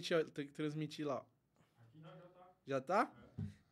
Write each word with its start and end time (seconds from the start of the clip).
transmite, 0.00 0.14
ó, 0.14 0.24
tem 0.24 0.46
que 0.46 0.52
transmitir 0.52 1.06
lá. 1.06 1.24
Já 2.66 2.80
tá? 2.80 3.12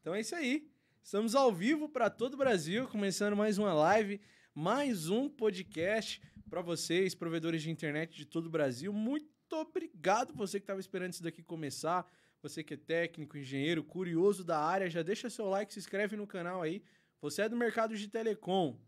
Então 0.00 0.14
é 0.14 0.20
isso 0.20 0.34
aí. 0.34 0.70
Estamos 1.02 1.34
ao 1.34 1.52
vivo 1.52 1.88
para 1.88 2.10
todo 2.10 2.34
o 2.34 2.36
Brasil, 2.36 2.86
começando 2.88 3.34
mais 3.34 3.56
uma 3.56 3.72
live, 3.72 4.20
mais 4.54 5.08
um 5.08 5.28
podcast 5.28 6.20
para 6.50 6.60
vocês, 6.60 7.14
provedores 7.14 7.62
de 7.62 7.70
internet 7.70 8.16
de 8.16 8.26
todo 8.26 8.46
o 8.46 8.50
Brasil. 8.50 8.92
Muito 8.92 9.52
obrigado 9.52 10.34
você 10.34 10.60
que 10.60 10.64
estava 10.64 10.80
esperando 10.80 11.12
isso 11.12 11.22
daqui 11.22 11.42
começar. 11.42 12.06
Você 12.42 12.62
que 12.62 12.74
é 12.74 12.76
técnico, 12.76 13.36
engenheiro, 13.36 13.82
curioso 13.82 14.44
da 14.44 14.60
área, 14.60 14.88
já 14.88 15.02
deixa 15.02 15.28
seu 15.28 15.48
like, 15.48 15.72
se 15.72 15.78
inscreve 15.80 16.14
no 16.16 16.26
canal 16.26 16.62
aí. 16.62 16.82
Você 17.20 17.42
é 17.42 17.48
do 17.48 17.56
mercado 17.56 17.96
de 17.96 18.06
telecom 18.06 18.78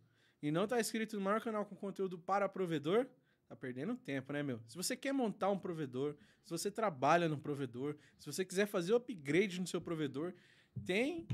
e 0.40 0.52
não 0.52 0.64
está 0.64 0.78
inscrito 0.78 1.16
no 1.16 1.22
maior 1.22 1.40
canal 1.40 1.66
com 1.66 1.74
conteúdo 1.74 2.16
para 2.16 2.48
provedor, 2.48 3.06
tá 3.48 3.56
perdendo 3.56 3.96
tempo, 3.96 4.32
né, 4.32 4.42
meu? 4.42 4.60
Se 4.68 4.76
você 4.76 4.96
quer 4.96 5.12
montar 5.12 5.50
um 5.50 5.58
provedor, 5.58 6.16
se 6.44 6.50
você 6.50 6.70
trabalha 6.70 7.28
no 7.28 7.38
provedor, 7.38 7.96
se 8.18 8.26
você 8.26 8.44
quiser 8.44 8.66
fazer 8.66 8.92
o 8.92 8.96
upgrade 8.96 9.60
no 9.60 9.66
seu 9.66 9.80
provedor, 9.80 10.34
tem 10.84 11.26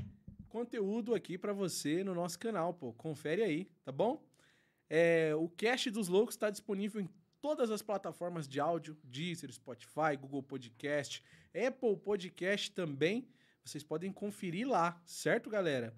conteúdo 0.49 1.13
aqui 1.13 1.37
para 1.37 1.53
você 1.53 2.03
no 2.03 2.13
nosso 2.13 2.39
canal, 2.39 2.73
pô. 2.73 2.93
Confere 2.93 3.43
aí, 3.43 3.65
tá 3.83 3.91
bom? 3.91 4.23
É, 4.89 5.35
o 5.35 5.49
Cast 5.49 5.89
dos 5.91 6.07
Loucos 6.07 6.35
está 6.35 6.49
disponível 6.49 7.01
em 7.01 7.09
todas 7.41 7.69
as 7.71 7.81
plataformas 7.81 8.47
de 8.47 8.59
áudio, 8.59 8.97
Deezer, 9.03 9.51
Spotify, 9.51 10.15
Google 10.19 10.43
Podcast, 10.43 11.23
Apple 11.53 11.97
Podcast 11.97 12.71
também. 12.71 13.27
Vocês 13.63 13.83
podem 13.83 14.11
conferir 14.11 14.67
lá, 14.67 15.01
certo, 15.05 15.49
galera? 15.49 15.93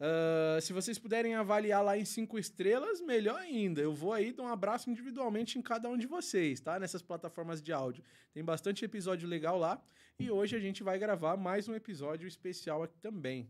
Uh, 0.00 0.60
se 0.60 0.72
vocês 0.72 0.98
puderem 0.98 1.34
avaliar 1.34 1.82
lá 1.84 1.96
em 1.96 2.04
cinco 2.04 2.38
estrelas, 2.38 3.00
melhor 3.00 3.38
ainda. 3.38 3.80
Eu 3.80 3.94
vou 3.94 4.12
aí 4.12 4.32
dar 4.32 4.42
um 4.42 4.48
abraço 4.48 4.90
individualmente 4.90 5.58
em 5.58 5.62
cada 5.62 5.88
um 5.88 5.96
de 5.96 6.06
vocês, 6.06 6.60
tá? 6.60 6.78
Nessas 6.78 7.02
plataformas 7.02 7.62
de 7.62 7.72
áudio. 7.72 8.02
Tem 8.32 8.44
bastante 8.44 8.84
episódio 8.84 9.28
legal 9.28 9.58
lá. 9.58 9.80
E 10.18 10.30
hoje 10.30 10.56
a 10.56 10.60
gente 10.60 10.82
vai 10.82 10.98
gravar 10.98 11.36
mais 11.36 11.68
um 11.68 11.74
episódio 11.74 12.26
especial 12.26 12.82
aqui 12.82 12.98
também. 12.98 13.48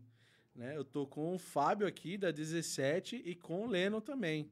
Né? 0.55 0.77
Eu 0.77 0.85
tô 0.85 1.05
com 1.05 1.35
o 1.35 1.37
Fábio 1.37 1.85
aqui, 1.85 2.17
da 2.17 2.31
17, 2.31 3.21
e 3.25 3.35
com 3.35 3.65
o 3.65 3.67
Leno 3.67 3.99
também. 3.99 4.49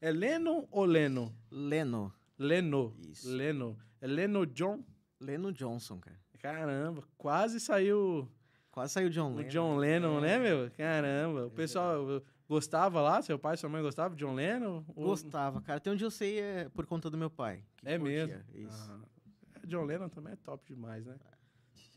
É 0.00 0.10
Leno 0.10 0.68
ou 0.70 0.84
Leno? 0.84 1.34
Leno. 1.50 2.12
Leno. 2.38 2.94
Isso. 3.08 3.28
Leno. 3.28 3.78
É 4.00 4.06
Leno 4.06 4.44
John? 4.46 4.84
Leno 5.18 5.52
Johnson, 5.52 5.98
cara. 5.98 6.20
Caramba, 6.38 7.02
quase 7.16 7.58
saiu 7.58 8.28
Quase 8.76 8.92
saiu 8.92 9.08
John 9.08 9.32
o 9.32 9.36
Lennon. 9.36 9.48
John 9.48 9.76
Lennon, 9.78 10.20
né, 10.20 10.38
meu? 10.38 10.70
Caramba. 10.72 11.46
O 11.46 11.50
pessoal 11.50 12.22
gostava 12.46 13.00
lá? 13.00 13.22
Seu 13.22 13.38
pai 13.38 13.56
sua 13.56 13.70
mãe 13.70 13.80
gostavam 13.80 14.14
de 14.14 14.22
John 14.22 14.34
Lennon? 14.34 14.84
Ou- 14.88 15.06
Gostava, 15.06 15.62
cara. 15.62 15.78
Até 15.78 15.90
onde 15.90 16.04
eu 16.04 16.10
sei 16.10 16.40
é 16.40 16.68
por 16.68 16.84
conta 16.84 17.08
do 17.08 17.16
meu 17.16 17.30
pai. 17.30 17.64
É 17.82 17.96
mesmo? 17.96 18.38
Isso. 18.54 18.92
Ah, 18.92 19.60
John 19.66 19.84
Lennon 19.84 20.10
também 20.10 20.34
é 20.34 20.36
top 20.36 20.62
demais, 20.66 21.06
né? 21.06 21.16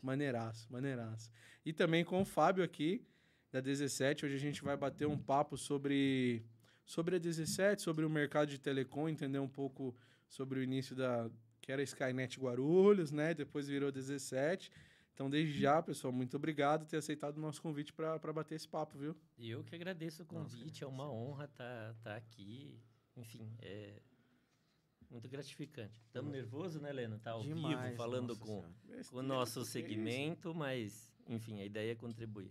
Maneiraço, 0.02 0.72
maneiraço. 0.72 1.30
E 1.66 1.70
também 1.74 2.02
com 2.02 2.22
o 2.22 2.24
Fábio 2.24 2.64
aqui, 2.64 3.06
da 3.52 3.60
17. 3.60 4.24
Hoje 4.24 4.36
a 4.36 4.40
gente 4.40 4.62
vai 4.64 4.74
bater 4.74 5.06
um 5.06 5.18
papo 5.18 5.58
sobre, 5.58 6.42
sobre 6.86 7.16
a 7.16 7.18
17, 7.18 7.82
sobre 7.82 8.06
o 8.06 8.08
mercado 8.08 8.48
de 8.48 8.58
telecom, 8.58 9.06
entender 9.06 9.38
um 9.38 9.46
pouco 9.48 9.94
sobre 10.26 10.58
o 10.58 10.62
início 10.62 10.96
da... 10.96 11.28
que 11.60 11.70
era 11.70 11.82
Skynet 11.82 12.40
Guarulhos, 12.40 13.12
né? 13.12 13.34
Depois 13.34 13.68
virou 13.68 13.92
17. 13.92 14.70
Então, 15.20 15.28
desde 15.28 15.60
já, 15.60 15.82
pessoal, 15.82 16.10
muito 16.10 16.34
obrigado 16.34 16.86
por 16.86 16.88
ter 16.88 16.96
aceitado 16.96 17.36
o 17.36 17.40
nosso 17.42 17.60
convite 17.60 17.92
para 17.92 18.32
bater 18.32 18.54
esse 18.54 18.66
papo, 18.66 18.98
viu? 18.98 19.14
Eu 19.38 19.62
que 19.62 19.74
agradeço 19.74 20.22
o 20.22 20.24
convite, 20.24 20.82
é 20.82 20.86
uma 20.86 21.12
honra 21.12 21.44
estar 21.44 21.94
tá, 22.02 22.16
aqui. 22.16 22.80
Enfim, 23.14 23.54
é 23.60 24.00
muito 25.10 25.28
gratificante. 25.28 26.00
Estamos 26.06 26.32
nervosos, 26.32 26.80
né, 26.80 26.90
Leno? 26.90 27.18
Tá 27.18 27.32
ao 27.32 27.42
Demais, 27.42 27.84
vivo, 27.84 27.96
falando 27.98 28.28
nossa 28.28 28.40
com, 28.40 28.64
com 29.10 29.16
o 29.18 29.22
nosso 29.22 29.62
segmento, 29.66 30.54
mas, 30.54 31.12
enfim, 31.28 31.60
a 31.60 31.66
ideia 31.66 31.92
é 31.92 31.94
contribuir. 31.94 32.50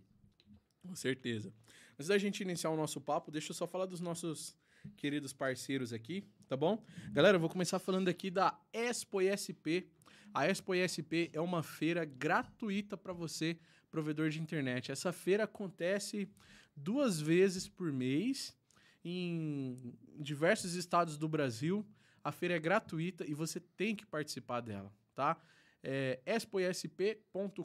Com 0.84 0.96
certeza. 0.96 1.52
Antes 1.94 2.10
da 2.10 2.20
gente 2.20 2.44
iniciar 2.44 2.70
o 2.70 2.78
nosso 2.78 3.02
papo, 3.02 3.32
deixa 3.32 3.50
eu 3.50 3.56
só 3.56 3.66
falar 3.66 3.88
dos 3.88 4.00
nossos 4.00 4.56
queridos 4.96 5.34
parceiros 5.34 5.92
aqui, 5.92 6.24
tá 6.48 6.56
bom? 6.56 6.84
Galera, 7.12 7.38
eu 7.38 7.42
vou 7.42 7.50
começar 7.50 7.80
falando 7.80 8.10
aqui 8.10 8.30
da 8.30 8.60
Expo 8.72 9.24
ISP. 9.24 9.90
A 10.34 10.48
Expo 10.48 10.76
ISP 10.76 11.30
é 11.34 11.42
uma 11.42 11.64
feira 11.64 12.06
gratuita 12.06 12.96
para 12.96 13.14
você, 13.14 13.58
provedor 13.90 14.30
de 14.30 14.40
internet. 14.40 14.92
Essa 14.92 15.12
feira 15.12 15.46
acontece 15.46 16.30
duas 16.76 17.20
vezes 17.20 17.68
por 17.68 17.92
mês 17.92 18.56
em 19.04 19.94
diversos 20.20 20.76
estados 20.76 21.18
do 21.18 21.28
Brasil. 21.28 21.86
A 22.24 22.32
feira 22.32 22.56
é 22.56 22.60
gratuita 22.60 23.26
e 23.26 23.34
você 23.34 23.60
tem 23.60 23.96
que 23.96 24.06
participar 24.06 24.62
dela, 24.62 24.94
tá? 25.16 25.38
É 25.82 26.20
expoisp.com.br. 26.26 27.64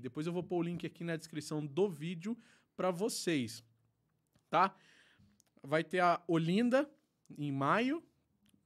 Depois 0.00 0.26
eu 0.26 0.32
vou 0.32 0.42
pôr 0.42 0.58
o 0.58 0.62
link 0.62 0.86
aqui 0.86 1.04
na 1.04 1.16
descrição 1.16 1.64
do 1.64 1.88
vídeo 1.88 2.36
para 2.74 2.90
vocês, 2.90 3.62
tá? 4.50 4.74
Vai 5.62 5.84
ter 5.84 6.00
a 6.00 6.20
Olinda 6.26 6.90
em 7.38 7.52
maio, 7.52 8.02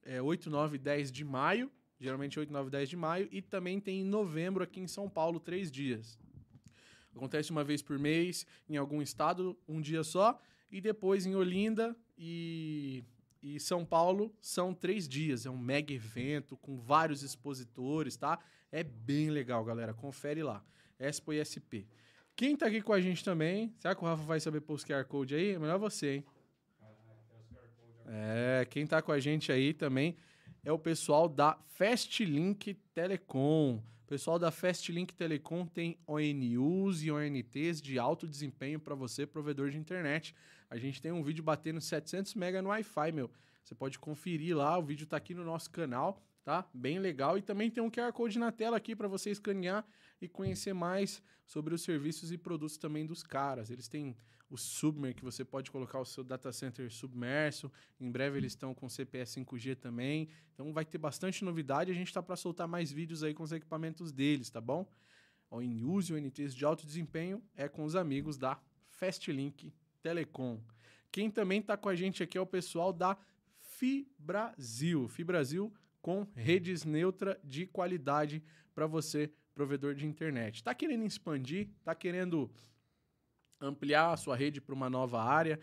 é 0.03 0.21
8, 0.21 0.49
9 0.49 0.75
e 0.75 0.79
10 0.79 1.11
de 1.11 1.23
maio, 1.23 1.71
geralmente 2.01 2.39
8, 2.39 2.51
9 2.51 2.67
e 2.67 2.71
10 2.71 2.89
de 2.89 2.97
maio, 2.97 3.29
e 3.31 3.41
também 3.41 3.79
tem 3.79 4.01
em 4.01 4.03
novembro 4.03 4.63
aqui 4.63 4.79
em 4.79 4.87
São 4.87 5.07
Paulo, 5.07 5.39
três 5.39 5.71
dias. 5.71 6.17
Acontece 7.15 7.51
uma 7.51 7.63
vez 7.63 7.81
por 7.81 7.99
mês 7.99 8.45
em 8.67 8.75
algum 8.75 9.01
estado, 9.01 9.55
um 9.67 9.79
dia 9.79 10.03
só, 10.03 10.41
e 10.71 10.81
depois 10.81 11.25
em 11.25 11.35
Olinda 11.35 11.95
e, 12.17 13.03
e 13.43 13.59
São 13.59 13.85
Paulo 13.85 14.33
são 14.41 14.73
três 14.73 15.07
dias. 15.07 15.45
É 15.45 15.49
um 15.49 15.57
mega 15.57 15.93
evento 15.93 16.57
com 16.57 16.77
vários 16.77 17.21
expositores, 17.21 18.17
tá? 18.17 18.39
É 18.71 18.83
bem 18.83 19.29
legal, 19.29 19.63
galera. 19.63 19.93
Confere 19.93 20.41
lá. 20.41 20.63
Expo 20.97 21.33
ISP. 21.33 21.85
Quem 22.35 22.55
tá 22.55 22.67
aqui 22.67 22.81
com 22.81 22.93
a 22.93 23.01
gente 23.01 23.23
também? 23.23 23.75
Será 23.77 23.93
que 23.93 24.01
o 24.01 24.07
Rafa 24.07 24.23
vai 24.23 24.39
saber 24.39 24.61
pôr 24.61 24.73
os 24.73 24.85
QR 24.85 25.03
Code 25.05 25.35
aí? 25.35 25.51
É 25.51 25.59
melhor 25.59 25.77
você, 25.77 26.15
hein? 26.15 26.25
É, 28.07 28.65
quem 28.69 28.87
tá 28.87 29.01
com 29.01 29.11
a 29.11 29.19
gente 29.19 29.51
aí 29.51 29.73
também 29.73 30.17
é 30.63 30.71
o 30.71 30.77
pessoal 30.77 31.27
da 31.27 31.57
Fastlink 31.75 32.75
Telecom. 32.93 33.77
O 33.77 34.07
pessoal 34.07 34.37
da 34.37 34.51
Fastlink 34.51 35.13
Telecom 35.13 35.65
tem 35.65 35.97
ONUs 36.05 37.03
e 37.03 37.11
ONTs 37.11 37.81
de 37.81 37.97
alto 37.97 38.27
desempenho 38.27 38.79
para 38.79 38.93
você, 38.93 39.25
provedor 39.25 39.69
de 39.69 39.77
internet. 39.77 40.35
A 40.69 40.77
gente 40.77 41.01
tem 41.01 41.11
um 41.11 41.23
vídeo 41.23 41.43
batendo 41.43 41.81
700 41.81 42.35
mega 42.35 42.61
no 42.61 42.69
Wi-Fi, 42.69 43.11
meu. 43.11 43.31
Você 43.63 43.73
pode 43.73 43.97
conferir 43.97 44.55
lá, 44.55 44.77
o 44.77 44.83
vídeo 44.83 45.07
tá 45.07 45.17
aqui 45.17 45.33
no 45.33 45.43
nosso 45.43 45.69
canal, 45.71 46.21
tá? 46.43 46.67
Bem 46.73 46.99
legal. 46.99 47.37
E 47.37 47.41
também 47.41 47.69
tem 47.69 47.83
um 47.83 47.89
QR 47.89 48.11
Code 48.13 48.39
na 48.39 48.51
tela 48.51 48.77
aqui 48.77 48.95
para 48.95 49.07
você 49.07 49.29
escanear 49.31 49.85
e 50.21 50.27
conhecer 50.27 50.73
mais 50.73 51.21
sobre 51.45 51.73
os 51.73 51.81
serviços 51.81 52.31
e 52.31 52.37
produtos 52.37 52.77
também 52.77 53.05
dos 53.05 53.23
caras. 53.23 53.69
Eles 53.69 53.87
têm 53.87 54.15
o 54.49 54.57
Submer, 54.57 55.15
que 55.15 55.23
você 55.23 55.45
pode 55.45 55.71
colocar 55.71 55.99
o 55.99 56.05
seu 56.05 56.23
data 56.23 56.51
center 56.51 56.91
submerso. 56.91 57.71
Em 57.99 58.11
breve 58.11 58.37
eles 58.37 58.51
estão 58.51 58.73
com 58.73 58.89
CPS 58.89 59.39
5G 59.39 59.77
também. 59.77 60.27
Então 60.53 60.73
vai 60.73 60.83
ter 60.83 60.97
bastante 60.97 61.43
novidade. 61.45 61.89
A 61.89 61.93
gente 61.93 62.07
está 62.07 62.21
para 62.21 62.35
soltar 62.35 62.67
mais 62.67 62.91
vídeos 62.91 63.23
aí 63.23 63.33
com 63.33 63.43
os 63.43 63.51
equipamentos 63.51 64.11
deles, 64.11 64.49
tá 64.49 64.59
bom? 64.59 64.85
O 65.49 65.61
News 65.61 66.09
e 66.09 66.13
o 66.13 66.17
NTs 66.17 66.53
de 66.53 66.65
alto 66.65 66.85
desempenho 66.85 67.41
é 67.55 67.67
com 67.67 67.83
os 67.83 67.95
amigos 67.95 68.37
da 68.37 68.59
Fastlink 68.87 69.73
Telecom. 70.01 70.61
Quem 71.11 71.29
também 71.29 71.59
está 71.59 71.75
com 71.75 71.89
a 71.89 71.95
gente 71.95 72.23
aqui 72.23 72.37
é 72.37 72.41
o 72.41 72.45
pessoal 72.45 72.93
da 72.93 73.17
Fibrasil. 73.59 75.07
Fibrasil 75.07 75.73
com 76.01 76.27
redes 76.35 76.83
neutra 76.83 77.39
de 77.43 77.65
qualidade 77.65 78.43
para 78.73 78.87
você, 78.87 79.31
provedor 79.53 79.93
de 79.93 80.05
internet. 80.05 80.55
Está 80.55 80.73
querendo 80.73 81.05
expandir? 81.05 81.69
Está 81.79 81.93
querendo 81.93 82.49
ampliar 83.59 84.11
a 84.11 84.17
sua 84.17 84.35
rede 84.35 84.59
para 84.59 84.73
uma 84.73 84.89
nova 84.89 85.21
área? 85.21 85.59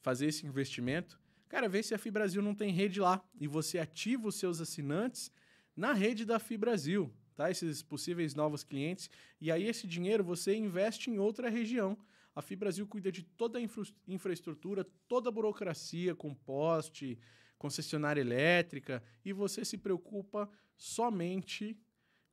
Fazer 0.00 0.26
esse 0.26 0.46
investimento? 0.46 1.20
Cara, 1.48 1.68
vê 1.68 1.82
se 1.82 1.94
a 1.94 1.98
Fibrasil 1.98 2.42
não 2.42 2.54
tem 2.54 2.72
rede 2.72 3.00
lá 3.00 3.22
e 3.40 3.46
você 3.46 3.78
ativa 3.78 4.28
os 4.28 4.36
seus 4.36 4.60
assinantes 4.60 5.30
na 5.76 5.92
rede 5.92 6.24
da 6.24 6.38
Fibrasil, 6.38 7.12
tá? 7.34 7.50
Esses 7.50 7.82
possíveis 7.82 8.34
novos 8.34 8.64
clientes. 8.64 9.10
E 9.40 9.52
aí 9.52 9.64
esse 9.68 9.86
dinheiro 9.86 10.24
você 10.24 10.56
investe 10.56 11.10
em 11.10 11.18
outra 11.18 11.48
região. 11.48 11.96
A 12.34 12.42
Fibrasil 12.42 12.86
cuida 12.86 13.12
de 13.12 13.22
toda 13.22 13.58
a 13.58 13.62
infra 13.62 13.84
infraestrutura, 14.08 14.84
toda 15.06 15.28
a 15.28 15.32
burocracia 15.32 16.14
com 16.14 16.34
poste, 16.34 17.18
concessionária 17.58 18.20
elétrica 18.20 19.02
e 19.24 19.32
você 19.32 19.64
se 19.64 19.78
preocupa 19.78 20.48
somente 20.76 21.78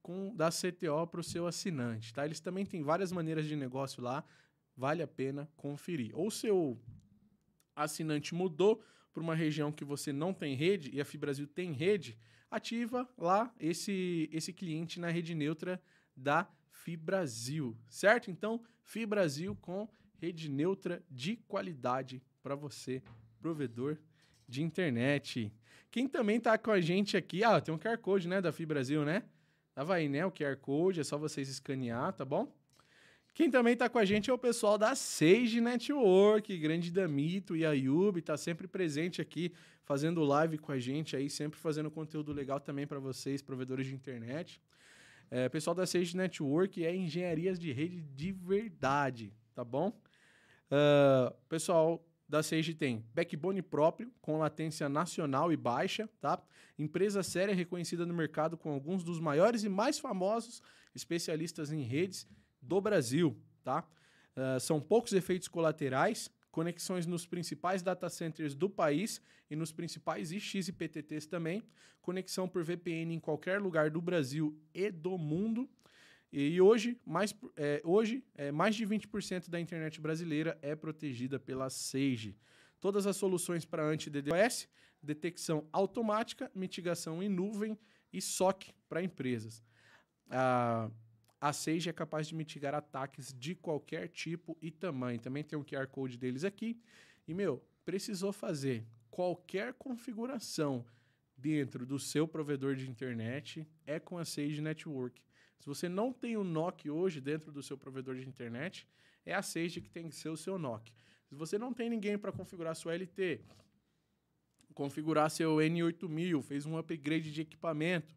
com 0.02 0.36
da 0.36 0.50
CTO 0.50 1.08
para 1.08 1.22
o 1.22 1.24
seu 1.24 1.48
assinante, 1.48 2.14
tá? 2.14 2.26
Eles 2.26 2.42
também 2.42 2.66
têm 2.66 2.84
várias 2.84 3.12
maneiras 3.12 3.46
de 3.46 3.56
negócio 3.56 4.04
lá, 4.04 4.24
vale 4.76 5.02
a 5.02 5.08
pena 5.08 5.50
conferir. 5.56 6.12
Ou 6.14 6.30
seu 6.30 6.78
assinante 7.76 8.36
mudou 8.36 8.84
para 9.14 9.24
uma 9.24 9.34
região 9.34 9.72
que 9.72 9.86
você 9.86 10.12
não 10.12 10.34
tem 10.34 10.56
rede 10.56 10.90
e 10.94 11.00
a 11.00 11.06
Fibrasil 11.06 11.48
tem 11.48 11.72
rede, 11.72 12.18
ativa 12.52 13.08
lá 13.18 13.54
esse 13.60 14.30
esse 14.32 14.52
cliente 14.52 15.00
na 15.00 15.10
rede 15.10 15.34
neutra 15.34 15.82
da 16.16 16.50
Fibrasil, 16.70 17.78
certo? 17.88 18.30
Então, 18.30 18.62
Fibrasil 18.84 19.56
com 19.56 19.88
rede 20.18 20.50
neutra 20.50 21.04
de 21.10 21.38
qualidade 21.38 22.22
para 22.42 22.56
você, 22.56 23.02
provedor 23.40 23.98
de 24.54 24.62
internet. 24.62 25.52
Quem 25.90 26.08
também 26.08 26.40
tá 26.40 26.58
com 26.58 26.72
a 26.72 26.80
gente 26.80 27.18
aqui, 27.18 27.44
ah, 27.44 27.60
tem 27.60 27.74
um 27.74 27.78
QR 27.78 27.98
Code, 27.98 28.28
né, 28.28 28.40
da 28.40 28.52
Fibrasil, 28.52 29.04
né? 29.04 29.24
Tava 29.74 29.96
aí, 29.96 30.08
né? 30.08 30.24
O 30.26 30.32
QR 30.32 30.56
Code, 30.58 31.00
é 31.00 31.04
só 31.04 31.18
vocês 31.18 31.50
escanear, 31.50 32.14
tá 32.14 32.24
bom? 32.24 32.48
Quem 33.34 33.50
também 33.50 33.76
tá 33.76 33.90
com 33.90 33.98
a 33.98 34.06
gente 34.06 34.30
é 34.30 34.34
o 34.34 34.38
pessoal 34.38 34.78
da 34.78 34.94
Sage 34.94 35.60
Network, 35.60 36.56
grande 36.60 36.92
Damito 36.92 37.56
e 37.56 37.66
Ayub, 37.66 38.22
tá 38.22 38.38
sempre 38.38 38.68
presente 38.68 39.20
aqui, 39.20 39.52
fazendo 39.84 40.24
live 40.24 40.60
com 40.60 40.72
a 40.72 40.78
gente 40.78 41.16
aí, 41.16 41.28
sempre 41.32 41.60
fazendo 41.60 41.90
conteúdo 41.90 42.32
legal 42.32 42.60
também 42.60 42.86
para 42.86 43.00
vocês, 43.00 43.42
provedores 43.42 43.88
de 43.88 43.96
internet. 43.96 44.62
É, 45.32 45.50
pessoal 45.50 45.74
da 45.74 45.88
Sage 45.88 46.16
Network 46.16 46.86
é 46.86 46.96
engenharias 46.96 47.58
de 47.58 47.72
rede 47.72 48.02
de 48.02 48.32
verdade, 48.32 49.34
tá 49.56 49.64
bom? 49.64 49.90
Uh, 50.70 51.34
pessoal 51.50 52.04
da 52.34 52.42
Sage 52.42 52.74
tem 52.74 53.06
backbone 53.14 53.62
próprio, 53.62 54.12
com 54.20 54.40
latência 54.40 54.90
nacional 54.90 55.54
e 55.54 55.56
baixa, 55.56 56.10
tá? 56.20 56.42
Empresa 56.80 57.22
séria 57.22 57.54
reconhecida 57.54 58.08
no 58.08 58.14
mercado 58.16 58.58
com 58.58 58.72
alguns 58.72 59.04
dos 59.04 59.20
maiores 59.20 59.64
e 59.64 59.70
mais 59.70 60.00
famosos 60.00 60.60
especialistas 60.96 61.72
em 61.72 61.84
redes 61.84 62.28
do 62.60 62.82
Brasil, 62.82 63.38
tá? 63.64 63.88
Uh, 64.36 64.60
são 64.60 64.82
poucos 64.82 65.14
efeitos 65.14 65.48
colaterais, 65.48 66.28
conexões 66.50 67.06
nos 67.06 67.28
principais 67.28 67.84
data 67.84 68.10
centers 68.10 68.56
do 68.56 68.68
país 68.68 69.22
e 69.48 69.56
nos 69.56 69.72
principais 69.72 70.32
IX 70.32 70.70
e 70.70 70.72
PTTs 70.72 71.28
também, 71.28 71.64
conexão 72.02 72.50
por 72.50 72.64
VPN 72.64 73.14
em 73.14 73.20
qualquer 73.20 73.62
lugar 73.62 73.92
do 73.92 74.02
Brasil 74.02 74.60
e 74.74 74.90
do 74.90 75.20
mundo. 75.20 75.70
E 76.36 76.60
hoje, 76.60 77.00
mais, 77.06 77.32
é, 77.56 77.80
hoje 77.86 78.26
é, 78.34 78.52
mais 78.52 78.76
de 78.76 78.88
20% 78.88 79.52
da 79.52 79.60
internet 79.60 80.02
brasileira 80.02 80.58
é 80.64 80.76
protegida 80.76 81.40
pela 81.40 81.70
Sage. 81.70 82.36
Todas 82.82 83.06
as 83.06 83.18
soluções 83.18 83.66
para 83.66 83.86
anti-DDoS, 83.86 84.68
detecção 85.00 85.70
automática, 85.72 86.52
mitigação 86.56 87.22
em 87.22 87.30
nuvem 87.30 87.78
e 88.12 88.20
SOC 88.20 88.74
para 88.90 89.04
empresas. 89.04 89.64
Ah, 90.28 90.90
a 91.40 91.54
Sage 91.54 91.88
é 91.88 91.94
capaz 91.94 92.30
de 92.30 92.34
mitigar 92.34 92.74
ataques 92.74 93.32
de 93.32 93.54
qualquer 93.54 94.08
tipo 94.08 94.58
e 94.60 94.72
tamanho. 94.72 95.20
Também 95.20 95.44
tem 95.44 95.60
um 95.60 95.64
QR 95.64 95.86
Code 95.86 96.18
deles 96.18 96.44
aqui. 96.44 96.82
E, 97.28 97.34
meu, 97.36 97.64
precisou 97.86 98.34
fazer 98.34 98.84
qualquer 99.12 99.74
configuração 99.74 100.84
dentro 101.38 101.86
do 101.86 102.00
seu 102.00 102.28
provedor 102.28 102.76
de 102.76 102.90
internet, 102.90 103.68
é 103.86 104.00
com 104.00 104.18
a 104.18 104.26
Sage 104.26 104.62
Network. 104.62 105.22
Se 105.64 105.70
você 105.70 105.88
não 105.88 106.12
tem 106.12 106.36
o 106.36 106.44
NOC 106.44 106.90
hoje 106.90 107.22
dentro 107.22 107.50
do 107.50 107.64
seu 107.64 107.78
provedor 107.78 108.16
de 108.16 108.28
internet, 108.28 108.86
é 109.26 109.34
a 109.34 109.42
Sage 109.42 109.80
que 109.80 109.90
tem 109.90 110.10
que 110.10 110.16
ser 110.18 110.28
o 110.28 110.36
seu 110.36 110.58
NOC. 110.60 110.92
Se 111.26 111.36
você 111.36 111.58
não 111.58 111.74
tem 111.74 111.90
ninguém 111.90 112.18
para 112.18 112.34
configurar 112.34 112.76
sua 112.76 112.94
LT, 112.94 113.40
configurar 114.74 115.32
seu 115.32 115.56
N8000, 115.56 116.42
fez 116.44 116.66
um 116.66 116.78
upgrade 116.78 117.32
de 117.32 117.40
equipamento, 117.40 118.14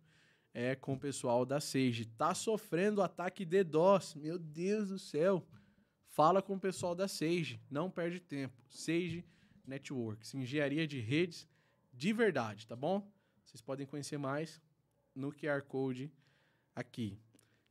é 0.53 0.75
com 0.75 0.95
o 0.95 0.99
pessoal 0.99 1.47
da 1.47 1.61
Sage. 1.61 2.07
Tá 2.19 2.35
sofrendo 2.35 3.01
ataque 3.01 3.45
DDoS. 3.45 4.17
Meu 4.17 4.41
Deus 4.41 4.89
do 4.89 4.99
céu. 4.99 5.47
Fala 6.09 6.43
com 6.43 6.55
o 6.55 6.61
pessoal 6.61 6.97
da 6.97 7.07
Sage. 7.07 7.61
Não 7.71 7.89
perde 7.89 8.19
tempo. 8.19 8.61
Sage 8.69 9.25
Networks. 9.65 10.35
Engenharia 10.35 10.85
de 10.85 10.99
redes 10.99 11.47
de 11.93 12.13
verdade, 12.13 12.67
tá 12.67 12.75
bom? 12.75 13.09
Vocês 13.45 13.61
podem 13.61 13.87
conhecer 13.87 14.19
mais 14.19 14.61
no 15.15 15.33
QR 15.33 15.63
Code 15.63 16.11
aqui. 16.75 17.21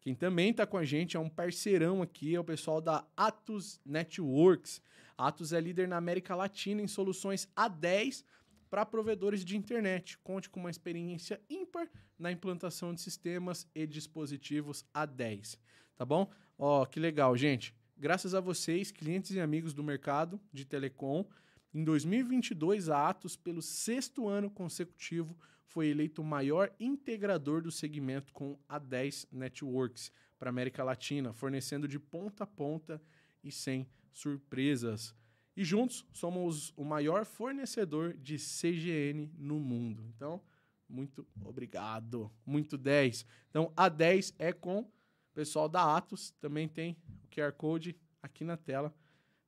Quem 0.06 0.14
também 0.14 0.52
está 0.52 0.68
com 0.68 0.78
a 0.78 0.86
gente 0.86 1.18
é 1.18 1.20
um 1.20 1.28
parceirão 1.28 2.04
aqui, 2.04 2.36
é 2.36 2.40
o 2.40 2.44
pessoal 2.44 2.80
da 2.80 3.04
Atos 3.18 3.82
Networks. 3.84 4.80
Atos 5.18 5.52
é 5.52 5.60
líder 5.60 5.88
na 5.88 5.98
América 5.98 6.36
Latina 6.36 6.80
em 6.80 6.88
soluções 6.88 7.50
A10 7.58 8.24
para 8.70 8.86
provedores 8.86 9.44
de 9.44 9.58
internet. 9.58 10.16
Conte 10.20 10.48
com 10.48 10.60
uma 10.60 10.70
experiência 10.70 11.42
ímpar 11.50 11.90
na 12.20 12.32
implantação 12.32 12.94
de 12.94 13.02
sistemas 13.02 13.68
e 13.74 13.88
dispositivos 13.88 14.86
A10. 14.94 15.58
Tá 15.98 16.06
bom? 16.06 16.32
Ó, 16.56 16.86
que 16.86 17.00
legal, 17.00 17.36
gente. 17.36 17.74
Graças 17.98 18.36
a 18.36 18.40
vocês, 18.40 18.92
clientes 18.92 19.32
e 19.32 19.40
amigos 19.40 19.74
do 19.74 19.84
mercado 19.84 20.40
de 20.54 20.66
telecom, 20.66 21.26
em 21.74 21.84
2022 21.84 22.90
a 22.90 23.10
Atos, 23.10 23.36
pelo 23.36 23.60
sexto 23.60 24.28
ano 24.28 24.52
consecutivo, 24.52 25.36
foi 25.66 25.88
eleito 25.88 26.22
o 26.22 26.26
maior 26.26 26.74
integrador 26.80 27.62
do 27.62 27.72
segmento 27.72 28.32
com 28.34 28.58
A10 28.70 29.28
Networks 29.32 30.12
para 30.38 30.50
América 30.50 30.84
Latina, 30.84 31.34
fornecendo 31.34 31.88
de 31.88 32.00
ponta 32.00 32.44
a 32.44 32.48
ponta 32.48 33.02
e 33.44 33.52
sem 33.52 33.88
surpresas. 34.12 35.14
E 35.56 35.64
juntos 35.64 36.06
somos 36.12 36.74
o 36.76 36.84
maior 36.84 37.26
fornecedor 37.26 38.14
de 38.14 38.38
CGN 38.38 39.32
no 39.38 39.60
mundo. 39.60 40.04
Então, 40.16 40.42
muito 40.88 41.26
obrigado. 41.44 42.32
Muito 42.46 42.78
10. 42.78 43.26
Então, 43.50 43.72
a 43.76 43.88
10 43.88 44.36
é 44.38 44.52
com 44.52 44.80
o 44.80 44.92
pessoal 45.34 45.70
da 45.70 45.96
Atos. 45.96 46.32
Também 46.42 46.68
tem 46.68 46.98
o 47.24 47.28
QR 47.34 47.54
Code 47.54 47.96
aqui 48.22 48.44
na 48.44 48.58
tela 48.58 48.94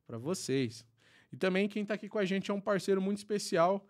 para 0.06 0.18
vocês. 0.18 0.86
E 1.32 1.36
também 1.36 1.68
quem 1.68 1.84
está 1.84 1.96
aqui 1.96 2.08
com 2.08 2.18
a 2.18 2.26
gente 2.26 2.50
é 2.50 2.54
um 2.54 2.62
parceiro 2.62 3.02
muito 3.02 3.18
especial, 3.18 3.86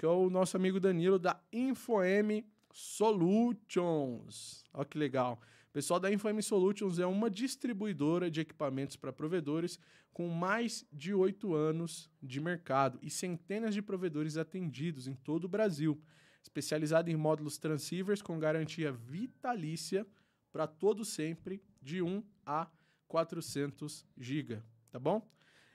que 0.00 0.06
é 0.06 0.08
o 0.08 0.30
nosso 0.30 0.56
amigo 0.56 0.80
Danilo 0.80 1.18
da 1.18 1.38
InfoM 1.52 2.42
Solutions. 2.72 4.64
Olha 4.72 4.86
que 4.86 4.96
legal. 4.96 5.38
O 5.68 5.72
pessoal 5.74 6.00
da 6.00 6.10
InfoM 6.10 6.40
Solutions 6.40 6.98
é 6.98 7.04
uma 7.04 7.28
distribuidora 7.28 8.30
de 8.30 8.40
equipamentos 8.40 8.96
para 8.96 9.12
provedores 9.12 9.78
com 10.10 10.26
mais 10.26 10.86
de 10.90 11.12
oito 11.12 11.54
anos 11.54 12.10
de 12.22 12.40
mercado 12.40 12.98
e 13.02 13.10
centenas 13.10 13.74
de 13.74 13.82
provedores 13.82 14.38
atendidos 14.38 15.06
em 15.06 15.12
todo 15.12 15.44
o 15.44 15.48
Brasil, 15.48 16.02
especializada 16.42 17.10
em 17.10 17.16
módulos 17.16 17.58
transceivers 17.58 18.22
com 18.22 18.38
garantia 18.38 18.90
vitalícia 18.90 20.06
para 20.50 20.66
todo 20.66 21.04
sempre 21.04 21.62
de 21.78 22.00
1 22.00 22.24
a 22.46 22.70
400 23.06 24.06
GB, 24.16 24.62
tá 24.90 24.98
bom? 24.98 25.30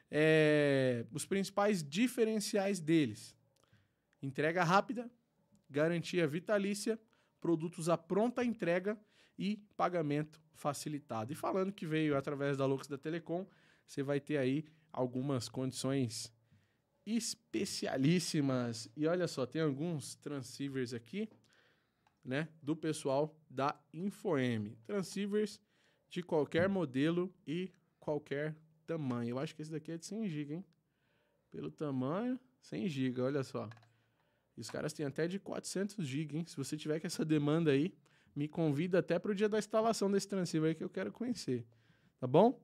É, 0.09 1.05
os 1.11 1.27
principais 1.27 1.87
diferenciais 1.87 2.79
deles: 2.79 3.34
entrega 4.25 4.63
rápida, 4.63 5.09
garantia 5.69 6.27
vitalícia, 6.27 6.99
produtos 7.39 7.89
à 7.89 7.97
pronta 7.97 8.43
entrega 8.43 8.99
e 9.37 9.57
pagamento 9.75 10.41
facilitado. 10.53 11.31
E 11.31 11.35
falando 11.35 11.71
que 11.71 11.85
veio 11.85 12.17
através 12.17 12.57
da 12.57 12.65
Lux 12.65 12.87
da 12.87 12.97
Telecom, 12.97 13.45
você 13.85 14.01
vai 14.01 14.19
ter 14.19 14.37
aí 14.37 14.65
algumas 14.91 15.49
condições 15.49 16.33
especialíssimas. 17.05 18.89
E 18.95 19.05
olha 19.05 19.27
só, 19.27 19.45
tem 19.45 19.61
alguns 19.61 20.15
transceivers 20.15 20.93
aqui, 20.93 21.29
né, 22.23 22.49
do 22.61 22.75
pessoal 22.75 23.37
da 23.49 23.79
InfoM. 23.93 24.75
Transceivers 24.83 25.59
de 26.09 26.23
qualquer 26.23 26.67
modelo 26.67 27.33
e 27.45 27.71
qualquer 27.99 28.55
tamanho. 28.87 29.31
Eu 29.31 29.39
acho 29.39 29.55
que 29.55 29.61
esse 29.61 29.71
daqui 29.71 29.91
é 29.91 29.97
de 29.97 30.05
100 30.05 30.27
GB, 30.29 30.53
hein? 30.55 30.65
Pelo 31.51 31.69
tamanho, 31.69 32.39
100 32.61 32.87
GB, 32.87 33.21
olha 33.21 33.43
só. 33.43 33.69
E 34.57 34.61
os 34.61 34.69
caras 34.69 34.93
têm 34.93 35.05
até 35.05 35.27
de 35.27 35.39
400 35.39 36.05
GB, 36.05 36.37
hein? 36.37 36.45
Se 36.45 36.55
você 36.55 36.77
tiver 36.77 36.99
com 36.99 37.07
essa 37.07 37.25
demanda 37.25 37.71
aí, 37.71 37.93
me 38.35 38.47
convida 38.47 38.99
até 38.99 39.19
para 39.19 39.31
o 39.31 39.35
dia 39.35 39.49
da 39.49 39.57
instalação 39.57 40.09
desse 40.09 40.27
transceiver 40.27 40.69
aí 40.69 40.75
que 40.75 40.83
eu 40.83 40.89
quero 40.89 41.11
conhecer. 41.11 41.65
Tá 42.19 42.27
bom? 42.27 42.59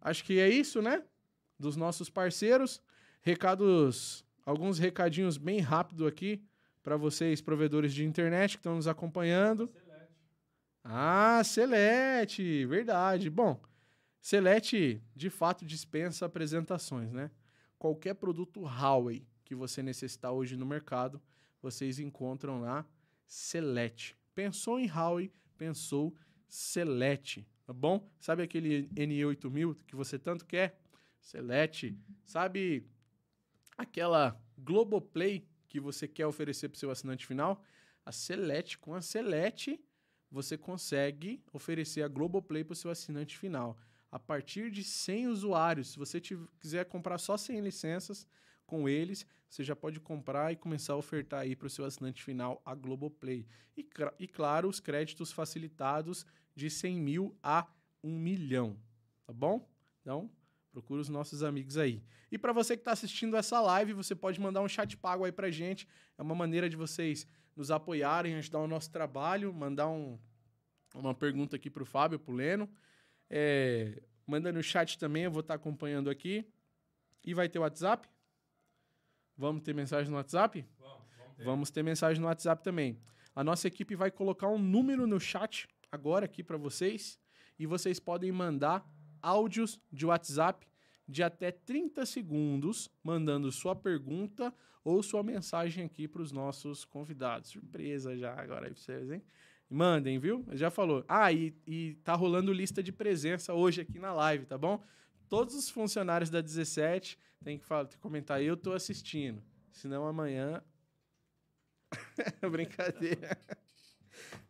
Acho 0.00 0.24
que 0.24 0.38
é 0.38 0.48
isso, 0.48 0.80
né? 0.80 1.02
Dos 1.58 1.76
nossos 1.76 2.08
parceiros. 2.08 2.82
Recados, 3.20 4.24
alguns 4.44 4.78
recadinhos 4.78 5.36
bem 5.36 5.60
rápido 5.60 6.06
aqui 6.06 6.42
para 6.82 6.96
vocês, 6.96 7.40
provedores 7.40 7.92
de 7.92 8.04
internet 8.04 8.52
que 8.52 8.60
estão 8.60 8.76
nos 8.76 8.86
acompanhando. 8.86 9.70
Ah, 10.84 11.42
Celete, 11.44 12.64
verdade. 12.66 13.28
Bom, 13.28 13.60
Celete 14.20 15.02
de 15.14 15.28
fato 15.28 15.64
dispensa 15.64 16.26
apresentações, 16.26 17.12
né? 17.12 17.30
Qualquer 17.78 18.14
produto 18.14 18.62
Huawei 18.62 19.26
que 19.46 19.54
você 19.54 19.80
necessitar 19.80 20.32
hoje 20.32 20.56
no 20.56 20.66
mercado, 20.66 21.22
vocês 21.62 22.00
encontram 22.00 22.60
lá 22.60 22.84
Celete. 23.24 24.16
Pensou 24.34 24.78
em 24.78 24.88
Huawei, 24.88 25.32
pensou 25.56 26.14
Select, 26.48 27.46
tá 27.64 27.72
bom? 27.72 28.10
Sabe 28.20 28.42
aquele 28.42 28.88
N8000 28.88 29.76
que 29.86 29.94
você 29.94 30.18
tanto 30.18 30.44
quer? 30.44 30.78
Select. 31.20 31.96
Sabe 32.24 32.86
aquela 33.78 34.38
Globoplay 34.58 35.46
que 35.68 35.78
você 35.78 36.08
quer 36.08 36.26
oferecer 36.26 36.68
para 36.68 36.76
o 36.76 36.78
seu 36.78 36.90
assinante 36.90 37.24
final? 37.24 37.62
A 38.04 38.10
Select, 38.10 38.78
com 38.78 38.94
a 38.94 39.00
Select, 39.00 39.80
você 40.28 40.58
consegue 40.58 41.40
oferecer 41.52 42.02
a 42.02 42.08
Globoplay 42.08 42.64
para 42.64 42.72
o 42.72 42.76
seu 42.76 42.90
assinante 42.90 43.38
final. 43.38 43.78
A 44.10 44.18
partir 44.18 44.72
de 44.72 44.82
100 44.82 45.28
usuários, 45.28 45.92
se 45.92 45.98
você 45.98 46.20
quiser 46.20 46.84
comprar 46.86 47.18
só 47.18 47.36
100 47.36 47.60
licenças, 47.60 48.26
com 48.66 48.88
eles, 48.88 49.26
você 49.48 49.62
já 49.62 49.76
pode 49.76 50.00
comprar 50.00 50.52
e 50.52 50.56
começar 50.56 50.94
a 50.94 50.96
ofertar 50.96 51.40
aí 51.40 51.54
para 51.54 51.66
o 51.66 51.70
seu 51.70 51.84
assinante 51.84 52.22
final 52.22 52.60
a 52.64 52.74
Globoplay. 52.74 53.46
E, 53.76 53.88
e, 54.18 54.28
claro, 54.28 54.68
os 54.68 54.80
créditos 54.80 55.32
facilitados 55.32 56.26
de 56.54 56.68
100 56.68 57.00
mil 57.00 57.36
a 57.42 57.66
1 58.02 58.18
milhão, 58.18 58.76
tá 59.24 59.32
bom? 59.32 59.68
Então, 60.00 60.30
procura 60.70 61.00
os 61.00 61.08
nossos 61.08 61.42
amigos 61.42 61.76
aí. 61.76 62.02
E 62.30 62.36
para 62.36 62.52
você 62.52 62.76
que 62.76 62.80
está 62.80 62.92
assistindo 62.92 63.36
essa 63.36 63.60
live, 63.60 63.92
você 63.92 64.14
pode 64.14 64.40
mandar 64.40 64.60
um 64.60 64.68
chat 64.68 64.96
pago 64.96 65.24
aí 65.24 65.32
para 65.32 65.50
gente. 65.50 65.86
É 66.18 66.22
uma 66.22 66.34
maneira 66.34 66.68
de 66.68 66.76
vocês 66.76 67.26
nos 67.54 67.70
apoiarem, 67.70 68.34
ajudar 68.34 68.58
o 68.58 68.66
nosso 68.66 68.90
trabalho, 68.90 69.52
mandar 69.54 69.88
um, 69.88 70.18
uma 70.94 71.14
pergunta 71.14 71.56
aqui 71.56 71.70
para 71.70 71.82
o 71.82 71.86
Fábio, 71.86 72.18
para 72.18 72.32
o 72.32 72.36
Leno. 72.36 72.68
É, 73.30 74.02
manda 74.26 74.52
no 74.52 74.62
chat 74.62 74.98
também, 74.98 75.24
eu 75.24 75.30
vou 75.30 75.40
estar 75.40 75.54
acompanhando 75.54 76.10
aqui. 76.10 76.46
E 77.24 77.32
vai 77.32 77.48
ter 77.48 77.58
WhatsApp? 77.58 78.08
Vamos 79.36 79.62
ter 79.62 79.74
mensagem 79.74 80.10
no 80.10 80.16
WhatsApp? 80.16 80.64
Vamos, 80.78 80.94
vamos 81.18 81.36
ter. 81.36 81.44
Vamos 81.44 81.70
ter 81.70 81.82
mensagem 81.82 82.20
no 82.20 82.26
WhatsApp 82.28 82.62
também. 82.62 82.98
A 83.34 83.44
nossa 83.44 83.68
equipe 83.68 83.94
vai 83.94 84.10
colocar 84.10 84.48
um 84.48 84.58
número 84.58 85.06
no 85.06 85.20
chat 85.20 85.68
agora 85.92 86.24
aqui 86.24 86.42
para 86.42 86.56
vocês 86.56 87.18
e 87.58 87.66
vocês 87.66 88.00
podem 88.00 88.32
mandar 88.32 88.88
áudios 89.20 89.78
de 89.92 90.06
WhatsApp 90.06 90.66
de 91.08 91.22
até 91.22 91.50
30 91.50 92.04
segundos, 92.06 92.90
mandando 93.02 93.52
sua 93.52 93.76
pergunta 93.76 94.52
ou 94.82 95.02
sua 95.02 95.22
mensagem 95.22 95.84
aqui 95.84 96.08
para 96.08 96.22
os 96.22 96.32
nossos 96.32 96.84
convidados. 96.84 97.50
Surpresa 97.50 98.16
já 98.16 98.32
agora 98.32 98.66
aí 98.66 98.72
pra 98.72 98.82
vocês, 98.82 99.10
hein? 99.10 99.22
Mandem, 99.68 100.18
viu? 100.18 100.44
Já 100.52 100.70
falou. 100.70 101.04
Ah, 101.08 101.32
e, 101.32 101.54
e 101.66 101.94
tá 102.04 102.14
rolando 102.14 102.52
lista 102.52 102.82
de 102.82 102.92
presença 102.92 103.52
hoje 103.52 103.80
aqui 103.80 103.98
na 103.98 104.12
live, 104.12 104.46
tá 104.46 104.56
bom? 104.56 104.82
Todos 105.28 105.54
os 105.56 105.68
funcionários 105.68 106.30
da 106.30 106.40
17 106.40 107.18
tem 107.46 107.56
que, 107.56 107.64
falar, 107.64 107.84
tem 107.84 107.96
que 107.96 108.02
comentar, 108.02 108.42
eu 108.42 108.56
tô 108.56 108.72
assistindo. 108.72 109.40
Senão 109.70 110.04
amanhã. 110.04 110.60
Brincadeira. 112.50 113.38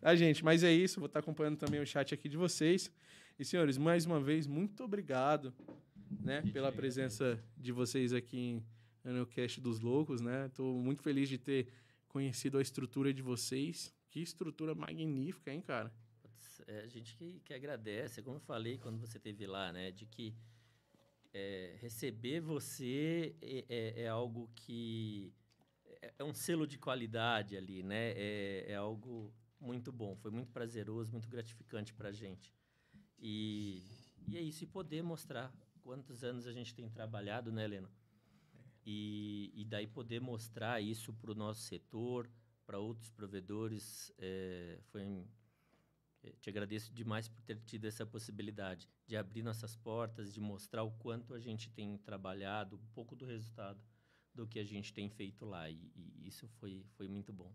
Tá, 0.00 0.17
gente? 0.17 0.43
Mas 0.43 0.62
é 0.62 0.73
isso. 0.73 0.99
Vou 0.99 1.07
estar 1.07 1.21
acompanhando 1.21 1.59
também 1.59 1.79
o 1.79 1.87
chat 1.87 2.15
aqui 2.15 2.26
de 2.26 2.38
vocês. 2.38 2.91
E, 3.38 3.45
senhores, 3.45 3.76
mais 3.76 4.07
uma 4.07 4.19
vez, 4.19 4.47
muito 4.47 4.83
obrigado 4.83 5.53
né, 6.23 6.41
pela 6.55 6.73
presença 6.73 7.38
de 7.55 7.71
vocês 7.71 8.15
aqui 8.15 8.62
no 9.05 9.26
Cast 9.26 9.61
dos 9.61 9.79
Loucos, 9.79 10.23
né? 10.23 10.49
Tô 10.55 10.73
muito 10.73 11.03
feliz 11.03 11.29
de 11.29 11.37
ter 11.37 11.69
conhecido 12.09 12.57
a 12.57 12.62
estrutura 12.62 13.12
de 13.12 13.21
vocês. 13.21 13.93
Que 14.09 14.21
estrutura 14.21 14.75
magnífica, 14.75 15.53
hein, 15.53 15.61
cara? 15.61 15.93
É, 16.67 16.81
a 16.81 16.87
gente 16.87 17.15
que, 17.15 17.41
que 17.45 17.53
agradece, 17.53 18.23
como 18.23 18.37
eu 18.37 18.41
falei 18.41 18.79
quando 18.79 18.99
você 18.99 19.19
esteve 19.19 19.47
lá, 19.47 19.71
né? 19.71 19.91
De 19.91 20.07
que 20.07 20.35
é, 21.37 21.76
receber 21.81 22.40
você 22.40 23.37
é, 23.43 23.64
é- 23.69 24.02
é 24.05 24.09
algo 24.09 24.50
que 24.55 25.33
é, 26.02 26.14
é 26.21 26.25
um 26.25 26.35
selo 26.35 26.66
de 26.66 26.78
qualidade 26.78 27.57
ali, 27.57 27.83
né? 27.83 28.12
É, 28.16 28.66
é 28.73 28.76
algo 28.76 29.33
muito 29.61 29.93
bom, 29.93 30.16
foi 30.16 30.31
muito 30.31 30.50
prazeroso, 30.52 31.12
muito 31.12 31.28
gratificante 31.28 31.93
para 31.95 32.09
a 32.09 32.12
gente. 32.12 32.55
E, 33.19 33.83
e 34.28 34.37
é 34.38 34.40
isso, 34.40 34.64
e 34.64 34.66
poder 34.66 35.02
mostrar 35.02 35.52
quantos 35.83 36.25
anos 36.25 36.47
a 36.47 36.52
gente 36.52 36.75
tem 36.75 36.88
trabalhado, 36.88 37.52
né, 37.52 37.64
Helena? 37.64 37.90
E, 38.85 39.52
e 39.55 39.64
daí 39.64 39.87
poder 39.87 40.21
mostrar 40.21 40.81
isso 40.81 41.12
para 41.12 41.33
o 41.33 41.35
nosso 41.35 41.62
setor, 41.62 42.31
para 42.66 42.78
outros 42.78 43.11
provedores, 43.11 44.12
é, 44.19 44.78
foi 44.90 45.02
te 46.40 46.49
agradeço 46.50 46.92
demais 46.92 47.28
por 47.28 47.40
ter 47.42 47.59
tido 47.61 47.87
essa 47.87 48.06
possibilidade 48.06 48.88
de 49.06 49.16
abrir 49.16 49.42
nossas 49.42 49.76
portas, 49.76 50.33
de 50.33 50.40
mostrar 50.40 50.83
o 50.83 50.90
quanto 50.90 51.35
a 51.35 51.40
gente 51.40 51.71
tem 51.71 51.97
trabalhado, 51.99 52.76
um 52.76 52.87
pouco 52.95 53.14
do 53.14 53.25
resultado 53.25 53.80
do 54.35 54.47
que 54.47 54.59
a 54.59 54.64
gente 54.64 54.92
tem 54.92 55.09
feito 55.09 55.45
lá. 55.45 55.68
E, 55.68 55.90
e 55.95 56.26
isso 56.26 56.47
foi, 56.61 56.85
foi 56.97 57.09
muito 57.09 57.33
bom. 57.33 57.52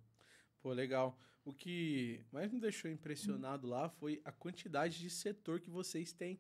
Pô, 0.62 0.74
legal. 0.74 1.18
O 1.44 1.54
que 1.54 2.24
mais 2.32 2.52
me 2.52 2.60
deixou 2.60 2.90
impressionado 2.90 3.68
lá 3.68 3.90
foi 3.90 4.22
a 4.24 4.32
quantidade 4.32 5.00
de 5.00 5.10
setor 5.10 5.60
que 5.60 5.70
vocês 5.70 6.14
têm. 6.14 6.40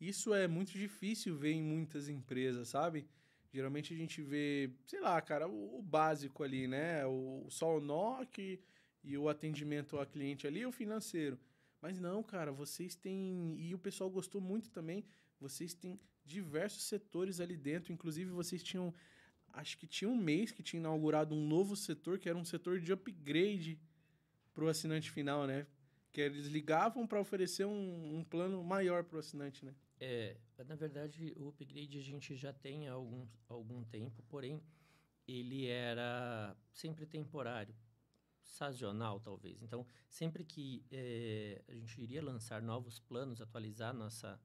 Isso 0.00 0.34
é 0.34 0.48
muito 0.48 0.72
difícil 0.72 1.36
ver 1.36 1.52
em 1.52 1.62
muitas 1.62 2.08
empresas, 2.08 2.68
sabe? 2.68 3.06
Geralmente 3.52 3.94
a 3.94 3.96
gente 3.96 4.20
vê, 4.20 4.70
sei 4.86 5.00
lá, 5.00 5.20
cara, 5.20 5.46
o, 5.46 5.78
o 5.78 5.82
básico 5.82 6.42
ali, 6.42 6.66
né? 6.66 7.06
O, 7.06 7.46
só 7.50 7.76
o 7.76 7.80
NOC 7.80 8.60
e 9.02 9.16
o 9.18 9.28
atendimento 9.28 9.96
ao 9.96 10.06
cliente 10.06 10.46
ali, 10.46 10.64
o 10.64 10.72
financeiro. 10.72 11.38
Mas 11.80 11.98
não, 11.98 12.22
cara, 12.22 12.52
vocês 12.52 12.94
têm. 12.94 13.56
E 13.58 13.74
o 13.74 13.78
pessoal 13.78 14.08
gostou 14.08 14.40
muito 14.40 14.70
também. 14.70 15.04
Vocês 15.40 15.74
têm 15.74 16.00
diversos 16.24 16.84
setores 16.84 17.40
ali 17.40 17.56
dentro. 17.56 17.92
Inclusive, 17.92 18.30
vocês 18.30 18.62
tinham. 18.62 18.94
Acho 19.52 19.76
que 19.76 19.86
tinha 19.86 20.08
um 20.08 20.16
mês 20.16 20.52
que 20.52 20.62
tinha 20.62 20.80
inaugurado 20.80 21.34
um 21.34 21.46
novo 21.46 21.76
setor, 21.76 22.18
que 22.18 22.28
era 22.28 22.38
um 22.38 22.44
setor 22.44 22.80
de 22.80 22.92
upgrade 22.92 23.78
para 24.54 24.64
o 24.64 24.68
assinante 24.68 25.10
final, 25.10 25.46
né? 25.46 25.66
Que 26.12 26.20
eles 26.20 26.46
ligavam 26.46 27.06
para 27.06 27.20
oferecer 27.20 27.64
um, 27.64 28.18
um 28.18 28.24
plano 28.24 28.62
maior 28.62 29.02
para 29.04 29.16
o 29.16 29.18
assinante, 29.18 29.64
né? 29.64 29.74
É, 30.00 30.36
na 30.66 30.74
verdade, 30.74 31.32
o 31.36 31.48
upgrade 31.48 31.98
a 31.98 32.02
gente 32.02 32.34
já 32.34 32.52
tem 32.52 32.88
há 32.88 32.92
algum, 32.92 33.26
algum 33.48 33.84
tempo, 33.84 34.22
porém, 34.28 34.60
ele 35.28 35.66
era 35.66 36.56
sempre 36.72 37.06
temporário, 37.06 37.74
sazonal, 38.52 39.18
talvez. 39.18 39.62
Então, 39.62 39.86
sempre 40.08 40.44
que 40.44 40.84
eh, 40.90 41.62
a 41.68 41.72
gente 41.72 42.00
iria 42.00 42.22
lançar 42.22 42.60
novos 42.60 43.00
planos, 43.00 43.40
atualizar 43.40 43.94
nossa, 43.94 44.38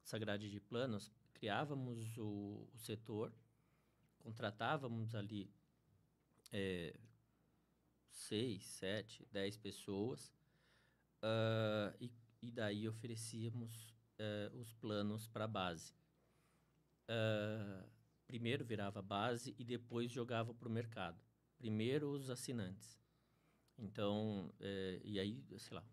nossa 0.00 0.18
grade 0.18 0.50
de 0.50 0.60
planos, 0.60 1.10
criávamos 1.32 2.18
o, 2.18 2.68
o 2.74 2.78
setor, 2.78 3.32
contratávamos 4.18 5.14
ali 5.14 5.50
eh, 6.52 6.94
seis, 8.10 8.64
sete, 8.66 9.26
dez 9.32 9.56
pessoas, 9.56 10.32
ah, 11.22 11.94
e, 11.98 12.12
e 12.42 12.50
daí 12.50 12.86
oferecíamos 12.86 13.94
eh, 14.18 14.50
os 14.52 14.74
planos 14.74 15.26
para 15.28 15.44
a 15.44 15.48
base. 15.48 15.94
Ah, 17.08 17.86
primeiro 18.26 18.66
virava 18.66 19.00
base 19.00 19.54
e 19.58 19.64
depois 19.64 20.12
jogava 20.12 20.52
para 20.52 20.68
o 20.68 20.70
mercado. 20.70 21.18
Primeiro 21.56 22.10
os 22.10 22.28
assinantes. 22.28 23.05
Então, 23.78 24.52
eh, 24.60 25.00
e 25.04 25.20
aí, 25.20 25.44
sei 25.58 25.74
lá, 25.74 25.84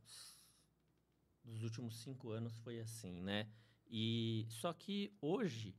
nos 1.44 1.64
últimos 1.64 1.98
cinco 1.98 2.30
anos 2.30 2.58
foi 2.60 2.80
assim, 2.80 3.22
né? 3.22 3.50
E 3.88 4.46
só 4.50 4.74
que 4.74 5.14
hoje 5.22 5.76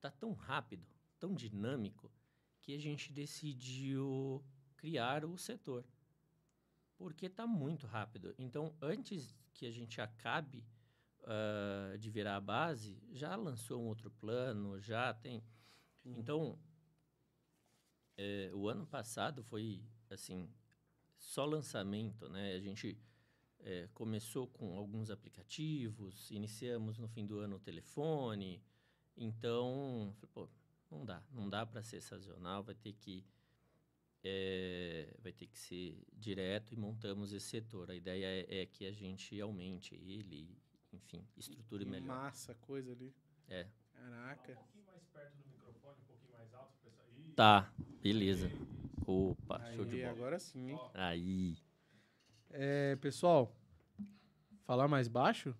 tá 0.00 0.10
tão 0.10 0.32
rápido, 0.32 0.86
tão 1.18 1.34
dinâmico, 1.34 2.10
que 2.60 2.74
a 2.74 2.78
gente 2.78 3.12
decidiu 3.12 4.44
criar 4.76 5.24
o 5.24 5.36
setor. 5.38 5.84
Porque 6.96 7.28
tá 7.28 7.46
muito 7.46 7.86
rápido. 7.86 8.34
Então, 8.38 8.76
antes 8.80 9.34
que 9.52 9.66
a 9.66 9.70
gente 9.70 10.00
acabe 10.00 10.64
ah, 11.24 11.96
de 11.98 12.10
virar 12.10 12.36
a 12.36 12.40
base, 12.40 13.00
já 13.12 13.36
lançou 13.36 13.80
um 13.80 13.86
outro 13.86 14.10
plano, 14.10 14.80
já 14.80 15.14
tem. 15.14 15.42
Então, 16.04 16.58
eh, 18.16 18.50
o 18.52 18.68
ano 18.68 18.84
passado 18.86 19.42
foi 19.44 19.84
assim 20.10 20.48
só 21.22 21.44
lançamento, 21.44 22.28
né? 22.28 22.54
A 22.54 22.60
gente 22.60 22.98
eh, 23.60 23.88
começou 23.94 24.48
com 24.48 24.76
alguns 24.76 25.08
aplicativos, 25.08 26.30
iniciamos 26.30 26.98
no 26.98 27.08
fim 27.08 27.24
do 27.24 27.38
ano 27.38 27.56
o 27.56 27.60
telefone. 27.60 28.60
Então, 29.16 30.12
falei, 30.16 30.30
pô, 30.34 30.48
não 30.90 31.04
dá, 31.04 31.22
não 31.30 31.48
dá 31.48 31.64
para 31.64 31.82
ser 31.82 32.00
sazonal, 32.00 32.62
vai 32.62 32.74
ter 32.74 32.92
que 32.94 33.24
eh, 34.24 35.14
vai 35.20 35.32
ter 35.32 35.46
que 35.46 35.58
ser 35.58 35.96
direto 36.12 36.72
e 36.74 36.76
montamos 36.76 37.32
esse 37.32 37.46
setor. 37.46 37.90
A 37.90 37.94
ideia 37.94 38.26
é, 38.26 38.62
é 38.62 38.66
que 38.66 38.84
a 38.84 38.92
gente 38.92 39.40
aumente 39.40 39.94
ele, 39.94 40.58
enfim, 40.92 41.24
estruture 41.36 41.84
Que 41.84 41.90
melhor. 41.90 42.16
Massa 42.16 42.54
coisa 42.56 42.92
ali. 42.92 43.14
É. 43.48 43.68
Caraca. 43.92 44.52
Um 44.52 44.56
pouquinho 44.56 44.84
mais 44.86 45.04
perto 45.06 45.36
do 45.36 45.48
microfone, 45.48 46.00
um 46.00 46.04
pouquinho 46.04 46.32
mais 46.32 46.52
alto, 46.52 46.74
pessoal. 46.82 47.08
Ih, 47.16 47.32
Tá, 47.34 47.72
beleza. 48.02 48.50
Opa, 49.12 49.60
show 49.74 49.84
de 49.84 49.96
Aí, 49.96 50.00
bola. 50.02 50.12
agora 50.12 50.38
sim, 50.38 50.70
hein? 50.70 50.80
Aí. 50.94 51.56
É, 52.50 52.96
pessoal, 52.96 53.54
falar 54.64 54.88
mais 54.88 55.08
baixo? 55.08 55.54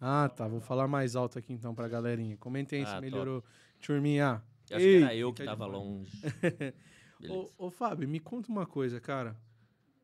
Ah, 0.00 0.28
tá. 0.28 0.46
Vou 0.46 0.60
falar 0.60 0.86
mais 0.86 1.16
alto 1.16 1.38
aqui 1.38 1.52
então 1.52 1.74
pra 1.74 1.88
galerinha. 1.88 2.36
Comentem 2.36 2.80
aí 2.80 2.84
Ah, 2.84 2.88
se 2.88 2.92
top. 2.94 3.02
melhorou. 3.10 3.44
Turminha. 3.80 4.42
Eu 4.70 4.76
acho 4.76 4.86
Ei, 4.86 4.98
que 4.98 5.04
era 5.04 5.14
eu 5.16 5.32
que 5.32 5.44
tava 5.44 5.66
longe. 5.66 6.10
Ô, 7.28 7.50
ô, 7.66 7.70
Fábio, 7.70 8.06
me 8.08 8.20
conta 8.20 8.50
uma 8.50 8.66
coisa, 8.66 9.00
cara. 9.00 9.34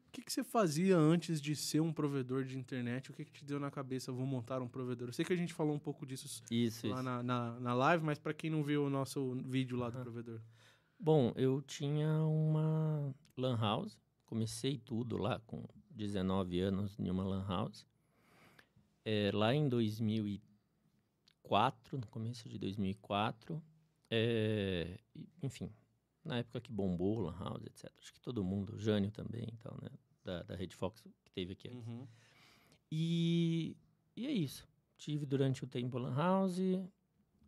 O 0.09 0.13
que, 0.13 0.23
que 0.23 0.33
você 0.33 0.43
fazia 0.43 0.97
antes 0.97 1.41
de 1.41 1.55
ser 1.55 1.81
um 1.81 1.93
provedor 1.93 2.45
de 2.45 2.59
internet? 2.59 3.11
O 3.11 3.15
que, 3.15 3.25
que 3.25 3.31
te 3.33 3.45
deu 3.45 3.61
na 3.61 3.71
cabeça, 3.71 4.11
vou 4.11 4.27
montar 4.27 4.61
um 4.61 4.67
provedor? 4.69 5.09
Eu 5.09 5.13
sei 5.13 5.25
que 5.25 5.33
a 5.33 5.37
gente 5.37 5.53
falou 5.55 5.75
um 5.75 5.79
pouco 5.79 6.05
disso 6.07 6.43
Isso, 6.51 6.87
lá 6.89 6.95
isso. 6.97 7.03
na, 7.03 7.23
na, 7.23 7.61
na 7.61 7.75
live, 7.75 8.05
mas 8.05 8.19
pra 8.19 8.33
quem 8.35 8.51
não 8.51 8.63
viu 8.65 8.85
o 8.87 8.91
nosso 8.91 9.35
vídeo 9.45 9.77
lá 9.77 9.89
do 9.91 10.01
provedor. 10.01 10.41
Bom, 11.03 11.33
eu 11.35 11.63
tinha 11.63 12.27
uma 12.27 13.15
lan 13.35 13.57
house. 13.57 13.99
Comecei 14.27 14.77
tudo 14.77 15.17
lá 15.17 15.41
com 15.47 15.65
19 15.89 16.61
anos 16.61 16.95
em 16.99 17.09
uma 17.09 17.25
lan 17.25 17.43
house. 17.49 17.87
É, 19.03 19.31
lá 19.33 19.55
em 19.55 19.67
2004, 19.67 21.97
no 21.97 22.07
começo 22.09 22.47
de 22.51 22.59
2004, 22.59 23.63
é, 24.11 25.01
e, 25.15 25.27
enfim, 25.43 25.73
na 26.23 26.37
época 26.37 26.61
que 26.61 26.71
bombou 26.71 27.19
lan 27.19 27.39
house, 27.39 27.65
etc. 27.65 27.91
Acho 27.99 28.13
que 28.13 28.21
todo 28.21 28.45
mundo, 28.45 28.75
o 28.75 28.79
Jânio 28.79 29.11
também, 29.11 29.49
então, 29.55 29.75
né, 29.81 29.89
da, 30.23 30.43
da 30.43 30.55
Rede 30.55 30.77
Fox 30.77 31.03
que 31.25 31.33
teve 31.33 31.55
aqui. 31.55 31.69
Uhum. 31.69 32.07
E, 32.93 33.75
e 34.15 34.27
é 34.27 34.33
isso. 34.33 34.69
Tive 34.99 35.25
durante 35.25 35.65
o 35.65 35.67
tempo 35.67 35.97
Lan 35.97 36.15
House, 36.15 36.61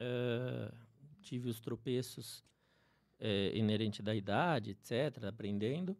eh, 0.00 0.72
tive 1.20 1.50
os 1.50 1.60
tropeços 1.60 2.42
eh, 3.24 3.52
inerentes 3.56 4.00
da 4.00 4.12
idade, 4.14 4.70
etc., 4.72 5.24
aprendendo. 5.28 5.96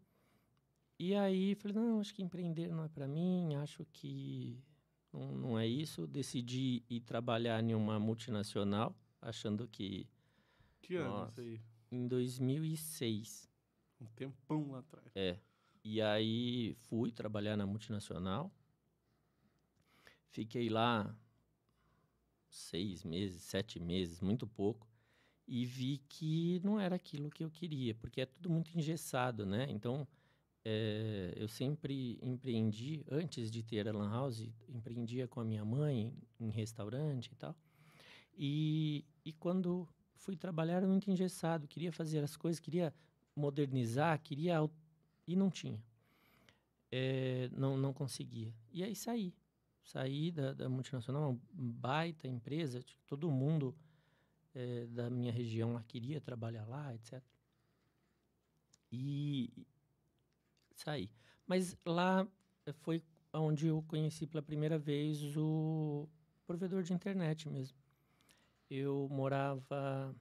E 0.99 1.15
aí 1.15 1.55
falei, 1.55 1.77
não, 1.77 2.01
acho 2.01 2.13
que 2.13 2.23
empreender 2.23 2.69
não 2.69 2.83
é 2.85 2.89
para 2.89 3.07
mim, 3.07 3.55
acho 3.55 3.85
que 3.93 4.61
não, 5.13 5.33
não 5.33 5.59
é 5.59 5.67
isso. 5.67 6.05
Decidi 6.07 6.83
ir 6.91 7.01
trabalhar 7.01 7.63
em 7.63 7.75
uma 7.75 7.99
multinacional, 8.01 8.95
achando 9.21 9.69
que 9.69 10.09
Que 10.81 10.97
ano 10.97 11.29
isso 11.29 11.41
aí? 11.41 11.61
em 11.93 12.09
2006. 12.09 13.49
Um 14.01 14.07
tempão 14.17 14.73
lá 14.73 14.81
atrás. 14.81 15.07
É. 15.15 15.39
E 15.85 16.03
aí 16.03 16.75
fui 16.75 17.13
trabalhar 17.13 17.57
na 17.57 17.67
multinacional. 17.67 18.53
Fiquei 20.29 20.69
lá 20.69 21.17
seis 22.49 23.05
meses, 23.05 23.43
sete 23.43 23.79
meses, 23.79 24.21
muito 24.21 24.45
pouco. 24.47 24.92
E 25.47 25.65
vi 25.67 25.99
que 26.09 26.61
não 26.65 26.79
era 26.79 26.97
aquilo 26.97 27.31
que 27.31 27.45
eu 27.45 27.51
queria, 27.51 27.95
porque 27.95 28.21
é 28.21 28.27
tudo 28.27 28.49
muito 28.49 28.77
engessado, 28.79 29.45
né? 29.45 29.67
Então, 29.71 30.07
eh, 30.65 31.33
eu 31.37 31.49
sempre 31.49 32.19
empreendi, 32.23 33.05
antes 33.11 33.51
de 33.51 33.63
ter 33.63 33.89
a 33.89 33.93
Lan 33.93 34.11
House, 34.11 34.49
empreendia 34.69 35.27
com 35.27 35.41
a 35.41 35.45
minha 35.45 35.65
mãe 35.65 36.13
em 36.39 36.51
restaurante 36.51 37.27
e 37.33 37.35
tal. 37.35 37.57
E, 38.35 39.05
e 39.25 39.33
quando 39.33 39.89
fui 40.15 40.37
trabalhar, 40.37 40.77
era 40.77 40.87
muito 40.87 41.11
engessado, 41.11 41.67
queria 41.67 41.93
fazer 41.93 42.23
as 42.23 42.37
coisas, 42.37 42.61
queria 42.61 42.95
modernizar, 43.35 44.21
queria 44.23 44.59
e 45.27 45.35
não 45.35 45.51
tinha. 45.51 45.83
Eh, 46.91 47.51
não, 47.53 47.77
não 47.77 47.93
conseguia. 47.93 48.55
E 48.71 48.85
aí 48.85 48.95
saí. 48.95 49.35
Saí 49.83 50.31
da, 50.31 50.53
da 50.53 50.69
multinacional, 50.69 51.31
uma 51.31 51.41
baita 51.53 52.29
empresa, 52.29 52.83
tipo, 52.83 53.03
todo 53.07 53.31
mundo 53.31 53.75
eh, 54.55 54.87
da 54.87 55.09
minha 55.09 55.33
região 55.33 55.73
lá 55.73 55.83
queria 55.83 56.21
trabalhar 56.21 56.67
lá, 56.67 56.95
etc. 56.95 57.23
E 58.91 59.67
saí. 60.75 61.11
Mas 61.47 61.77
lá 61.87 62.27
eh, 62.67 62.73
foi 62.73 63.03
onde 63.33 63.67
eu 63.67 63.83
conheci 63.89 64.27
pela 64.27 64.43
primeira 64.43 64.79
vez 64.79 65.37
o 65.37 66.09
provedor 66.47 66.83
de 66.83 66.93
internet 66.93 67.49
mesmo. 67.49 67.79
Eu 68.69 69.09
morava 69.11 70.15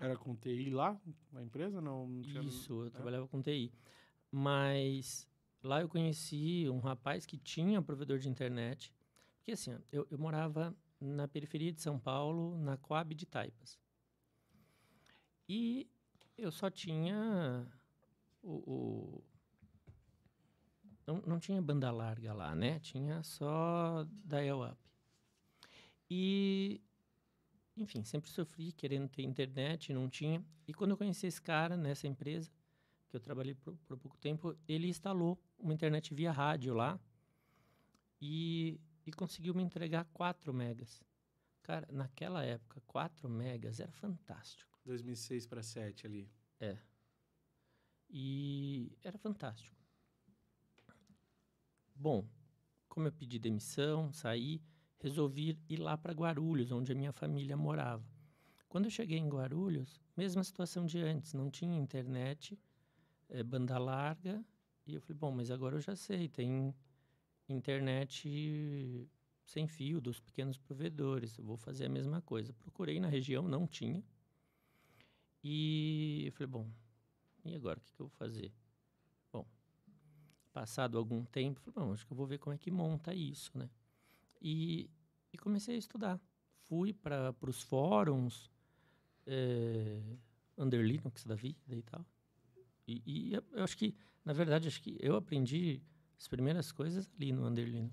Era 0.00 0.16
com 0.16 0.34
TI 0.36 0.70
lá, 0.70 1.00
na 1.32 1.42
empresa? 1.42 1.80
Não, 1.80 2.06
não 2.06 2.22
tinha... 2.22 2.42
isso, 2.42 2.82
eu 2.82 2.86
é? 2.86 2.90
trabalhava 2.90 3.26
com 3.28 3.42
TI. 3.42 3.72
Mas 4.30 5.28
lá 5.62 5.80
eu 5.80 5.88
conheci 5.88 6.68
um 6.68 6.78
rapaz 6.78 7.26
que 7.26 7.36
tinha 7.36 7.82
provedor 7.82 8.18
de 8.18 8.28
internet. 8.28 8.92
Porque 9.36 9.52
assim, 9.52 9.76
eu, 9.90 10.06
eu 10.10 10.18
morava 10.18 10.74
na 11.02 11.26
periferia 11.26 11.72
de 11.72 11.80
São 11.82 11.98
Paulo, 11.98 12.56
na 12.58 12.76
Coab 12.76 13.14
de 13.14 13.26
Taipas. 13.26 13.78
E 15.48 15.88
eu 16.38 16.50
só 16.52 16.70
tinha 16.70 17.66
o... 18.42 18.52
o- 18.70 19.24
não, 21.06 21.20
não 21.26 21.40
tinha 21.40 21.60
banda 21.60 21.90
larga 21.90 22.32
lá, 22.32 22.54
né? 22.54 22.78
Tinha 22.78 23.22
só 23.24 24.06
dial-up. 24.24 24.78
E 26.08 26.80
enfim, 27.76 28.04
sempre 28.04 28.30
sofri 28.30 28.72
querendo 28.72 29.08
ter 29.08 29.22
internet, 29.22 29.92
não 29.92 30.08
tinha. 30.08 30.44
E 30.68 30.74
quando 30.74 30.92
eu 30.92 30.96
conheci 30.96 31.26
esse 31.26 31.40
cara 31.40 31.76
nessa 31.76 32.06
empresa, 32.06 32.50
que 33.08 33.16
eu 33.16 33.20
trabalhei 33.20 33.54
por, 33.54 33.76
por 33.86 33.96
pouco 33.98 34.16
tempo, 34.18 34.56
ele 34.68 34.88
instalou 34.88 35.38
uma 35.58 35.74
internet 35.74 36.14
via 36.14 36.30
rádio 36.32 36.74
lá 36.74 37.00
e, 38.20 38.78
e 39.06 39.12
conseguiu 39.12 39.54
me 39.54 39.62
entregar 39.62 40.04
4 40.12 40.52
megas. 40.52 41.02
Cara, 41.62 41.86
naquela 41.92 42.44
época, 42.44 42.80
4 42.86 43.28
megas 43.28 43.80
era 43.80 43.92
fantástico. 43.92 44.78
2006 44.84 45.46
para 45.46 45.62
7 45.62 46.06
ali. 46.06 46.30
E 48.14 48.96
era 49.02 49.16
fantástico. 49.16 49.74
Bom, 51.94 52.28
como 52.88 53.06
eu 53.06 53.12
pedi 53.12 53.38
demissão, 53.38 54.12
saí, 54.12 54.60
resolvi 54.98 55.58
ir 55.68 55.78
lá 55.78 55.96
para 55.96 56.12
Guarulhos, 56.12 56.70
onde 56.70 56.92
a 56.92 56.94
minha 56.94 57.12
família 57.12 57.56
morava. 57.56 58.04
Quando 58.68 58.84
eu 58.84 58.90
cheguei 58.90 59.18
em 59.18 59.28
Guarulhos, 59.28 60.00
mesma 60.16 60.44
situação 60.44 60.84
de 60.84 60.98
antes, 60.98 61.32
não 61.32 61.50
tinha 61.50 61.76
internet, 61.78 62.58
eh, 63.28 63.42
banda 63.42 63.78
larga, 63.78 64.44
e 64.86 64.94
eu 64.94 65.00
falei, 65.00 65.16
bom, 65.16 65.30
mas 65.30 65.50
agora 65.50 65.76
eu 65.76 65.80
já 65.80 65.96
sei, 65.96 66.28
tem 66.28 66.74
internet 67.48 69.08
sem 69.44 69.66
fio 69.66 70.00
dos 70.00 70.20
pequenos 70.20 70.56
provedores, 70.56 71.36
eu 71.36 71.44
vou 71.44 71.56
fazer 71.56 71.86
a 71.86 71.88
mesma 71.88 72.20
coisa. 72.22 72.52
Procurei 72.52 72.98
na 72.98 73.08
região, 73.08 73.46
não 73.46 73.66
tinha. 73.66 74.02
E 75.44 76.24
eu 76.26 76.32
falei, 76.32 76.46
bom, 76.46 76.70
e 77.44 77.54
agora, 77.54 77.78
o 77.78 77.82
que, 77.82 77.92
que 77.92 78.00
eu 78.00 78.06
vou 78.06 78.16
fazer? 78.16 78.52
Bom, 79.32 79.46
passado 80.52 80.96
algum 80.96 81.24
tempo, 81.24 81.60
falei, 81.60 81.74
bom, 81.74 81.92
acho 81.92 82.06
que 82.06 82.12
eu 82.12 82.16
vou 82.16 82.26
ver 82.26 82.38
como 82.38 82.54
é 82.54 82.58
que 82.58 82.70
monta 82.70 83.12
isso, 83.14 83.50
né? 83.58 83.68
E, 84.40 84.88
e 85.32 85.38
comecei 85.38 85.74
a 85.74 85.78
estudar. 85.78 86.20
Fui 86.68 86.92
para 86.92 87.34
os 87.42 87.60
fóruns, 87.62 88.50
é, 89.26 90.00
Under 90.56 90.82
Linux 90.82 91.24
da 91.24 91.34
vida 91.34 91.74
e 91.74 91.82
tal. 91.82 92.06
E, 92.86 93.02
e 93.04 93.34
eu, 93.34 93.64
acho 93.64 93.76
que, 93.76 93.94
na 94.24 94.32
verdade, 94.32 94.68
acho 94.68 94.80
que 94.80 94.96
eu 95.00 95.16
aprendi 95.16 95.82
as 96.22 96.28
primeiras 96.28 96.70
coisas 96.70 97.10
ali 97.16 97.32
no 97.32 97.44
Under 97.44 97.66
Linux. 97.66 97.92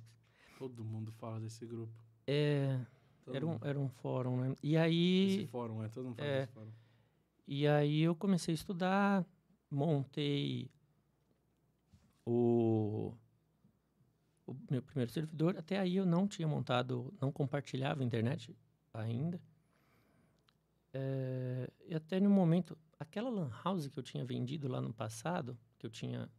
Todo 0.59 0.85
mundo 0.85 1.11
fala 1.13 1.39
desse 1.39 1.65
grupo. 1.65 1.91
É, 2.27 2.79
Todo 3.25 3.35
era, 3.35 3.45
um, 3.45 3.49
mundo. 3.49 3.65
era 3.65 3.79
um 3.79 3.89
fórum, 3.89 4.39
né? 4.39 4.55
E 4.61 4.77
aí... 4.77 5.39
Esse 5.39 5.47
fórum, 5.47 5.83
é. 5.83 5.89
Todo 5.89 6.05
mundo 6.05 6.17
fala 6.17 6.29
é. 6.29 6.41
desse 6.41 6.53
fórum. 6.53 6.71
E 7.47 7.67
aí 7.67 8.01
eu 8.01 8.15
comecei 8.15 8.53
a 8.53 8.55
estudar, 8.55 9.25
montei 9.71 10.69
o, 12.23 13.11
o 14.45 14.55
meu 14.69 14.83
primeiro 14.83 15.11
servidor. 15.11 15.57
Até 15.57 15.79
aí 15.79 15.95
eu 15.95 16.05
não 16.05 16.27
tinha 16.27 16.47
montado, 16.47 17.11
não 17.19 17.31
compartilhava 17.31 18.03
a 18.03 18.05
internet 18.05 18.55
ainda. 18.93 19.41
Eh, 20.93 21.67
e 21.87 21.95
até 21.95 22.19
no 22.19 22.29
momento, 22.29 22.77
aquela 22.99 23.31
lan 23.31 23.49
house 23.63 23.87
que 23.87 23.97
eu 23.97 24.03
tinha 24.03 24.23
vendido 24.23 24.67
lá 24.67 24.79
no 24.79 24.93
passado, 24.93 25.57
que 25.79 25.87
eu 25.87 25.89
tinha, 25.89 26.29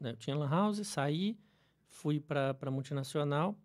né, 0.00 0.10
eu 0.10 0.16
tinha 0.16 0.36
lan 0.36 0.48
house, 0.48 0.86
saí, 0.86 1.38
fui 1.88 2.20
para 2.20 2.70
multinacional, 2.70 3.56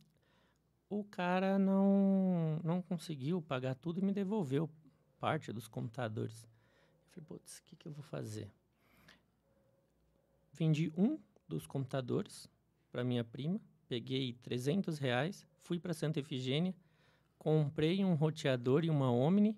o 0.89 1.03
cara 1.03 1.57
não, 1.57 2.59
não 2.63 2.81
conseguiu 2.81 3.41
pagar 3.41 3.75
tudo 3.75 3.99
e 3.99 4.03
me 4.03 4.11
devolveu 4.11 4.69
parte 5.19 5.51
dos 5.51 5.67
computadores. 5.67 6.43
Eu 6.43 7.11
falei, 7.11 7.25
putz, 7.27 7.59
o 7.59 7.63
que, 7.63 7.75
que 7.75 7.87
eu 7.87 7.91
vou 7.91 8.03
fazer? 8.03 8.51
Vendi 10.51 10.91
um 10.95 11.17
dos 11.47 11.65
computadores 11.65 12.47
para 12.91 13.03
minha 13.03 13.23
prima, 13.23 13.59
peguei 13.87 14.33
300 14.33 14.99
reais, 14.99 15.47
fui 15.57 15.79
para 15.79 15.93
Santa 15.93 16.19
Efigênia, 16.19 16.75
comprei 17.37 18.03
um 18.05 18.13
roteador 18.13 18.85
e 18.85 18.89
uma 18.89 19.11
Omni 19.11 19.57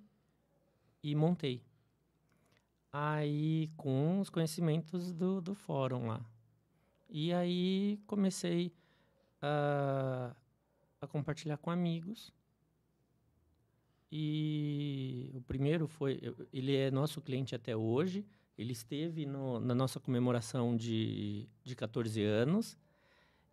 e 1.03 1.13
montei. 1.15 1.61
Aí, 2.91 3.69
com 3.75 4.21
os 4.21 4.29
conhecimentos 4.29 5.11
do, 5.11 5.41
do 5.41 5.53
fórum 5.53 6.07
lá. 6.07 6.25
E 7.09 7.33
aí, 7.33 7.99
comecei 8.07 8.73
a, 9.41 10.35
a 11.01 11.07
compartilhar 11.07 11.57
com 11.57 11.69
amigos. 11.71 12.33
E 14.11 15.29
o 15.33 15.41
primeiro 15.41 15.87
foi, 15.87 16.19
ele 16.53 16.75
é 16.75 16.89
nosso 16.91 17.21
cliente 17.21 17.55
até 17.55 17.75
hoje. 17.75 18.25
Ele 18.57 18.71
esteve 18.71 19.25
no- 19.25 19.59
na 19.59 19.75
nossa 19.75 19.99
comemoração 19.99 20.75
de, 20.77 21.47
de 21.63 21.75
14 21.75 22.23
anos, 22.23 22.77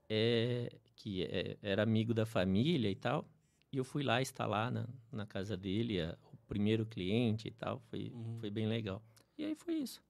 é, 0.08 0.72
que 0.96 1.24
é- 1.24 1.58
era 1.62 1.82
amigo 1.82 2.14
da 2.14 2.26
família 2.26 2.90
e 2.90 2.94
tal. 2.96 3.26
E 3.72 3.78
eu 3.78 3.84
fui 3.84 4.02
lá 4.02 4.22
instalar 4.22 4.70
na, 4.70 4.86
na 5.10 5.26
casa 5.26 5.56
dele, 5.56 6.00
a- 6.00 6.16
o 6.32 6.36
primeiro 6.48 6.86
cliente 6.86 7.48
e 7.48 7.52
tal. 7.52 7.80
Foi, 7.90 8.10
Uhum. 8.14 8.38
foi 8.40 8.50
bem 8.50 8.66
legal. 8.68 9.02
E 9.38 9.44
aí 9.44 9.54
foi 9.56 9.74
isso. 9.76 10.02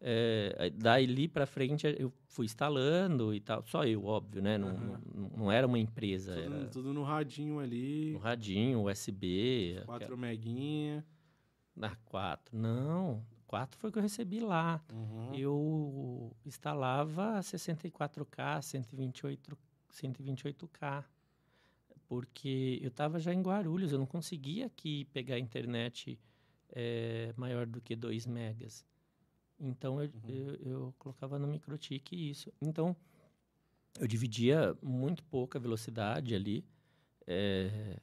É, 0.00 0.70
daí 0.76 1.26
para 1.26 1.44
frente 1.44 1.84
eu 1.98 2.12
fui 2.28 2.46
instalando 2.46 3.34
e 3.34 3.40
tal. 3.40 3.64
Só 3.66 3.84
eu, 3.84 4.04
óbvio, 4.04 4.40
né? 4.40 4.56
Não, 4.56 4.68
Aham. 4.68 5.00
não, 5.14 5.28
não 5.36 5.52
era 5.52 5.66
uma 5.66 5.78
empresa, 5.78 6.34
Tudo, 6.34 6.54
era 6.54 6.66
tudo 6.68 6.94
no 6.94 7.02
radinho 7.02 7.58
ali. 7.58 8.14
um 8.14 8.18
radinho, 8.18 8.84
USB. 8.84 9.82
4 9.86 10.16
meguinha. 10.16 11.04
Na 11.74 11.94
4. 12.04 12.56
Não, 12.56 13.24
4 13.46 13.78
foi 13.78 13.90
o 13.90 13.92
que 13.92 13.98
eu 13.98 14.02
recebi 14.02 14.40
lá. 14.40 14.80
Uhum. 14.92 15.34
Eu 15.34 16.36
instalava 16.44 17.38
64K, 17.40 18.62
128, 18.62 19.56
128K. 19.92 21.04
Porque 22.08 22.78
eu 22.82 22.88
estava 22.88 23.18
já 23.20 23.34
em 23.34 23.42
Guarulhos, 23.42 23.92
eu 23.92 23.98
não 23.98 24.06
conseguia 24.06 24.66
aqui 24.66 25.04
pegar 25.06 25.38
internet 25.38 26.18
eh, 26.70 27.32
maior 27.36 27.66
do 27.66 27.80
que 27.80 27.94
2 27.94 28.26
megas. 28.26 28.84
Então 29.60 30.00
eu, 30.02 30.08
Uhum. 30.24 30.30
eu, 30.30 30.54
eu 30.72 30.94
colocava 30.98 31.38
no 31.38 31.46
microtik 31.48 32.14
isso. 32.30 32.52
Então 32.60 32.96
eu 34.00 34.06
dividia 34.06 34.76
muito 34.82 35.22
pouca 35.24 35.58
velocidade 35.58 36.34
ali. 36.34 36.64
eh, 37.26 37.98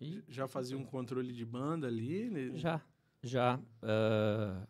e 0.00 0.22
Já 0.28 0.46
fazia 0.46 0.78
um 0.78 0.84
controle 0.84 1.32
de 1.32 1.44
banda 1.44 1.86
ali. 1.88 2.30
né? 2.30 2.56
já, 2.56 2.80
já. 3.22 3.60
ah, 3.82 4.66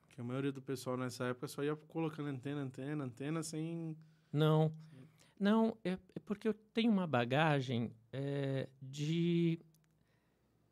Porque 0.00 0.20
a 0.20 0.24
maioria 0.24 0.50
do 0.52 0.62
pessoal 0.62 0.96
nessa 0.96 1.24
época 1.26 1.46
só 1.48 1.62
ia 1.62 1.76
colocando 1.76 2.28
antena, 2.28 2.62
antena, 2.62 3.04
antena, 3.04 3.42
sem... 3.42 3.94
Não, 4.32 4.72
não, 5.38 5.76
é, 5.84 5.92
é 6.14 6.18
porque 6.24 6.48
eu 6.48 6.54
tenho 6.54 6.90
uma 6.90 7.06
bagagem 7.06 7.92
é, 8.12 8.68
de, 8.80 9.60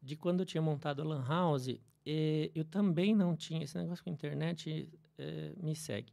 de 0.03 0.17
quando 0.17 0.41
eu 0.41 0.47
tinha 0.47 0.63
montado 0.63 1.03
a 1.03 1.05
Lan 1.05 1.25
House, 1.27 1.69
é, 2.07 2.51
eu 2.55 2.65
também 2.65 3.15
não 3.15 3.35
tinha, 3.35 3.65
esse 3.65 3.77
negócio 3.77 4.05
com 4.05 4.11
internet 4.11 4.89
é, 5.19 5.53
me 5.61 5.75
segue. 5.75 6.13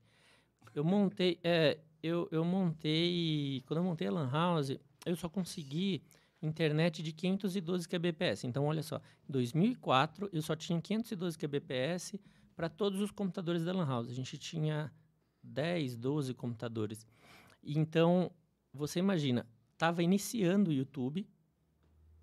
Eu 0.74 0.84
montei, 0.84 1.40
é, 1.44 1.80
eu, 2.02 2.28
eu 2.32 2.44
montei, 2.44 3.64
quando 3.68 3.78
eu 3.78 3.84
montei 3.84 4.08
a 4.08 4.12
Lan 4.12 4.30
House, 4.30 4.72
eu 5.06 5.16
só 5.16 5.30
consegui 5.30 6.02
internet 6.42 7.02
de 7.04 7.14
512 7.14 7.88
kbps. 7.88 8.44
Então, 8.44 8.66
olha 8.66 8.82
só, 8.82 8.98
em 9.30 9.32
2004 9.32 10.30
eu 10.34 10.42
só 10.42 10.56
tinha 10.56 10.82
512 10.82 11.38
kbps 11.38 12.16
para 12.56 12.68
todos 12.70 13.00
os 13.00 13.12
computadores 13.12 13.64
da 13.64 13.72
Lan 13.72 13.86
House. 13.86 14.10
A 14.10 14.14
gente 14.14 14.38
tinha 14.38 14.92
10, 15.44 15.96
12 15.96 16.34
computadores. 16.34 17.06
Então, 17.64 18.32
você 18.74 19.00
imagina, 19.00 19.48
estava 19.74 20.04
iniciando 20.04 20.72
o 20.72 20.74
YouTube 20.74 21.28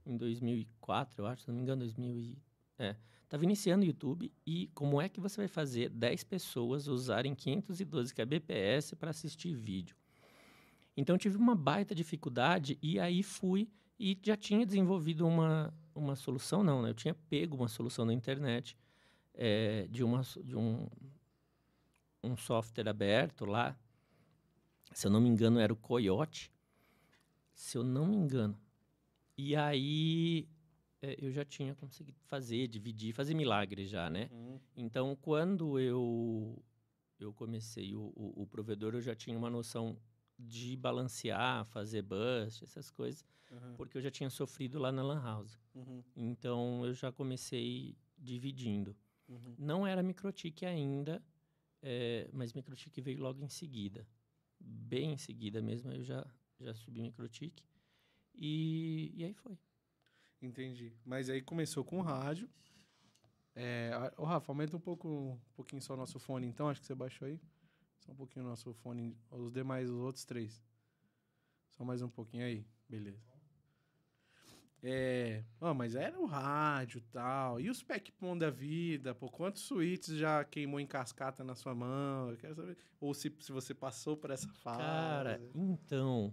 em 0.05 0.17
2004, 0.17 1.23
eu 1.23 1.27
acho, 1.27 1.43
se 1.43 1.49
não 1.49 1.55
me 1.55 1.63
engano, 1.63 1.81
2000 1.81 2.19
e... 2.19 2.39
É, 2.79 2.97
estava 3.31 3.45
iniciando 3.45 3.85
o 3.85 3.87
YouTube 3.87 4.33
e 4.45 4.67
como 4.75 5.01
é 5.01 5.09
que 5.09 5.21
você 5.21 5.43
vai 5.43 5.47
fazer 5.47 5.89
10 5.89 6.25
pessoas 6.25 6.89
usarem 6.89 7.33
512 7.33 8.13
kbps 8.13 8.95
para 8.95 9.11
assistir 9.11 9.55
vídeo? 9.55 9.95
Então, 10.97 11.17
tive 11.17 11.37
uma 11.37 11.55
baita 11.55 11.95
dificuldade 11.95 12.77
e 12.83 12.99
aí 12.99 13.23
fui 13.23 13.71
e 13.99 14.19
já 14.21 14.37
tinha 14.37 14.67
desenvolvido 14.67 15.25
uma, 15.25 15.73
uma 15.95 16.17
solução, 16.17 16.65
não, 16.65 16.83
né? 16.83 16.91
Eu 16.91 16.95
tinha 16.95 17.15
pego 17.15 17.57
uma 17.57 17.69
solução 17.69 18.05
na 18.05 18.13
internet 18.13 18.77
é, 19.33 19.87
de, 19.89 20.03
uma, 20.03 20.23
de 20.43 20.57
um, 20.57 20.89
um 22.25 22.37
software 22.37 22.89
aberto 22.89 23.45
lá, 23.45 23.79
se 24.93 25.07
eu 25.07 25.11
não 25.11 25.21
me 25.21 25.29
engano, 25.29 25.61
era 25.61 25.73
o 25.73 25.77
Coyote. 25.77 26.51
Se 27.55 27.79
eu 27.79 27.85
não 27.85 28.07
me 28.07 28.17
engano. 28.17 28.59
E 29.39 29.55
aí 29.55 30.49
é, 31.03 31.17
eu 31.19 31.31
já 31.31 31.45
tinha 31.45 31.75
conseguido 31.75 32.21
fazer, 32.21 32.69
dividir, 32.69 33.15
fazer 33.15 33.35
milagre 33.35 33.87
já, 33.87 34.11
né? 34.11 34.29
Uhum. 34.33 34.61
Então, 34.77 35.17
quando 35.17 35.79
eu, 35.79 36.63
eu 37.19 37.33
comecei 37.33 37.95
o, 37.95 38.13
o, 38.15 38.43
o 38.43 38.47
provedor, 38.47 38.95
eu 38.95 39.01
já 39.01 39.15
tinha 39.15 39.37
uma 39.37 39.51
noção 39.51 39.99
de 40.39 40.77
balancear, 40.77 41.65
fazer 41.67 42.03
bust, 42.03 42.65
essas 42.65 42.91
coisas, 42.91 43.25
Uhum. 43.51 43.75
porque 43.75 43.99
eu 43.99 44.01
já 44.01 44.13
tinha 44.13 44.31
sofrido 44.31 44.79
lá 44.79 44.93
na 44.93 45.03
Lan 45.03 45.21
House. 45.21 45.59
Uhum. 45.75 46.05
Então, 46.15 46.87
eu 46.87 46.95
já 46.95 47.11
comecei 47.11 47.97
dividindo. 48.17 48.97
Uhum. 49.29 49.55
Não 49.59 49.87
era 49.87 50.03
microtique 50.05 50.65
ainda, 50.65 51.21
é, 51.83 52.29
mas 52.33 52.53
microtique 52.53 53.01
veio 53.01 53.21
logo 53.21 53.43
em 53.43 53.49
seguida. 53.49 54.07
Bem 54.59 55.13
em 55.15 55.17
seguida 55.17 55.61
mesmo, 55.61 55.91
eu 55.91 56.05
já, 56.05 56.25
já 56.61 56.73
subi 56.75 57.03
microtique. 57.03 57.65
E, 58.35 59.11
e 59.15 59.25
aí 59.25 59.35
foi. 59.35 59.59
Entendi. 60.41 60.93
Mas 61.05 61.29
aí 61.29 61.43
começou 61.43 61.85
com 61.85 62.01
rádio. 62.01 62.49
É, 63.55 63.91
ô, 64.17 64.25
Rafa, 64.25 64.51
aumenta 64.51 64.77
um 64.77 64.81
pouco, 64.81 65.09
um 65.09 65.55
pouquinho 65.55 65.83
só 65.83 65.95
o 65.95 65.97
nosso 65.97 66.19
fone, 66.19 66.47
então. 66.47 66.69
Acho 66.69 66.81
que 66.81 66.87
você 66.87 66.95
baixou 66.95 67.29
aí. 67.29 67.41
Só 67.99 68.13
um 68.13 68.17
pouquinho 68.17 68.45
o 68.45 68.49
nosso 68.49 68.73
fone. 68.75 69.17
Os 69.31 69.53
demais, 69.53 69.91
os 69.91 70.01
outros 70.01 70.25
três. 70.25 70.63
Só 71.71 71.85
mais 71.85 72.01
um 72.01 72.09
pouquinho 72.09 72.45
aí. 72.45 72.67
Beleza. 72.89 73.31
É. 74.83 75.45
Ah, 75.61 75.75
mas 75.75 75.95
era 75.95 76.19
o 76.19 76.25
rádio 76.25 76.99
e 76.99 77.13
tal. 77.13 77.61
E 77.61 77.69
os 77.69 77.83
Pac-Pon 77.83 78.37
da 78.37 78.49
vida? 78.49 79.15
Pô, 79.15 79.29
quantos 79.29 79.63
suítes 79.63 80.17
já 80.17 80.43
queimou 80.43 80.81
em 80.81 80.87
cascata 80.87 81.45
na 81.45 81.55
sua 81.55 81.75
mão? 81.75 82.31
Eu 82.31 82.37
quero 82.39 82.55
saber. 82.55 82.79
Ou 82.99 83.13
se, 83.13 83.35
se 83.41 83.53
você 83.53 83.75
passou 83.75 84.17
por 84.17 84.31
essa 84.31 84.49
fase. 84.55 84.79
Cara, 84.79 85.41
então, 85.55 86.33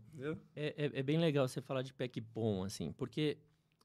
é, 0.56 0.86
é, 0.86 1.00
é 1.00 1.04
bem 1.04 1.18
legal 1.18 1.46
você 1.48 1.62
falar 1.62 1.82
de 1.82 1.94
Pac-Bom, 1.94 2.64
assim, 2.64 2.94
porque 2.94 3.38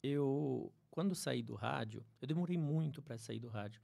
eu, 0.03 0.73
quando 0.91 1.15
saí 1.15 1.43
do 1.43 1.55
rádio, 1.55 2.05
eu 2.21 2.27
demorei 2.27 2.59
muito 2.59 3.01
para 3.03 3.17
sair 3.17 3.39
do 3.39 3.49
rádio. 3.49 3.81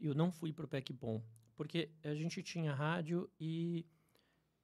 Eu 0.00 0.14
não 0.14 0.30
fui 0.30 0.52
pro 0.52 0.68
Pac-Bom, 0.68 1.22
porque 1.56 1.90
a 2.02 2.14
gente 2.14 2.42
tinha 2.42 2.74
rádio 2.74 3.30
e 3.40 3.86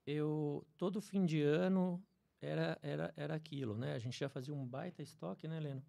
eu, 0.05 0.65
todo 0.77 1.01
fim 1.01 1.25
de 1.25 1.41
ano, 1.41 2.03
era, 2.41 2.77
era, 2.81 3.13
era 3.15 3.35
aquilo, 3.35 3.77
né? 3.77 3.93
A 3.93 3.99
gente 3.99 4.17
já 4.17 4.29
fazia 4.29 4.53
um 4.53 4.65
baita 4.65 5.01
estoque, 5.01 5.47
né, 5.47 5.59
Leno? 5.59 5.83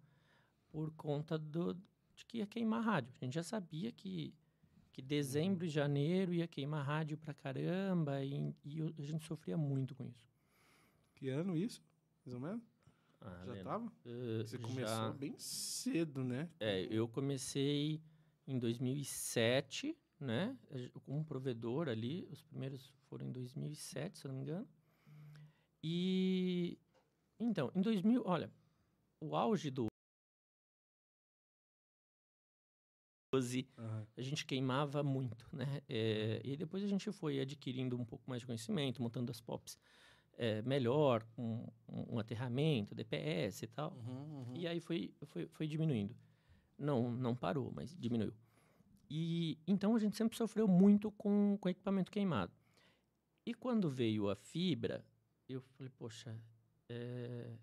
Por 0.69 0.91
conta 0.93 1.37
do, 1.37 1.73
de 2.15 2.25
que 2.25 2.37
ia 2.37 2.47
queimar 2.47 2.83
rádio. 2.83 3.13
A 3.21 3.25
gente 3.25 3.33
já 3.33 3.43
sabia 3.43 3.91
que, 3.91 4.33
que 4.91 5.01
dezembro 5.01 5.65
e 5.65 5.69
janeiro 5.69 6.33
ia 6.33 6.47
queimar 6.47 6.85
rádio 6.85 7.17
pra 7.17 7.33
caramba 7.33 8.23
e, 8.23 8.55
e 8.63 8.81
a 8.81 9.05
gente 9.05 9.25
sofria 9.25 9.57
muito 9.57 9.95
com 9.95 10.05
isso. 10.05 10.25
Que 11.15 11.29
ano 11.29 11.57
isso? 11.57 11.83
Mais 12.25 12.33
ou 12.33 12.39
menos? 12.39 12.70
Ah, 13.21 13.43
já 13.45 13.51
Leno, 13.53 13.63
tava? 13.63 13.93
eh, 14.05 14.43
Você 14.43 14.57
já- 14.57 14.63
começou 14.63 15.13
bem 15.13 15.37
cedo, 15.37 16.23
né? 16.23 16.49
É, 16.59 16.81
eu 16.89 17.07
comecei 17.07 18.01
em 18.47 18.57
2007, 18.57 19.95
né? 20.19 20.57
Com 21.05 21.19
um 21.19 21.23
provedor 21.23 21.87
ali. 21.87 22.27
Os 22.31 22.41
primeiros 22.41 22.93
foram 23.09 23.27
em 23.27 23.31
2007, 23.31 24.17
se 24.19 24.25
eu 24.25 24.29
não 24.29 24.37
me 24.37 24.43
engano. 24.43 24.67
E... 25.83 26.77
Então, 27.39 27.71
em 27.75 27.81
2000... 27.81 28.23
Olha, 28.25 28.51
o 29.19 29.35
auge 29.35 29.69
do... 29.71 29.87
12, 33.33 33.65
Aham. 33.77 34.05
a 34.17 34.21
gente 34.21 34.45
queimava 34.45 35.01
muito, 35.03 35.47
né? 35.55 35.81
É, 35.87 36.41
e 36.43 36.57
depois 36.57 36.83
a 36.83 36.87
gente 36.87 37.09
foi 37.13 37.39
adquirindo 37.39 37.97
um 37.97 38.03
pouco 38.03 38.29
mais 38.29 38.41
de 38.41 38.45
conhecimento, 38.45 39.01
montando 39.01 39.31
as 39.31 39.39
POPs 39.39 39.77
é, 40.37 40.61
melhor, 40.61 41.23
com 41.35 41.67
um, 41.87 42.15
um 42.15 42.19
aterramento, 42.19 42.95
DPS 42.95 43.63
e 43.63 43.67
tal. 43.67 43.91
Uhum, 43.91 44.47
uhum. 44.47 44.53
E 44.55 44.67
aí 44.67 44.79
foi, 44.79 45.13
foi, 45.23 45.47
foi 45.47 45.67
diminuindo. 45.67 46.15
Não, 46.77 47.11
não 47.11 47.35
parou, 47.35 47.71
mas 47.73 47.95
diminuiu. 47.95 48.33
E 49.09 49.59
então 49.67 49.95
a 49.95 49.99
gente 49.99 50.15
sempre 50.15 50.37
sofreu 50.37 50.67
muito 50.67 51.11
com, 51.11 51.57
com 51.59 51.69
equipamento 51.69 52.11
queimado. 52.11 52.53
E 53.45 53.53
quando 53.53 53.89
veio 53.89 54.29
a 54.29 54.35
fibra, 54.35 55.05
eu 55.49 55.61
falei, 55.61 55.91
poxa, 55.97 56.39
é, 56.87 57.53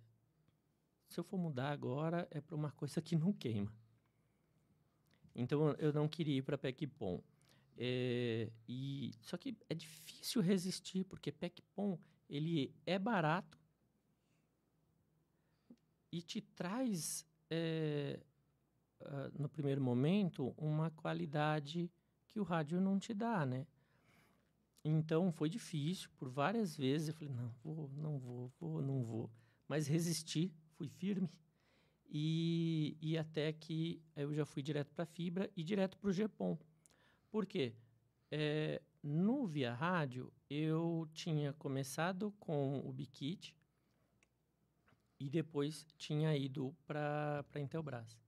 se 1.08 1.18
eu 1.18 1.24
for 1.24 1.38
mudar 1.38 1.70
agora 1.70 2.28
é 2.30 2.40
para 2.40 2.54
uma 2.54 2.70
coisa 2.72 3.00
que 3.00 3.16
não 3.16 3.32
queima. 3.32 3.72
Então 5.34 5.72
eu 5.78 5.92
não 5.92 6.08
queria 6.08 6.36
ir 6.36 6.42
para 6.42 6.58
PECPOM. 6.58 7.22
É, 7.76 8.50
e 8.68 9.12
só 9.20 9.36
que 9.36 9.56
é 9.68 9.74
difícil 9.74 10.42
resistir 10.42 11.04
porque 11.04 11.30
PECPOM 11.30 11.96
ele 12.28 12.74
é 12.84 12.98
barato 12.98 13.58
e 16.10 16.22
te 16.22 16.40
traz 16.40 17.26
é, 17.50 18.20
ah, 19.00 19.30
no 19.38 19.48
primeiro 19.48 19.80
momento 19.80 20.54
uma 20.56 20.90
qualidade 20.90 21.90
que 22.26 22.40
o 22.40 22.42
rádio 22.42 22.80
não 22.80 22.98
te 22.98 23.14
dá, 23.14 23.46
né? 23.46 23.66
Então 24.84 25.30
foi 25.32 25.48
difícil 25.48 26.08
por 26.16 26.28
várias 26.28 26.76
vezes. 26.76 27.08
Eu 27.08 27.14
falei 27.14 27.34
não 27.34 27.50
vou, 27.62 27.90
não 27.96 28.18
vou, 28.18 28.52
vou, 28.58 28.82
não 28.82 29.04
vou. 29.04 29.30
Mas 29.66 29.86
resisti, 29.86 30.52
fui 30.76 30.88
firme 30.88 31.30
e, 32.10 32.96
e 33.00 33.18
até 33.18 33.52
que 33.52 34.00
eu 34.16 34.32
já 34.32 34.44
fui 34.44 34.62
direto 34.62 34.92
para 34.94 35.04
fibra 35.04 35.50
e 35.56 35.62
direto 35.62 35.98
para 35.98 36.08
o 36.08 36.12
GPOM. 36.12 36.56
Por 37.30 37.44
quê? 37.44 37.74
É, 38.30 38.80
no 39.08 39.46
Via 39.46 39.72
Rádio, 39.72 40.30
eu 40.50 41.08
tinha 41.14 41.54
começado 41.54 42.30
com 42.38 42.80
o 42.86 42.92
Bikit 42.92 43.56
e 45.18 45.30
depois 45.30 45.86
tinha 45.96 46.36
ido 46.36 46.76
para 46.86 47.42
a 47.54 47.58
Intelbras. 47.58 48.20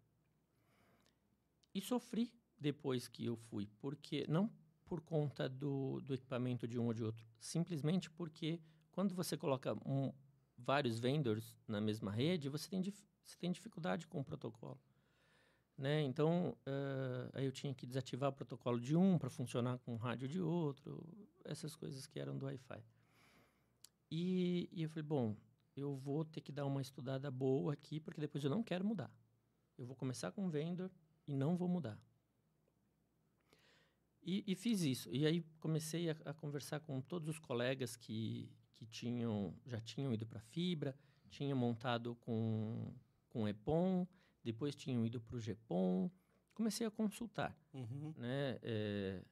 E 1.75 1.83
sofri 1.83 2.33
depois 2.59 3.07
que 3.07 3.27
eu 3.27 3.37
fui, 3.37 3.69
porque 3.79 4.25
não 4.27 4.51
por 4.87 5.03
conta 5.03 5.49
do, 5.49 6.01
do 6.01 6.15
equipamento 6.15 6.67
de 6.67 6.79
um 6.79 6.87
ou 6.87 6.95
de 6.95 7.05
outro, 7.05 7.25
simplesmente 7.39 8.11
porque 8.11 8.59
quando 8.91 9.15
você 9.15 9.37
coloca 9.37 9.75
um, 9.87 10.11
vários 10.57 10.99
vendors 10.99 11.57
na 11.69 11.81
mesma 11.81 12.11
rede, 12.11 12.49
você 12.49 12.69
tem, 12.69 12.83
você 12.83 13.37
tem 13.39 13.53
dificuldade 13.53 14.07
com 14.07 14.21
o 14.21 14.25
protocolo. 14.25 14.81
Né? 15.81 16.03
Então, 16.03 16.55
eh, 16.67 17.31
aí 17.33 17.47
eu 17.47 17.51
tinha 17.51 17.73
que 17.73 17.87
desativar 17.87 18.29
o 18.29 18.35
protocolo 18.35 18.79
de 18.79 18.95
um 18.95 19.17
para 19.17 19.31
funcionar 19.31 19.79
com 19.79 19.95
o 19.95 19.97
rádio 19.97 20.29
de 20.29 20.39
outro, 20.39 21.03
essas 21.43 21.75
coisas 21.75 22.07
que 22.07 22.21
eram 22.21 22.37
do 22.37 22.45
Wi-Fi. 22.45 22.85
E, 24.11 24.69
e 24.73 24.83
eu 24.83 24.91
falei, 24.91 25.05
bom, 25.05 25.37
eu 25.75 25.97
vou 25.97 26.23
ter 26.23 26.43
que 26.43 26.53
dar 26.53 26.67
uma 26.67 26.83
estudada 26.83 27.31
boa 27.31 27.73
aqui, 27.73 27.99
porque 27.99 28.21
depois 28.21 28.45
eu 28.45 28.51
não 28.51 28.63
quero 28.63 28.85
mudar. 28.85 29.11
Eu 29.79 29.87
vou 29.87 29.97
começar 29.97 30.31
com 30.33 30.51
vendor 30.51 30.91
e 31.27 31.35
não 31.35 31.57
vou 31.57 31.67
mudar. 31.67 31.99
E, 34.23 34.45
e 34.47 34.55
fiz 34.55 34.83
isso. 34.83 35.09
E 35.11 35.25
aí 35.25 35.43
comecei 35.61 36.11
a, 36.11 36.17
a 36.27 36.35
conversar 36.35 36.81
com 36.81 37.01
todos 37.01 37.27
os 37.27 37.39
colegas 37.39 37.97
que, 37.97 38.53
que 38.75 38.85
tinham, 38.85 39.55
já 39.65 39.81
tinham 39.81 40.13
ido 40.13 40.27
para 40.27 40.41
fibra, 40.41 40.95
tinham 41.31 41.57
montado 41.57 42.17
com, 42.17 42.93
com 43.31 43.49
EPON, 43.49 44.07
depois 44.43 44.75
tinham 44.75 45.05
ido 45.05 45.21
para 45.21 45.37
o 45.37 45.41
GPON. 45.41 46.11
Comecei 46.55 46.87
a 46.87 46.91
consultar 46.91 47.57
Uhum. 47.73 48.13
né? 48.17 48.59
É, 48.63 49.23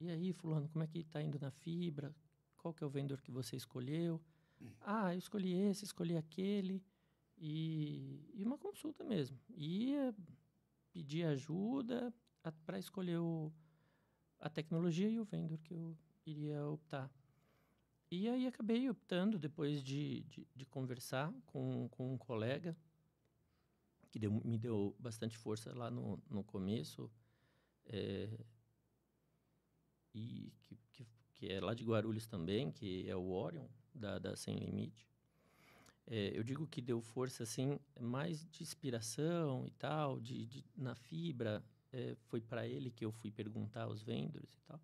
e 0.00 0.10
aí, 0.10 0.32
fulano, 0.32 0.68
como 0.68 0.82
é 0.82 0.86
que 0.86 1.04
tá 1.04 1.22
indo 1.22 1.38
na 1.38 1.50
fibra? 1.50 2.14
Qual 2.56 2.74
que 2.74 2.82
é 2.82 2.86
o 2.86 2.90
vendedor 2.90 3.22
que 3.22 3.30
você 3.30 3.56
escolheu? 3.56 4.20
Ah, 4.80 5.14
eu 5.14 5.18
escolhi 5.18 5.52
esse, 5.54 5.84
escolhi 5.84 6.16
aquele. 6.16 6.82
E, 7.38 8.28
e 8.34 8.44
uma 8.44 8.58
consulta 8.58 9.04
mesmo. 9.04 9.38
Ia 9.56 10.14
pedir 10.92 11.24
ajuda 11.24 12.12
para 12.64 12.78
escolher 12.78 13.18
o, 13.18 13.52
a 14.40 14.48
tecnologia 14.50 15.08
e 15.08 15.20
o 15.20 15.24
vendedor 15.24 15.58
que 15.58 15.72
eu 15.72 15.96
iria 16.26 16.66
optar. 16.66 17.10
E 18.10 18.28
aí 18.28 18.46
acabei 18.46 18.90
optando, 18.90 19.38
depois 19.38 19.82
de, 19.82 20.22
de, 20.24 20.46
de 20.54 20.66
conversar 20.66 21.32
com, 21.46 21.88
com 21.90 22.12
um 22.12 22.18
colega, 22.18 22.76
que 24.12 24.18
deu, 24.18 24.30
me 24.44 24.58
deu 24.58 24.94
bastante 24.98 25.36
força 25.38 25.74
lá 25.74 25.90
no, 25.90 26.22
no 26.28 26.44
começo, 26.44 27.10
é, 27.86 28.28
e 30.14 30.52
que, 30.60 30.78
que, 30.92 31.06
que, 31.34 31.48
é 31.50 31.60
lá 31.60 31.72
de 31.72 31.82
Guarulhos 31.82 32.26
também, 32.26 32.70
que 32.70 33.08
é 33.08 33.16
o 33.16 33.30
Orion, 33.30 33.66
da, 33.94 34.18
da 34.18 34.36
Sem 34.36 34.56
Limite. 34.58 35.08
É, 36.06 36.36
eu 36.36 36.42
digo 36.42 36.66
que 36.66 36.82
deu 36.82 37.00
força, 37.00 37.42
assim, 37.42 37.80
mais 37.98 38.46
de 38.50 38.62
inspiração 38.62 39.66
e 39.66 39.70
tal, 39.70 40.20
de, 40.20 40.46
de 40.46 40.64
na 40.76 40.94
fibra, 40.94 41.64
é, 41.90 42.14
foi 42.26 42.40
para 42.40 42.68
ele 42.68 42.90
que 42.90 43.04
eu 43.04 43.12
fui 43.12 43.30
perguntar 43.30 43.84
aos 43.84 44.02
vendors 44.02 44.52
e 44.52 44.60
tal. 44.66 44.80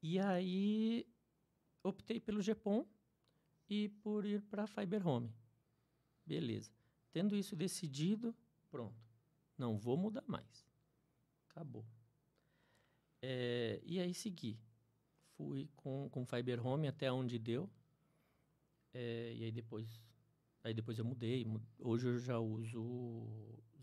E 0.00 0.18
aí 0.18 1.06
optei 1.82 2.20
pelo 2.20 2.40
GPON 2.40 2.86
e 3.68 3.88
por 3.88 4.24
ir 4.24 4.42
para 4.42 4.66
Fiber 4.66 5.06
Home. 5.06 5.32
Beleza. 6.24 6.79
Tendo 7.12 7.36
isso 7.36 7.56
decidido, 7.56 8.34
pronto. 8.70 9.10
Não 9.58 9.76
vou 9.76 9.96
mudar 9.96 10.24
mais. 10.26 10.66
Acabou. 11.50 11.84
É, 13.22 13.80
e 13.84 14.00
aí 14.00 14.14
segui. 14.14 14.58
Fui 15.36 15.68
com, 15.76 16.08
com 16.10 16.24
Fiber 16.24 16.64
Home 16.64 16.88
até 16.88 17.10
onde 17.10 17.38
deu. 17.38 17.68
É, 18.92 19.32
e 19.34 19.44
aí 19.44 19.52
depois, 19.52 20.02
aí 20.64 20.72
depois 20.72 20.98
eu 20.98 21.04
mudei. 21.04 21.46
Hoje 21.78 22.08
eu 22.08 22.18
já 22.18 22.38
uso 22.38 23.26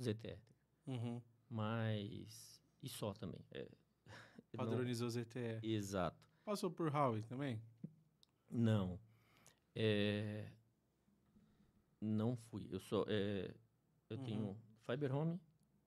ZTE. 0.02 0.40
Uhum. 0.86 1.22
Mas. 1.50 2.62
E 2.82 2.90
só 2.90 3.14
também. 3.14 3.46
É, 3.52 3.68
Padronizou 4.56 5.08
não... 5.08 5.12
ZTE. 5.12 5.60
Exato. 5.62 6.26
Passou 6.44 6.72
por 6.72 6.90
Huawei 6.92 7.24
também? 7.24 7.62
Não. 8.50 9.00
É... 9.76 10.50
Não 12.02 12.36
fui. 12.36 12.68
Eu 12.72 12.80
só. 12.80 13.06
É... 13.08 13.54
Eu 14.10 14.18
uhum. 14.18 14.24
tenho 14.24 14.58
Fiber 14.86 15.14
Home 15.14 15.40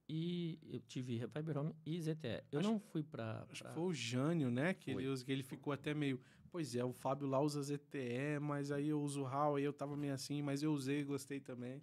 e 0.08 0.58
eu 0.64 0.80
tive 0.80 1.20
Fiber 1.28 1.56
Home 1.56 1.74
e 1.86 2.00
ZTE. 2.02 2.42
Eu 2.50 2.60
acho, 2.60 2.68
não 2.68 2.78
fui 2.78 3.02
para. 3.02 3.46
Acho 3.50 3.62
pra... 3.62 3.70
que 3.70 3.74
foi 3.74 3.84
o 3.84 3.94
Jânio, 3.94 4.50
né? 4.50 4.74
Que 4.74 4.90
ele, 4.90 5.24
que 5.24 5.32
ele 5.32 5.42
ficou 5.42 5.72
até 5.72 5.94
meio. 5.94 6.20
Pois 6.50 6.74
é, 6.74 6.84
o 6.84 6.92
Fábio 6.92 7.28
lá 7.28 7.40
usa 7.40 7.62
ZTE, 7.62 8.40
mas 8.40 8.72
aí 8.72 8.88
eu 8.88 9.00
uso 9.00 9.22
Huawei, 9.22 9.64
eu 9.64 9.72
tava 9.72 9.96
meio 9.96 10.12
assim, 10.12 10.42
mas 10.42 10.64
eu 10.64 10.72
usei 10.72 11.00
e 11.00 11.04
gostei 11.04 11.38
também. 11.38 11.80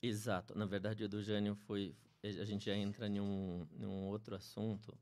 Exato. 0.00 0.56
Na 0.56 0.64
verdade, 0.64 1.04
o 1.04 1.08
do 1.08 1.22
Jânio 1.22 1.54
foi. 1.54 1.94
A 2.22 2.44
gente 2.44 2.66
já 2.66 2.74
entra 2.74 3.06
em 3.06 3.20
um, 3.20 3.66
em 3.78 3.84
um 3.84 4.06
outro 4.06 4.34
assunto. 4.34 4.96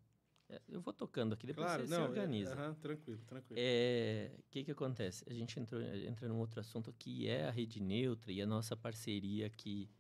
É, 0.49 0.61
eu 0.69 0.81
vou 0.81 0.93
tocando 0.93 1.33
aqui, 1.33 1.47
depois 1.47 1.67
claro, 1.67 1.87
você 1.87 1.91
não, 1.91 2.05
se 2.05 2.09
organiza. 2.09 2.55
É, 2.55 2.55
uh 2.55 2.71
-huh, 2.71 2.75
tranquilo, 2.77 3.21
tranquilo. 3.27 3.61
O 3.61 3.63
é, 3.63 4.31
que 4.51 4.65
que 4.65 4.71
acontece? 4.71 5.25
A 5.29 5.35
gente 5.35 5.59
entrou, 5.59 5.83
entra 5.83 6.29
num 6.29 6.39
outro 6.39 6.61
assunto 6.61 6.93
que 6.93 7.29
é 7.29 7.47
a 7.47 7.51
rede 7.51 7.81
neutra 7.81 8.31
e 8.31 8.41
a 8.41 8.47
nossa 8.47 8.77
parceria 8.77 9.51
que, 9.51 9.91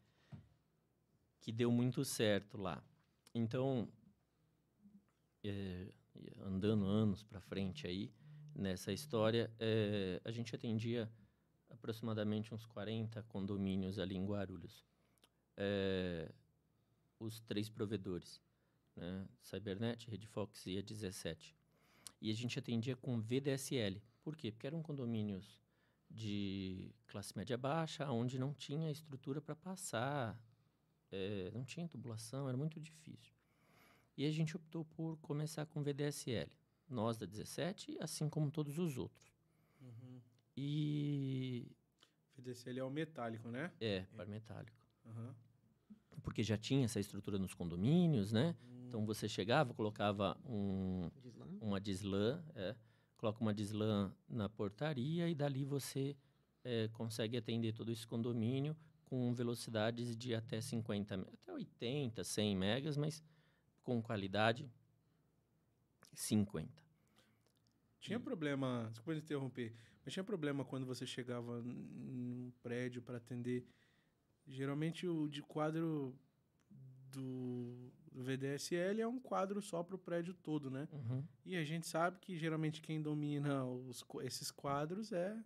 que 1.40 1.50
deu 1.50 1.70
muito 1.72 2.04
certo 2.04 2.56
lá. 2.56 2.82
Então, 3.35 3.88
é, 5.44 5.92
andando 6.40 6.87
anos 6.87 7.22
para 7.22 7.40
frente 7.40 7.87
aí, 7.87 8.12
nessa 8.54 8.92
história, 8.92 9.52
é, 9.59 10.20
a 10.24 10.30
gente 10.30 10.54
atendia 10.54 11.11
aproximadamente 11.68 12.54
uns 12.54 12.64
40 12.66 13.22
condomínios 13.24 13.98
ali 13.98 14.16
em 14.16 14.24
Guarulhos. 14.24 14.85
É, 15.56 16.32
os 17.18 17.40
três 17.40 17.68
provedores, 17.68 18.42
né? 18.96 19.28
Cybernet, 19.42 20.09
Redfox 20.11 20.66
e 20.66 20.78
a 20.78 20.82
17. 20.82 21.54
E 22.20 22.30
a 22.30 22.35
gente 22.35 22.59
atendia 22.59 22.96
com 22.96 23.20
VDSL. 23.20 24.02
Por 24.22 24.37
quê? 24.37 24.50
Porque 24.50 24.66
eram 24.66 24.82
condomínios 24.82 25.62
de 26.11 26.94
classe 27.06 27.37
média 27.37 27.59
baixa, 27.59 28.11
onde 28.11 28.38
não 28.38 28.54
tinha 28.54 28.90
estrutura 28.90 29.40
para 29.40 29.54
passar, 29.54 30.40
é, 31.12 31.50
não 31.52 31.64
tinha 31.64 31.87
tubulação, 31.87 32.48
era 32.48 32.56
muito 32.56 32.80
difícil. 32.80 33.35
E 34.16 34.24
a 34.24 34.30
gente 34.30 34.56
optou 34.56 34.85
por 34.85 35.18
começar 35.18 35.66
com 35.66 35.82
VDSL. 35.82 36.50
Nós 36.88 37.18
da 37.18 37.26
17, 37.26 37.98
assim 38.00 38.28
como 38.30 38.50
todos 38.50 38.78
os 38.78 38.96
outros. 38.96 39.35
Uhum. 39.80 40.20
E. 40.56 41.70
VDSL 42.35 42.78
é 42.78 42.85
o 42.85 42.90
metálico, 42.90 43.50
né? 43.50 43.72
É, 43.80 44.02
par 44.16 44.26
metálico. 44.26 44.76
Uhum 45.04 45.35
porque 46.26 46.42
já 46.42 46.56
tinha 46.56 46.86
essa 46.86 46.98
estrutura 46.98 47.38
nos 47.38 47.54
condomínios, 47.54 48.32
né? 48.32 48.56
Hum. 48.60 48.86
Então 48.88 49.06
você 49.06 49.28
chegava, 49.28 49.72
colocava 49.72 50.36
um, 50.44 51.08
uma 51.60 51.80
dislan, 51.80 52.42
é, 52.56 52.74
coloca 53.16 53.40
uma 53.40 53.54
dislan 53.54 54.12
na 54.28 54.48
portaria 54.48 55.28
e 55.28 55.36
dali 55.36 55.64
você 55.64 56.16
é, 56.64 56.88
consegue 56.88 57.36
atender 57.36 57.72
todo 57.72 57.92
esse 57.92 58.04
condomínio 58.04 58.76
com 59.04 59.32
velocidades 59.32 60.16
de 60.16 60.34
até 60.34 60.60
50, 60.60 61.14
até 61.14 61.52
80, 61.52 62.24
100 62.24 62.56
megas, 62.56 62.96
mas 62.96 63.22
com 63.84 64.02
qualidade 64.02 64.68
50. 66.12 66.68
Tinha 68.00 68.18
problema, 68.18 68.88
desculpa 68.90 69.16
interromper, 69.16 69.72
mas 70.04 70.12
tinha 70.12 70.24
problema 70.24 70.64
quando 70.64 70.86
você 70.86 71.06
chegava 71.06 71.62
num 71.62 72.52
prédio 72.64 73.00
para 73.00 73.18
atender 73.18 73.64
Geralmente 74.46 75.06
o 75.06 75.28
de 75.28 75.42
quadro 75.42 76.14
do, 77.11 77.92
do 78.12 78.22
VDSL 78.22 79.00
é 79.00 79.06
um 79.06 79.18
quadro 79.18 79.61
só 79.61 79.82
para 79.82 79.96
o 79.96 79.98
prédio 79.98 80.35
todo, 80.35 80.70
né? 80.70 80.88
Uhum. 80.92 81.24
E 81.44 81.56
a 81.56 81.64
gente 81.64 81.87
sabe 81.87 82.18
que 82.20 82.37
geralmente 82.37 82.80
quem 82.80 83.00
domina 83.02 83.64
os, 83.64 84.04
esses 84.22 84.50
quadros 84.50 85.12
é 85.12 85.37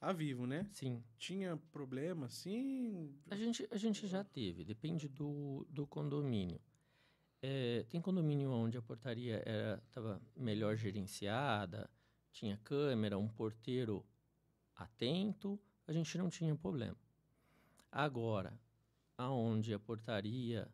a 0.00 0.12
Vivo, 0.12 0.46
né? 0.46 0.68
Sim. 0.72 1.02
Tinha 1.16 1.56
problema, 1.72 2.28
sim? 2.28 3.14
A 3.30 3.36
gente, 3.36 3.66
a 3.70 3.76
gente 3.76 4.06
já 4.06 4.22
teve, 4.22 4.64
depende 4.64 5.08
do, 5.08 5.66
do 5.68 5.86
condomínio. 5.86 6.60
É, 7.40 7.84
tem 7.88 8.00
condomínio 8.00 8.50
onde 8.50 8.76
a 8.76 8.82
portaria 8.82 9.42
estava 9.86 10.20
melhor 10.36 10.76
gerenciada, 10.76 11.88
tinha 12.32 12.56
câmera, 12.58 13.16
um 13.16 13.28
porteiro 13.28 14.04
atento, 14.74 15.58
a 15.86 15.92
gente 15.92 16.16
não 16.18 16.28
tinha 16.28 16.54
problema. 16.54 16.96
Agora, 17.90 18.58
aonde 19.16 19.74
a 19.74 19.78
portaria, 19.78 20.68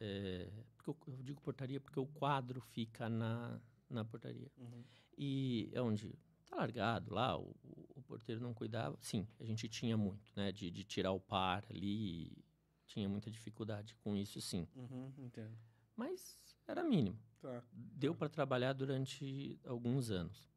é, 0.00 0.50
porque 0.76 0.90
eu, 0.90 1.14
eu, 1.14 1.22
digo 1.22 1.40
portaria 1.40 1.80
porque 1.80 2.00
o 2.00 2.06
quadro 2.06 2.60
fica 2.60 3.08
na, 3.08 3.60
na 3.90 4.04
portaria. 4.04 4.50
Uhum. 4.56 4.84
E 5.18 5.70
é 5.72 5.80
onde 5.80 6.14
está 6.44 6.56
largado 6.56 7.12
lá, 7.12 7.36
o, 7.38 7.54
o, 7.94 8.02
porteiro 8.02 8.40
não 8.40 8.54
cuidava. 8.54 8.96
Sim, 9.00 9.26
a 9.40 9.44
gente 9.44 9.68
tinha 9.68 9.96
muito, 9.96 10.32
né? 10.36 10.52
De, 10.52 10.70
de 10.70 10.84
tirar 10.84 11.12
o 11.12 11.20
par 11.20 11.64
ali, 11.70 12.32
tinha 12.86 13.08
muita 13.08 13.30
dificuldade 13.30 13.94
com 13.96 14.16
isso, 14.16 14.40
sim. 14.40 14.66
Uhum, 14.74 15.12
entendo. 15.18 15.56
Mas 15.96 16.38
era 16.66 16.84
mínimo. 16.84 17.18
Tá. 17.40 17.62
Deu 17.72 18.12
tá. 18.12 18.18
para 18.18 18.28
trabalhar 18.28 18.72
durante 18.72 19.58
alguns 19.64 20.10
anos. 20.10 20.48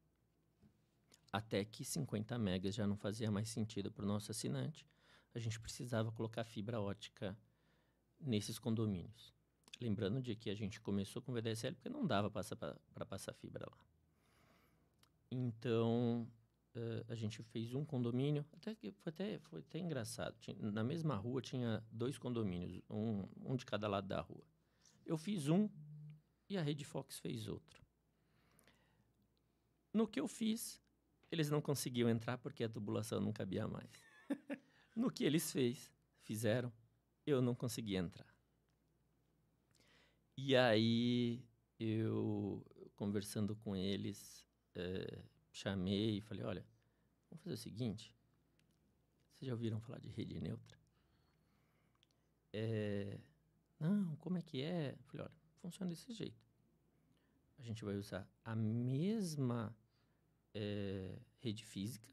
Até 1.32 1.63
que 1.63 1.86
50 1.86 2.38
megas 2.39 2.73
já 2.73 2.88
não 2.88 2.97
fazia 2.97 3.30
mais 3.30 3.49
sentido 3.49 3.91
para 3.91 4.04
o 4.04 4.08
nosso 4.08 4.32
assinante 4.32 4.86
a 5.33 5.39
gente 5.39 5.59
precisava 5.59 6.11
colocar 6.11 6.43
fibra 6.43 6.79
ótica 6.79 7.37
nesses 8.19 8.59
condomínios. 8.59 9.33
Lembrando 9.79 10.21
de 10.21 10.35
que 10.35 10.49
a 10.49 10.55
gente 10.55 10.81
começou 10.81 11.21
com 11.21 11.31
VDSL 11.31 11.75
porque 11.75 11.89
não 11.89 12.05
dava 12.05 12.29
para 12.29 13.05
passar 13.05 13.33
fibra 13.33 13.65
lá. 13.69 13.77
Então, 15.31 16.27
uh, 16.75 17.05
a 17.07 17.15
gente 17.15 17.41
fez 17.43 17.73
um 17.73 17.85
condomínio, 17.85 18.45
até 18.53 18.75
que 18.75 18.91
foi 18.91 19.09
até, 19.11 19.39
foi 19.39 19.59
até 19.59 19.79
engraçado. 19.79 20.35
Tinha, 20.39 20.57
na 20.59 20.83
mesma 20.83 21.15
rua 21.15 21.41
tinha 21.41 21.83
dois 21.91 22.17
condomínios, 22.17 22.81
um, 22.89 23.25
um 23.45 23.55
de 23.55 23.65
cada 23.65 23.87
lado 23.87 24.07
da 24.07 24.19
rua. 24.19 24.43
Eu 25.05 25.17
fiz 25.17 25.47
um 25.47 25.69
e 26.49 26.57
a 26.57 26.61
Rede 26.61 26.83
Fox 26.83 27.19
fez 27.19 27.47
outro. 27.47 27.81
No 29.93 30.07
que 30.07 30.19
eu 30.19 30.27
fiz, 30.27 30.81
eles 31.31 31.49
não 31.49 31.61
conseguiam 31.61 32.09
entrar 32.09 32.37
porque 32.37 32.63
a 32.63 32.69
tubulação 32.69 33.21
não 33.21 33.31
cabia 33.31 33.67
mais. 33.67 33.89
No 34.99 35.09
que 35.09 35.23
eles 35.23 35.49
fez, 35.49 35.89
fizeram, 36.23 36.73
eu 37.25 37.41
não 37.41 37.55
consegui 37.55 37.95
entrar. 37.95 38.27
E 40.35 40.57
aí, 40.57 41.41
eu, 41.79 42.65
conversando 42.97 43.55
com 43.55 43.77
eles, 43.77 44.45
é, 44.75 45.23
chamei 45.53 46.17
e 46.17 46.21
falei: 46.21 46.43
olha, 46.43 46.65
vamos 47.29 47.41
fazer 47.41 47.53
o 47.53 47.57
seguinte. 47.57 48.13
Vocês 49.31 49.47
já 49.47 49.53
ouviram 49.53 49.79
falar 49.79 49.99
de 49.99 50.09
rede 50.09 50.38
neutra? 50.38 50.77
É, 52.51 53.21
não, 53.79 54.17
como 54.17 54.38
é 54.38 54.41
que 54.41 54.62
é? 54.62 54.97
Falei: 55.03 55.27
olha, 55.27 55.41
funciona 55.62 55.89
desse 55.89 56.12
jeito. 56.12 56.45
a 57.57 57.62
gente 57.62 57.85
vai 57.85 57.95
usar 57.95 58.29
a 58.43 58.53
mesma 58.53 59.73
eh, 60.53 61.17
rede 61.38 61.63
física, 61.63 62.09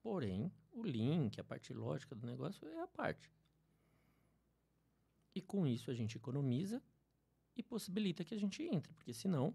porém, 0.00 0.50
o 0.76 0.82
link, 0.84 1.40
a 1.40 1.44
parte 1.44 1.72
lógica 1.72 2.14
do 2.14 2.26
negócio 2.26 2.68
é 2.68 2.80
a 2.82 2.86
parte. 2.86 3.30
E 5.34 5.40
com 5.40 5.66
isso 5.66 5.90
a 5.90 5.94
gente 5.94 6.16
economiza 6.16 6.82
e 7.56 7.62
possibilita 7.62 8.24
que 8.24 8.34
a 8.34 8.38
gente 8.38 8.62
entre, 8.62 8.92
porque 8.92 9.12
senão 9.14 9.54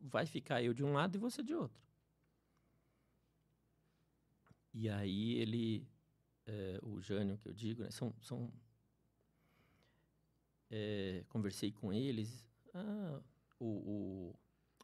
vai 0.00 0.26
ficar 0.26 0.62
eu 0.62 0.74
de 0.74 0.84
um 0.84 0.92
lado 0.92 1.16
e 1.16 1.18
você 1.18 1.42
de 1.42 1.54
outro. 1.54 1.80
E 4.74 4.88
aí 4.88 5.34
ele, 5.34 5.88
eh, 6.46 6.78
o 6.82 7.00
Jânio 7.00 7.38
que 7.38 7.48
eu 7.48 7.54
digo, 7.54 7.82
né, 7.82 7.90
são, 7.90 8.14
são 8.20 8.52
eh, 10.70 11.24
conversei 11.28 11.72
com 11.72 11.92
eles, 11.92 12.46
ah, 12.74 13.22
o, 13.58 14.34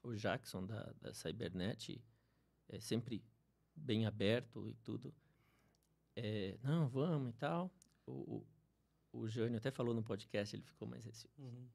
o, 0.03 0.09
o 0.09 0.17
Jackson 0.17 0.65
da, 0.65 0.93
da 1.01 1.13
Cybernet 1.13 2.03
é 2.69 2.81
sempre 2.81 3.23
bem 3.75 4.07
aberto 4.07 4.69
e 4.69 4.75
tudo. 4.75 5.15
É, 6.15 6.59
não, 6.63 6.89
vamos 6.89 7.31
e 7.31 7.37
tal. 7.39 7.71
O, 8.07 8.13
o, 9.13 9.21
o 9.21 9.29
Jânio 9.29 9.59
até 9.59 9.71
falou 9.71 9.95
no 9.95 10.03
podcast, 10.03 10.55
ele 10.55 10.63
ficou 10.63 10.87
mais 10.87 11.05
receoso. 11.05 11.35
Uhum. 11.39 11.69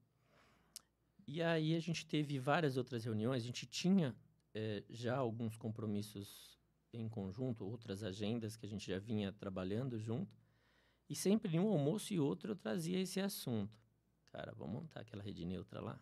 E 1.28 1.42
aí 1.42 1.76
a 1.76 1.80
gente 1.80 2.06
teve 2.06 2.40
várias 2.40 2.78
outras 2.78 3.04
reuniões, 3.04 3.44
a 3.44 3.46
gente 3.46 3.66
tinha 3.66 4.16
eh, 4.54 4.84
já 4.90 5.18
alguns 5.18 5.58
compromissos 5.58 6.58
em 6.94 7.10
conjunto, 7.10 7.66
outras 7.66 8.02
agendas 8.02 8.56
que 8.56 8.66
a 8.66 8.70
gente 8.70 8.88
já 8.88 8.98
vinha 8.98 9.34
trabalhando 9.34 10.00
junto, 10.00 10.40
e 11.10 11.16
sempre 11.16 11.58
em 11.58 11.60
um 11.60 11.68
almoço 11.68 12.14
e 12.14 12.20
outro 12.20 12.54
eu 12.54 12.56
trazia 12.56 13.00
esse 13.00 13.20
assunto. 13.20 13.78
Cara, 14.32 14.54
vamos 14.56 14.82
montar 14.82 15.02
aquela 15.02 15.22
rede 15.22 15.46
neutra 15.46 15.82
lá. 15.82 16.00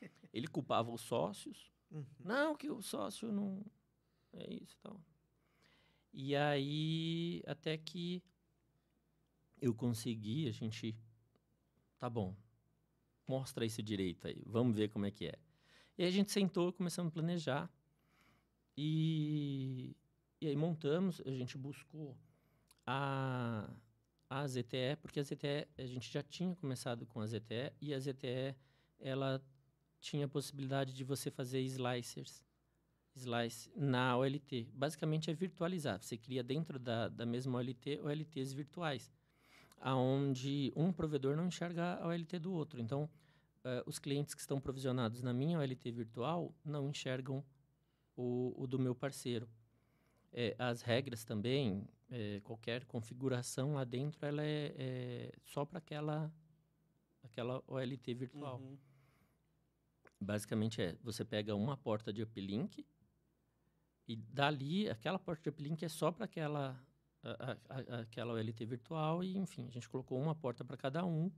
Ele 0.32 0.48
culpava 0.48 0.90
os 0.90 1.00
sócios. 1.00 1.72
Uhum. 1.90 2.04
Não, 2.24 2.56
que 2.56 2.68
o 2.68 2.82
sócio 2.82 3.30
não. 3.30 3.64
É 4.32 4.52
isso 4.52 4.74
e 4.74 4.78
tal. 4.78 5.00
E 6.12 6.34
aí, 6.34 7.42
até 7.46 7.76
que 7.76 8.22
eu 9.60 9.74
consegui, 9.74 10.48
a 10.48 10.52
gente. 10.52 10.96
Tá 11.98 12.10
bom, 12.10 12.36
mostra 13.26 13.64
isso 13.64 13.82
direito 13.82 14.28
aí, 14.28 14.42
vamos 14.46 14.76
ver 14.76 14.88
como 14.88 15.06
é 15.06 15.10
que 15.10 15.26
é. 15.26 15.38
E 15.98 16.02
aí 16.02 16.08
a 16.08 16.12
gente 16.12 16.30
sentou, 16.30 16.72
começamos 16.72 17.10
a 17.10 17.14
planejar. 17.14 17.70
E, 18.76 19.96
e 20.40 20.46
aí 20.46 20.56
montamos, 20.56 21.22
a 21.24 21.30
gente 21.30 21.56
buscou 21.56 22.14
a, 22.86 23.68
a 24.28 24.46
ZTE, 24.46 24.96
porque 25.00 25.18
a 25.18 25.22
ZTE, 25.22 25.66
a 25.78 25.86
gente 25.86 26.12
já 26.12 26.22
tinha 26.22 26.54
começado 26.54 27.06
com 27.06 27.20
a 27.20 27.26
ZTE, 27.26 27.72
e 27.80 27.94
a 27.94 27.98
ZTE, 27.98 28.54
ela 29.00 29.42
tinha 30.00 30.26
a 30.26 30.28
possibilidade 30.28 30.92
de 30.92 31.02
você 31.02 31.30
fazer 31.30 31.60
slicers, 31.62 32.44
slice 33.16 33.70
na 33.74 34.16
OLT. 34.16 34.68
Basicamente 34.72 35.30
é 35.30 35.34
virtualizar, 35.34 36.00
você 36.00 36.16
cria 36.16 36.42
dentro 36.42 36.78
da, 36.78 37.08
da 37.08 37.26
mesma 37.26 37.58
OLT, 37.58 38.00
OLTs 38.02 38.52
virtuais, 38.52 39.12
aonde 39.80 40.72
um 40.76 40.92
provedor 40.92 41.36
não 41.36 41.46
enxerga 41.46 41.94
a 42.00 42.08
OLT 42.08 42.38
do 42.38 42.52
outro. 42.52 42.80
Então, 42.80 43.08
eh, 43.64 43.82
os 43.86 43.98
clientes 43.98 44.34
que 44.34 44.40
estão 44.40 44.60
provisionados 44.60 45.22
na 45.22 45.32
minha 45.32 45.58
OLT 45.58 45.90
virtual 45.90 46.54
não 46.64 46.88
enxergam 46.88 47.44
o, 48.16 48.54
o 48.56 48.66
do 48.66 48.78
meu 48.78 48.94
parceiro. 48.94 49.48
Eh, 50.32 50.54
as 50.58 50.82
regras 50.82 51.24
também, 51.24 51.88
eh, 52.10 52.40
qualquer 52.44 52.84
configuração 52.84 53.74
lá 53.74 53.84
dentro, 53.84 54.24
ela 54.24 54.42
é, 54.42 54.74
é 54.76 55.32
só 55.44 55.64
para 55.64 55.78
aquela, 55.78 56.32
aquela 57.22 57.62
OLT 57.66 58.14
virtual. 58.14 58.58
Uhum. 58.58 58.76
Basicamente 60.20 60.80
é, 60.80 60.96
você 61.02 61.24
pega 61.24 61.54
uma 61.54 61.76
porta 61.76 62.12
de 62.12 62.22
uplink 62.22 62.84
e 64.08 64.16
dali, 64.16 64.88
aquela 64.88 65.18
porta 65.18 65.42
de 65.42 65.48
uplink 65.48 65.84
é 65.84 65.88
só 65.88 66.12
para 66.12 66.24
aquela, 66.26 66.80
aquela 68.00 68.34
OLT 68.34 68.64
virtual 68.64 69.24
e, 69.24 69.36
enfim, 69.36 69.66
a 69.66 69.70
gente 69.70 69.88
colocou 69.88 70.20
uma 70.20 70.34
porta 70.34 70.64
para 70.64 70.76
cada 70.76 71.04
um 71.04 71.30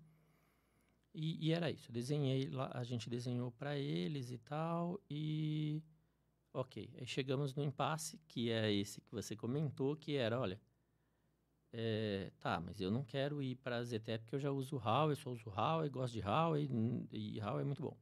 e, 1.14 1.48
e 1.48 1.52
era 1.52 1.70
isso. 1.70 1.88
Eu 1.88 1.94
desenhei 1.94 2.50
lá, 2.50 2.70
a 2.74 2.84
gente 2.84 3.08
desenhou 3.08 3.50
para 3.52 3.76
eles 3.78 4.30
e 4.30 4.38
tal 4.38 5.00
e... 5.10 5.82
Ok, 6.52 6.90
aí 6.98 7.06
chegamos 7.06 7.54
no 7.54 7.62
impasse, 7.62 8.18
que 8.26 8.50
é 8.50 8.72
esse 8.72 9.00
que 9.02 9.12
você 9.12 9.36
comentou, 9.36 9.94
que 9.94 10.16
era, 10.16 10.40
olha, 10.40 10.60
é, 11.72 12.32
tá, 12.40 12.58
mas 12.58 12.80
eu 12.80 12.90
não 12.90 13.04
quero 13.04 13.42
ir 13.42 13.56
para 13.56 13.76
a 13.76 13.84
ZTE 13.84 14.18
porque 14.18 14.34
eu 14.34 14.40
já 14.40 14.50
uso 14.50 14.76
RAW, 14.76 15.10
eu 15.10 15.16
só 15.16 15.30
uso 15.30 15.50
RAW, 15.50 15.84
eu 15.84 15.90
gosto 15.90 16.14
de 16.14 16.20
RAW 16.20 16.56
e, 16.56 16.68
e 17.12 17.38
RAW 17.38 17.60
é 17.60 17.64
muito 17.64 17.82
bom. 17.82 17.96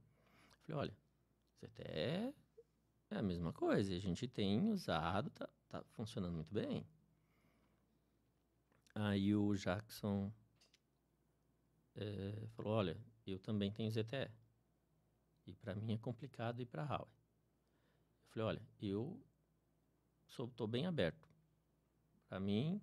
Falei, 0.65 0.81
olha, 0.81 0.97
ZTE 1.59 2.35
é 3.11 3.17
a 3.17 3.23
mesma 3.23 3.53
coisa, 3.53 3.95
a 3.95 3.99
gente 3.99 4.27
tem 4.27 4.71
usado, 4.71 5.31
tá, 5.31 5.49
tá 5.69 5.83
funcionando 5.93 6.35
muito 6.35 6.53
bem. 6.53 6.87
Aí 8.95 9.35
o 9.35 9.55
Jackson 9.55 10.33
eh, 11.95 12.47
falou, 12.55 12.73
olha, 12.73 12.97
eu 13.27 13.39
também 13.39 13.71
tenho 13.71 13.91
ZTE. 13.91 14.31
E 15.47 15.55
para 15.55 15.75
mim 15.75 15.95
é 15.95 15.99
complicado 15.99 16.61
ir 16.61 16.67
para 16.67 16.85
RAW. 16.85 17.07
Eu 18.25 18.31
falei, 18.31 18.49
olha, 18.49 18.63
eu 18.81 19.23
sou, 20.27 20.49
tô 20.49 20.67
bem 20.67 20.87
aberto. 20.87 21.29
Para 22.29 22.41
mim... 22.41 22.81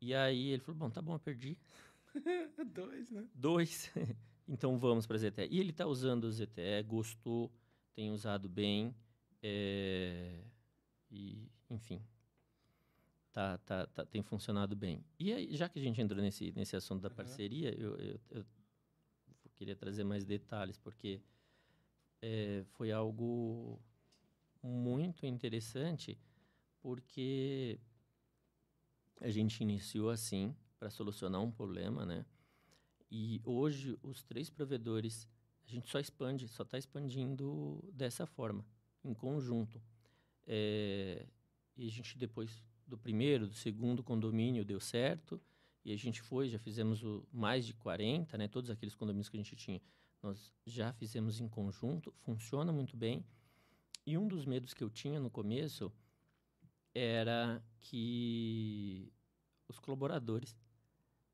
E 0.00 0.16
aí 0.16 0.48
ele 0.48 0.60
falou, 0.60 0.80
bom, 0.80 0.90
tá 0.90 1.00
bom, 1.00 1.14
eu 1.14 1.20
perdi. 1.20 1.56
Dois, 2.74 3.08
né? 3.12 3.24
Dois. 3.32 3.88
então 4.48 4.76
vamos 4.76 5.06
para 5.06 5.16
ZTE. 5.16 5.46
E 5.48 5.60
ele 5.60 5.70
está 5.70 5.86
usando 5.86 6.24
o 6.24 6.32
ZTE, 6.32 6.82
gostou, 6.84 7.52
tem 7.94 8.10
usado 8.10 8.48
bem. 8.48 8.92
É, 9.42 10.44
e, 11.10 11.50
enfim, 11.70 12.00
tá, 13.32 13.58
tá, 13.58 13.86
tá- 13.86 14.06
tem 14.06 14.22
funcionado 14.22 14.76
bem. 14.76 15.04
E 15.18 15.32
aí, 15.32 15.56
já 15.56 15.68
que 15.68 15.78
a 15.78 15.82
gente 15.82 16.00
entrou 16.00 16.20
nesse, 16.22 16.52
nesse 16.52 16.76
assunto 16.76 17.02
da 17.02 17.08
Aham. 17.08 17.16
parceria, 17.16 17.74
eu, 17.78 17.96
eu, 17.96 18.20
eu 18.30 18.44
queria 19.54 19.76
trazer 19.76 20.04
mais 20.04 20.24
detalhes, 20.24 20.76
porque 20.78 21.20
é, 22.20 22.64
foi 22.72 22.92
algo 22.92 23.80
muito 24.62 25.26
interessante, 25.26 26.18
porque 26.80 27.78
a 29.20 29.30
gente 29.30 29.60
iniciou 29.60 30.10
assim 30.10 30.54
para 30.78 30.90
solucionar 30.90 31.40
um 31.40 31.50
problema, 31.50 32.04
né? 32.04 32.24
E 33.10 33.40
hoje 33.44 33.98
os 34.02 34.22
três 34.22 34.50
provedores 34.50 35.28
a 35.64 35.70
gente 35.70 35.88
só 35.88 36.00
expande, 36.00 36.48
só 36.48 36.64
está 36.64 36.76
expandindo 36.76 37.78
dessa 37.92 38.26
forma, 38.26 38.64
em 39.04 39.14
conjunto. 39.14 39.80
É, 40.46 41.26
e 41.76 41.86
a 41.86 41.90
gente 41.90 42.18
depois 42.18 42.62
do 42.86 42.98
primeiro, 42.98 43.46
do 43.46 43.54
segundo 43.54 44.02
condomínio 44.02 44.64
deu 44.64 44.80
certo 44.80 45.40
e 45.84 45.92
a 45.92 45.96
gente 45.96 46.20
foi, 46.20 46.48
já 46.48 46.58
fizemos 46.58 47.02
o, 47.02 47.26
mais 47.32 47.66
de 47.66 47.74
40, 47.74 48.36
né? 48.38 48.48
Todos 48.48 48.70
aqueles 48.70 48.94
condomínios 48.94 49.28
que 49.28 49.36
a 49.36 49.40
gente 49.40 49.56
tinha, 49.56 49.80
nós 50.22 50.52
já 50.64 50.92
fizemos 50.92 51.40
em 51.40 51.48
conjunto, 51.48 52.12
funciona 52.20 52.72
muito 52.72 52.96
bem. 52.96 53.24
E 54.06 54.16
um 54.16 54.28
dos 54.28 54.44
medos 54.44 54.74
que 54.74 54.82
eu 54.82 54.90
tinha 54.90 55.18
no 55.18 55.30
começo 55.30 55.92
era 56.94 57.62
que 57.80 59.12
os 59.68 59.78
colaboradores 59.78 60.56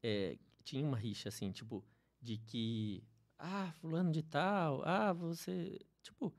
é, 0.02 0.38
tinham 0.62 0.88
uma 0.88 0.96
rixa, 0.96 1.28
assim, 1.28 1.50
tipo, 1.50 1.84
de 2.20 2.38
que, 2.38 3.02
ah, 3.38 3.72
fulano 3.80 4.12
de 4.12 4.22
tal, 4.22 4.82
ah, 4.84 5.12
você, 5.12 5.78
tipo, 6.02 6.32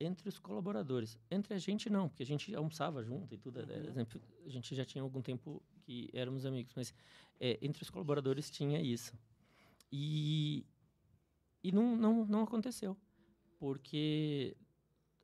entre 0.00 0.28
os 0.28 0.38
colaboradores. 0.38 1.18
Entre 1.30 1.54
a 1.54 1.58
gente, 1.58 1.90
não, 1.90 2.08
porque 2.08 2.22
a 2.22 2.26
gente 2.26 2.54
almoçava 2.54 3.02
junto 3.02 3.34
e 3.34 3.38
tudo, 3.38 3.60
era- 3.60 3.74
exemplo, 3.88 4.20
a 4.46 4.48
gente 4.48 4.74
já 4.74 4.84
tinha 4.84 5.02
algum 5.02 5.20
tempo 5.20 5.62
que 5.82 6.08
éramos 6.12 6.44
amigos, 6.46 6.72
mas 6.76 6.94
é, 7.40 7.58
entre 7.62 7.82
os 7.82 7.90
colaboradores 7.90 8.50
tinha 8.50 8.80
isso. 8.80 9.12
E, 9.90 10.64
e 11.64 11.72
não, 11.72 11.96
não, 11.96 12.26
não 12.26 12.42
aconteceu, 12.42 12.96
porque 13.58 14.56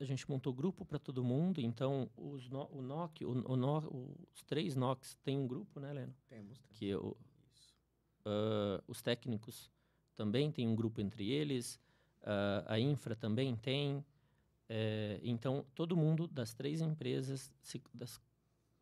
a 0.01 0.05
gente 0.05 0.29
montou 0.29 0.53
grupo 0.53 0.85
para 0.85 0.99
todo 0.99 1.23
mundo, 1.23 1.61
então 1.61 2.11
os 2.17 2.49
no, 2.49 2.67
o 2.73 2.83
NOC, 2.83 3.25
o, 3.25 3.31
o 3.53 3.57
no- 3.57 4.17
os 4.35 4.43
três 4.43 4.75
NOCs 4.75 5.15
têm 5.23 5.39
um 5.39 5.47
grupo, 5.47 5.79
né, 5.79 5.93
Leno? 5.93 6.15
Temos. 6.29 6.59
Que 6.73 6.91
é 6.91 6.97
o, 6.97 7.17
Isso. 7.55 7.75
ah, 8.25 8.83
os 8.89 9.01
técnicos 9.01 9.71
também 10.17 10.51
têm 10.51 10.67
um 10.67 10.75
grupo 10.75 11.01
entre 11.01 11.31
eles, 11.31 11.79
ah, 12.23 12.65
a 12.67 12.81
infra 12.81 13.15
também 13.15 13.55
tem. 13.55 14.05
Eh, 14.69 15.21
então, 15.23 15.65
todo 15.75 15.97
mundo 15.97 16.27
das 16.27 16.55
três 16.55 16.81
empresas, 16.81 17.53
se, 17.63 17.83
das, 17.93 18.21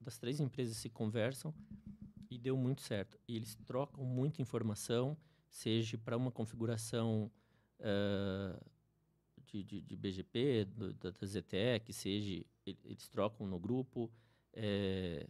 das 0.00 0.18
três 0.18 0.40
empresas 0.40 0.76
se 0.76 0.88
conversam 0.88 1.54
e 2.30 2.38
deu 2.38 2.56
muito 2.56 2.82
certo. 2.82 3.18
E 3.28 3.36
eles 3.36 3.54
trocam 3.66 4.04
muita 4.04 4.40
informação, 4.40 5.16
seja 5.48 5.98
para 5.98 6.16
uma 6.16 6.30
configuração 6.30 7.30
ah, 7.80 8.58
de, 9.46 9.62
de, 9.62 9.80
de 9.82 9.96
BGP, 9.96 10.64
do, 10.64 10.92
da, 10.94 11.10
da 11.10 11.26
ZTE, 11.26 11.80
que 11.84 11.92
seja, 11.92 12.44
eles 12.64 13.08
trocam 13.08 13.46
no 13.46 13.58
grupo, 13.58 14.10
eh, 14.54 15.26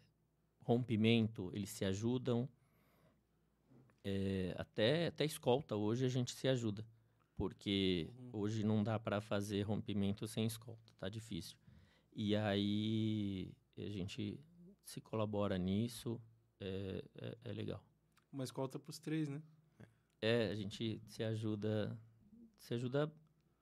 rompimento, 0.61 1.51
eles 1.55 1.71
se 1.71 1.85
ajudam. 1.85 2.49
É, 4.05 4.55
até, 4.59 5.07
até 5.07 5.25
escolta 5.25 5.77
hoje 5.77 6.05
a 6.05 6.09
gente 6.09 6.35
se 6.35 6.47
ajuda. 6.47 6.85
Porque 7.37 8.11
Uhum. 8.19 8.31
hoje 8.41 8.65
não 8.65 8.83
dá 8.83 8.99
para 8.99 9.21
fazer 9.21 9.63
rompimento 9.63 10.27
sem 10.27 10.47
escolta, 10.47 10.93
tá 10.99 11.09
difícil. 11.09 11.57
E 12.15 12.37
aí 12.37 13.53
a 13.77 13.89
gente 13.89 14.39
se 14.85 15.01
colabora 15.01 15.57
nisso, 15.59 16.21
é, 16.61 17.03
é, 17.17 17.39
é 17.45 17.53
legal. 17.53 17.83
Uma 18.33 18.45
escolta 18.45 18.79
pros 18.79 18.99
três, 18.99 19.29
né? 19.29 19.43
É, 20.21 20.51
a 20.51 20.55
gente 20.55 21.01
se 21.07 21.23
ajuda, 21.25 21.99
se 22.59 22.75
ajuda 22.75 23.13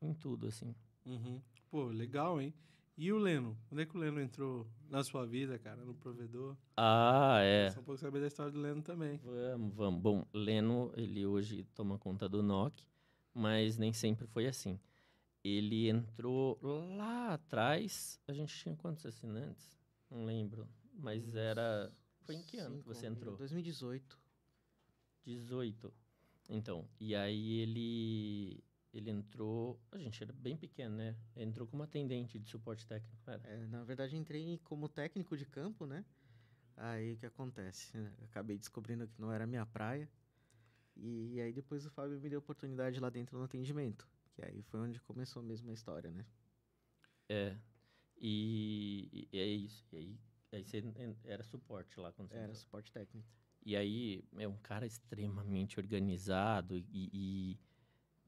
em 0.02 0.12
tudo, 0.12 0.46
assim. 0.46 0.74
Uhum. 1.06 1.40
Pô, 1.70 1.84
legal, 1.86 2.40
hein? 2.40 2.52
E 2.98 3.10
o 3.12 3.18
Leno? 3.18 3.56
Onde 3.72 3.82
é 3.82 3.86
que 3.86 3.96
o 3.96 4.00
Leno 4.00 4.20
entrou 4.20 4.66
na 4.90 5.02
sua 5.02 5.24
vida, 5.24 5.58
cara? 5.58 5.82
No 5.86 5.94
provedor? 5.94 6.54
Ah, 6.76 7.38
é. 7.40 7.70
Só 7.70 7.80
um 7.80 7.84
pouco 7.84 7.98
saber 7.98 8.20
da 8.20 8.26
história 8.26 8.52
do 8.52 8.60
Leno 8.60 8.82
também. 8.82 9.16
Vamos, 9.24 9.74
vamos. 9.74 10.00
Bom, 10.02 10.26
Leno, 10.34 10.92
ele 10.94 11.24
hoje 11.24 11.64
toma 11.74 11.98
conta 11.98 12.28
do 12.28 12.42
NOC, 12.42 12.82
mas 13.34 13.76
nem 13.76 13.92
sempre 13.92 14.26
foi 14.26 14.46
assim. 14.46 14.78
Ele 15.42 15.88
entrou 15.88 16.58
lá 16.62 17.34
atrás, 17.34 18.20
a 18.28 18.32
gente 18.32 18.54
tinha 18.54 18.76
quantos 18.76 19.06
assinantes? 19.06 19.74
Não 20.10 20.24
lembro, 20.24 20.68
mas 20.92 21.34
era... 21.34 21.92
Foi 22.22 22.34
em 22.34 22.42
que 22.42 22.58
ano 22.58 22.76
que 22.76 22.82
Cinco 22.82 22.94
você 22.94 23.08
mil, 23.08 23.16
entrou? 23.16 23.36
2018. 23.36 24.18
18. 25.24 25.92
Então, 26.48 26.88
e 26.98 27.14
aí 27.14 27.58
ele 27.60 28.62
ele 28.92 29.08
entrou, 29.10 29.80
a 29.92 29.98
gente 29.98 30.20
era 30.22 30.32
bem 30.32 30.56
pequeno, 30.56 30.96
né? 30.96 31.16
Entrou 31.36 31.66
como 31.66 31.82
atendente 31.82 32.38
de 32.38 32.48
suporte 32.48 32.84
técnico? 32.86 33.16
É, 33.44 33.66
na 33.68 33.84
verdade, 33.84 34.16
entrei 34.16 34.58
como 34.64 34.88
técnico 34.88 35.36
de 35.36 35.46
campo, 35.46 35.86
né? 35.86 36.04
Aí 36.76 37.12
o 37.12 37.16
que 37.16 37.26
acontece? 37.26 37.96
né? 37.96 38.12
Acabei 38.24 38.58
descobrindo 38.58 39.06
que 39.06 39.20
não 39.20 39.32
era 39.32 39.46
minha 39.46 39.64
praia. 39.64 40.10
E 41.02 41.40
aí 41.40 41.52
depois 41.52 41.86
o 41.86 41.90
Fábio 41.90 42.20
me 42.20 42.28
deu 42.28 42.38
oportunidade 42.38 43.00
lá 43.00 43.08
dentro 43.10 43.38
no 43.38 43.44
atendimento. 43.44 44.08
Que 44.34 44.42
aí 44.44 44.62
foi 44.62 44.80
onde 44.80 45.00
começou 45.00 45.42
mesmo 45.42 45.70
a 45.70 45.74
história, 45.74 46.10
né? 46.10 46.26
É. 47.28 47.56
E, 48.18 49.28
e 49.32 49.38
é 49.38 49.46
isso. 49.46 49.86
E 49.92 49.96
aí, 49.96 50.20
aí 50.52 50.64
você 50.64 50.84
era 51.24 51.42
suporte 51.42 51.98
lá 51.98 52.12
quando 52.12 52.30
você 52.30 52.36
Era 52.38 52.42
entrou. 52.42 52.54
suporte 52.54 52.92
técnico. 52.92 53.28
E 53.64 53.76
aí 53.76 54.24
é 54.38 54.48
um 54.48 54.56
cara 54.58 54.86
extremamente 54.86 55.78
organizado 55.78 56.76
e, 56.78 56.84
e 56.92 57.58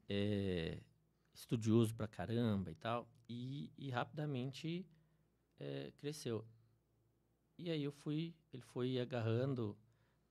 é, 0.09 0.83
estudioso 1.35 1.95
pra 1.95 2.07
caramba 2.09 2.71
e 2.71 2.75
tal. 2.75 3.09
E, 3.29 3.71
e 3.79 3.91
rapidamente 3.91 4.87
é, 5.59 5.93
cresceu. 5.99 6.47
E 7.59 7.71
aí 7.71 7.83
eu 7.83 7.93
fui, 7.93 8.35
ele 8.53 8.63
foi 8.63 8.99
agarrando 8.99 9.77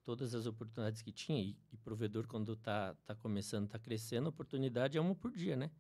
todas 0.04 0.34
as 0.36 0.46
oportunidades 0.46 1.02
que 1.02 1.12
tinha. 1.12 1.42
E, 1.42 1.58
e 1.72 1.78
provedor, 1.78 2.28
quando 2.28 2.56
tá, 2.56 2.96
tá 3.06 3.16
começando, 3.16 3.68
tá 3.70 3.80
crescendo, 3.80 4.28
a 4.28 4.30
oportunidade 4.30 4.98
é 4.98 5.02
uma 5.02 5.16
por 5.16 5.32
dia, 5.32 5.56
né? 5.56 5.72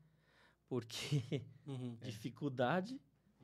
Porque 0.67 1.43
Uhum. 1.67 1.97
dificuldade 2.01 2.99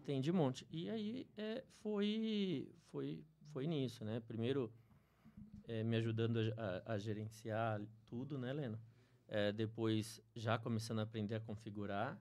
tem 0.06 0.22
de 0.22 0.32
monte. 0.32 0.68
E 0.72 0.90
aí 0.90 1.28
é, 1.38 1.64
foi, 1.82 2.72
foi, 2.92 3.24
foi 3.54 3.68
nisso, 3.68 4.04
né? 4.06 4.20
Primeiro 4.22 4.72
é, 5.68 5.84
me 5.84 5.96
ajudando 5.98 6.40
a, 6.58 6.92
a- 6.92 6.94
a 6.94 6.98
gerenciar 6.98 7.82
tudo, 8.06 8.38
né, 8.38 8.54
Leno? 8.54 8.80
É, 9.28 9.52
depois 9.52 10.22
já 10.36 10.58
começando 10.58 11.00
a 11.00 11.04
aprender 11.04 11.36
a 11.36 11.40
configurar. 11.40 12.20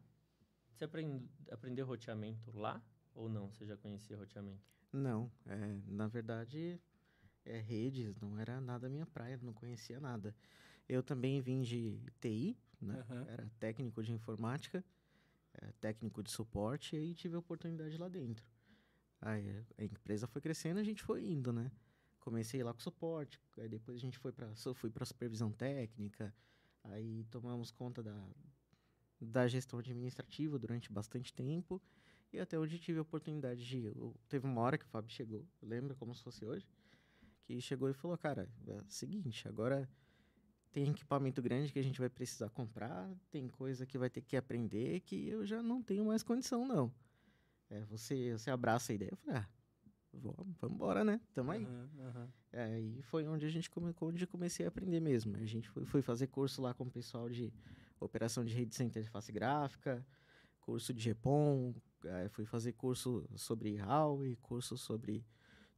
Você 0.72 0.84
aprend, 0.84 1.22
aprendeu 1.50 1.86
roteamento 1.86 2.50
lá 2.56 2.82
ou 3.14 3.28
não? 3.28 3.50
Você 3.50 3.64
já 3.66 3.76
conhecia 3.76 4.16
roteamento? 4.16 4.62
Não, 4.92 5.30
é, 5.46 5.78
na 5.86 6.06
verdade, 6.08 6.80
é, 7.46 7.58
redes 7.60 8.16
não 8.20 8.38
era 8.38 8.60
nada 8.60 8.88
minha 8.88 9.06
praia, 9.06 9.38
não 9.42 9.52
conhecia 9.52 10.00
nada. 10.00 10.34
Eu 10.88 11.02
também 11.02 11.40
vim 11.40 11.62
de 11.62 11.98
TI, 12.20 12.58
né? 12.80 12.98
Aham. 13.10 13.26
Era 13.28 13.50
técnico 13.58 14.02
de 14.02 14.12
informática, 14.12 14.84
é, 15.54 15.72
técnico 15.80 16.22
de 16.22 16.30
suporte, 16.30 16.96
e 16.96 16.98
aí 16.98 17.14
tive 17.14 17.36
a 17.36 17.38
oportunidade 17.40 17.96
lá 17.98 18.08
dentro. 18.08 18.46
Aí 19.20 19.64
a 19.78 19.84
empresa 19.84 20.26
foi 20.26 20.40
crescendo, 20.40 20.78
a 20.80 20.84
gente 20.84 21.02
foi 21.02 21.24
indo, 21.24 21.52
né? 21.52 21.70
Comecei 22.20 22.62
lá 22.62 22.72
com 22.74 22.80
suporte, 22.80 23.40
aí 23.58 23.68
depois 23.68 23.96
a 23.96 24.00
gente 24.00 24.18
foi 24.18 24.32
para 24.32 24.54
fui 24.74 24.90
para 24.90 25.04
supervisão 25.06 25.52
técnica, 25.52 26.34
aí 26.84 27.24
tomamos 27.30 27.70
conta 27.70 28.02
da, 28.02 28.28
da 29.20 29.46
gestão 29.48 29.78
administrativa 29.78 30.58
durante 30.58 30.92
bastante 30.92 31.32
tempo. 31.32 31.80
E 32.32 32.38
até 32.40 32.58
onde 32.58 32.78
tive 32.78 32.98
a 32.98 33.02
oportunidade 33.02 33.64
de. 33.64 33.84
eu- 33.86 34.14
teve 34.28 34.46
uma 34.46 34.60
hora 34.60 34.76
que 34.76 34.84
o 34.84 34.88
Fábio 34.88 35.10
chegou, 35.12 35.46
lembra 35.62 35.94
como 35.94 36.14
se 36.14 36.22
fosse 36.22 36.44
hoje? 36.44 36.66
Que 37.46 37.60
chegou 37.60 37.88
e 37.88 37.94
falou: 37.94 38.18
Cara, 38.18 38.48
é 38.66 38.72
o 38.74 38.84
seguinte, 38.88 39.46
agora 39.46 39.88
tem 40.72 40.90
equipamento 40.90 41.40
grande 41.40 41.72
que 41.72 41.78
a 41.78 41.82
gente 41.82 42.00
vai 42.00 42.10
precisar 42.10 42.50
comprar, 42.50 43.08
tem 43.30 43.48
coisa 43.48 43.86
que 43.86 43.96
vai 43.96 44.10
ter 44.10 44.20
que 44.20 44.36
aprender 44.36 45.00
que 45.00 45.28
eu 45.28 45.46
já 45.46 45.62
não 45.62 45.80
tenho 45.80 46.04
mais 46.04 46.24
condição, 46.24 46.66
não. 46.66 46.92
É, 47.70 47.84
você, 47.84 48.32
você 48.32 48.50
abraça 48.50 48.92
a 48.92 48.94
ideia. 48.96 49.10
Eu 49.12 49.16
falei: 49.16 49.36
Ah, 49.36 49.48
vamos, 50.12 50.56
vamos 50.60 50.74
embora, 50.74 51.04
né? 51.04 51.20
Tamo 51.32 51.52
aí. 51.52 51.64
Aham, 51.64 51.90
aham. 52.00 52.32
É, 52.52 52.80
e 52.80 53.00
foi 53.02 53.26
onde 53.28 53.46
a 53.46 53.48
gente 53.48 53.70
come, 53.70 53.94
onde 54.00 54.24
eu 54.24 54.28
comecei 54.28 54.66
a 54.66 54.68
aprender 54.68 54.98
mesmo. 54.98 55.36
A 55.36 55.46
gente 55.46 55.68
foi, 55.68 55.84
foi 55.84 56.02
fazer 56.02 56.26
curso 56.26 56.60
lá 56.60 56.74
com 56.74 56.84
o 56.84 56.90
pessoal 56.90 57.30
de 57.30 57.52
operação 58.00 58.44
de 58.44 58.52
rede 58.52 58.74
sem 58.74 58.88
interface 58.88 59.30
gráfica, 59.30 60.04
curso 60.60 60.92
de 60.92 61.10
GPON, 61.10 61.72
é, 62.04 62.28
fui 62.28 62.44
fazer 62.44 62.72
curso 62.72 63.24
sobre 63.36 63.80
Huawei, 63.80 64.36
curso 64.36 64.76
sobre 64.76 65.24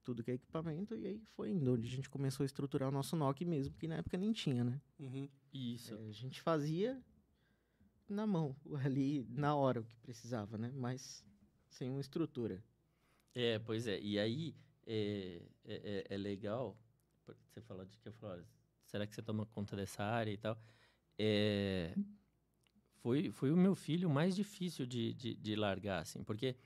tudo 0.04 0.22
que 0.22 0.30
é 0.30 0.34
equipamento, 0.34 0.94
e 0.96 1.06
aí 1.06 1.22
foi 1.36 1.50
indo 1.50 1.72
onde 1.74 1.86
a 1.86 1.90
gente 1.90 2.08
começou 2.08 2.44
a 2.44 2.46
estruturar 2.46 2.88
o 2.88 2.92
nosso 2.92 3.16
NOC 3.16 3.44
mesmo, 3.44 3.74
que 3.76 3.86
na 3.86 3.96
época 3.96 4.16
nem 4.16 4.32
tinha, 4.32 4.64
né? 4.64 4.80
Uhum. 4.98 5.28
Isso. 5.52 5.94
É, 5.94 6.08
a 6.08 6.12
gente 6.12 6.40
fazia 6.40 7.02
na 8.08 8.26
mão, 8.26 8.56
ali 8.82 9.26
na 9.28 9.54
hora 9.54 9.80
o 9.80 9.84
que 9.84 9.96
precisava, 9.96 10.56
né? 10.56 10.72
Mas 10.74 11.24
sem 11.68 11.90
uma 11.90 12.00
estrutura. 12.00 12.62
É, 13.34 13.58
pois 13.58 13.86
é. 13.86 14.00
E 14.00 14.18
aí 14.18 14.54
é, 14.86 15.42
é, 15.64 15.74
é- 15.74 16.14
é 16.14 16.16
legal. 16.16 16.76
Você 17.46 17.60
falou 17.60 17.84
de 17.84 17.98
que 17.98 18.08
eu 18.08 18.14
olha, 18.22 18.46
será 18.86 19.06
que 19.06 19.14
você 19.14 19.22
toma 19.22 19.44
conta 19.44 19.76
dessa 19.76 20.02
área 20.02 20.30
e 20.30 20.36
tal? 20.38 20.58
É, 21.18 21.94
foi, 23.02 23.30
foi 23.30 23.50
o 23.52 23.56
meu 23.56 23.74
filho 23.74 24.08
mais 24.08 24.34
difícil 24.34 24.86
de, 24.86 25.12
de, 25.14 25.34
de 25.34 25.56
largar, 25.56 26.00
assim, 26.00 26.22
porque 26.24 26.56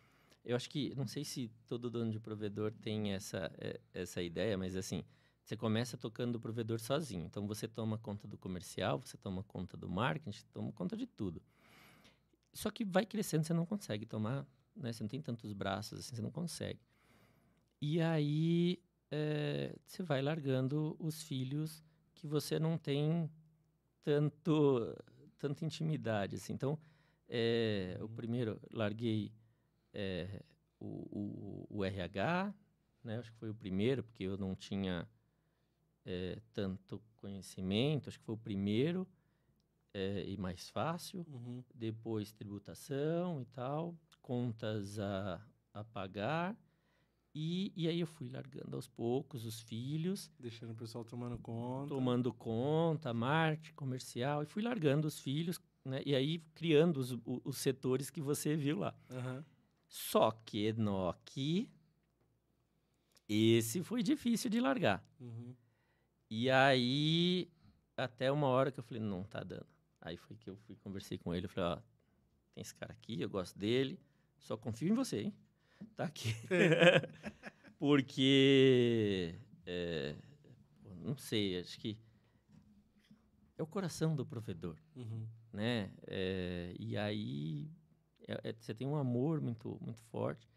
eu 0.45 0.57
acho 0.57 0.69
que, 0.69 0.95
não 0.97 1.07
sei 1.07 1.25
se 1.25 1.51
todo 1.67 1.91
dono 1.91 2.11
de 2.11 2.19
provedor 2.19 2.73
tem 2.73 3.13
essa, 3.13 3.51
é, 3.59 3.81
essa 3.95 4.23
ideia, 4.23 4.59
mas 4.59 4.77
assim, 4.77 5.05
você 5.45 5.57
começa 5.57 5.97
tocando 5.97 6.37
o 6.37 6.41
provedor 6.41 6.81
sozinho. 6.81 7.25
Então 7.27 7.47
você 7.47 7.69
toma 7.69 7.99
conta 7.99 8.27
do 8.27 8.37
comercial, 8.37 9.01
você 9.01 9.17
toma 9.17 9.43
conta 9.43 9.77
do 9.77 9.89
marketing, 9.89 10.45
toma 10.53 10.73
conta 10.73 10.97
de 10.97 11.07
tudo. 11.07 11.43
Só 12.53 12.71
que 12.71 12.85
vai 12.85 13.07
crescendo, 13.07 13.45
você 13.45 13.55
não 13.55 13.65
consegue 13.65 14.05
tomar, 14.05 14.47
né? 14.75 14.93
Você 14.93 15.03
não 15.03 15.09
tem 15.09 15.23
tantos 15.23 15.53
braços, 15.53 16.01
assim, 16.01 16.17
você 16.17 16.23
não 16.23 16.31
consegue. 16.31 16.81
E 17.81 18.01
aí 18.01 18.83
eh, 19.11 19.75
você 19.87 20.03
vai 20.03 20.23
largando 20.23 20.97
os 20.99 21.23
filhos 21.23 21.83
que 22.15 22.27
você 22.27 22.59
não 22.59 22.77
tem 22.79 23.31
tanto 24.03 24.95
tanta 25.39 25.65
intimidade, 25.65 26.37
assim. 26.37 26.53
Então, 26.53 26.79
eh, 27.29 27.99
o 28.01 28.09
primeiro, 28.09 28.61
larguei 28.73 29.33
eh, 29.93 30.43
o, 30.81 31.67
o, 31.71 31.79
o 31.79 31.85
RH, 31.85 32.53
né? 33.05 33.19
Acho 33.19 33.31
que 33.33 33.39
foi 33.39 33.51
o 33.51 33.55
primeiro, 33.55 34.03
porque 34.03 34.25
eu 34.25 34.37
não 34.37 34.55
tinha 34.55 35.09
eh, 36.05 36.41
tanto 36.53 37.03
conhecimento. 37.17 38.09
Acho 38.09 38.19
que 38.19 38.25
foi 38.25 38.35
o 38.35 38.39
primeiro 38.39 39.07
eh, 39.95 40.25
e 40.29 40.37
mais 40.37 40.69
fácil 40.71 41.25
Uhum. 41.29 41.63
depois 41.75 42.33
tributação 42.33 43.41
e 43.41 43.45
tal, 43.47 43.97
contas 44.21 44.99
a, 44.99 45.41
a 45.73 45.85
pagar. 45.85 46.57
E, 47.35 47.73
e 47.75 47.89
aí 47.89 47.99
eu 48.01 48.07
fui 48.07 48.29
largando 48.29 48.77
aos 48.77 48.87
poucos 48.87 49.47
os 49.47 49.61
filhos, 49.61 50.31
Deixando 50.39 50.73
o 50.73 50.77
pessoal 50.77 51.03
tomando 51.03 51.39
conta. 51.39 51.89
tomando 51.89 52.31
conta, 52.33 53.15
marketing, 53.15 53.73
comercial, 53.75 54.43
e 54.43 54.47
fui 54.47 54.63
largando 54.63 55.09
os 55.09 55.19
filhos, 55.19 55.59
né? 55.83 56.03
E 56.05 56.15
aí 56.15 56.41
criando 56.55 56.99
os, 56.99 57.17
os 57.25 57.57
setores 57.57 58.11
que 58.11 58.21
você 58.21 58.55
viu 58.55 58.79
lá. 58.81 58.95
Aham. 59.11 59.43
Só 59.95 60.31
que 60.31 60.69
Enoch, 60.69 61.69
esse 63.29 63.83
foi 63.83 64.03
difícil 64.03 64.49
de 64.49 64.59
largar. 64.59 65.05
Uhum. 65.21 65.55
E 66.31 66.49
aí, 66.49 67.47
até 67.95 68.33
uma 68.33 68.47
hora 68.47 68.73
que 68.73 68.81
eu 68.81 68.85
falei, 68.85 69.03
não 69.03 69.23
tá 69.23 69.43
dando. 69.45 69.67
Aí 70.01 70.17
foi 70.17 70.35
que 70.39 70.49
eu 70.49 70.57
fui 70.57 70.77
conversei 70.77 71.19
com 71.19 71.35
ele, 71.35 71.45
eu 71.45 71.51
falei, 71.51 71.71
ó, 71.73 71.83
tem 72.55 72.63
esse 72.63 72.75
cara 72.75 72.91
aqui, 72.93 73.21
eu 73.21 73.29
gosto 73.29 73.59
dele, 73.59 74.01
só 74.39 74.57
confio 74.57 74.89
em 74.89 74.95
você, 74.95 75.25
hein? 75.25 75.35
Tá 75.95 76.05
aqui. 76.05 76.35
Porque, 77.79 79.35
é, 79.67 80.17
não 81.05 81.19
sei, 81.19 81.61
acho 81.61 81.79
que 81.79 81.99
é 83.59 83.63
o 83.63 83.67
coração 83.67 84.17
do 84.17 84.25
provedor, 84.25 84.79
Uhum. 84.97 85.27
né? 85.53 85.93
É, 86.07 86.75
e 86.79 86.97
aí, 86.97 87.71
é- 88.43 88.51
é- 88.51 88.55
você 88.59 88.75
tem 88.75 88.87
um 88.87 88.97
amor 88.97 89.41
muito, 89.41 89.79
muito 89.81 90.01
forte. 90.05 90.49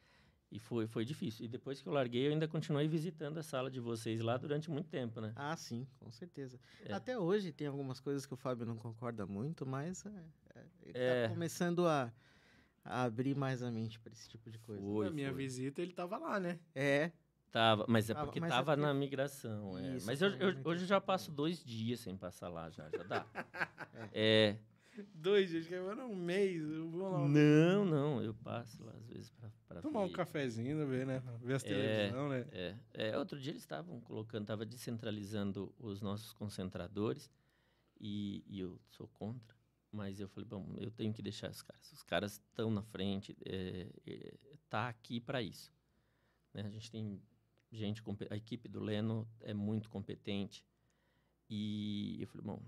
E 0.52 0.60
foi, 0.60 0.88
foi 0.88 1.04
difícil. 1.04 1.44
E 1.44 1.48
depois 1.50 1.82
que 1.82 1.88
eu 1.90 1.92
larguei, 1.94 2.28
eu 2.28 2.32
ainda 2.32 2.48
continuei 2.48 2.88
visitando 2.88 3.38
a 3.38 3.44
sala 3.44 3.70
de 3.70 3.80
vocês 3.80 4.22
lá 4.22 4.38
durante 4.38 4.70
muito 4.72 4.88
tempo, 4.90 5.20
né? 5.20 5.34
Ah, 5.36 5.56
sim, 5.58 5.86
com 6.00 6.10
certeza. 6.12 6.58
É. 6.86 6.94
Até 6.94 7.18
hoje 7.18 7.52
tem 7.52 7.68
algumas 7.68 8.00
coisas 8.00 8.26
que 8.26 8.34
o 8.34 8.38
Fábio 8.38 8.66
não 8.66 8.78
concorda 8.78 9.26
muito, 9.26 9.66
mas 9.66 10.06
é, 10.06 10.10
é, 10.56 10.64
ele 10.84 10.94
É. 10.98 11.24
tá 11.28 11.34
começando 11.34 11.86
a, 11.88 12.14
a 12.86 13.04
abrir 13.04 13.36
mais 13.36 13.62
a 13.64 13.72
mente 13.72 14.00
para 14.00 14.14
esse 14.14 14.30
tipo 14.30 14.50
de 14.50 14.58
coisa. 14.60 14.82
Foi, 14.82 15.06
Na 15.06 15.12
minha 15.12 15.30
foi. 15.34 15.38
visita 15.44 15.82
ele 15.82 15.92
tava 15.94 16.18
lá, 16.18 16.40
né? 16.40 16.60
É, 16.74 17.12
Tava, 17.52 17.86
mas 17.88 18.10
é 18.10 18.14
Tava- 18.14 18.26
porque 18.28 18.40
mas 18.42 18.52
é 18.52 18.54
tava 18.54 18.72
porque- 18.74 18.82
na 18.86 18.94
migração. 18.94 19.78
é. 19.78 19.96
Isso, 19.96 20.06
Mas 20.06 20.22
eu, 20.22 20.30
eu- 20.36 20.58
hoje 20.66 20.84
eu 20.84 20.88
já 20.88 21.00
passo 21.00 21.32
dois 21.32 21.64
dias 21.64 22.02
sem 22.02 22.16
passar 22.18 22.50
lá, 22.50 22.70
já, 22.70 22.90
já 22.90 23.04
dá. 23.04 23.26
é. 24.14 24.58
Dois 25.14 25.50
dias, 25.50 25.68
que 25.68 25.74
era 25.74 26.06
um 26.06 26.16
mês. 26.16 26.62
eu 26.62 26.90
vou 26.90 27.10
lá 27.10 27.28
Não, 27.28 27.86
não, 27.86 28.22
eu 28.22 28.34
passo 28.34 28.84
lá 28.84 28.94
às 28.94 29.08
vezes 29.08 29.30
pra, 29.32 29.50
pra 29.68 29.82
tomar 29.82 30.02
um 30.02 30.08
ver. 30.08 30.14
cafezinho, 30.14 30.88
ver, 30.88 31.06
né? 31.06 31.22
Ver 31.42 31.56
as 31.56 31.64
televisão, 31.64 32.30
né? 32.30 32.48
É, 32.52 32.76
é, 32.94 33.18
outro 33.18 33.40
dia 33.40 33.52
eles 33.52 33.62
estavam 33.62 34.00
colocando, 34.02 34.46
tava 34.46 34.66
descentralizando 34.66 35.74
os 35.80 36.02
nossos 36.02 36.32
concentradores 36.34 37.30
e, 38.00 38.44
e 38.48 38.60
eu 38.60 38.80
sou 38.90 39.08
contra. 39.08 39.56
Mas 39.92 40.20
eu 40.20 40.28
falei, 40.28 40.48
bom, 40.48 40.76
eu 40.78 40.92
tenho 40.92 41.14
que 41.14 41.22
deixar 41.22 41.50
os 41.50 41.62
caras. 41.62 41.92
Os 41.92 42.04
caras 42.04 42.34
estão 42.34 42.70
na 42.70 42.84
frente, 42.84 43.36
é, 43.46 43.88
é, 44.06 44.34
tá 44.70 44.90
aqui 44.90 45.22
para 45.22 45.42
isso. 45.42 45.72
Né? 46.54 46.64
A 46.64 46.70
gente 46.70 46.92
tem 46.92 47.22
gente, 47.72 48.04
a 48.30 48.36
equipe 48.36 48.68
do 48.68 48.80
Leno 48.80 49.28
é 49.42 49.54
muito 49.54 49.90
competente. 49.90 50.66
E 51.50 52.18
eu 52.20 52.28
falei, 52.28 52.46
bom, 52.46 52.62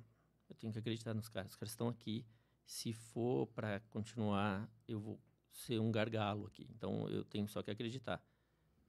eu 0.50 0.56
tenho 0.56 0.72
que 0.74 0.80
acreditar 0.80 1.14
nos 1.14 1.30
caras. 1.30 1.52
Os 1.52 1.58
caras 1.58 1.72
estão 1.72 1.88
aqui. 1.88 2.26
Se 2.66 2.94
for 2.94 3.48
para 3.48 3.80
continuar, 3.90 4.70
eu 4.88 5.00
vou 5.00 5.20
ser 5.52 5.80
um 5.80 5.92
gargalo 5.92 6.46
aqui. 6.48 6.68
Então 6.70 7.10
eu 7.10 7.24
tenho 7.24 7.48
só 7.48 7.64
que 7.64 7.72
acreditar. 7.72 8.22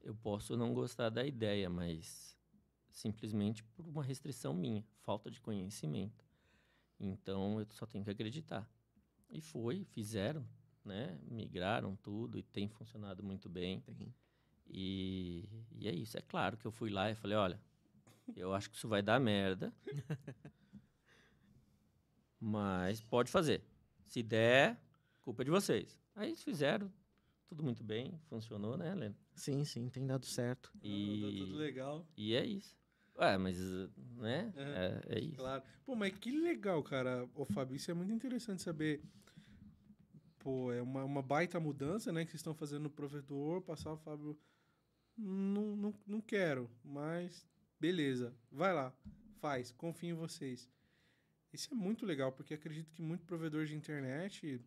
Eu 0.01 0.15
posso 0.15 0.57
não 0.57 0.73
gostar 0.75 1.11
da 1.11 1.25
ideia, 1.25 1.69
mas 1.69 2.37
simplesmente 2.91 3.63
por 3.63 3.87
uma 3.87 4.03
restrição 4.03 4.53
minha, 4.53 4.85
falta 5.03 5.31
de 5.31 5.41
conhecimento. 5.41 6.25
Então 6.99 7.61
eu 7.61 7.67
só 7.71 7.87
tenho 7.87 8.05
que 8.05 8.11
acreditar. 8.11 8.69
E 9.31 9.41
foi, 9.41 9.85
fizeram, 9.85 10.47
né? 10.85 11.19
Migraram 11.31 11.97
tudo 11.97 12.39
e 12.39 12.43
tem 12.43 12.69
funcionado 12.69 13.23
muito 13.23 13.49
bem. 13.49 13.81
tem. 13.81 14.15
E, 14.67 15.49
e 15.73 15.89
é 15.89 15.95
isso. 15.95 16.19
É 16.19 16.23
claro 16.23 16.57
que 16.57 16.67
eu 16.67 16.73
fui 16.73 16.91
lá 16.91 17.11
e 17.11 17.15
falei, 17.15 17.37
olha, 17.37 17.61
eu 18.37 18.53
acho 18.53 18.71
que 18.71 18.77
isso 18.77 18.89
vai 18.89 19.03
dar 19.03 19.21
merda. 19.21 19.73
mas 22.41 23.01
pode 23.01 23.31
fazer. 23.31 23.63
Se 24.07 24.23
der, 24.23 24.81
culpa 25.21 25.43
é 25.43 25.45
de 25.45 25.51
vocês. 25.51 25.99
Aí 26.15 26.29
eles 26.31 26.43
fizeram, 26.43 26.93
tudo 27.47 27.63
muito 27.63 27.83
bem, 27.85 28.19
funcionou, 28.29 28.77
né, 28.77 28.91
Helena? 28.93 29.17
Sim, 29.35 29.65
sim, 29.65 29.89
tem 29.89 30.07
dado 30.07 30.27
certo. 30.27 30.71
Tá 30.73 30.79
tudo 30.81 30.87
E, 30.87 31.53
legal. 31.57 32.07
e 32.17 32.35
é 32.35 32.45
isso. 32.45 32.77
Ué, 33.19 33.37
mas, 33.37 33.59
né? 34.17 34.53
Uhum. 34.57 34.63
É, 34.63 35.03
é 35.17 35.21
isso. 35.21 35.37
Claro. 35.37 35.63
Pô, 35.85 35.95
mas 35.97 36.17
que 36.19 36.31
legal, 36.31 36.83
cara. 36.83 37.29
Ô, 37.35 37.45
Fábio, 37.45 37.75
isso 37.77 37.91
é 37.91 37.95
muito 37.95 38.13
interessante 38.13 38.63
saber. 38.63 39.03
Pô, 40.39 40.73
é 40.73 40.81
uma, 40.81 41.05
uma 41.05 41.21
baita 41.23 41.59
mudança, 41.59 42.13
né? 42.13 42.25
Que 42.25 42.31
vocês 42.31 42.41
estão 42.41 42.55
fazendo 42.55 42.83
no 42.85 42.91
provedor. 42.91 43.61
Passar 43.63 43.93
o 43.93 43.97
Fábio. 43.97 44.39
Não, 45.17 45.75
não, 45.75 45.95
não 46.07 46.21
quero, 46.21 46.71
mas 46.85 47.45
beleza. 47.81 48.33
Vai 48.53 48.73
lá. 48.73 48.93
Faz. 49.41 49.73
Confio 49.73 50.11
em 50.11 50.15
vocês. 50.19 50.71
Isso 51.53 51.73
é 51.73 51.77
muito 51.77 52.05
legal, 52.05 52.33
porque 52.33 52.55
acredito 52.55 52.93
que 52.93 53.03
muito 53.03 53.25
provedor 53.25 53.65
de 53.65 53.75
internet 53.75 54.61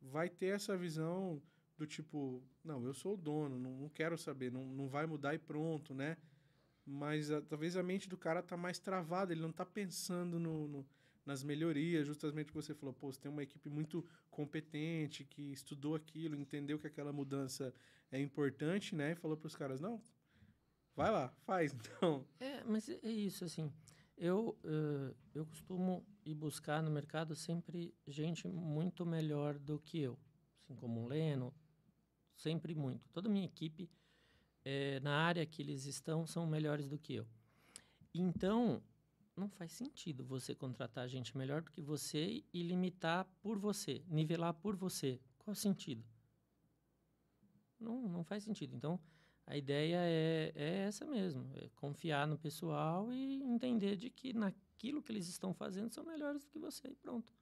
vai 0.00 0.28
ter 0.28 0.48
essa 0.54 0.76
visão 0.76 1.42
do 1.76 1.86
tipo, 1.86 2.42
não, 2.64 2.84
eu 2.86 2.94
sou 2.94 3.14
o 3.14 3.16
dono, 3.16 3.58
não, 3.58 3.72
não 3.76 3.88
quero 3.88 4.16
saber, 4.16 4.50
não, 4.52 4.64
não 4.64 4.88
vai 4.88 5.06
mudar 5.06 5.34
e 5.34 5.38
pronto, 5.38 5.94
né? 5.94 6.16
Mas 6.86 7.30
ah, 7.30 7.42
talvez 7.42 7.76
a 7.76 7.82
mente 7.82 8.08
do 8.08 8.16
cara 8.16 8.42
tá 8.42 8.56
mais 8.56 8.78
travada, 8.78 9.32
ele 9.32 9.42
não 9.42 9.52
tá 9.52 9.64
pensando 9.66 10.38
no, 10.38 10.68
no- 10.68 10.86
nas 11.26 11.42
melhorias, 11.42 12.06
justamente 12.06 12.46
o 12.46 12.48
que 12.48 12.54
você 12.54 12.74
falou, 12.74 12.94
pô, 12.94 13.12
você 13.12 13.20
tem 13.20 13.30
uma 13.30 13.42
equipe 13.42 13.68
muito 13.68 14.04
competente, 14.30 15.24
que 15.24 15.52
estudou 15.52 15.94
aquilo, 15.96 16.36
entendeu 16.36 16.78
que 16.78 16.86
aquela 16.86 17.12
mudança 17.12 17.74
é 18.12 18.20
importante, 18.20 18.94
né? 18.94 19.12
E 19.12 19.16
falou 19.16 19.36
para 19.36 19.46
os 19.48 19.56
caras, 19.56 19.80
não, 19.80 20.00
vai 20.96 21.10
lá, 21.10 21.28
faz, 21.44 21.72
então. 21.74 22.26
É, 22.40 22.64
mas 22.64 22.88
é 22.88 23.10
isso, 23.10 23.44
assim. 23.44 23.72
Eu, 24.16 24.58
eh, 24.64 25.14
eu 25.34 25.44
costumo 25.46 26.06
ir 26.24 26.34
buscar 26.34 26.82
no 26.82 26.90
mercado 26.90 27.36
sempre 27.36 27.94
gente 28.06 28.48
muito 28.48 29.04
melhor 29.04 29.58
do 29.58 29.78
que 29.78 29.98
eu. 29.98 30.18
Assim 30.62 30.74
como 30.74 31.02
o 31.02 31.06
Leno, 31.06 31.54
sempre 32.34 32.74
muito. 32.74 33.08
Toda 33.10 33.28
a 33.28 33.32
minha 33.32 33.44
equipe, 33.44 33.90
eh, 34.64 35.00
na 35.00 35.16
área 35.16 35.44
que 35.44 35.60
eles 35.60 35.84
estão, 35.84 36.26
são 36.26 36.46
melhores 36.46 36.88
do 36.88 36.98
que 36.98 37.14
eu. 37.14 37.26
Então, 38.14 38.82
não 39.36 39.50
faz 39.50 39.72
sentido 39.72 40.24
você 40.24 40.54
contratar 40.54 41.06
gente 41.08 41.36
melhor 41.36 41.62
do 41.62 41.70
que 41.70 41.82
você 41.82 42.42
e 42.52 42.62
limitar 42.62 43.26
por 43.42 43.58
você, 43.58 44.02
nivelar 44.08 44.54
por 44.54 44.74
você. 44.74 45.20
Qual 45.38 45.52
o 45.52 45.54
sentido? 45.54 46.02
Não, 47.78 48.08
não 48.08 48.24
faz 48.24 48.42
sentido. 48.44 48.74
Então, 48.74 48.98
a 49.46 49.56
ideia 49.56 49.98
é, 50.00 50.52
é 50.54 50.76
essa 50.88 51.06
mesmo, 51.06 51.48
é 51.54 51.68
confiar 51.76 52.26
no 52.26 52.36
pessoal 52.36 53.12
e 53.12 53.42
entender 53.44 53.96
de 53.96 54.10
que 54.10 54.32
naquilo 54.32 55.02
que 55.02 55.12
eles 55.12 55.28
estão 55.28 55.54
fazendo 55.54 55.90
são 55.92 56.04
melhores 56.04 56.42
do 56.42 56.50
que 56.50 56.58
você 56.58 56.88
e 56.88 56.94
pronto. 56.96 57.32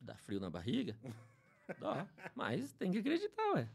Dá 0.00 0.16
frio 0.16 0.38
na 0.38 0.50
barriga? 0.50 0.96
Dá, 1.80 2.06
mas 2.34 2.72
tem 2.74 2.92
que 2.92 2.98
acreditar, 2.98 3.52
ué. 3.54 3.68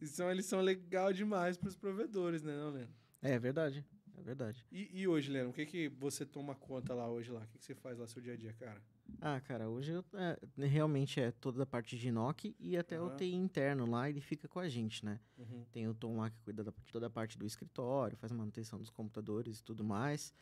Isso 0.00 0.20
é 0.20 0.26
uma 0.26 0.34
lição 0.34 0.60
legal 0.60 1.12
demais 1.12 1.56
para 1.56 1.68
os 1.68 1.76
provedores, 1.76 2.42
né, 2.42 2.54
não, 2.54 2.70
Leno? 2.70 2.94
É 3.22 3.38
verdade, 3.38 3.82
é 4.18 4.22
verdade. 4.22 4.66
E, 4.70 5.00
e 5.00 5.08
hoje, 5.08 5.30
Leno, 5.30 5.48
o 5.48 5.52
que 5.52 5.64
que 5.64 5.88
você 5.88 6.26
toma 6.26 6.54
conta 6.54 6.92
lá 6.92 7.08
hoje 7.08 7.32
lá? 7.32 7.40
O 7.40 7.46
que, 7.46 7.58
que 7.58 7.64
você 7.64 7.74
faz 7.74 7.96
lá 7.96 8.04
no 8.04 8.10
seu 8.10 8.20
dia 8.20 8.34
a 8.34 8.36
dia, 8.36 8.52
cara? 8.52 8.82
Ah, 9.20 9.40
cara, 9.40 9.68
hoje 9.68 9.92
eu, 9.92 10.04
é, 10.14 10.38
realmente 10.66 11.20
é 11.20 11.30
toda 11.30 11.62
a 11.62 11.66
parte 11.66 11.96
de 11.96 12.10
NOC 12.10 12.54
e 12.58 12.76
até 12.76 13.00
o 13.00 13.06
Aham. 13.06 13.16
TI 13.16 13.34
interno 13.34 13.86
lá, 13.90 14.08
ele 14.08 14.20
fica 14.20 14.46
com 14.48 14.58
a 14.58 14.68
gente, 14.68 15.04
né? 15.04 15.18
Uhum. 15.38 15.64
Tem 15.72 15.88
o 15.88 15.94
Tom 15.94 16.16
lá 16.18 16.30
que 16.30 16.38
cuida 16.40 16.62
da, 16.62 16.70
de 16.70 16.92
toda 16.92 17.06
a 17.06 17.10
parte 17.10 17.38
do 17.38 17.46
escritório, 17.46 18.16
faz 18.16 18.32
manutenção 18.32 18.78
dos 18.78 18.90
computadores 18.90 19.60
e 19.60 19.64
tudo 19.64 19.82
mais. 19.84 20.32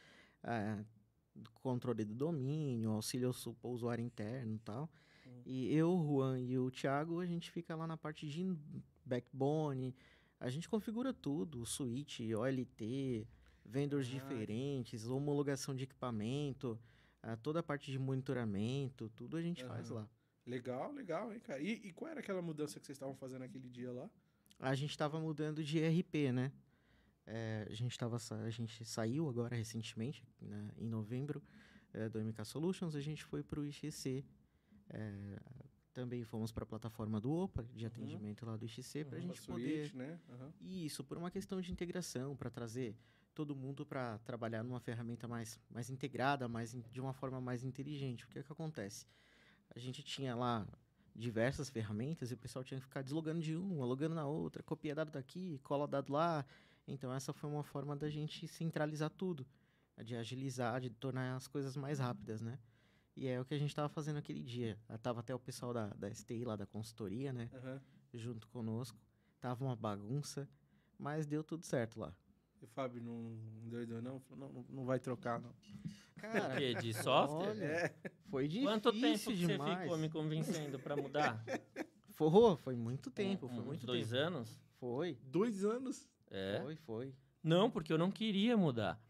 é, 0.45 0.85
controle 1.55 2.05
do 2.05 2.15
domínio, 2.15 2.91
auxílio 2.91 3.29
ao 3.29 3.33
su- 3.33 3.57
ao 3.63 3.71
usuário 3.71 4.05
interno 4.05 4.55
e 4.55 4.59
tal. 4.59 4.91
Hum. 5.27 5.41
E 5.47 5.73
eu, 5.75 5.91
o 5.91 6.05
Juan 6.05 6.39
e 6.41 6.59
o 6.59 6.71
Thiago, 6.71 7.21
a 7.21 7.27
gente 7.27 7.51
fica 7.51 7.75
lá 7.77 7.87
na 7.87 7.97
parte 7.97 8.29
de 8.29 8.53
backbone. 9.05 9.95
A 10.41 10.51
gente 10.51 10.69
configura 10.69 11.13
tudo, 11.15 11.65
switch, 11.65 12.21
OLT, 12.37 13.27
vendors 13.65 14.07
Ah. 14.09 14.11
diferentes, 14.11 15.07
homologação 15.09 15.75
de 15.75 15.85
equipamento, 15.85 16.79
toda 17.43 17.61
a 17.61 17.63
parte 17.63 17.91
de 17.91 17.99
monitoramento, 17.99 19.09
tudo 19.11 19.37
a 19.37 19.43
gente 19.43 19.65
faz 19.65 19.91
Aham. 19.91 20.01
lá. 20.01 20.09
Legal, 20.45 20.93
legal, 20.93 21.33
hein, 21.33 21.39
cara? 21.41 21.61
E, 21.61 21.71
e 21.85 21.93
qual 21.93 22.11
era 22.11 22.21
aquela 22.21 22.43
mudança 22.43 22.81
que 22.81 22.87
vocês 22.87 22.97
estavam 22.97 23.15
fazendo 23.15 23.43
aquele 23.43 23.69
dia 23.69 23.93
lá? 23.93 24.11
A 24.59 24.75
gente 24.75 24.91
estava 24.91 25.21
mudando 25.21 25.63
de 25.63 25.79
ERP, 25.79 26.33
né? 26.33 26.53
É, 27.25 27.67
a, 27.71 27.75
gente 27.75 27.97
tava, 27.97 28.17
a 28.45 28.51
gente 28.51 28.85
saiu 28.85 29.29
agora 29.29 29.55
recentemente, 29.55 30.27
né, 30.41 30.73
em 30.77 30.89
novembro, 30.89 31.41
é, 31.93 32.09
do 32.09 32.19
MK 32.21 32.45
Solutions, 32.45 32.97
a 32.97 33.01
gente 33.01 33.23
foi 33.25 33.43
para 33.45 33.61
o 33.61 33.65
IXC. 33.65 34.25
É, 34.91 35.41
também 35.93 36.25
fomos 36.25 36.51
para 36.51 36.65
a 36.65 36.67
plataforma 36.67 37.21
do 37.21 37.31
OPA, 37.31 37.63
de 37.73 37.87
atendimento 37.87 38.45
lá 38.45 38.57
do 38.57 38.65
IXC, 38.65 39.05
para 39.05 39.19
a 39.19 39.21
Uhum. 39.21 39.27
gente 39.29 39.43
poder... 39.43 39.95
né? 39.95 40.19
Aham. 40.31 40.53
Isso, 40.61 41.05
por 41.05 41.17
uma 41.17 41.31
questão 41.31 41.61
de 41.61 41.71
integração, 41.71 42.35
para 42.35 42.51
trazer 42.51 42.97
todo 43.35 43.55
mundo 43.57 43.85
para 43.87 44.19
trabalhar 44.19 44.63
numa 44.63 44.81
ferramenta 44.81 45.27
mais, 45.27 45.59
mais 45.71 45.91
integrada, 45.91 46.49
mais 46.49 46.75
in- 46.75 46.83
de 46.91 47.01
uma 47.01 47.13
forma 47.13 47.41
mais 47.41 47.65
inteligente. 47.65 48.25
O 48.25 48.29
que 48.29 48.39
é 48.39 48.43
que 48.43 48.53
acontece? 48.53 49.07
A 49.75 49.79
gente 49.79 50.03
tinha 50.03 50.35
lá 50.35 50.67
diversas 51.15 51.69
ferramentas 51.69 52.31
e 52.31 52.35
o 52.35 52.39
pessoal 52.39 52.65
tinha 52.65 52.79
que 52.79 52.85
ficar 52.87 53.03
deslogando 53.03 53.41
de 53.41 53.57
uma, 53.57 53.85
logando 53.85 54.15
na 54.15 54.27
outra, 54.27 54.63
copia 54.63 54.95
dado 54.95 55.11
daqui, 55.11 55.59
cola 55.63 55.87
dado 55.87 56.13
lá. 56.13 56.45
Então 56.87 57.13
essa 57.13 57.33
foi 57.33 57.49
uma 57.51 57.63
forma 57.63 57.95
da 57.97 58.09
gente 58.11 58.47
centralizar 58.49 59.11
tudo, 59.11 59.47
de 60.05 60.17
agilizar, 60.17 60.81
de 60.81 60.91
tornar 60.91 61.37
as 61.37 61.47
coisas 61.47 61.77
mais 61.77 61.99
rápidas, 61.99 62.41
né? 62.41 62.59
E 63.15 63.27
é 63.29 63.39
o 63.41 63.45
que 63.45 63.53
a 63.55 63.59
gente 63.59 63.69
estava 63.71 63.89
fazendo 63.91 64.17
aquele 64.19 64.43
dia. 64.43 64.79
Tava 65.03 65.21
até 65.21 65.35
o 65.35 65.39
pessoal 65.39 65.73
da, 65.75 65.89
da 65.89 66.09
STI 66.11 66.45
lá 66.45 66.57
da 66.57 66.67
consultoria, 66.67 67.33
né? 67.33 67.51
aham. 67.55 67.81
junto 68.15 68.49
conosco. 68.49 68.99
Tava 69.41 69.65
uma 69.65 69.77
bagunça, 69.77 70.49
mas 70.99 71.27
deu 71.27 71.45
tudo 71.45 71.65
certo 71.65 72.01
lá. 72.01 72.15
E 72.63 72.65
o 72.65 72.69
Fábio 72.69 73.03
não 73.03 73.37
doidou, 73.69 74.01
não? 74.01 74.21
Falou, 74.21 74.49
não, 74.49 74.53
não, 74.63 74.67
não 74.71 74.85
vai 74.85 75.01
trocar, 75.01 75.41
não. 75.41 75.53
Cara, 76.17 76.55
O 76.55 76.57
quê? 76.59 76.75
De 76.77 76.93
software? 76.95 77.49
olha, 77.51 77.65
É. 77.65 77.95
foi 78.31 78.47
difícil 78.47 78.71
Quanto 78.71 78.93
tempo 78.93 79.19
que 79.19 79.19
você 79.19 79.35
demais. 79.37 79.81
ficou 79.83 79.99
me 79.99 80.09
convencendo 80.09 80.79
para 80.79 80.97
mudar? 80.97 81.45
Foi, 82.15 82.57
foi 82.59 82.77
muito 82.77 83.11
tempo, 83.11 83.49
foi 83.49 83.57
Um- 83.57 83.61
uns 83.63 83.67
muito 83.67 83.87
dois 83.87 84.11
tempo. 84.11 84.23
anos? 84.23 84.61
Foi, 84.79 85.19
Dois 85.25 85.65
anos. 85.65 86.09
É. 86.31 86.61
foi, 86.63 86.77
foi. 86.77 87.15
Não, 87.43 87.69
porque 87.71 87.93
eu 87.93 87.99
não 87.99 88.13
queria 88.13 88.57
mudar. 88.57 89.03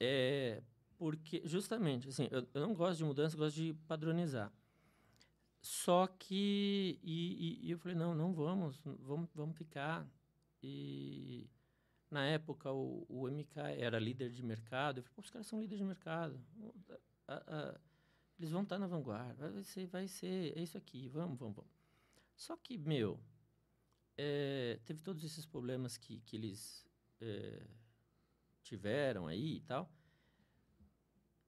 É 0.00 0.60
porque, 0.98 1.42
justamente, 1.44 2.08
assim, 2.08 2.26
eu, 2.30 2.44
eu 2.52 2.60
não 2.62 2.74
gosto 2.74 2.98
de 2.98 3.04
mudança, 3.04 3.36
eu 3.36 3.38
gosto 3.38 3.54
de 3.56 3.72
padronizar. 3.86 4.50
Só 5.60 6.06
que. 6.08 6.98
E, 7.02 7.60
e- 7.62 7.66
e 7.66 7.70
eu 7.70 7.78
falei, 7.78 7.96
não, 7.96 8.14
não 8.14 8.32
vamos, 8.32 8.80
vamos, 8.98 9.28
vamos 9.34 9.56
ficar. 9.56 10.04
E 10.62 11.48
na 12.10 12.24
época 12.26 12.72
o, 12.72 13.06
o 13.08 13.28
MK 13.28 13.58
era 13.78 13.98
líder 13.98 14.30
de 14.30 14.42
mercado. 14.42 14.98
Eu 14.98 15.02
falei, 15.04 15.14
pô, 15.16 15.20
os 15.22 15.30
caras 15.30 15.46
são 15.46 15.60
líderes 15.60 15.78
de 15.78 15.84
mercado. 15.84 16.40
o- 16.58 16.74
a- 17.28 17.44
a- 17.46 17.80
eles 18.38 18.50
vão 18.50 18.62
estar 18.62 18.78
na 18.78 18.86
vanguarda. 18.86 19.50
Vai 19.50 19.62
ser, 19.64 19.86
vai 19.86 20.08
ser, 20.08 20.56
é 20.58 20.62
isso 20.62 20.76
aqui, 20.78 21.08
vamos, 21.08 21.38
vamos, 21.38 21.56
vamos. 21.56 21.70
Só 22.34 22.56
que, 22.56 22.78
meu, 22.78 23.20
é, 24.16 24.80
teve 24.84 25.00
todos 25.00 25.22
esses 25.24 25.46
problemas 25.46 25.96
que, 25.96 26.20
que 26.20 26.36
eles 26.36 26.86
é, 27.20 27.62
tiveram 28.62 29.26
aí 29.26 29.56
e 29.56 29.60
tal. 29.60 29.90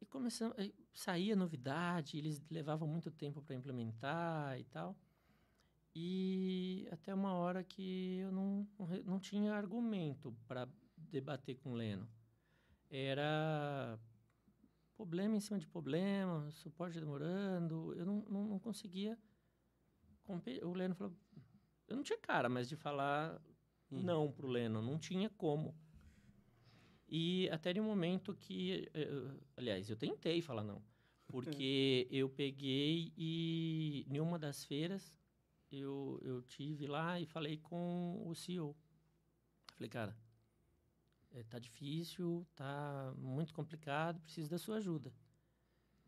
E 0.00 0.06
começamos, 0.06 0.58
aí 0.58 0.74
saía 0.92 1.34
novidade, 1.34 2.18
eles 2.18 2.42
levavam 2.50 2.86
muito 2.86 3.10
tempo 3.10 3.40
para 3.42 3.54
implementar 3.54 4.58
e 4.60 4.64
tal. 4.64 4.96
E 5.94 6.88
até 6.90 7.14
uma 7.14 7.34
hora 7.34 7.62
que 7.62 8.18
eu 8.18 8.32
não, 8.32 8.66
não, 9.04 9.20
tinha 9.20 9.52
argumento 9.52 10.34
para 10.46 10.68
debater 10.96 11.56
com 11.56 11.72
o 11.72 11.74
Leno. 11.74 12.08
Era 12.88 13.98
problema 14.96 15.36
em 15.36 15.40
cima 15.40 15.58
de 15.58 15.66
problema, 15.66 16.50
suporte 16.50 16.98
demorando. 16.98 17.94
Eu 17.94 18.06
não, 18.06 18.24
não, 18.28 18.44
não 18.46 18.58
conseguia. 18.58 19.18
O 20.62 20.72
Leno 20.72 20.94
falou. 20.94 21.14
Eu 21.86 21.96
não 21.96 22.02
tinha 22.02 22.18
cara 22.18 22.48
mais 22.48 22.68
de 22.68 22.76
falar 22.76 23.38
Uhum. 23.92 24.02
não 24.02 24.32
pro 24.32 24.48
Leno, 24.48 24.80
não 24.80 24.98
tinha 24.98 25.28
como. 25.28 25.74
E 27.06 27.48
até 27.50 27.74
de 27.74 27.80
um 27.80 27.84
momento 27.84 28.34
que. 28.34 28.88
eh, 28.94 29.02
eh, 29.02 29.40
aliás, 29.56 29.90
eu 29.90 29.96
tentei 29.96 30.40
falar 30.40 30.64
não. 30.64 30.82
Porque 31.26 32.08
eu 32.10 32.28
peguei 32.28 33.12
e, 33.16 34.06
em 34.08 34.18
uma 34.18 34.38
das 34.38 34.64
feiras, 34.64 35.21
eu, 35.76 36.18
eu 36.22 36.42
tive 36.42 36.86
lá 36.86 37.18
e 37.18 37.26
falei 37.26 37.58
com 37.58 38.22
o 38.26 38.34
CEO. 38.34 38.76
Falei, 39.74 39.88
cara, 39.88 40.16
eh, 41.32 41.42
tá 41.44 41.58
difícil, 41.58 42.46
tá 42.54 43.14
muito 43.16 43.54
complicado, 43.54 44.20
preciso 44.20 44.50
da 44.50 44.58
sua 44.58 44.76
ajuda. 44.76 45.12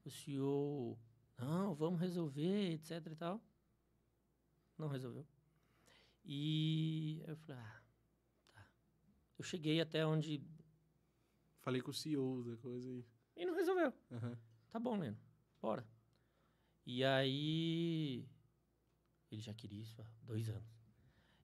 O 0.04 0.10
CEO, 0.10 0.98
não, 1.38 1.74
vamos 1.74 2.00
resolver, 2.00 2.72
etc 2.72 3.06
e 3.06 3.16
tal. 3.16 3.40
Não 4.76 4.88
resolveu. 4.88 5.26
E 6.24 7.22
eu 7.26 7.36
falei, 7.36 7.60
ah, 7.62 7.82
tá. 8.52 8.66
Eu 9.38 9.44
cheguei 9.44 9.80
até 9.80 10.04
onde. 10.06 10.42
Falei 11.60 11.80
com 11.80 11.90
o 11.90 11.94
CEO 11.94 12.44
da 12.44 12.56
coisa 12.58 12.90
e. 12.90 13.04
E 13.36 13.44
não 13.44 13.54
resolveu. 13.54 13.92
Aham. 14.12 14.38
Tá 14.70 14.78
bom, 14.78 14.96
Leno, 14.96 15.18
bora. 15.60 15.86
E 16.86 17.04
aí. 17.04 18.28
Ele 19.34 19.42
já 19.42 19.52
queria 19.52 19.80
isso 19.80 20.00
há 20.00 20.06
dois 20.22 20.48
anos. 20.48 20.74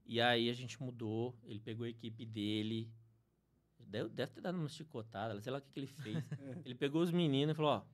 E 0.06 0.20
aí 0.20 0.48
a 0.48 0.52
gente 0.54 0.82
mudou, 0.82 1.36
ele 1.44 1.60
pegou 1.60 1.84
a 1.84 1.88
equipe 1.88 2.24
dele. 2.24 2.90
Deve, 3.78 4.08
deve 4.10 4.32
ter 4.32 4.40
dado 4.40 4.58
uma 4.58 4.68
chicotada, 4.68 5.40
sei 5.40 5.52
lá 5.52 5.58
o 5.58 5.62
que, 5.62 5.70
que 5.70 5.80
ele 5.80 5.86
fez. 5.86 6.16
ele 6.64 6.74
pegou 6.74 7.02
os 7.02 7.10
meninos 7.10 7.52
e 7.52 7.56
falou: 7.56 7.72
Ó, 7.72 7.84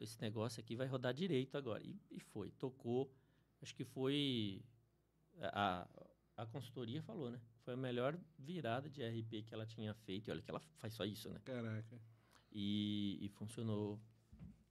esse 0.00 0.20
negócio 0.20 0.60
aqui 0.60 0.76
vai 0.76 0.86
rodar 0.86 1.12
direito 1.12 1.56
agora. 1.56 1.82
E, 1.84 1.96
e 2.10 2.20
foi, 2.20 2.50
tocou. 2.52 3.12
Acho 3.60 3.74
que 3.74 3.84
foi. 3.84 4.62
A, 5.40 5.88
a 6.36 6.46
consultoria 6.46 7.02
falou, 7.02 7.30
né? 7.30 7.40
Foi 7.64 7.74
a 7.74 7.76
melhor 7.76 8.18
virada 8.38 8.88
de 8.88 9.02
RP 9.02 9.44
que 9.44 9.52
ela 9.52 9.66
tinha 9.66 9.92
feito. 9.94 10.28
E 10.28 10.30
olha 10.30 10.42
que 10.42 10.50
ela 10.50 10.60
faz 10.60 10.94
só 10.94 11.04
isso, 11.04 11.28
né? 11.28 11.40
Caraca. 11.44 12.00
E, 12.50 13.18
e 13.20 13.28
funcionou 13.28 14.00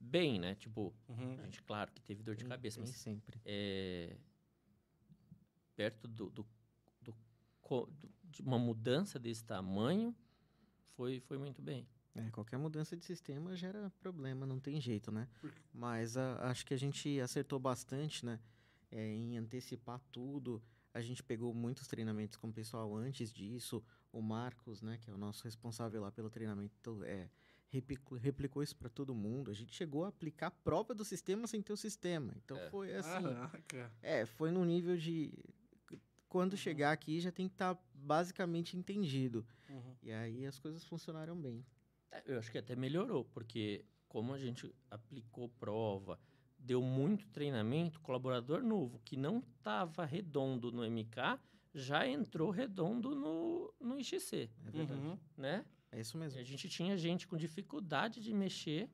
bem, 0.00 0.38
né? 0.38 0.54
Tipo, 0.54 0.94
Uhum. 1.08 1.38
a 1.40 1.44
gente, 1.44 1.62
claro 1.62 1.92
que 1.92 2.00
teve 2.02 2.22
dor 2.22 2.34
de 2.36 2.44
cabeça, 2.44 2.80
nem 2.80 2.88
mas 2.88 2.96
sempre. 2.96 3.40
é, 3.44 4.16
perto 5.76 6.08
do, 6.08 6.30
do, 6.30 6.46
do 7.02 7.14
co- 7.60 7.86
do- 7.86 8.10
de 8.24 8.42
uma 8.42 8.58
mudança 8.58 9.18
desse 9.18 9.44
tamanho, 9.44 10.14
foi, 10.94 11.20
foi 11.20 11.38
muito 11.38 11.62
bem. 11.62 11.86
É, 12.14 12.30
qualquer 12.30 12.56
mudança 12.58 12.96
de 12.96 13.04
sistema 13.04 13.54
gera 13.54 13.90
problema, 14.00 14.44
não 14.44 14.58
tem 14.58 14.80
jeito, 14.80 15.12
né? 15.12 15.28
Mas 15.72 16.16
a- 16.16 16.48
acho 16.50 16.66
que 16.66 16.74
a 16.74 16.78
gente 16.78 17.20
acertou 17.20 17.58
bastante, 17.58 18.24
né? 18.24 18.40
é, 18.90 19.06
em 19.14 19.36
antecipar 19.36 20.00
tudo. 20.10 20.62
A 20.94 21.02
gente 21.02 21.22
pegou 21.22 21.52
muitos 21.52 21.86
treinamentos 21.86 22.38
com 22.38 22.48
o 22.48 22.52
pessoal 22.52 22.96
antes 22.96 23.30
disso. 23.30 23.84
O 24.10 24.22
Marcos, 24.22 24.80
né, 24.80 24.96
que 24.96 25.10
é 25.10 25.12
o 25.12 25.18
nosso 25.18 25.44
responsável 25.44 26.00
lá 26.00 26.10
pelo 26.10 26.30
treinamento, 26.30 27.04
é, 27.04 27.28
replicou, 27.68 28.18
replicou 28.18 28.62
isso 28.62 28.76
para 28.76 28.88
todo 28.88 29.14
mundo. 29.14 29.50
A 29.50 29.54
gente 29.54 29.74
chegou 29.74 30.04
a 30.04 30.08
aplicar 30.08 30.48
a 30.48 30.50
prova 30.50 30.94
do 30.94 31.04
sistema 31.04 31.46
sem 31.46 31.60
ter 31.62 31.72
o 31.72 31.76
sistema. 31.76 32.32
Então 32.44 32.56
É. 32.56 32.70
foi 32.70 32.94
assim. 32.94 33.22
Caraca. 33.22 33.92
É, 34.02 34.26
foi 34.26 34.50
no 34.50 34.64
nível 34.64 34.96
de. 34.96 35.32
Quando 36.28 36.56
chegar 36.56 36.92
aqui 36.92 37.20
já 37.20 37.32
tem 37.32 37.48
que 37.48 37.54
estar 37.54 37.78
basicamente 37.94 38.76
entendido. 38.76 39.46
Uhum. 39.68 39.94
E 40.02 40.12
aí 40.12 40.46
as 40.46 40.58
coisas 40.58 40.84
funcionaram 40.84 41.36
bem. 41.40 41.64
É, 42.10 42.22
Eu 42.26 42.38
acho 42.38 42.50
que 42.52 42.58
até 42.58 42.76
melhorou, 42.76 43.24
porque 43.24 43.84
como 44.08 44.32
a 44.34 44.38
gente 44.38 44.74
aplicou 44.90 45.48
prova, 45.48 46.18
deu 46.58 46.82
muito 46.82 47.26
treinamento, 47.28 48.00
colaborador 48.00 48.62
novo 48.62 48.98
que 49.04 49.16
não 49.16 49.38
estava 49.38 50.04
redondo 50.04 50.70
no 50.72 50.82
MK 50.90 51.38
já 51.74 52.06
entrou 52.08 52.50
redondo 52.50 53.14
no, 53.14 53.72
no 53.80 53.98
IXC, 54.00 54.50
É 54.66 54.70
verdade. 54.70 55.00
Uhum. 55.00 55.18
né? 55.36 55.64
É 55.90 56.00
isso 56.00 56.16
E 56.16 56.20
mesmo. 56.20 56.38
a 56.40 56.42
gente 56.44 56.68
tinha 56.68 56.96
gente 56.96 57.26
com 57.26 57.36
dificuldade 57.36 58.20
de 58.20 58.32
mexer 58.34 58.90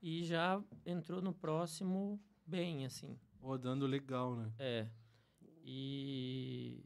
e 0.00 0.24
já 0.24 0.62
entrou 0.84 1.20
no 1.20 1.32
próximo 1.32 2.20
bem, 2.46 2.84
assim. 2.86 3.18
Rodando 3.40 3.86
legal, 3.86 4.36
né? 4.36 4.52
É. 4.58 4.88
E, 5.64 6.84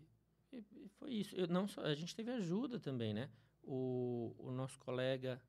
e- 0.53 0.65
e 0.85 0.89
foi 0.89 1.13
isso. 1.13 1.37
Eu, 1.37 1.47
não 1.47 1.69
só, 1.69 1.83
a 1.83 1.95
gente 1.95 2.15
teve 2.15 2.31
ajuda 2.31 2.81
também, 2.81 3.13
né? 3.13 3.31
O, 3.63 4.35
o 4.39 4.51
nosso 4.51 4.79
colega, 4.79 5.41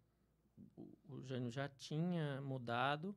o, 0.76 0.90
o 1.08 1.22
Jânio, 1.24 1.50
já 1.50 1.70
tinha 1.70 2.42
mudado 2.42 3.16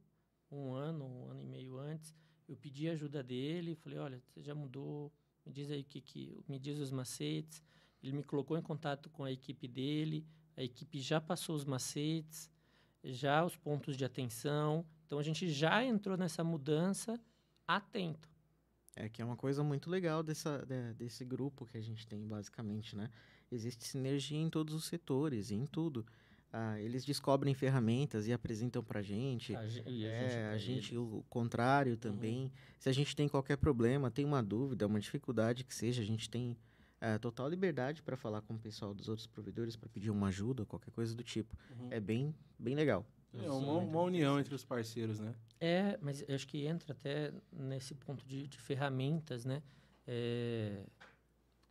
um 0.51 0.73
ano, 0.73 1.05
um 1.05 1.29
ano 1.31 1.41
e 1.43 1.47
meio 1.47 1.77
antes. 1.79 2.15
Eu 2.47 2.57
pedi 2.57 2.89
ajuda 2.89 3.23
dele, 3.23 3.75
falei, 3.75 3.99
olha, 3.99 4.21
você 4.29 4.41
já 4.43 4.55
mudou, 4.55 5.13
me 5.45 5.53
diz 5.53 5.71
aí 5.71 5.81
o 5.81 5.85
que, 5.85 6.01
que 6.01 6.39
me 6.47 6.59
diz 6.59 6.79
os 6.79 6.91
macetes. 6.93 7.63
Ele 8.03 8.13
me 8.13 8.23
colocou 8.23 8.57
em 8.57 8.63
contato 8.63 9.09
com 9.11 9.25
a 9.25 9.33
equipe 9.33 9.67
dele, 9.67 10.25
a 10.57 10.63
equipe 10.63 11.01
já 11.01 11.21
passou 11.21 11.55
os 11.55 11.65
macetes, 11.65 12.51
já 13.03 13.45
os 13.45 13.57
pontos 13.57 13.97
de 13.97 14.05
atenção. 14.05 14.85
Então 15.07 15.19
a 15.19 15.23
gente 15.23 15.49
já 15.51 15.85
entrou 15.85 16.17
nessa 16.17 16.43
mudança 16.43 17.21
atento. 17.67 18.29
É 18.97 19.09
que 19.09 19.21
é 19.21 19.25
uma 19.25 19.37
coisa 19.37 19.63
muito 19.65 19.91
legal 19.91 20.23
dessa, 20.23 20.65
de- 20.65 20.95
desse 20.95 21.25
grupo 21.25 21.67
que 21.67 21.77
a 21.77 21.81
gente 21.81 22.07
tem, 22.07 22.27
basicamente, 22.27 22.97
né? 22.97 23.11
Existe 23.51 23.85
sinergia 23.85 24.39
em 24.39 24.49
todos 24.49 24.75
os 24.75 24.85
setores, 24.85 25.51
em 25.51 25.67
tudo. 25.67 26.07
Ah, 26.53 26.81
eles 26.81 27.05
descobrem 27.05 27.53
ferramentas 27.53 28.29
e 28.29 28.33
apresentam 28.33 28.83
pra 28.83 29.03
gente. 29.03 29.57
A, 29.57 29.59
a 29.59 29.65
é, 29.65 29.69
gente, 29.69 30.07
a 30.07 30.49
pra 30.49 30.59
gente 30.59 30.97
o 30.97 31.25
contrário 31.29 31.97
também. 31.97 32.53
Se 32.79 32.89
a 32.89 32.93
gente 32.93 33.17
tem 33.17 33.29
qualquer 33.29 33.57
problema, 33.57 34.09
tem 34.09 34.25
uma 34.25 34.41
dúvida, 34.41 34.87
uma 34.87 35.01
dificuldade 35.01 35.65
que 35.65 35.75
seja, 35.75 36.01
a 36.01 36.07
gente 36.07 36.31
tem 36.31 36.57
ah, 37.05 37.19
total 37.19 37.49
liberdade 37.49 38.03
para 38.03 38.17
falar 38.17 38.41
com 38.43 38.55
o 38.55 38.59
pessoal 38.59 38.95
dos 38.95 39.09
outros 39.09 39.27
provedores, 39.27 39.77
para 39.77 39.89
pedir 39.89 40.11
uma 40.11 40.29
ajuda, 40.29 40.65
qualquer 40.65 40.91
coisa 40.91 41.15
do 41.15 41.23
tipo. 41.23 41.55
Uhum. 41.79 41.89
É 41.91 42.01
bem, 42.01 42.35
bem 42.59 42.75
legal. 42.75 43.05
É 43.35 43.51
uma, 43.51 43.79
uma 43.79 44.01
união 44.03 44.39
entre 44.39 44.55
os 44.55 44.65
parceiros, 44.65 45.19
né? 45.21 45.35
É, 45.61 45.99
mas 46.01 46.25
eu 46.29 46.35
acho 46.35 46.47
que 46.47 46.67
entra 46.67 46.93
até 46.93 47.33
nesse 47.53 47.95
ponto 47.95 48.25
de, 48.25 48.47
de 48.47 48.59
ferramentas, 48.59 49.45
né? 49.45 49.63
É, 50.07 50.85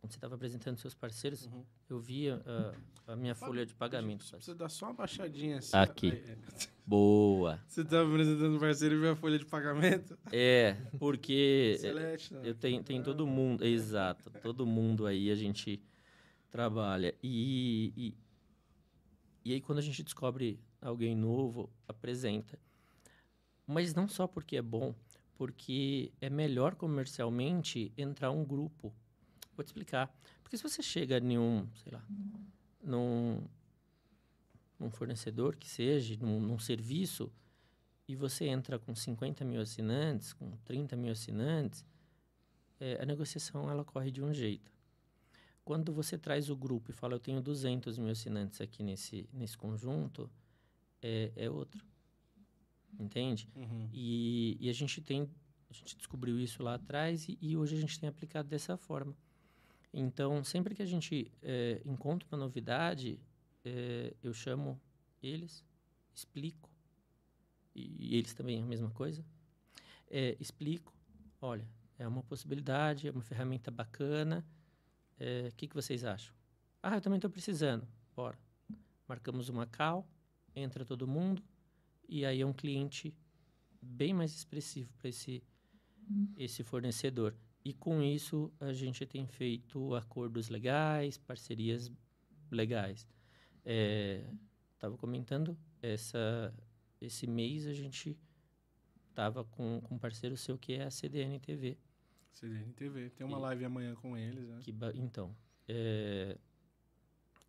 quando 0.00 0.12
você 0.12 0.16
estava 0.18 0.34
apresentando 0.34 0.76
seus 0.78 0.94
parceiros, 0.94 1.46
Uhum. 1.46 1.64
eu 1.88 1.98
via 1.98 2.42
ah, 2.46 2.74
a 3.12 3.16
minha 3.16 3.34
folha 3.34 3.64
de 3.64 3.74
pagamento. 3.74 4.22
Você 4.24 4.36
precisa 4.36 4.54
dar 4.56 4.68
só 4.68 4.86
uma 4.86 4.94
baixadinha 4.94 5.58
assim. 5.58 5.76
Aqui. 5.76 6.10
Aí, 6.10 6.18
é. 6.30 6.38
Boa! 6.86 7.62
Você 7.66 7.82
tá 7.82 8.02
apresentando 8.02 8.60
parceiro 8.60 8.96
e 8.96 8.98
vê 8.98 9.08
a 9.08 9.16
folha 9.16 9.38
de 9.38 9.46
pagamento? 9.46 10.18
É, 10.30 10.76
porque 10.98 11.78
Celeste, 11.80 12.34
né? 12.34 12.42
eu 12.44 12.54
tenho, 12.54 12.82
tem 12.82 13.02
todo 13.02 13.26
mundo, 13.26 13.64
exato, 13.64 14.30
todo 14.42 14.66
mundo 14.66 15.06
aí 15.06 15.30
a 15.30 15.34
gente 15.34 15.82
trabalha. 16.50 17.14
E, 17.22 17.92
e, 17.96 18.14
e 19.44 19.52
aí 19.54 19.60
quando 19.62 19.78
a 19.78 19.82
gente 19.82 20.02
descobre 20.02 20.60
alguém 20.80 21.16
novo, 21.16 21.70
apresenta. 21.88 22.58
Mas 23.66 23.94
não 23.94 24.06
só 24.06 24.26
porque 24.26 24.56
é 24.56 24.62
bom, 24.62 24.94
porque 25.36 26.12
é 26.20 26.28
melhor 26.28 26.74
comercialmente 26.74 27.92
entrar 27.96 28.30
um 28.30 28.44
grupo. 28.44 28.94
Vou 29.56 29.64
te 29.64 29.68
explicar. 29.68 30.14
Porque 30.42 30.58
se 30.58 30.62
você 30.62 30.82
chega 30.82 31.16
em 31.16 31.38
um, 31.38 31.66
sei 31.82 31.92
lá, 31.92 32.04
num, 32.82 33.42
num 34.84 34.90
fornecedor 34.90 35.56
que 35.56 35.68
seja, 35.68 36.16
num, 36.20 36.38
num 36.38 36.58
serviço, 36.58 37.32
e 38.06 38.14
você 38.14 38.44
entra 38.46 38.78
com 38.78 38.94
50 38.94 39.44
mil 39.44 39.60
assinantes, 39.60 40.32
com 40.34 40.50
30 40.64 40.94
mil 40.94 41.10
assinantes, 41.10 41.84
é, 42.78 43.00
a 43.00 43.06
negociação 43.06 43.70
ela 43.70 43.84
corre 43.84 44.10
de 44.10 44.22
um 44.22 44.32
jeito. 44.32 44.70
Quando 45.64 45.92
você 45.92 46.18
traz 46.18 46.50
o 46.50 46.56
grupo 46.56 46.90
e 46.90 46.94
fala, 46.94 47.14
eu 47.14 47.20
tenho 47.20 47.40
200 47.40 47.96
mil 47.96 48.10
assinantes 48.10 48.60
aqui 48.60 48.82
nesse, 48.82 49.26
nesse 49.32 49.56
conjunto, 49.56 50.30
é, 51.02 51.32
é 51.34 51.50
outro. 51.50 51.82
Entende? 53.00 53.48
Uhum. 53.56 53.88
E, 53.90 54.58
e 54.60 54.68
a 54.68 54.72
gente 54.72 55.00
tem, 55.00 55.28
gente 55.70 55.96
descobriu 55.96 56.38
isso 56.38 56.62
lá 56.62 56.74
atrás 56.74 57.26
e, 57.26 57.38
e 57.40 57.56
hoje 57.56 57.74
a 57.74 57.80
gente 57.80 57.98
tem 57.98 58.08
aplicado 58.08 58.48
dessa 58.48 58.76
forma. 58.76 59.16
Então, 59.92 60.44
sempre 60.44 60.74
que 60.74 60.82
a 60.82 60.86
gente 60.86 61.32
é, 61.42 61.80
encontra 61.86 62.28
uma 62.30 62.38
novidade, 62.38 63.18
é, 63.64 64.14
eu 64.22 64.32
chamo 64.32 64.80
eles, 65.22 65.64
explico, 66.14 66.70
e, 67.74 67.96
e 67.98 68.16
eles 68.16 68.34
também 68.34 68.62
a 68.62 68.66
mesma 68.66 68.90
coisa, 68.90 69.24
é, 70.10 70.36
explico, 70.38 70.92
olha, 71.40 71.66
é 71.98 72.06
uma 72.06 72.22
possibilidade, 72.22 73.08
é 73.08 73.10
uma 73.10 73.22
ferramenta 73.22 73.70
bacana, 73.70 74.44
o 75.16 75.54
que, 75.56 75.68
que 75.68 75.74
vocês 75.74 76.04
acham? 76.04 76.34
Ah, 76.82 76.96
eu 76.96 77.00
também 77.00 77.16
estou 77.16 77.30
precisando, 77.30 77.86
bora. 78.14 78.38
Marcamos 79.08 79.48
uma 79.48 79.64
call, 79.64 80.06
entra 80.54 80.84
todo 80.84 81.06
mundo, 81.06 81.42
e 82.08 82.26
aí 82.26 82.40
é 82.40 82.46
um 82.46 82.52
cliente 82.52 83.14
bem 83.80 84.12
mais 84.12 84.34
expressivo 84.34 84.92
para 84.98 85.08
esse, 85.08 85.42
esse 86.36 86.62
fornecedor. 86.62 87.34
E 87.64 87.72
com 87.72 88.02
isso 88.02 88.52
a 88.60 88.72
gente 88.72 89.06
tem 89.06 89.26
feito 89.26 89.94
acordos 89.94 90.48
legais, 90.48 91.16
parcerias 91.16 91.90
legais. 92.50 93.06
Estava 93.64 94.94
é, 94.94 94.98
comentando, 94.98 95.56
essa, 95.80 96.54
esse 97.00 97.26
mês 97.26 97.66
a 97.66 97.72
gente 97.72 98.18
estava 99.08 99.44
com, 99.44 99.80
com 99.82 99.94
um 99.94 99.98
parceiro 99.98 100.36
seu 100.36 100.58
que 100.58 100.74
é 100.74 100.84
a 100.84 100.90
CDN 100.90 101.38
TV. 101.40 101.78
CDN 102.32 102.72
TV. 102.72 103.10
Tem 103.10 103.26
uma 103.26 103.38
e, 103.38 103.40
live 103.42 103.64
amanhã 103.64 103.94
com 103.94 104.16
eles, 104.16 104.48
né? 104.48 104.58
Que, 104.60 104.74
então, 104.96 105.34
é, 105.68 106.36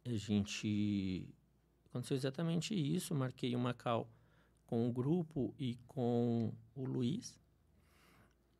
a 0.06 0.16
gente 0.16 1.34
aconteceu 1.86 2.16
exatamente 2.16 2.74
isso. 2.74 3.14
Marquei 3.16 3.56
uma 3.56 3.74
call 3.74 4.10
com 4.66 4.88
o 4.88 4.94
grupo 4.94 5.54
e 5.60 5.76
com 5.88 6.54
o 6.76 6.86
Luiz. 6.86 7.38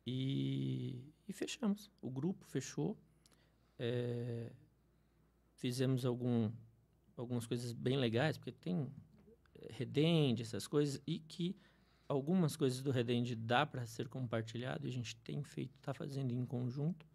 E 0.06 1.12
e 1.28 1.32
fechamos. 1.32 1.90
O 2.00 2.10
grupo 2.10 2.44
fechou. 2.46 2.96
É, 3.78 4.52
fizemos 5.54 6.04
algum, 6.04 6.50
algumas 7.16 7.46
coisas 7.46 7.72
bem 7.72 7.96
legais, 7.96 8.36
porque 8.36 8.52
tem 8.52 8.90
é, 9.54 9.72
Redende, 9.72 10.42
essas 10.42 10.66
coisas, 10.66 11.00
e 11.06 11.18
que 11.18 11.56
algumas 12.08 12.56
coisas 12.56 12.82
do 12.82 12.90
Redende 12.90 13.34
dá 13.34 13.66
para 13.66 13.86
ser 13.86 14.08
compartilhado 14.08 14.86
e 14.86 14.90
a 14.90 14.92
gente 14.92 15.16
tem 15.16 15.42
feito, 15.42 15.74
está 15.76 15.92
fazendo 15.94 16.32
em 16.32 16.44
conjunto. 16.44 17.06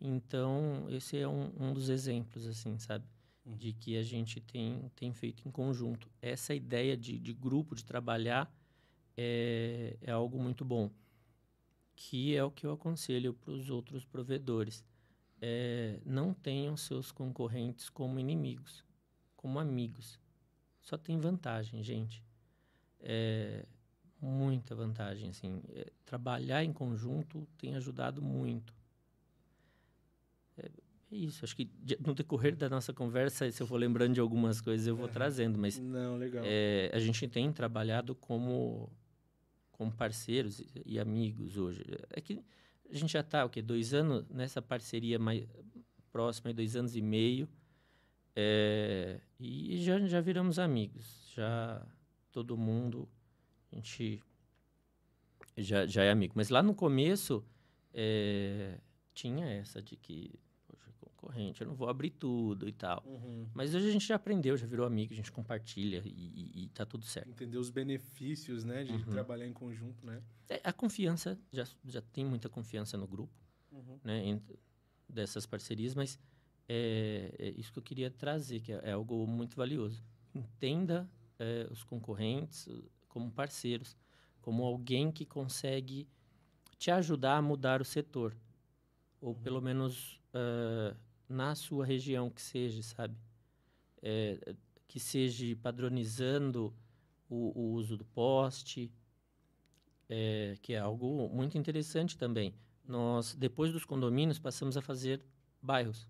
Então, 0.00 0.86
esse 0.90 1.16
é 1.16 1.26
um, 1.26 1.52
um 1.58 1.72
dos 1.72 1.88
exemplos, 1.88 2.46
assim, 2.46 2.78
sabe? 2.78 3.04
Uhum. 3.44 3.56
De 3.56 3.72
que 3.72 3.96
a 3.96 4.02
gente 4.02 4.40
tem, 4.40 4.90
tem 4.94 5.12
feito 5.12 5.46
em 5.48 5.50
conjunto. 5.50 6.10
Essa 6.20 6.54
ideia 6.54 6.96
de, 6.96 7.18
de 7.18 7.32
grupo, 7.32 7.74
de 7.74 7.84
trabalhar, 7.84 8.52
é, 9.16 9.96
é 10.02 10.10
algo 10.10 10.38
muito 10.38 10.64
bom 10.64 10.90
que 11.96 12.36
é 12.36 12.44
o 12.44 12.50
que 12.50 12.66
eu 12.66 12.72
aconselho 12.72 13.32
para 13.32 13.52
os 13.52 13.70
outros 13.70 14.04
provedores. 14.04 14.84
É, 15.40 15.98
não 16.04 16.32
tenham 16.32 16.76
seus 16.76 17.10
concorrentes 17.10 17.88
como 17.88 18.20
inimigos, 18.20 18.84
como 19.46 19.60
amigos. 19.60 20.18
Só 20.80 20.98
tem 20.98 21.20
vantagem, 21.20 21.80
gente. 21.80 22.20
É, 22.98 23.64
muita 24.20 24.74
vantagem, 24.74 25.30
assim. 25.30 25.62
É, 25.68 25.86
trabalhar 26.04 26.64
em 26.64 26.72
conjunto 26.72 27.46
tem 27.56 27.76
ajudado 27.76 28.20
muito. 28.20 28.74
É, 30.58 30.68
é 31.12 31.16
isso. 31.16 31.44
Acho 31.44 31.54
que 31.54 31.70
no 32.04 32.12
decorrer 32.12 32.56
da 32.56 32.68
nossa 32.68 32.92
conversa, 32.92 33.48
se 33.52 33.62
eu 33.62 33.68
for 33.68 33.76
lembrando 33.76 34.14
de 34.14 34.20
algumas 34.20 34.60
coisas, 34.60 34.84
eu 34.88 34.96
vou 34.96 35.06
trazendo. 35.06 35.56
Mas 35.56 35.78
não, 35.78 36.16
legal. 36.16 36.42
É, 36.44 36.90
a 36.92 36.98
gente 36.98 37.28
tem 37.28 37.52
trabalhado 37.52 38.16
como 38.16 38.90
como 39.70 39.92
parceiros 39.92 40.60
e 40.84 40.98
amigos 40.98 41.56
hoje. 41.56 41.84
É 42.10 42.20
que 42.20 42.42
a 42.90 42.96
gente 42.96 43.12
já 43.12 43.20
está, 43.20 43.44
o 43.44 43.50
quê? 43.50 43.62
Dois 43.62 43.92
anos 43.92 44.26
nessa 44.28 44.60
parceria 44.60 45.18
mais 45.18 45.46
próxima, 46.10 46.52
dois 46.52 46.74
anos 46.74 46.96
e 46.96 47.02
meio. 47.02 47.46
É, 48.36 49.18
e 49.40 49.82
já, 49.82 49.98
já 50.06 50.20
viramos 50.20 50.58
amigos. 50.58 51.32
Já 51.34 51.84
todo 52.30 52.56
mundo, 52.56 53.08
a 53.72 53.76
gente 53.76 54.22
já, 55.56 55.86
já 55.86 56.04
é 56.04 56.10
amigo. 56.10 56.34
Mas 56.36 56.50
lá 56.50 56.62
no 56.62 56.74
começo, 56.74 57.42
é, 57.92 58.78
tinha 59.14 59.46
essa 59.46 59.82
de 59.82 59.96
que 59.96 60.38
concorrente, 61.26 61.60
eu 61.60 61.66
não 61.66 61.74
vou 61.74 61.88
abrir 61.88 62.10
tudo 62.10 62.68
e 62.68 62.72
tal. 62.72 63.02
Uhum. 63.04 63.48
Mas 63.52 63.74
hoje 63.74 63.88
a 63.88 63.92
gente 63.92 64.06
já 64.06 64.14
aprendeu, 64.14 64.56
já 64.56 64.66
virou 64.66 64.86
amigo, 64.86 65.12
a 65.12 65.16
gente 65.16 65.32
compartilha 65.32 66.02
e, 66.04 66.10
e, 66.10 66.64
e 66.64 66.68
tá 66.68 66.86
tudo 66.86 67.04
certo. 67.04 67.28
Entender 67.28 67.58
os 67.58 67.70
benefícios, 67.70 68.64
né, 68.64 68.84
de 68.84 68.92
uhum. 68.92 69.04
trabalhar 69.04 69.46
em 69.46 69.52
conjunto, 69.52 70.06
né? 70.06 70.22
É, 70.48 70.60
a 70.62 70.72
confiança, 70.72 71.38
já, 71.52 71.66
já 71.84 72.00
tem 72.00 72.24
muita 72.24 72.48
confiança 72.48 72.96
no 72.96 73.06
grupo, 73.06 73.32
uhum. 73.72 73.98
né, 74.04 74.40
dessas 75.08 75.46
parcerias, 75.46 75.94
mas 75.94 76.18
é, 76.68 77.34
é, 77.38 77.48
isso 77.50 77.72
que 77.72 77.78
eu 77.78 77.82
queria 77.82 78.10
trazer, 78.10 78.60
que 78.60 78.72
é, 78.72 78.80
é 78.82 78.92
algo 78.92 79.26
muito 79.26 79.56
valioso. 79.56 80.02
Entenda 80.34 81.08
é, 81.38 81.66
os 81.70 81.82
concorrentes 81.82 82.68
como 83.08 83.30
parceiros, 83.30 83.96
como 84.42 84.64
alguém 84.64 85.10
que 85.10 85.24
consegue 85.24 86.08
te 86.78 86.90
ajudar 86.90 87.38
a 87.38 87.42
mudar 87.42 87.80
o 87.80 87.84
setor, 87.84 88.36
ou 89.20 89.30
uhum. 89.30 89.42
pelo 89.42 89.60
menos 89.62 90.20
uh, 90.34 90.96
na 91.28 91.54
sua 91.54 91.84
região 91.84 92.30
que 92.30 92.42
seja, 92.42 92.82
sabe? 92.82 93.16
É, 94.02 94.54
que 94.86 95.00
seja 95.00 95.56
padronizando 95.56 96.72
o, 97.28 97.58
o 97.58 97.72
uso 97.72 97.96
do 97.96 98.04
poste, 98.04 98.92
é, 100.08 100.56
que 100.62 100.74
é 100.74 100.78
algo 100.78 101.28
muito 101.28 101.58
interessante 101.58 102.16
também. 102.16 102.54
Nós, 102.86 103.34
depois 103.34 103.72
dos 103.72 103.84
condomínios, 103.84 104.38
passamos 104.38 104.76
a 104.76 104.82
fazer 104.82 105.24
bairros. 105.60 106.08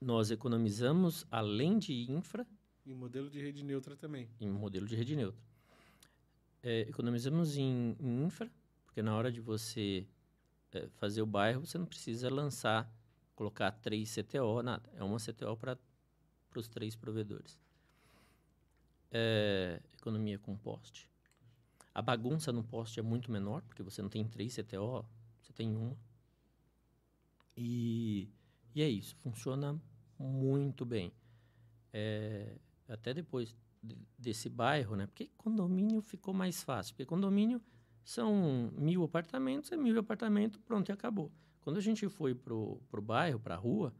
Nós 0.00 0.30
economizamos, 0.30 1.26
além 1.30 1.78
de 1.78 2.10
infra... 2.10 2.46
Em 2.84 2.94
modelo 2.94 3.30
de 3.30 3.40
rede 3.40 3.64
neutra 3.64 3.96
também. 3.96 4.28
Em 4.40 4.48
modelo 4.48 4.86
de 4.86 4.94
rede 4.94 5.16
neutra. 5.16 5.42
É, 6.62 6.80
economizamos 6.82 7.56
em, 7.56 7.96
em 7.98 8.24
infra, 8.24 8.50
porque 8.84 9.02
na 9.02 9.16
hora 9.16 9.30
de 9.30 9.40
você 9.40 10.06
é, 10.72 10.88
fazer 10.96 11.22
o 11.22 11.26
bairro, 11.26 11.64
você 11.64 11.78
não 11.78 11.86
precisa 11.86 12.28
lançar, 12.28 12.90
colocar 13.34 13.70
três 13.70 14.14
CTO, 14.14 14.62
nada. 14.62 14.90
É 14.94 15.02
uma 15.02 15.18
CTO 15.18 15.56
para 15.56 15.78
os 16.54 16.68
três 16.68 16.94
provedores. 16.94 17.58
É, 19.10 19.80
economia 19.94 20.38
com 20.38 20.56
poste. 20.56 21.10
A 21.94 22.02
bagunça 22.02 22.52
no 22.52 22.62
poste 22.62 23.00
é 23.00 23.02
muito 23.02 23.30
menor, 23.30 23.62
porque 23.62 23.82
você 23.82 24.02
não 24.02 24.08
tem 24.10 24.26
três 24.26 24.54
CTO, 24.54 25.04
você 25.40 25.52
tem 25.54 25.74
uma. 25.74 25.96
E, 27.56 28.28
e 28.76 28.82
é 28.82 28.88
isso, 28.90 29.16
funciona 29.16 29.80
muito 30.18 30.84
bem. 30.84 31.10
É, 31.94 32.58
até 32.86 33.14
depois 33.14 33.56
de, 33.82 33.96
desse 34.18 34.50
bairro, 34.50 34.94
né? 34.94 35.06
Porque 35.06 35.30
condomínio 35.38 36.02
ficou 36.02 36.34
mais 36.34 36.62
fácil. 36.62 36.92
Porque 36.92 37.06
condomínio 37.06 37.58
são 38.04 38.70
mil 38.76 39.02
apartamentos, 39.02 39.72
é 39.72 39.78
mil 39.78 39.98
apartamentos, 39.98 40.58
pronto, 40.58 40.90
e 40.90 40.92
acabou. 40.92 41.32
Quando 41.62 41.78
a 41.78 41.80
gente 41.80 42.06
foi 42.10 42.34
pro, 42.34 42.78
pro 42.90 43.00
bairro, 43.00 43.40
pra 43.40 43.56
rua, 43.56 43.94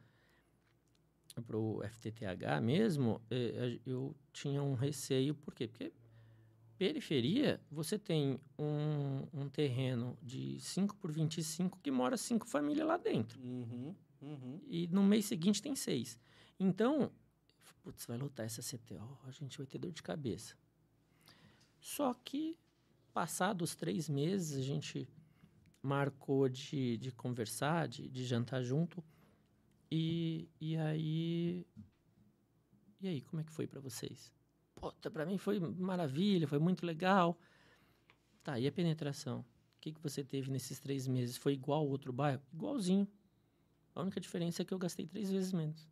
pro 1.46 1.80
FTTH 1.82 2.60
mesmo, 2.62 3.22
é, 3.30 3.80
eu 3.86 4.14
tinha 4.30 4.62
um 4.62 4.74
receio, 4.74 5.34
por 5.34 5.54
quê? 5.54 5.66
Porque 5.66 5.90
periferia, 6.76 7.62
você 7.70 7.98
tem 7.98 8.38
um, 8.58 9.26
um 9.32 9.48
terreno 9.48 10.18
de 10.22 10.60
5 10.60 10.94
por 10.96 11.10
25 11.10 11.80
que 11.82 11.90
mora 11.90 12.18
cinco 12.18 12.46
famílias 12.46 12.86
lá 12.86 12.98
dentro. 12.98 13.40
Uhum, 13.42 13.94
uhum. 14.20 14.60
E 14.66 14.86
no 14.88 15.02
mês 15.02 15.26
seguinte 15.26 15.62
tem 15.62 15.74
seis. 15.74 16.18
Então, 16.58 17.12
putz, 17.82 18.06
vai 18.06 18.16
lotar 18.16 18.46
essa 18.46 18.62
CTO, 18.62 19.18
a 19.24 19.30
gente 19.30 19.58
vai 19.58 19.66
ter 19.66 19.78
dor 19.78 19.92
de 19.92 20.02
cabeça. 20.02 20.56
Só 21.80 22.12
que 22.14 22.58
passados 23.12 23.74
três 23.74 24.08
meses, 24.08 24.58
a 24.58 24.62
gente 24.62 25.08
marcou 25.82 26.48
de, 26.48 26.98
de 26.98 27.12
conversar, 27.12 27.88
de, 27.88 28.08
de 28.08 28.24
jantar 28.24 28.62
junto. 28.62 29.02
E, 29.90 30.48
e 30.60 30.76
aí. 30.76 31.66
E 33.00 33.08
aí, 33.08 33.20
como 33.20 33.40
é 33.40 33.44
que 33.44 33.52
foi 33.52 33.66
para 33.66 33.80
vocês? 33.80 34.32
Puta, 34.74 35.10
pra 35.10 35.24
mim 35.24 35.38
foi 35.38 35.60
maravilha, 35.60 36.48
foi 36.48 36.58
muito 36.58 36.84
legal. 36.84 37.38
Tá, 38.42 38.58
e 38.58 38.66
a 38.66 38.72
penetração? 38.72 39.40
O 39.40 39.80
que, 39.80 39.92
que 39.92 40.02
você 40.02 40.24
teve 40.24 40.50
nesses 40.50 40.80
três 40.80 41.06
meses? 41.06 41.36
Foi 41.36 41.52
igual 41.52 41.80
ao 41.80 41.88
outro 41.88 42.12
bairro? 42.12 42.42
Igualzinho. 42.52 43.08
A 43.96 44.02
única 44.02 44.20
diferença 44.20 44.62
é 44.62 44.64
que 44.64 44.72
eu 44.72 44.78
gastei 44.78 45.06
três 45.06 45.30
vezes 45.30 45.52
menos. 45.52 45.88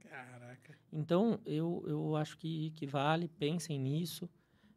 Caraca. 0.00 0.78
Então, 0.92 1.40
eu, 1.44 1.84
eu 1.86 2.16
acho 2.16 2.38
que, 2.38 2.70
que 2.70 2.86
vale, 2.86 3.28
pensem 3.28 3.78
nisso 3.78 4.28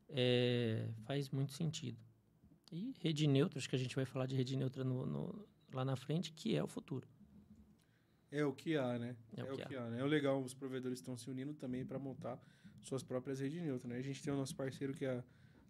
é, 0.10 0.90
faz 1.06 1.30
muito 1.30 1.54
sentido. 1.54 1.98
E 2.72 2.94
rede 3.00 3.28
neutra, 3.28 3.60
acho 3.60 3.70
que 3.70 3.76
a 3.76 3.80
gente 3.80 3.96
vai 3.96 4.06
falar 4.06 4.26
de 4.26 4.36
rede 4.36 4.58
neutra 4.58 4.84
no, 4.84 5.06
no, 5.06 5.48
lá 5.72 5.86
na 5.86 5.96
frente, 5.96 6.34
que 6.34 6.56
é 6.56 6.64
o 6.64 6.68
futuro. 6.68 7.08
É 8.30 8.44
o 8.44 8.52
que 8.52 8.76
há, 8.76 9.00
né? 9.00 9.16
É, 9.38 9.42
é 9.42 9.44
o, 9.46 9.56
que, 9.56 9.66
que 9.68 9.76
há. 9.76 9.84
há. 9.84 9.90
né? 9.90 10.02
É 10.02 10.04
o 10.04 10.08
legal, 10.08 10.42
os 10.42 10.54
provedores 10.54 11.00
estão 11.00 11.16
se 11.16 11.30
unindo 11.30 11.54
também 11.54 11.86
para 11.86 11.98
montar 11.98 12.38
suas 12.82 13.04
próprias 13.04 13.40
redes 13.40 13.62
neutras, 13.62 13.90
né? 13.90 13.98
A 13.98 14.02
gente 14.02 14.22
tem 14.22 14.34
o 14.34 14.36
nosso 14.36 14.56
parceiro 14.56 14.94
que 14.94 15.06
é 15.06 15.12
a 15.12 15.24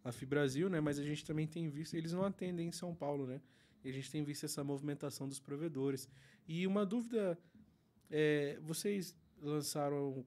a 0.08 0.12
Fibrasil, 0.12 0.70
né? 0.70 0.80
Mas 0.80 1.00
a 1.00 1.04
gente 1.04 1.26
também 1.26 1.46
tem 1.46 1.70
visto, 1.70 1.96
eles 1.96 2.14
não 2.14 2.24
atendem 2.24 2.68
em 2.68 2.72
São 2.72 2.96
Paulo, 2.96 3.28
né? 3.28 3.42
E 3.84 3.90
a 3.90 3.94
gente 3.94 4.12
tem 4.12 4.24
visto 4.24 4.46
essa 4.46 4.64
movimentação 4.64 5.28
dos 5.28 5.40
provedores. 5.40 6.10
E 6.48 6.66
uma 6.66 6.86
dúvida, 6.86 7.38
é, 8.10 8.60
vocês 8.62 9.16
lançaram... 9.42 10.26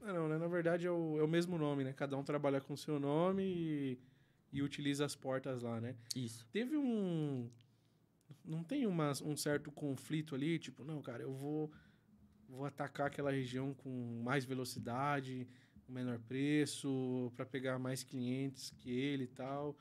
Ah, 0.00 0.12
não, 0.12 0.28
né? 0.28 0.38
Na 0.38 0.48
verdade 0.48 0.86
é 0.86 0.90
o, 0.90 1.18
é 1.18 1.22
o 1.22 1.28
mesmo 1.28 1.56
nome, 1.56 1.82
né? 1.84 1.92
Cada 1.92 2.16
um 2.16 2.22
trabalha 2.22 2.60
com 2.60 2.74
o 2.74 2.76
seu 2.76 3.00
nome 3.00 3.42
e, 3.42 3.98
e 4.52 4.62
utiliza 4.62 5.04
as 5.04 5.16
portas 5.16 5.62
lá, 5.62 5.80
né? 5.80 5.96
Isso. 6.14 6.46
Teve 6.52 6.76
um... 6.76 7.50
Não 8.44 8.62
tem 8.62 8.86
uma, 8.86 9.12
um 9.22 9.36
certo 9.36 9.72
conflito 9.72 10.34
ali? 10.34 10.58
Tipo, 10.58 10.84
não, 10.84 11.00
cara, 11.00 11.22
eu 11.22 11.32
vou, 11.32 11.72
vou 12.46 12.66
atacar 12.66 13.06
aquela 13.06 13.30
região 13.30 13.72
com 13.72 14.22
mais 14.22 14.44
velocidade, 14.44 15.48
um 15.88 15.92
menor 15.92 16.18
preço, 16.18 17.32
para 17.36 17.46
pegar 17.46 17.78
mais 17.78 18.02
clientes 18.02 18.70
que 18.70 18.90
ele 18.90 19.24
e 19.24 19.28
tal. 19.28 19.76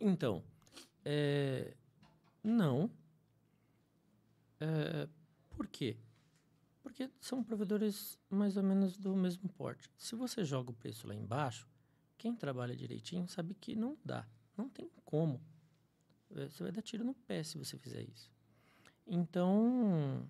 Então, 0.00 0.44
é, 1.04 1.74
não. 2.42 2.90
É, 4.60 5.08
por 5.50 5.66
quê? 5.66 5.96
Porque 6.82 7.10
são 7.20 7.42
provedores 7.42 8.18
mais 8.28 8.56
ou 8.56 8.62
menos 8.62 8.96
do 8.96 9.14
mesmo 9.16 9.48
porte. 9.48 9.90
Se 9.96 10.14
você 10.14 10.44
joga 10.44 10.70
o 10.70 10.74
preço 10.74 11.06
lá 11.06 11.14
embaixo, 11.14 11.68
quem 12.16 12.34
trabalha 12.34 12.76
direitinho 12.76 13.26
sabe 13.28 13.54
que 13.54 13.74
não 13.74 13.96
dá. 14.04 14.26
Não 14.56 14.68
tem 14.68 14.90
como. 15.04 15.40
É, 16.34 16.48
Você 16.48 16.62
vai 16.62 16.72
dar 16.72 16.82
tiro 16.82 17.04
no 17.04 17.14
pé 17.14 17.42
se 17.42 17.58
você 17.58 17.76
fizer 17.78 18.02
isso. 18.02 18.30
Então, 19.06 20.28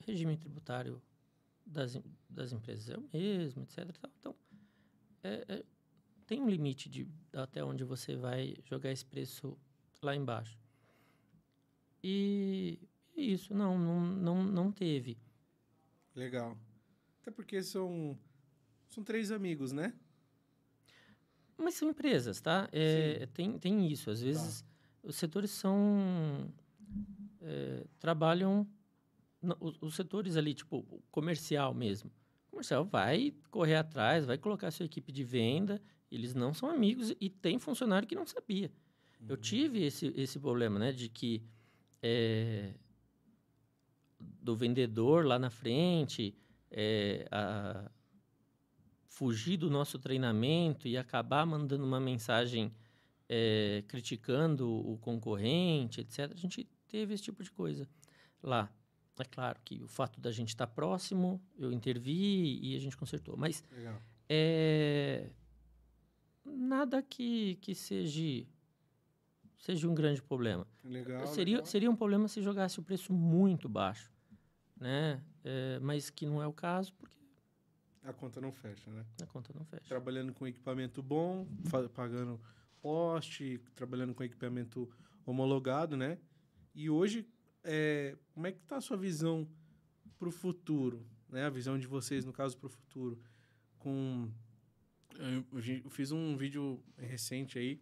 regime 0.00 0.36
tributário 0.36 1.00
das, 1.64 1.98
das 2.28 2.52
empresas 2.52 2.88
é 2.90 2.96
o 2.98 3.08
mesmo, 3.12 3.62
etc. 3.62 3.88
Então, 4.18 4.34
é- 5.22 5.44
é- 5.48 5.64
tem 6.26 6.40
um 6.40 6.48
limite 6.48 6.88
de 6.88 7.06
até 7.32 7.64
onde 7.64 7.84
você 7.84 8.16
vai 8.16 8.56
jogar 8.64 8.90
esse 8.90 9.04
preço 9.04 9.56
lá 10.02 10.16
embaixo. 10.16 10.58
E 12.02 12.78
é 13.16 13.20
isso, 13.20 13.54
não, 13.54 13.78
não, 13.78 14.00
não, 14.00 14.42
não 14.42 14.72
teve. 14.72 15.16
Legal. 16.14 16.58
Até 17.20 17.30
porque 17.30 17.62
são, 17.62 18.18
são 18.88 19.04
três 19.04 19.30
amigos, 19.30 19.70
né? 19.72 19.94
Mas 21.56 21.74
são 21.74 21.88
empresas, 21.90 22.40
tá? 22.40 22.68
É, 22.72 23.26
tem, 23.32 23.56
tem 23.58 23.86
isso. 23.86 24.10
Às 24.10 24.20
vezes, 24.20 24.64
os 25.02 25.14
setores 25.14 25.52
são... 25.52 26.52
é, 27.40 27.86
trabalham... 28.00 28.66
os, 29.60 29.78
os 29.80 29.94
setores 29.94 30.36
ali, 30.36 30.52
tipo, 30.52 30.82
comercial 31.12 31.72
mesmo. 31.72 32.10
O 32.48 32.50
comercial 32.50 32.84
vai 32.84 33.32
correr 33.50 33.76
atrás, 33.76 34.24
vai 34.24 34.36
colocar 34.36 34.72
sua 34.72 34.86
equipe 34.86 35.12
de 35.12 35.22
venda. 35.22 35.80
Eles 36.10 36.34
não 36.34 36.52
são 36.52 36.68
amigos 36.68 37.14
e 37.20 37.30
tem 37.30 37.60
funcionário 37.60 38.08
que 38.08 38.16
não 38.16 38.26
sabia. 38.26 38.70
Eu 39.28 39.36
tive 39.36 39.84
esse, 39.84 40.12
esse 40.16 40.38
problema, 40.38 40.78
né? 40.78 40.92
De 40.92 41.08
que... 41.08 41.42
é, 42.02 42.74
do 44.18 44.56
vendedor 44.56 45.24
lá 45.24 45.38
na 45.38 45.50
frente... 45.50 46.34
é, 46.70 47.26
a, 47.30 47.90
fugir 49.12 49.58
do 49.58 49.70
nosso 49.70 49.98
treinamento 49.98 50.88
e 50.88 50.96
acabar 50.96 51.44
mandando 51.44 51.84
uma 51.84 52.00
mensagem 52.00 52.72
eh, 53.28 53.84
criticando 53.86 54.68
o 54.68 54.98
concorrente, 54.98 56.00
etc. 56.00 56.32
A 56.32 56.36
gente 56.36 56.68
teve 56.88 57.14
esse 57.14 57.22
tipo 57.22 57.42
de 57.42 57.50
coisa 57.50 57.88
lá. 58.42 58.70
É 59.18 59.24
claro 59.24 59.60
que 59.64 59.82
o 59.82 59.86
fato 59.86 60.20
da 60.20 60.32
gente 60.32 60.48
estar 60.48 60.66
próximo, 60.66 61.40
eu 61.58 61.70
intervi 61.70 62.58
e 62.62 62.74
a 62.74 62.78
gente 62.80 62.96
consertou. 62.96 63.36
Mas 63.36 63.62
Legal. 63.70 64.00
é, 64.28 65.30
nada 66.44 67.02
que, 67.02 67.56
que 67.56 67.74
seja, 67.74 68.46
seja 69.62 69.88
um 69.88 69.94
grande 69.94 70.20
problema. 70.20 70.66
Legal. 70.84 71.26
seria, 71.28 71.56
legal. 71.56 71.66
seria 71.66 71.90
um 71.90 71.96
problema 71.96 72.26
se 72.28 72.42
jogasse 72.42 72.80
o 72.80 72.82
preço 72.82 73.12
muito 73.12 73.68
baixo, 73.68 74.12
né? 74.76 75.22
É, 75.44 75.78
mas 75.80 76.10
que 76.10 76.26
não 76.26 76.42
é 76.42 76.46
o 76.46 76.52
caso, 76.52 76.92
porque 76.94 77.16
A 78.02 78.12
conta 78.12 78.40
não 78.40 78.52
fecha, 78.52 78.90
né? 78.90 79.06
a 79.22 79.26
conta 79.26 79.52
não 79.54 79.64
fecha. 79.64 79.84
Trabalhando 79.88 80.34
com 80.34 80.46
equipamento 80.46 81.00
bom, 81.00 81.46
pagando 81.94 82.40
poste, 82.80 83.60
trabalhando 83.76 84.14
com 84.14 84.24
equipamento 84.24 84.90
homologado, 85.24 85.96
né? 85.96 86.18
E 86.74 86.90
hoje, 86.90 87.28
é, 87.62 88.16
como 88.34 88.48
é 88.48 88.52
que 88.52 88.60
tá 88.62 88.78
a 88.78 88.80
sua 88.80 88.96
visão 88.96 89.48
para 90.18 90.28
o 90.28 90.32
futuro, 90.32 91.06
né? 91.28 91.44
A 91.44 91.50
visão 91.50 91.78
de 91.78 91.86
vocês, 91.86 92.24
no 92.24 92.32
caso, 92.32 92.58
para 92.58 92.66
o 92.66 92.70
futuro. 92.70 93.22
Com... 93.78 94.28
Eu, 95.18 95.44
eu 95.84 95.90
fiz 95.90 96.10
um 96.10 96.36
vídeo 96.36 96.82
recente 96.96 97.58
aí 97.58 97.80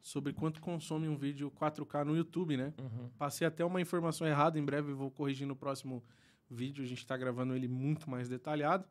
sobre 0.00 0.32
quanto 0.32 0.60
consome 0.60 1.08
um 1.08 1.16
vídeo 1.16 1.50
4K 1.50 2.04
no 2.04 2.16
YouTube, 2.16 2.56
né? 2.56 2.72
Uhum. 2.78 3.10
Passei 3.18 3.46
até 3.46 3.64
uma 3.64 3.80
informação 3.80 4.26
errada, 4.26 4.58
em 4.58 4.64
breve 4.64 4.92
vou 4.92 5.10
corrigir 5.10 5.46
no 5.46 5.54
próximo 5.54 6.02
vídeo, 6.48 6.82
a 6.82 6.86
gente 6.86 6.98
está 6.98 7.16
gravando 7.16 7.54
ele 7.54 7.68
muito 7.68 8.08
mais 8.08 8.28
detalhado, 8.28 8.84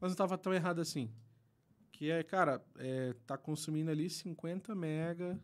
mas 0.00 0.10
não 0.10 0.14
estava 0.14 0.36
tão 0.36 0.52
errado 0.52 0.80
assim. 0.80 1.10
Que 1.92 2.10
é, 2.10 2.22
cara, 2.22 2.64
é, 2.78 3.14
tá 3.26 3.38
consumindo 3.38 3.90
ali 3.90 4.10
50 4.10 4.74
mega, 4.74 5.38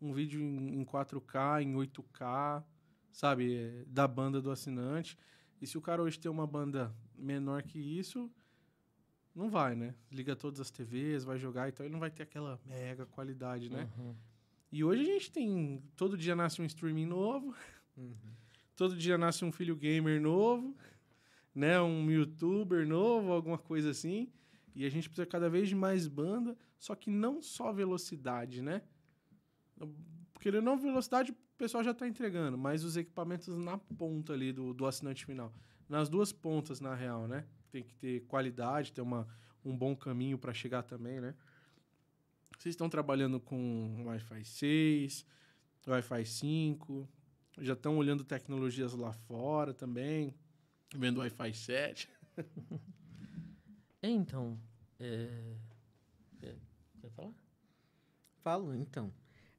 um 0.00 0.12
vídeo 0.12 0.40
em, 0.40 0.80
em 0.80 0.84
4K, 0.84 1.62
em 1.62 1.74
8K, 1.74 2.64
sabe, 3.12 3.56
é, 3.56 3.84
da 3.86 4.08
banda 4.08 4.40
do 4.40 4.50
assinante. 4.50 5.18
E 5.60 5.66
se 5.66 5.76
o 5.76 5.82
cara 5.82 6.02
hoje 6.02 6.18
tem 6.18 6.30
uma 6.30 6.46
banda 6.46 6.94
menor 7.14 7.62
que 7.62 7.78
isso, 7.78 8.30
não 9.34 9.50
vai, 9.50 9.76
né? 9.76 9.94
Liga 10.10 10.34
todas 10.34 10.60
as 10.60 10.70
TVs, 10.70 11.24
vai 11.24 11.38
jogar, 11.38 11.68
então 11.68 11.84
ele 11.84 11.92
não 11.92 12.00
vai 12.00 12.10
ter 12.10 12.22
aquela 12.22 12.58
mega 12.64 13.04
qualidade, 13.06 13.68
né? 13.68 13.88
Uhum. 13.98 14.14
E 14.72 14.84
hoje 14.84 15.02
a 15.02 15.04
gente 15.04 15.32
tem. 15.32 15.82
Todo 15.96 16.16
dia 16.16 16.36
nasce 16.36 16.62
um 16.62 16.64
streaming 16.64 17.06
novo, 17.06 17.54
Uhum. 17.96 18.14
todo 18.76 18.96
dia 18.96 19.18
nasce 19.18 19.44
um 19.44 19.52
filho 19.52 19.76
gamer 19.76 20.20
novo, 20.20 20.76
né? 21.54 21.80
Um 21.80 22.10
youtuber 22.10 22.86
novo, 22.86 23.32
alguma 23.32 23.58
coisa 23.58 23.90
assim. 23.90 24.32
E 24.74 24.86
a 24.86 24.88
gente 24.88 25.08
precisa 25.08 25.26
cada 25.26 25.50
vez 25.50 25.68
de 25.68 25.74
mais 25.74 26.06
banda, 26.06 26.56
só 26.78 26.94
que 26.94 27.10
não 27.10 27.42
só 27.42 27.72
velocidade, 27.72 28.62
né? 28.62 28.82
Querendo 30.38 30.64
não, 30.64 30.78
velocidade 30.78 31.32
o 31.32 31.36
pessoal 31.58 31.84
já 31.84 31.90
está 31.90 32.06
entregando, 32.06 32.56
mas 32.56 32.84
os 32.84 32.96
equipamentos 32.96 33.48
na 33.56 33.76
ponta 33.76 34.32
ali 34.32 34.52
do, 34.52 34.72
do 34.72 34.86
assinante 34.86 35.26
final. 35.26 35.52
Nas 35.88 36.08
duas 36.08 36.32
pontas, 36.32 36.80
na 36.80 36.94
real, 36.94 37.26
né? 37.26 37.44
Tem 37.70 37.82
que 37.82 37.94
ter 37.94 38.20
qualidade, 38.26 38.92
ter 38.92 39.02
uma, 39.02 39.28
um 39.64 39.76
bom 39.76 39.94
caminho 39.94 40.38
para 40.38 40.54
chegar 40.54 40.82
também, 40.82 41.20
né? 41.20 41.34
Vocês 42.60 42.74
estão 42.74 42.90
trabalhando 42.90 43.40
com 43.40 44.04
Wi-Fi 44.04 44.44
6, 44.44 45.26
Wi-Fi 45.86 46.26
5, 46.26 47.08
já 47.56 47.72
estão 47.72 47.96
olhando 47.96 48.22
tecnologias 48.22 48.92
lá 48.92 49.14
fora 49.14 49.72
também, 49.72 50.34
vendo 50.94 51.20
Wi-Fi 51.20 51.54
7. 51.54 52.06
É, 54.02 54.10
então. 54.12 54.60
É... 54.98 55.56
é, 56.42 56.54
Quer 57.00 57.10
falar? 57.12 57.32
Falo, 58.42 58.74
então. 58.74 59.10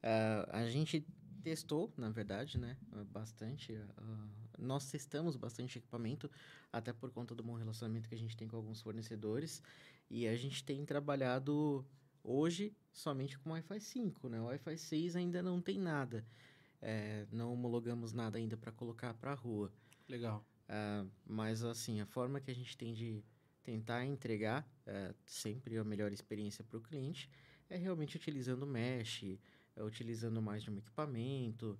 Ah, 0.04 0.60
a 0.60 0.70
gente 0.70 1.04
testou, 1.42 1.92
na 1.98 2.12
verdade, 2.12 2.60
né? 2.60 2.78
Bastante. 3.08 3.74
ah, 3.98 4.28
nós 4.60 4.92
testamos 4.92 5.36
bastante 5.36 5.80
equipamento, 5.80 6.30
até 6.72 6.94
por 6.94 7.10
conta 7.10 7.34
do 7.34 7.42
bom 7.42 7.56
relacionamento 7.56 8.08
que 8.08 8.14
a 8.14 8.20
gente 8.20 8.38
tem 8.38 8.48
com 8.48 8.58
alguns 8.58 8.80
fornecedores. 8.80 9.64
E 10.08 10.28
a 10.28 10.36
gente 10.36 10.64
tem 10.64 10.86
trabalhado 10.86 11.84
hoje 12.24 12.76
somente 12.92 13.38
com 13.40 13.52
Wi-Fi 13.52 13.80
5, 13.80 14.30
né? 14.30 14.42
O 14.42 14.46
Wi-Fi 14.46 14.78
6 14.78 15.16
ainda 15.16 15.42
não 15.42 15.62
tem 15.62 15.78
nada. 15.78 16.26
É, 16.82 17.28
não 17.32 17.54
homologamos 17.54 18.12
nada 18.14 18.38
ainda 18.38 18.58
para 18.58 18.72
colocar 18.72 19.14
para 19.14 19.34
rua. 19.34 19.72
Legal. 20.08 20.46
Ah, 20.68 21.06
mas 21.26 21.64
assim, 21.64 22.00
a 22.00 22.06
forma 22.06 22.40
que 22.40 22.50
a 22.50 22.56
gente 22.56 22.78
tem 22.78 22.94
de 22.94 23.24
tentar 23.62 24.06
entregar 24.06 24.68
eh, 24.88 25.14
sempre 25.26 25.78
a 25.78 25.84
melhor 25.84 26.12
experiência 26.12 26.64
para 26.64 26.78
o 26.78 26.82
cliente 26.82 27.30
é 27.70 27.78
realmente 27.78 28.16
utilizando 28.16 28.66
mesh, 28.66 29.38
é 29.76 29.84
utilizando 29.84 30.42
mais 30.42 30.64
de 30.64 30.72
um 30.72 30.78
equipamento, 30.78 31.78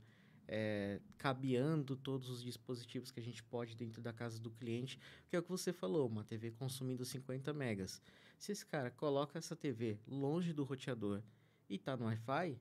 é, 0.48 1.02
cabeando 1.18 1.96
todos 1.96 2.30
os 2.30 2.44
dispositivos 2.44 3.12
que 3.12 3.20
a 3.20 3.24
gente 3.24 3.42
pode 3.44 3.76
dentro 3.76 4.02
da 4.02 4.14
casa 4.14 4.40
do 4.40 4.52
cliente, 4.52 5.00
que 5.28 5.36
é 5.36 5.40
o 5.40 5.44
que 5.44 5.50
você 5.50 5.74
falou, 5.74 6.08
uma 6.08 6.24
TV 6.24 6.52
consumindo 6.52 7.04
50 7.04 7.54
megas. 7.54 8.02
Se 8.42 8.52
esse 8.52 8.66
cara 8.66 8.90
coloca 8.90 9.38
essa 9.38 9.56
TV 9.56 10.00
longe 10.08 10.52
do 10.52 10.64
roteador 10.64 11.22
e 11.70 11.76
está 11.76 11.96
no 11.96 12.06
Wi-Fi, 12.06 12.60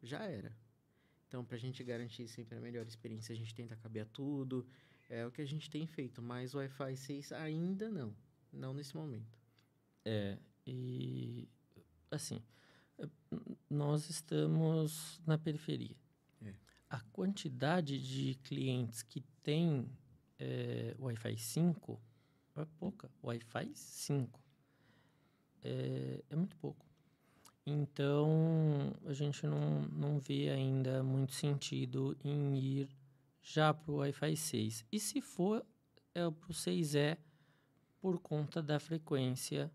já 0.00 0.22
era. 0.22 0.56
Então, 1.26 1.44
para 1.44 1.56
a 1.56 1.58
gente 1.58 1.82
garantir 1.82 2.28
sempre 2.28 2.56
a 2.56 2.60
melhor 2.60 2.86
experiência, 2.86 3.32
a 3.32 3.36
gente 3.36 3.52
tenta 3.52 3.74
cabear 3.74 4.06
tudo, 4.12 4.64
é 5.08 5.26
o 5.26 5.32
que 5.32 5.42
a 5.42 5.44
gente 5.44 5.68
tem 5.68 5.88
feito, 5.88 6.22
mas 6.22 6.54
o 6.54 6.58
Wi-Fi 6.58 6.96
6 6.96 7.32
ainda 7.32 7.90
não. 7.90 8.14
Não 8.52 8.72
nesse 8.72 8.96
momento. 8.96 9.36
É, 10.04 10.38
e 10.64 11.48
assim, 12.12 12.40
nós 13.68 14.08
estamos 14.08 15.20
na 15.26 15.36
periferia. 15.36 15.96
É. 16.42 16.54
A 16.88 17.00
quantidade 17.10 18.00
de 18.00 18.36
clientes 18.36 19.02
que 19.02 19.22
tem 19.42 19.90
é, 20.38 20.94
Wi-Fi 20.96 21.36
5 21.36 22.00
é 22.54 22.64
pouca. 22.78 23.10
Wi-Fi 23.20 23.74
5 23.74 24.47
é, 25.62 26.22
é 26.30 26.36
muito 26.36 26.56
pouco. 26.56 26.86
Então, 27.66 28.94
a 29.04 29.12
gente 29.12 29.46
não, 29.46 29.82
não 29.92 30.18
vê 30.18 30.48
ainda 30.48 31.02
muito 31.02 31.34
sentido 31.34 32.16
em 32.24 32.56
ir 32.56 32.88
já 33.42 33.74
para 33.74 33.92
o 33.92 33.96
Wi-Fi 33.96 34.36
6. 34.36 34.86
E 34.90 34.98
se 34.98 35.20
for, 35.20 35.64
é 36.14 36.20
para 36.30 36.50
o 36.50 36.54
6E 36.54 37.18
por 38.00 38.18
conta 38.20 38.62
da 38.62 38.80
frequência 38.80 39.70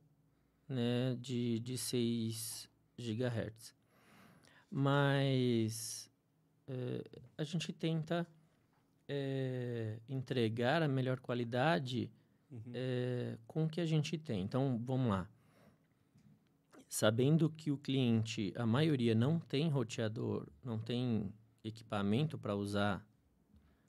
né, 0.68 1.16
de, 1.20 1.60
de 1.60 1.78
6 1.78 2.68
GHz. 2.98 3.76
Mas 4.72 6.10
é, 6.68 7.04
a 7.38 7.44
gente 7.44 7.72
tenta 7.72 8.26
é, 9.08 10.00
entregar 10.10 10.82
a 10.82 10.88
melhor 10.88 11.20
qualidade 11.20 12.12
Uhum. 12.54 12.72
é, 12.72 13.38
com 13.48 13.66
o 13.66 13.70
que 13.70 13.82
a 13.82 13.86
gente 13.86 14.16
tem. 14.16 14.44
Então, 14.44 14.80
vamos 14.86 15.10
lá. 15.10 15.28
Sabendo 16.94 17.50
que 17.50 17.72
o 17.72 17.78
cliente, 17.80 18.54
a 18.56 18.68
maioria 18.68 19.16
não 19.16 19.39
tem 19.39 19.68
roteador, 19.68 20.48
não 20.64 20.78
tem 20.78 21.34
equipamento 21.64 22.38
para 22.38 22.56
usar 22.56 23.04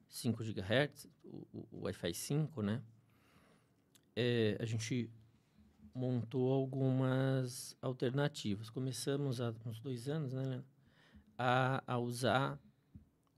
5 0.09 0.43
GHz, 0.43 1.07
o, 1.23 1.47
o, 1.71 1.81
Wi-Fi 1.83 2.15
5, 2.15 2.63
né? 2.63 2.83
É, 4.17 4.57
a 4.59 4.65
gente 4.65 5.11
montou 5.95 6.51
algumas 6.51 7.77
alternativas. 7.83 8.71
Começamos 8.71 9.39
há 9.39 9.55
uns 9.67 9.79
dois 9.81 10.09
anos, 10.09 10.33
né, 10.33 10.41
Leandro? 10.41 10.67
A, 11.37 11.85
a 11.87 11.99
usar 11.99 12.59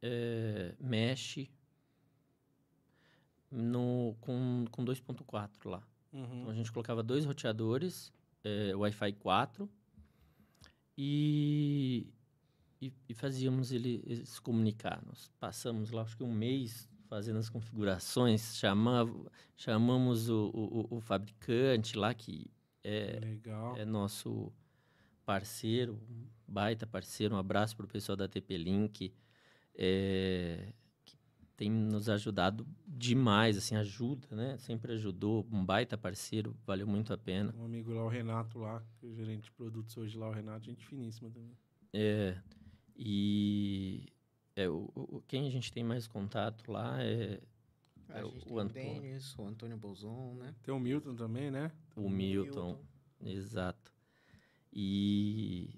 é, 0.01 0.77
mesh 0.79 1.51
no, 3.51 4.14
com, 4.21 4.64
com 4.71 4.85
2.4 4.85 5.69
lá. 5.69 5.83
Uhum. 6.12 6.23
Então 6.23 6.51
a 6.51 6.55
gente 6.55 6.71
colocava 6.71 7.03
dois 7.03 7.25
roteadores, 7.25 8.12
é, 8.47 8.77
Wi-Fi 8.77 9.13
4, 9.15 9.69
e, 10.97 12.07
e, 12.81 12.93
e 13.09 13.15
fazíamos 13.15 13.73
ele, 13.73 14.25
se 14.25 14.41
comunicar. 14.41 15.03
Nós 15.05 15.31
passamos 15.41 15.91
lá, 15.91 16.03
acho 16.03 16.17
que 16.17 16.23
um 16.23 16.33
mês 16.33 16.89
fazendo 17.09 17.39
as 17.39 17.49
configurações, 17.49 18.57
chamava, 18.57 19.13
chamamos 19.57 20.29
o, 20.29 20.51
o, 20.55 20.97
o 20.97 21.01
fabricante 21.01 21.97
lá, 21.97 22.15
que 22.15 22.51
é, 22.83 23.39
é 23.77 23.85
nosso 23.85 24.53
parceiro, 25.25 26.01
baita 26.47 26.87
parceiro. 26.87 27.35
Um 27.35 27.39
abraço 27.39 27.77
para 27.77 27.85
o 27.85 27.89
pessoal 27.89 28.17
da 28.17 28.29
TP 28.29 28.57
Link, 28.57 29.13
é, 29.75 30.73
tem 31.57 31.71
nos 31.71 32.09
ajudado 32.09 32.67
demais, 32.87 33.57
assim, 33.57 33.75
ajuda, 33.77 34.29
né? 34.37 34.59
Sempre 34.59 34.93
ajudou, 34.93 35.47
um 35.51 35.65
baita 35.65 35.97
parceiro, 35.97 36.55
valeu 36.67 36.87
muito 36.87 37.13
a 37.13 37.17
pena. 37.19 37.55
Um 37.57 37.65
amigo 37.65 37.93
lá, 37.93 38.05
o 38.05 38.09
Renato 38.09 38.59
lá, 38.59 38.83
que 38.99 39.07
é 39.07 39.09
o 39.09 39.15
gerente 39.15 39.45
de 39.45 39.53
produtos 39.53 39.97
hoje 39.97 40.17
lá, 40.19 40.29
o 40.29 40.33
Renato, 40.33 40.65
gente 40.67 40.85
finíssima 40.87 41.31
também. 41.31 41.57
É, 41.93 42.37
e 42.95 44.07
é, 44.55 44.69
o, 44.69 44.91
o- 44.95 45.23
quem 45.27 45.47
a 45.47 45.51
gente 45.51 45.73
tem 45.73 45.83
mais 45.85 46.07
contato 46.07 46.71
lá 46.71 47.03
é 47.03 47.41
É, 48.11 48.25
o- 48.25 48.29
o 48.49 48.59
Antônio. 48.59 49.01
Denis, 49.01 49.35
o 49.39 49.47
Antônio 49.47 49.77
Bolzon, 49.77 50.35
né? 50.35 50.55
Tem 50.63 50.73
o 50.75 50.79
Milton 50.79 51.15
também, 51.17 51.51
né? 51.51 51.73
o 51.97 52.09
Milton. 52.09 52.79
Exato. 53.25 53.93
E 54.73 55.71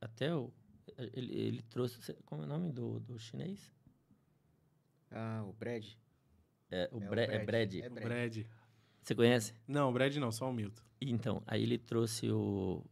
até 0.00 0.34
o. 0.34 0.52
Ele, 1.12 1.34
ele 1.34 1.62
trouxe. 1.62 2.14
Como 2.24 2.42
é 2.42 2.44
o 2.44 2.48
nome 2.48 2.70
do, 2.72 3.00
do 3.00 3.18
chinês? 3.18 3.72
Ah, 5.16 5.44
o 5.46 5.52
Brad. 5.52 5.86
É, 6.70 6.88
o, 6.92 7.00
É 7.00 7.06
o 7.06 7.10
Bre- 7.10 7.22
é 7.22 7.44
Brad. 7.44 7.74
É 7.76 7.86
O 7.86 7.90
Brad. 7.90 8.04
Brad. 8.04 8.46
Você 9.00 9.14
conhece? 9.14 9.54
Não, 9.68 9.90
o 9.90 9.92
Brad 9.92 10.14
não, 10.16 10.32
só 10.32 10.50
o 10.50 10.52
Milton. 10.52 10.82
Então, 11.00 11.42
aí 11.46 11.62
ele 11.62 11.78
trouxe 11.78 12.30
o. 12.30 12.82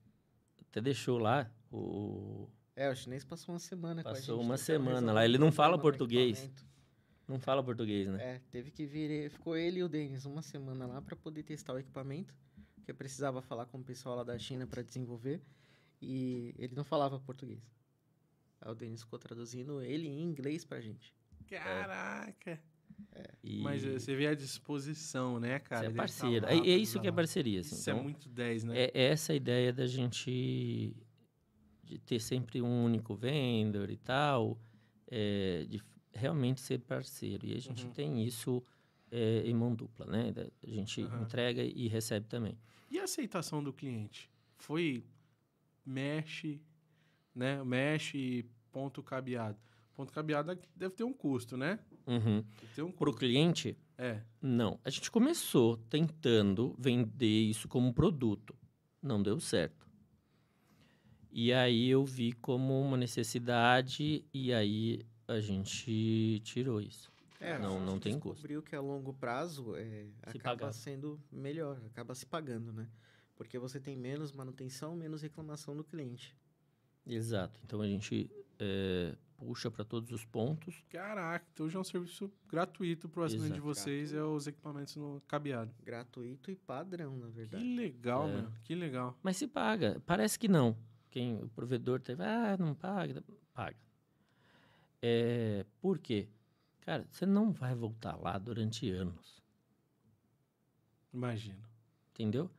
Até 0.61 0.81
deixou 0.81 1.19
lá 1.19 1.51
o. 1.71 2.49
É, 2.77 2.89
o 2.91 2.95
chinês 2.95 3.25
passou 3.25 3.53
uma 3.55 3.59
semana 3.59 4.03
com 4.03 4.09
a 4.09 4.13
gente. 4.15 4.21
Passou 4.23 4.41
uma 4.41 4.57
semana 4.57 5.13
lá, 5.13 5.25
ele 5.25 5.37
não 5.39 5.51
fala 5.51 5.79
português. 5.79 6.51
Não 7.27 7.39
fala 7.39 7.63
português, 7.63 8.09
né? 8.09 8.35
É, 8.37 8.41
teve 8.51 8.71
que 8.71 8.85
vir. 8.87 9.31
Ficou 9.31 9.57
ele 9.57 9.81
e 9.81 9.83
o 9.83 9.89
Denis 9.89 10.25
uma 10.25 10.43
semana 10.43 10.87
lá 10.87 11.01
para 11.03 11.17
poder 11.17 11.43
testar 11.43 11.73
o 11.75 11.79
equipamento, 11.79 12.35
porque 12.75 12.91
eu 12.91 12.95
precisava 12.95 13.41
falar 13.43 13.67
com 13.67 13.79
o 13.79 13.85
pessoal 13.85 14.17
lá 14.17 14.25
da 14.25 14.39
China 14.39 14.67
para 14.67 14.83
desenvolver 14.83 15.41
e 16.01 16.55
ele 16.59 16.75
não 16.75 16.85
falava 16.85 17.19
português. 17.21 17.63
Aí 18.61 18.71
o 18.71 18.75
Denis 18.75 19.03
ficou 19.03 19.19
traduzindo 19.19 19.81
ele 19.83 20.09
em 20.09 20.23
inglês 20.23 20.65
pra 20.65 20.81
gente. 20.81 21.15
Caraca! 21.49 22.61
E 23.45 23.61
Mas 23.61 23.85
eh, 23.85 23.99
você 23.99 24.15
vê 24.15 24.27
a 24.29 24.35
disposição, 24.35 25.39
né, 25.39 25.59
cara? 25.59 25.83
você 25.83 25.87
é 25.87 25.91
tá 25.91 25.97
parceiro. 25.97 26.47
lá 26.47 26.53
É, 26.53 26.57
é 26.59 26.77
isso 26.77 27.01
que 27.01 27.07
é 27.09 27.13
parceria. 27.13 27.61
Assim. 27.61 27.75
Isso 27.75 27.91
é 27.91 27.93
Então, 27.93 28.03
muito 28.03 28.29
10, 28.29 28.65
né? 28.65 28.79
É, 28.79 28.91
é 28.95 29.03
essa 29.11 29.35
ideia 29.35 29.73
da 29.73 29.87
gente 29.87 30.97
de 31.83 31.99
ter 31.99 32.21
sempre 32.21 32.63
um 32.63 32.85
único 32.85 33.15
vendor 33.15 33.91
e 33.91 33.97
tal, 33.97 34.59
é, 35.07 35.65
de 35.69 35.83
realmente 36.15 36.61
ser 36.61 36.79
parceiro. 36.79 37.47
E 37.47 37.55
a 37.55 37.59
gente 37.61 37.85
Uhum. 37.87 37.93
tem 37.93 38.25
isso 38.25 38.63
é, 39.11 39.43
em 39.45 39.55
mão 39.55 39.75
dupla, 39.75 40.07
né? 40.07 40.33
A 40.63 40.71
gente 40.71 41.03
Aham. 41.03 41.23
entrega 41.23 41.63
e 41.63 41.89
recebe 41.89 42.27
também. 42.29 42.57
E 42.91 42.99
a 42.99 43.05
aceitação 43.05 43.63
do 43.63 43.73
cliente? 43.73 44.31
Foi 44.57 45.05
mesh, 45.85 46.59
né? 47.35 47.63
Mesh 47.65 48.15
e 48.15 48.45
ponto 48.71 49.03
cabeado. 49.03 49.59
Ponto 50.03 50.13
cabeado 50.13 50.59
deve 50.75 50.95
ter 50.97 51.05
um 51.05 51.13
custo, 51.13 51.57
né? 51.57 51.79
Uhum. 52.09 52.39
Um 52.39 52.91
Para 52.91 53.09
o 53.09 53.13
custo. 53.13 53.19
cliente, 53.21 53.79
É. 53.97 54.21
não. 54.41 54.81
A 54.85 54.91
gente 54.91 55.09
começou 55.13 55.77
tentando 55.77 56.75
vender 56.77 57.43
isso 57.45 57.69
como 57.69 57.95
produto. 57.95 58.53
Não 59.01 59.23
deu 59.23 59.39
certo. 59.39 59.87
E 61.31 61.53
aí 61.53 61.89
eu 61.89 62.05
vi 62.05 62.33
como 62.33 62.81
uma 62.81 62.97
necessidade 62.97 64.25
e 64.35 64.53
aí 64.53 65.07
a 65.29 65.39
gente 65.39 66.41
tirou 66.45 66.81
isso. 66.81 67.13
É, 67.39 67.57
Não- 67.61 67.77
a 67.77 67.79
gente 67.79 67.87
não 67.87 67.99
tem 68.01 68.13
custo. 68.19 68.35
descobriu 68.35 68.61
que 68.61 68.75
a 68.75 68.81
longo 68.81 69.13
prazo 69.15 69.77
é, 69.77 70.07
Se 70.31 70.37
acaba 70.39 70.57
pagar. 70.59 70.73
sendo 70.73 71.21
melhor, 71.31 71.81
acaba 71.87 72.13
se 72.17 72.27
pagando, 72.27 72.73
né? 72.73 72.89
Porque 73.37 73.57
você 73.59 73.79
tem 73.79 73.97
menos 73.97 74.33
manutenção, 74.33 74.97
menos 74.97 75.23
reclamação 75.23 75.77
do 75.77 75.85
cliente. 75.85 76.37
Exato. 77.07 77.61
Então 77.65 77.81
a 77.81 77.87
gente 77.87 78.29
é, 78.59 79.17
puxa 79.45 79.71
para 79.71 79.85
todos 79.85 80.13
os 80.13 80.25
pontos. 80.25 80.85
Caraca, 80.89 81.45
então 81.53 81.69
já 81.69 81.79
é 81.79 81.81
um 81.81 81.85
serviço 81.85 82.31
gratuito 82.49 83.09
pro 83.09 83.25
assinante 83.25 83.55
de 83.55 83.61
vocês, 83.61 84.13
é 84.13 84.23
os 84.23 84.47
equipamentos 84.47 84.95
no 84.97 85.21
cabeado. 85.27 85.75
Gratuito 85.85 86.51
e 86.51 86.55
padrão, 86.57 87.17
na 87.17 87.27
Que 87.27 87.33
verdade. 87.33 87.65
legal, 87.65 88.29
É. 88.29 88.43
meu. 88.43 88.51
Que 88.63 88.75
legal. 88.75 89.19
Mas 89.23 89.37
se 89.37 89.49
paga. 89.49 90.01
Parece 90.07 90.39
que 90.39 90.47
não. 90.49 90.77
Quem 91.11 91.43
o 91.43 91.49
provedor 91.49 92.01
teve, 92.01 92.23
ah, 92.23 92.57
não 92.59 92.75
paga, 92.75 93.23
paga. 93.53 93.77
É, 95.03 95.67
por 95.81 95.99
quê? 95.99 96.29
Cara, 96.83 97.05
você 97.11 97.27
não 97.27 97.53
vai 97.53 97.75
voltar 97.75 98.17
lá 98.17 98.39
durante 98.39 98.89
anos, 98.91 99.43
Imagino. 101.13 101.59
entendeu? 102.11 102.51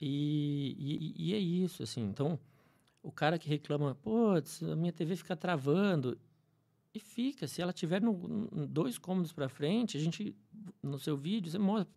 E, 0.00 0.74
e, 1.16 1.30
e 1.30 1.34
é 1.34 1.38
isso, 1.38 1.82
assim. 1.82 2.02
Então, 2.04 2.38
o 3.02 3.10
cara 3.12 3.38
que 3.38 3.48
reclama, 3.48 3.94
putz, 3.96 4.62
a 4.62 4.76
minha 4.76 4.92
TV 4.92 5.16
fica 5.16 5.36
travando. 5.36 6.18
E 6.98 7.00
fica, 7.00 7.46
se 7.46 7.62
ela 7.62 7.72
tiver 7.72 8.02
no, 8.02 8.12
no- 8.26 8.66
dois 8.66 8.98
cômodos 8.98 9.32
para 9.32 9.48
frente, 9.48 9.96
a 9.96 10.00
gente, 10.00 10.34
no 10.82 10.98
seu 10.98 11.16
vídeo, 11.16 11.48
você 11.48 11.56
mostra, 11.58 11.94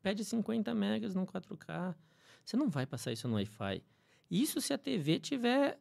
pede 0.00 0.24
50 0.24 0.72
megas 0.72 1.12
no 1.12 1.26
4K. 1.26 1.96
Você 2.44 2.56
não 2.56 2.68
vai 2.70 2.86
passar 2.86 3.10
isso 3.10 3.26
no 3.26 3.34
Wi-Fi. 3.34 3.82
Isso 4.30 4.60
se 4.60 4.72
a 4.72 4.78
TV 4.78 5.18
tiver, 5.18 5.80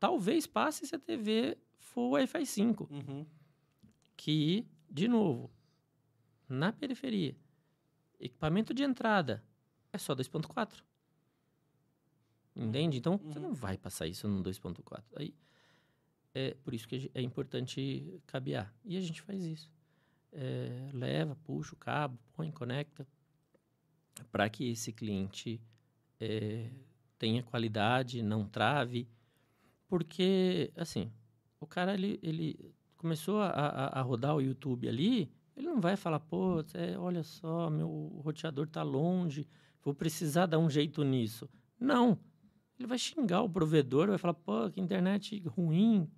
talvez 0.00 0.48
passe 0.48 0.84
se 0.84 0.96
a 0.96 0.98
TV 0.98 1.56
for 1.78 2.10
Wi-Fi 2.14 2.44
5, 2.44 2.88
Uhum. 2.90 3.24
que, 4.16 4.66
de 4.90 5.06
novo, 5.06 5.48
na 6.48 6.72
periferia, 6.72 7.36
equipamento 8.18 8.74
de 8.74 8.82
entrada 8.82 9.44
é 9.92 9.98
só 9.98 10.12
2.4. 10.12 10.82
Entende? 12.56 12.98
Então, 12.98 13.16
você 13.16 13.38
Uhum. 13.38 13.46
não 13.48 13.54
vai 13.54 13.78
passar 13.78 14.08
isso 14.08 14.26
no 14.26 14.42
2.4. 14.42 15.04
Aí, 15.16 15.32
é 16.34 16.54
por 16.64 16.74
isso 16.74 16.88
que 16.88 17.10
é 17.14 17.22
importante 17.22 18.20
cabear. 18.26 18.74
E 18.84 18.96
a 18.96 19.00
gente 19.00 19.22
faz 19.22 19.44
isso. 19.44 19.70
É, 20.32 20.90
leva, 20.92 21.36
puxa 21.44 21.74
o 21.74 21.78
cabo, 21.78 22.18
põe, 22.32 22.50
conecta, 22.50 23.06
para 24.32 24.48
que 24.50 24.68
esse 24.68 24.92
cliente 24.92 25.60
é, 26.20 26.68
tenha 27.18 27.42
qualidade, 27.42 28.20
não 28.22 28.44
trave. 28.46 29.08
Porque, 29.86 30.72
assim, 30.76 31.12
o 31.60 31.66
cara, 31.66 31.94
ele, 31.94 32.18
ele 32.20 32.74
começou 32.96 33.40
a, 33.40 33.48
a, 33.48 34.00
a 34.00 34.02
rodar 34.02 34.34
o 34.34 34.40
YouTube 34.40 34.88
ali, 34.88 35.30
ele 35.56 35.68
não 35.68 35.80
vai 35.80 35.96
falar, 35.96 36.18
pô, 36.18 36.64
é, 36.74 36.98
olha 36.98 37.22
só, 37.22 37.70
meu 37.70 38.20
roteador 38.24 38.66
tá 38.66 38.82
longe, 38.82 39.46
vou 39.82 39.94
precisar 39.94 40.46
dar 40.46 40.58
um 40.58 40.68
jeito 40.68 41.04
nisso. 41.04 41.48
Não. 41.78 42.18
Ele 42.76 42.88
vai 42.88 42.98
xingar 42.98 43.42
o 43.42 43.48
provedor, 43.48 44.08
vai 44.08 44.18
falar, 44.18 44.34
pô, 44.34 44.68
que 44.68 44.80
internet 44.80 45.40
ruim. 45.46 46.10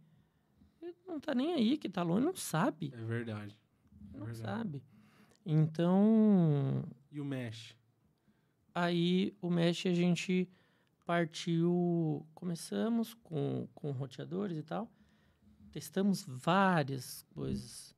Não 1.17 1.21
tá 1.21 1.35
nem 1.35 1.55
aí 1.55 1.79
que 1.79 1.89
tá 1.89 2.03
longe, 2.03 2.27
não 2.27 2.37
sabe. 2.37 2.93
É 2.95 3.03
verdade. 3.05 3.59
É 4.13 4.19
Não 4.19 4.27
verdade. 4.27 4.39
sabe. 4.59 4.83
Então, 5.47 6.85
E 7.11 7.19
o 7.19 7.25
mesh? 7.25 7.75
aí 8.75 9.35
o 9.41 9.49
mesh 9.49 9.87
a 9.87 9.95
gente 9.95 10.47
partiu. 11.07 12.27
Começamos 12.35 13.15
com, 13.15 13.67
com 13.75 13.93
roteadores 13.93 14.59
e 14.59 14.63
tal. 14.63 14.93
Testamos 15.73 16.23
várias 16.29 17.23
coisas. 17.31 17.97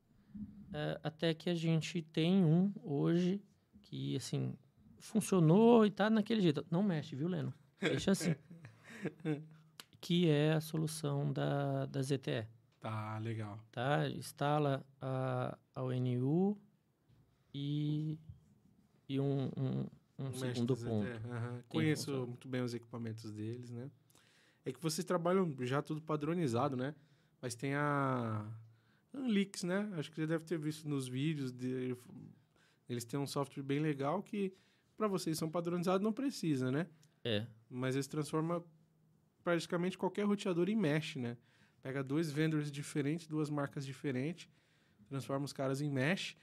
é, 0.72 1.00
até 1.02 1.34
que 1.34 1.50
a 1.50 1.54
gente 1.56 2.00
tem 2.00 2.44
um 2.44 2.72
hoje 2.84 3.42
que, 3.82 4.14
assim, 4.14 4.54
funcionou 4.98 5.84
e 5.84 5.90
tá 5.90 6.08
naquele 6.08 6.40
jeito. 6.40 6.64
Não 6.70 6.84
mexe, 6.84 7.16
viu, 7.16 7.26
Leno? 7.26 7.52
Deixa 7.80 8.12
assim. 8.12 8.34
que 10.00 10.28
é 10.28 10.52
a 10.52 10.60
solução 10.60 11.32
da, 11.32 11.86
da 11.86 12.00
ZTE. 12.00 12.46
Tá, 12.80 13.18
legal. 13.18 13.58
Tá? 13.72 14.08
Instala 14.08 14.86
a, 15.00 15.58
a 15.74 15.82
ONU 15.82 16.56
e, 17.52 18.18
e 19.08 19.18
um, 19.18 19.50
um, 19.56 19.86
um 20.18 20.32
segundo 20.32 20.76
ponto. 20.76 21.06
Tem 21.06 21.62
Conheço 21.68 22.26
muito 22.26 22.48
bem 22.48 22.62
os 22.62 22.74
equipamentos 22.74 23.30
deles, 23.32 23.70
né? 23.70 23.90
É 24.64 24.72
que 24.72 24.80
vocês 24.80 25.04
trabalham 25.04 25.54
já 25.60 25.82
tudo 25.82 26.00
padronizado, 26.00 26.76
né? 26.76 26.94
Mas 27.40 27.54
tem 27.54 27.74
a 27.74 28.46
Anlix, 29.14 29.62
né? 29.64 29.90
Acho 29.96 30.10
que 30.10 30.16
você 30.16 30.26
deve 30.26 30.44
ter 30.44 30.58
visto 30.58 30.88
nos 30.88 31.08
vídeos. 31.08 31.52
De... 31.52 31.96
Eles 32.88 33.04
têm 33.04 33.18
um 33.18 33.26
software 33.26 33.62
bem 33.62 33.80
legal 33.80 34.22
que, 34.22 34.52
para 34.96 35.08
vocês 35.08 35.38
são 35.38 35.50
padronizados, 35.50 36.02
não 36.02 36.12
precisa, 36.12 36.70
né? 36.70 36.86
É. 37.24 37.46
Mas 37.68 37.94
eles 37.94 38.06
transformam 38.06 38.64
praticamente 39.42 39.96
qualquer 39.96 40.24
roteador 40.24 40.68
em 40.68 40.76
mesh, 40.76 41.16
né? 41.16 41.36
Pega 41.88 42.04
dois 42.04 42.30
vendors 42.30 42.70
diferentes, 42.70 43.26
duas 43.26 43.48
marcas 43.48 43.86
diferentes, 43.86 44.46
transforma 45.06 45.46
os 45.46 45.54
caras 45.54 45.80
em 45.80 45.90
mesh. 45.90 46.36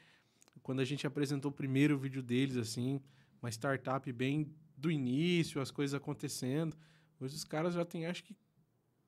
Quando 0.64 0.80
a 0.80 0.84
gente 0.84 1.06
apresentou 1.06 1.52
o 1.52 1.54
primeiro 1.54 1.96
vídeo 2.00 2.24
deles, 2.24 2.58
assim, 2.58 3.00
uma 3.40 3.52
startup 3.52 4.12
bem 4.12 4.52
do 4.76 4.90
início, 4.90 5.62
as 5.62 5.70
coisas 5.70 5.94
acontecendo, 5.94 6.76
hoje 7.20 7.36
os 7.36 7.44
caras 7.44 7.76
já 7.76 7.86
têm, 7.86 8.08
acho 8.08 8.24
que, 8.24 8.36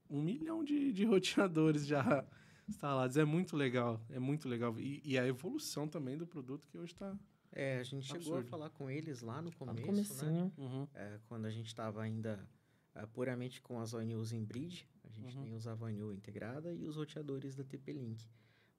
um 0.07 0.21
milhão 0.21 0.63
de, 0.63 0.93
de 0.93 1.05
roteadores 1.05 1.87
já 1.87 2.23
instalados. 2.69 3.17
É 3.17 3.25
muito 3.25 3.57
legal, 3.57 3.99
é 4.07 4.19
muito 4.19 4.47
legal. 4.47 4.79
E, 4.79 5.01
e 5.03 5.17
a 5.17 5.25
evolução 5.25 5.87
também 5.87 6.15
do 6.15 6.27
produto 6.27 6.67
que 6.67 6.77
hoje 6.77 6.93
está... 6.93 7.17
É, 7.51 7.79
a 7.79 7.83
gente 7.83 8.05
chegou 8.05 8.19
Absurdo. 8.19 8.45
a 8.45 8.49
falar 8.51 8.69
com 8.69 8.91
eles 8.91 9.21
lá 9.21 9.41
no 9.41 9.49
Lá 9.49 9.55
começo, 9.55 10.23
no 10.23 10.31
né? 10.31 10.51
comecinho. 10.53 10.89
É, 10.93 11.19
quando 11.25 11.45
a 11.45 11.49
gente 11.49 11.65
estava 11.65 12.03
ainda 12.03 12.47
ah, 12.93 13.07
puramente 13.07 13.59
com 13.59 13.79
as 13.79 13.95
ONUs 13.95 14.33
em 14.33 14.43
bridge, 14.43 14.87
gente 15.17 15.35
Uhum. 15.37 15.43
nem 15.43 15.53
usava 15.55 15.85
a 15.85 15.89
ONU 15.89 16.13
integrada 16.13 16.73
e 16.73 16.85
os 16.85 16.95
roteadores 16.95 17.55
da 17.55 17.63
TP-Link. 17.63 18.25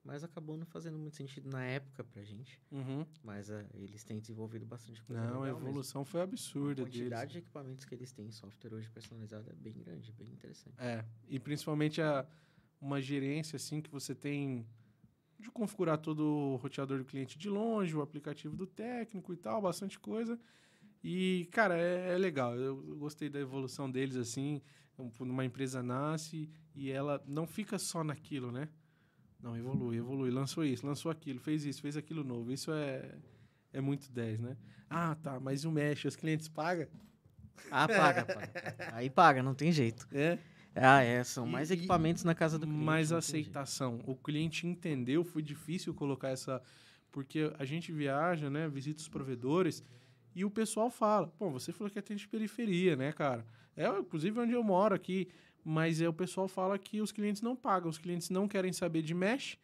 Mas 0.03 0.23
acabou 0.23 0.55
não 0.57 0.65
fazendo 0.65 0.97
muito 0.97 1.15
sentido 1.17 1.49
na 1.49 1.63
época 1.63 2.03
pra 2.03 2.23
gente. 2.23 2.59
Uhum. 2.71 3.05
Mas 3.21 3.51
ah, 3.51 3.65
eles 3.73 4.03
têm 4.03 4.17
desenvolvido 4.19 4.65
bastante 4.65 5.03
coisa 5.03 5.21
Não, 5.21 5.27
a 5.27 5.31
legal 5.41 5.43
mesmo. 5.55 5.59
evolução 5.69 6.05
foi 6.05 6.21
A 6.21 6.23
absurda 6.23 6.83
quantidade 6.83 7.19
deles. 7.21 7.31
de 7.33 7.37
equipamentos 7.39 7.85
que 7.85 7.93
eles 7.93 8.11
têm 8.11 8.27
em 8.27 8.31
software 8.31 8.73
hoje 8.73 8.89
personalizado 8.89 9.49
é 9.49 9.53
bem 9.53 9.73
grande, 9.77 10.11
bem 10.13 10.29
interessante. 10.29 10.75
É, 10.79 11.03
e 11.27 11.37
principalmente 11.37 12.01
a, 12.01 12.25
uma 12.79 13.01
gerência 13.01 13.57
assim 13.57 13.81
que 13.81 13.89
você 13.89 14.15
tem 14.15 14.65
de 15.37 15.51
configurar 15.51 15.97
todo 15.97 16.21
o 16.25 16.55
roteador 16.55 16.97
do 16.97 17.05
cliente 17.05 17.37
de 17.37 17.49
longe, 17.49 17.95
o 17.95 18.01
aplicativo 18.01 18.55
do 18.55 18.65
técnico 18.65 19.33
e 19.33 19.37
tal, 19.37 19.61
bastante 19.61 19.99
coisa. 19.99 20.39
E, 21.03 21.47
cara, 21.51 21.77
é, 21.77 22.13
é 22.13 22.17
legal. 22.17 22.55
Eu 22.55 22.77
gostei 22.97 23.29
da 23.29 23.39
evolução 23.39 23.89
deles 23.91 24.15
assim. 24.15 24.61
Um- 24.99 25.11
Uma 25.19 25.45
empresa 25.45 25.81
nasce 25.81 26.49
e 26.75 26.91
ela 26.91 27.23
não 27.27 27.47
fica 27.47 27.77
só 27.79 28.03
naquilo, 28.03 28.51
né? 28.51 28.67
Não, 29.41 29.55
evolui, 29.57 29.97
evolui. 29.97 30.29
Lançou 30.29 30.65
isso, 30.65 30.85
lançou 30.85 31.09
aquilo, 31.11 31.39
fez 31.39 31.63
isso, 31.65 31.81
fez 31.81 31.95
aquilo 31.95 32.23
novo. 32.23 32.51
Isso 32.51 32.71
é, 32.73 33.15
é 33.71 33.79
muito 33.79 34.11
10, 34.11 34.39
né? 34.39 34.57
Ah, 34.89 35.15
tá, 35.15 35.39
mas 35.39 35.63
o 35.65 35.71
Mesh, 35.71 36.05
os 36.05 36.15
clientes 36.15 36.47
pagam? 36.47 36.87
Ah, 37.71 37.87
paga, 37.87 38.25
paga. 38.25 38.51
Aí 38.93 39.09
paga, 39.09 39.41
não 39.43 39.53
tem 39.53 39.71
jeito. 39.71 40.07
É. 40.11 40.37
Ah, 40.75 41.01
é, 41.01 41.23
são 41.23 41.47
E- 41.47 41.51
mais 41.51 41.71
e- 41.71 41.73
equipamentos 41.75 42.23
na 42.23 42.33
casa 42.35 42.57
do 42.59 42.65
cliente. 42.65 42.83
mais 42.83 43.11
aceitação. 43.11 44.01
O 44.05 44.15
cliente 44.15 44.65
entendeu, 44.67 45.23
foi 45.23 45.41
difícil 45.41 45.93
colocar 45.93 46.29
essa. 46.29 46.61
Porque 47.11 47.51
a 47.57 47.65
gente 47.65 47.91
viaja, 47.91 48.49
né? 48.49 48.67
Visita 48.69 49.01
os 49.01 49.07
provedores 49.07 49.83
e 50.35 50.45
o 50.45 50.49
pessoal 50.49 50.89
fala: 50.91 51.27
pô, 51.27 51.49
você 51.49 51.71
falou 51.73 51.89
que 51.89 51.97
atende 51.99 52.27
periferia, 52.27 52.95
né, 52.95 53.11
cara? 53.11 53.45
É, 53.79 53.87
inclusive, 53.97 54.37
onde 54.37 54.51
eu 54.51 54.61
moro 54.61 54.93
aqui. 54.93 55.29
Mas 55.63 56.01
é, 56.01 56.09
o 56.09 56.13
pessoal 56.13 56.49
fala 56.49 56.77
que 56.77 56.99
os 56.99 57.13
clientes 57.13 57.41
não 57.41 57.55
pagam. 57.55 57.89
Os 57.89 57.97
clientes 57.97 58.29
não 58.29 58.45
querem 58.45 58.73
saber 58.73 59.01
de 59.01 59.13
mesh, 59.13 59.57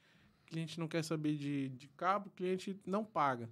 cliente 0.46 0.80
não 0.80 0.88
quer 0.88 1.04
saber 1.04 1.36
de, 1.36 1.68
de 1.70 1.90
cabo, 1.90 2.30
cliente 2.30 2.80
não 2.86 3.04
paga. 3.04 3.50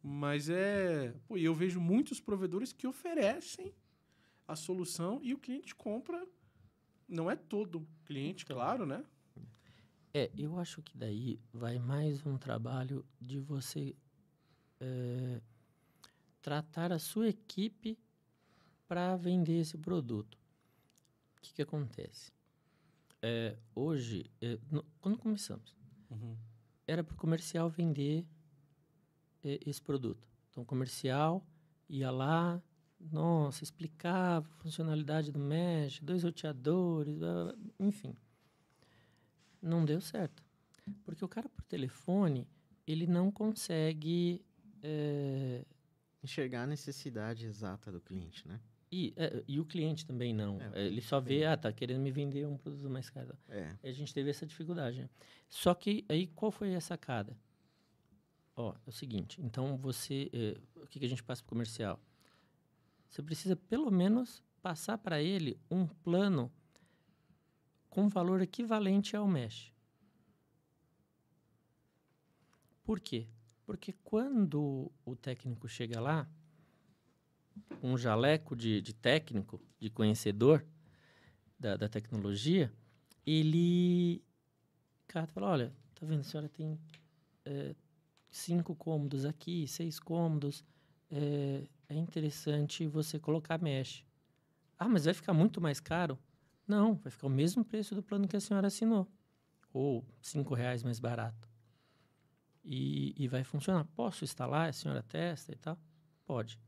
Mas 0.00 0.48
é. 0.48 1.12
Pô, 1.26 1.36
eu 1.36 1.52
vejo 1.52 1.80
muitos 1.80 2.20
provedores 2.20 2.72
que 2.72 2.86
oferecem 2.86 3.74
a 4.46 4.54
solução 4.54 5.18
e 5.24 5.34
o 5.34 5.38
cliente 5.38 5.74
compra. 5.74 6.24
Não 7.08 7.28
é 7.28 7.34
todo 7.34 7.84
cliente, 8.04 8.44
Então. 8.44 8.56
claro, 8.56 8.86
né? 8.86 9.04
É, 10.14 10.30
eu 10.38 10.56
acho 10.58 10.82
que 10.82 10.96
daí 10.96 11.40
vai 11.52 11.80
mais 11.80 12.24
um 12.24 12.38
trabalho 12.38 13.04
de 13.20 13.40
você 13.40 13.96
é, 14.80 15.40
tratar 16.40 16.92
a 16.92 16.98
sua 16.98 17.28
equipe 17.28 17.98
para 18.90 19.14
vender 19.14 19.60
esse 19.60 19.78
produto. 19.78 20.36
O 21.38 21.40
que, 21.42 21.54
que 21.54 21.62
acontece? 21.62 22.32
É, 23.22 23.56
hoje, 23.72 24.28
é, 24.40 24.58
no- 24.68 24.84
quando 25.00 25.16
começamos, 25.16 25.76
era 26.88 27.04
para 27.04 27.14
o 27.14 27.16
comercial 27.16 27.70
vender 27.70 28.26
é, 29.44 29.60
esse 29.64 29.80
produto. 29.80 30.26
Então, 30.50 30.64
o 30.64 30.66
comercial 30.66 31.46
ia 31.88 32.10
lá, 32.10 32.60
nossa, 32.98 33.62
explicava 33.62 34.48
a 34.48 34.56
funcionalidade 34.56 35.30
do 35.30 35.38
mesh, 35.38 36.00
dois 36.00 36.24
roteadores, 36.24 37.14
blá, 37.16 37.44
blá, 37.44 37.54
enfim. 37.78 38.16
Não 39.62 39.84
deu 39.84 40.00
certo. 40.00 40.42
Porque 41.04 41.24
o 41.24 41.28
cara 41.28 41.48
por 41.48 41.62
telefone, 41.62 42.48
ele 42.84 43.06
não 43.06 43.30
consegue. 43.30 44.44
é, 44.82 45.64
Enxergar 46.24 46.64
a 46.64 46.66
necessidade 46.66 47.46
exata 47.46 47.92
do 47.92 48.00
cliente, 48.00 48.48
né? 48.48 48.60
E, 48.92 49.12
é, 49.16 49.44
e 49.46 49.60
o 49.60 49.64
cliente 49.64 50.04
também 50.04 50.34
não. 50.34 50.60
É, 50.60 50.82
É, 50.82 50.86
ele 50.86 51.00
só 51.00 51.20
vê, 51.20 51.44
ah, 51.44 51.56
tá 51.56 51.72
querendo 51.72 52.00
me 52.00 52.10
vender 52.10 52.46
um 52.46 52.56
produto 52.56 52.90
mais 52.90 53.08
caro. 53.08 53.36
É. 53.48 53.76
A 53.82 53.92
gente 53.92 54.12
teve 54.12 54.30
essa 54.30 54.44
dificuldade. 54.46 55.02
né? 55.02 55.10
Só 55.48 55.74
que 55.74 56.04
aí 56.08 56.26
qual 56.26 56.50
foi 56.50 56.74
a 56.74 56.80
sacada? 56.80 57.36
Ó, 58.56 58.74
é 58.74 58.90
o 58.90 58.92
seguinte, 58.92 59.40
então 59.40 59.76
você, 59.76 60.28
eh, 60.32 60.60
o 60.76 60.86
que, 60.86 60.98
que 60.98 61.06
a 61.06 61.08
gente 61.08 61.22
passa 61.22 61.40
para 61.42 61.48
o 61.48 61.50
comercial? 61.50 61.98
Você 63.08 63.22
precisa 63.22 63.56
pelo 63.56 63.90
menos 63.90 64.42
passar 64.60 64.98
para 64.98 65.22
ele 65.22 65.58
um 65.70 65.86
plano 65.86 66.52
com 67.88 68.08
valor 68.08 68.42
equivalente 68.42 69.16
ao 69.16 69.26
mesh. 69.26 69.72
Por 72.84 73.00
quê? 73.00 73.28
Porque 73.64 73.92
quando 73.92 74.90
o 75.04 75.16
técnico 75.16 75.68
chega 75.68 76.00
lá, 76.00 76.28
um 77.82 77.96
jaleco 77.96 78.54
de, 78.54 78.80
de 78.80 78.92
técnico, 78.92 79.60
de 79.78 79.90
conhecedor 79.90 80.64
da, 81.58 81.76
da 81.76 81.88
tecnologia, 81.88 82.72
ele 83.26 84.22
cata 85.06 85.30
e 85.30 85.34
fala, 85.34 85.48
olha, 85.48 85.72
tá 85.94 86.06
vendo, 86.06 86.20
a 86.20 86.24
senhora 86.24 86.48
tem 86.48 86.78
eh, 87.44 87.74
cinco 88.30 88.74
cômodos 88.74 89.24
aqui, 89.24 89.66
seis 89.66 89.98
cômodos, 89.98 90.64
eh, 91.10 91.64
é 91.88 91.94
interessante 91.94 92.86
você 92.86 93.18
colocar 93.18 93.60
mesh. 93.60 94.04
Ah, 94.78 94.88
mas 94.88 95.04
vai 95.04 95.14
ficar 95.14 95.34
muito 95.34 95.60
mais 95.60 95.80
caro? 95.80 96.18
Não, 96.66 96.94
vai 96.94 97.10
ficar 97.10 97.26
o 97.26 97.30
mesmo 97.30 97.64
preço 97.64 97.94
do 97.94 98.02
plano 98.02 98.28
que 98.28 98.36
a 98.36 98.40
senhora 98.40 98.68
assinou. 98.68 99.06
Ou 99.72 100.04
cinco 100.22 100.54
reais 100.54 100.82
mais 100.82 100.98
barato. 100.98 101.48
E, 102.64 103.14
e 103.18 103.28
vai 103.28 103.42
funcionar. 103.42 103.84
Posso 103.96 104.24
instalar? 104.24 104.68
A 104.68 104.72
senhora 104.72 105.02
testa 105.02 105.52
e 105.52 105.56
tal? 105.56 105.78
Pode. 106.24 106.58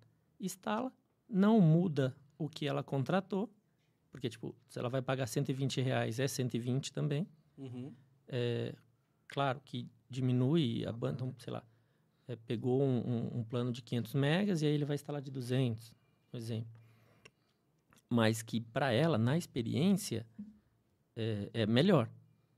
Instala, 0.45 0.93
não 1.29 1.61
muda 1.61 2.15
o 2.39 2.49
que 2.49 2.67
ela 2.67 2.83
contratou, 2.83 3.51
porque, 4.11 4.29
tipo, 4.29 4.55
se 4.69 4.79
ela 4.79 4.89
vai 4.89 5.01
pagar 5.01 5.27
120 5.27 5.81
reais, 5.81 6.19
é 6.19 6.29
120 6.29 6.93
também. 6.93 7.27
Uhum. 7.57 7.93
É, 8.29 8.75
claro 9.29 9.61
que 9.65 9.89
diminui 10.11 10.85
a 10.87 10.93
banda, 10.93 11.15
então, 11.15 11.35
sei 11.39 11.53
lá, 11.53 11.63
é, 12.29 12.37
pegou 12.37 12.83
um, 12.83 12.99
um- 12.99 13.39
um 13.39 13.45
plano 13.45 13.73
de 13.73 13.81
500 13.83 14.15
megas 14.15 14.61
e 14.63 14.67
aí 14.67 14.73
ele 14.75 14.85
vai 14.85 14.95
instalar 14.97 15.23
de 15.23 15.31
200, 15.31 15.93
por 16.31 16.37
exemplo. 16.37 16.71
Mas 18.11 18.43
que 18.43 18.61
para 18.61 18.93
ela, 18.93 19.17
na 19.17 19.39
experiência, 19.39 20.27
é, 21.17 21.51
é 21.55 21.67
melhor. 21.67 22.11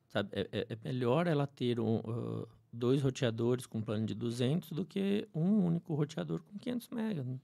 Sabe? 0.08 0.30
É, 0.32 0.48
é- 0.52 0.66
é 0.70 0.78
melhor 0.84 1.26
ela 1.26 1.46
ter 1.46 1.78
um, 1.80 1.98
ah, 1.98 2.48
dois 2.72 3.02
roteadores 3.02 3.66
com 3.66 3.80
plano 3.80 4.06
de 4.06 4.14
200 4.14 4.70
do 4.72 4.84
que 4.84 5.28
um 5.34 5.64
único 5.66 5.94
roteador 5.94 6.42
com 6.42 6.58
500 6.58 6.88
megas, 6.88 7.24
né? 7.26 7.38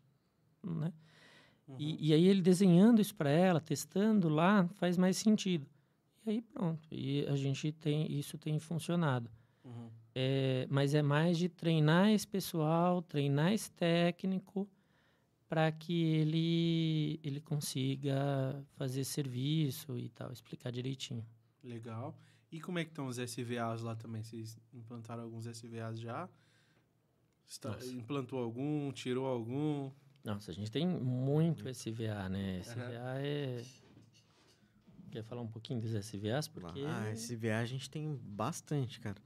E, 1.78 2.08
e 2.08 2.12
aí 2.12 2.26
ele 2.26 2.42
desenhando 2.42 3.00
isso 3.00 3.14
para 3.14 3.30
ela, 3.30 3.60
testando 3.60 4.28
lá, 4.28 4.66
faz 4.74 4.96
mais 4.96 5.16
sentido. 5.16 5.66
E 6.26 6.30
aí 6.30 6.42
pronto. 6.42 6.88
E 6.90 7.24
a 7.26 7.36
gente 7.36 7.72
tem 7.72 8.10
isso 8.12 8.36
tem 8.36 8.58
funcionado. 8.58 9.30
Uhum. 9.64 9.88
É, 10.14 10.66
mas 10.68 10.94
é 10.94 11.02
mais 11.02 11.38
de 11.38 11.48
treinar 11.48 12.10
esse 12.10 12.26
pessoal, 12.26 13.00
treinar 13.02 13.52
esse 13.52 13.70
técnico 13.70 14.68
para 15.48 15.70
que 15.72 16.04
ele, 16.04 17.20
ele 17.22 17.40
consiga 17.40 18.64
fazer 18.76 19.04
serviço 19.04 19.98
e 19.98 20.08
tal, 20.08 20.32
explicar 20.32 20.70
direitinho. 20.70 21.24
Legal. 21.62 22.16
E 22.52 22.60
como 22.60 22.78
é 22.78 22.84
que 22.84 22.90
estão 22.90 23.06
os 23.06 23.18
SVAs 23.18 23.80
lá 23.82 23.94
também? 23.94 24.22
Vocês 24.22 24.58
implantaram 24.72 25.22
alguns 25.22 25.46
SVAs 25.46 26.00
já? 26.00 26.28
Está- 27.46 27.76
implantou 27.92 28.38
algum? 28.40 28.92
Tirou 28.92 29.26
algum? 29.26 29.90
Nossa, 30.24 30.50
a 30.50 30.54
gente 30.54 30.70
tem 30.70 30.86
muito 30.86 31.68
SVA, 31.68 32.28
né? 32.28 32.60
SVA 32.60 33.18
é. 33.20 33.62
Quer 35.10 35.22
falar 35.24 35.40
um 35.42 35.48
pouquinho 35.48 35.80
dos 35.80 35.90
SVAs? 35.92 36.46
Porque. 36.46 36.80
Ah, 36.86 37.10
SVA 37.14 37.58
a 37.58 37.64
gente 37.64 37.90
tem 37.90 38.14
bastante, 38.22 39.00
cara. 39.00 39.16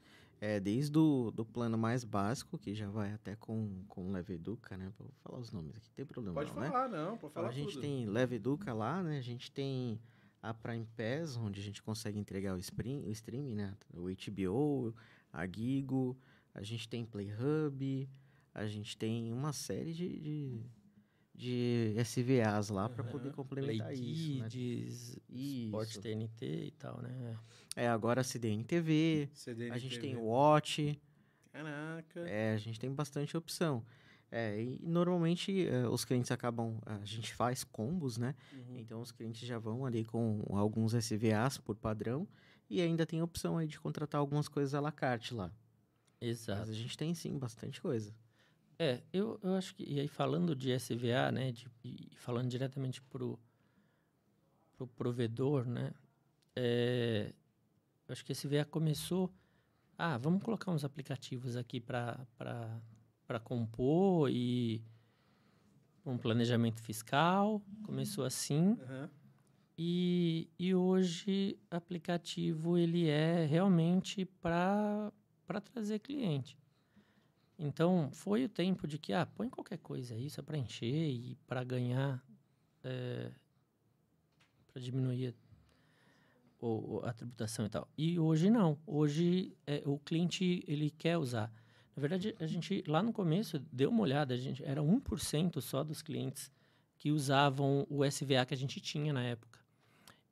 É, 0.41 0.61
desde 0.61 0.97
o 0.99 1.31
do 1.31 1.45
plano 1.45 1.79
mais 1.79 2.05
básico, 2.05 2.59
que 2.59 2.75
já 2.75 2.89
vai 2.89 3.13
até 3.13 3.35
com, 3.37 3.83
com 3.89 4.11
Leve 4.13 4.35
Educa, 4.35 4.77
né? 4.77 4.93
Vou 4.99 5.09
falar 5.23 5.39
os 5.39 5.51
nomes 5.53 5.77
aqui, 5.77 5.89
não 5.89 5.95
tem 5.95 6.07
problema 6.07 6.35
Pode 6.35 6.53
não, 6.55 6.61
né? 6.61 6.69
falar, 6.69 6.89
não. 6.89 7.17
Pode 7.17 7.17
Então, 7.19 7.31
falar 7.31 7.49
a 7.49 7.53
gente 7.53 7.73
tudo. 7.75 7.81
tem 7.81 8.07
Leve 8.07 8.37
Educa 8.37 8.73
lá, 8.73 9.03
né? 9.03 9.19
A 9.19 9.23
gente 9.23 9.51
tem 9.51 9.99
a 10.43 10.53
Prime 10.53 10.87
Pass, 10.97 11.37
onde 11.37 11.61
a 11.61 11.63
gente 11.63 11.83
consegue 11.83 12.19
entregar 12.19 12.55
o, 12.55 12.59
stream, 12.59 13.01
o 13.07 13.11
streaming, 13.11 13.55
né? 13.55 13.75
O 13.95 14.05
HBO, 14.09 14.95
a 15.33 15.47
Gigo, 15.47 16.17
a 16.55 16.63
gente 16.63 16.89
tem 16.89 17.05
Play 17.07 17.31
Hub, 17.33 18.09
a 18.53 18.67
gente 18.67 18.97
tem 18.99 19.33
uma 19.33 19.53
série 19.53 19.95
de, 19.95 20.21
de, 20.21 20.61
de 21.35 21.95
SVAs 22.05 22.69
lá 22.69 22.89
para 22.89 23.03
poder 23.03 23.33
complementar 23.33 23.89
Play 23.89 24.01
isso, 24.01 24.39
né? 24.39 24.49
Kids, 24.49 25.19
Sport 25.29 25.91
Isso. 25.91 26.01
TNT 26.01 26.47
e 26.67 26.71
tal, 26.79 27.03
né? 27.03 27.37
É, 27.75 27.89
agora 27.89 28.21
a 28.21 28.25
CDN 28.25 28.63
TV, 28.63 29.29
CDN 29.33 29.73
a 29.73 29.79
gente 29.79 29.99
tem 29.99 30.11
TV. 30.11 30.23
o 30.23 30.27
Watch, 30.27 31.01
Caraca. 31.53 32.21
é, 32.21 32.53
a 32.53 32.57
gente 32.57 32.79
tem 32.79 32.93
bastante 32.93 33.37
opção. 33.37 33.85
É, 34.31 34.61
e 34.61 34.81
normalmente 34.83 35.67
eh, 35.67 35.87
os 35.89 36.05
clientes 36.05 36.33
acabam, 36.33 36.81
a 36.85 37.05
gente 37.05 37.33
faz 37.35 37.63
combos, 37.63 38.19
né? 38.19 38.35
Uhum. 38.53 38.79
Então 38.79 39.01
os 39.01 39.13
clientes 39.13 39.47
já 39.47 39.59
vão 39.59 39.87
ali 39.87 40.05
com 40.05 40.43
alguns 40.51 40.93
SVAs 40.93 41.57
por 41.59 41.77
padrão 41.77 42.27
e 42.69 42.81
ainda 42.81 43.07
tem 43.07 43.21
a 43.21 43.25
opção 43.25 43.59
aí 43.59 43.69
de 43.69 43.79
contratar 43.79 44.19
algumas 44.19 44.49
coisas 44.49 44.75
à 44.75 44.81
la 44.81 44.91
carte 44.91 45.33
lá. 45.35 45.53
Mas 46.21 46.31
Exato. 46.31 46.71
a 46.71 46.75
gente 46.75 46.97
tem 46.97 47.15
sim 47.15 47.39
bastante 47.39 47.81
coisa. 47.81 48.13
É, 48.79 49.03
eu, 49.13 49.39
eu 49.43 49.55
acho 49.55 49.75
que. 49.75 49.85
E 49.85 50.01
aí, 50.01 50.09
falando 50.09 50.55
de 50.55 50.73
SVA, 50.79 51.31
né? 51.33 51.53
De, 51.53 51.67
e 51.85 52.11
falando 52.17 52.49
diretamente 52.49 53.01
pro, 53.03 53.39
pro 54.77 54.87
provedor, 54.87 55.67
né? 55.67 55.93
É, 56.57 57.33
eu 58.09 58.13
acho 58.13 58.25
que 58.25 58.33
a 58.33 58.35
SVA 58.35 58.65
começou. 58.65 59.33
Ah, 59.97 60.19
vamos 60.19 60.43
colocar 60.43 60.71
uns 60.73 60.85
aplicativos 60.85 61.57
aqui 61.57 61.81
para 61.81 62.27
compor 63.45 64.29
e 64.31 64.83
um 66.05 66.19
planejamento 66.19 66.83
fiscal. 66.83 67.63
Começou 67.85 68.25
assim. 68.25 68.77
Aham. 68.83 69.11
E, 69.77 70.49
e 70.57 70.73
hoje 70.73 71.59
aplicativo 71.69 72.79
ele 72.79 73.09
é 73.09 73.45
realmente 73.45 74.25
para 74.25 75.13
trazer 75.73 75.99
cliente. 75.99 76.57
Então 77.59 78.11
foi 78.13 78.45
o 78.45 78.49
tempo 78.49 78.87
de 78.87 78.99
que 78.99 79.13
ah 79.13 79.27
põe 79.27 79.49
qualquer 79.49 79.79
coisa 79.79 80.15
aí 80.15 80.29
só 80.29 80.43
para 80.43 80.59
encher 80.59 81.11
e 81.11 81.37
para 81.47 81.63
ganhar 81.65 82.23
para 84.73 84.81
diminuir 84.81 85.35
o- 86.61 87.01
a 87.05 87.13
tributação 87.13 87.67
e 87.67 87.69
tal. 87.69 87.89
E 87.97 88.19
hoje 88.19 88.51
não. 88.51 88.79
Hoje 88.87 89.57
é, 89.67 89.83
o 89.87 89.99
cliente 89.99 90.65
ele 90.67 90.91
quer 90.91 91.17
usar. 91.19 91.53
Na 91.97 92.01
verdade 92.01 92.35
a 92.41 92.47
gente 92.47 92.83
lá 92.87 93.03
no 93.03 93.13
começo 93.13 93.59
deu 93.73 93.91
uma 93.91 94.03
olhada. 94.03 94.35
A 94.35 94.37
gente 94.37 94.65
era 94.65 94.83
1% 94.83 95.61
só 95.61 95.85
dos 95.85 96.03
clientes 96.03 96.51
que 96.99 97.11
usavam 97.11 97.87
o 97.89 98.05
SVA 98.05 98.45
que 98.47 98.55
a 98.55 98.57
gente 98.57 98.81
tinha 98.81 99.13
na 99.13 99.23
época. 99.23 99.61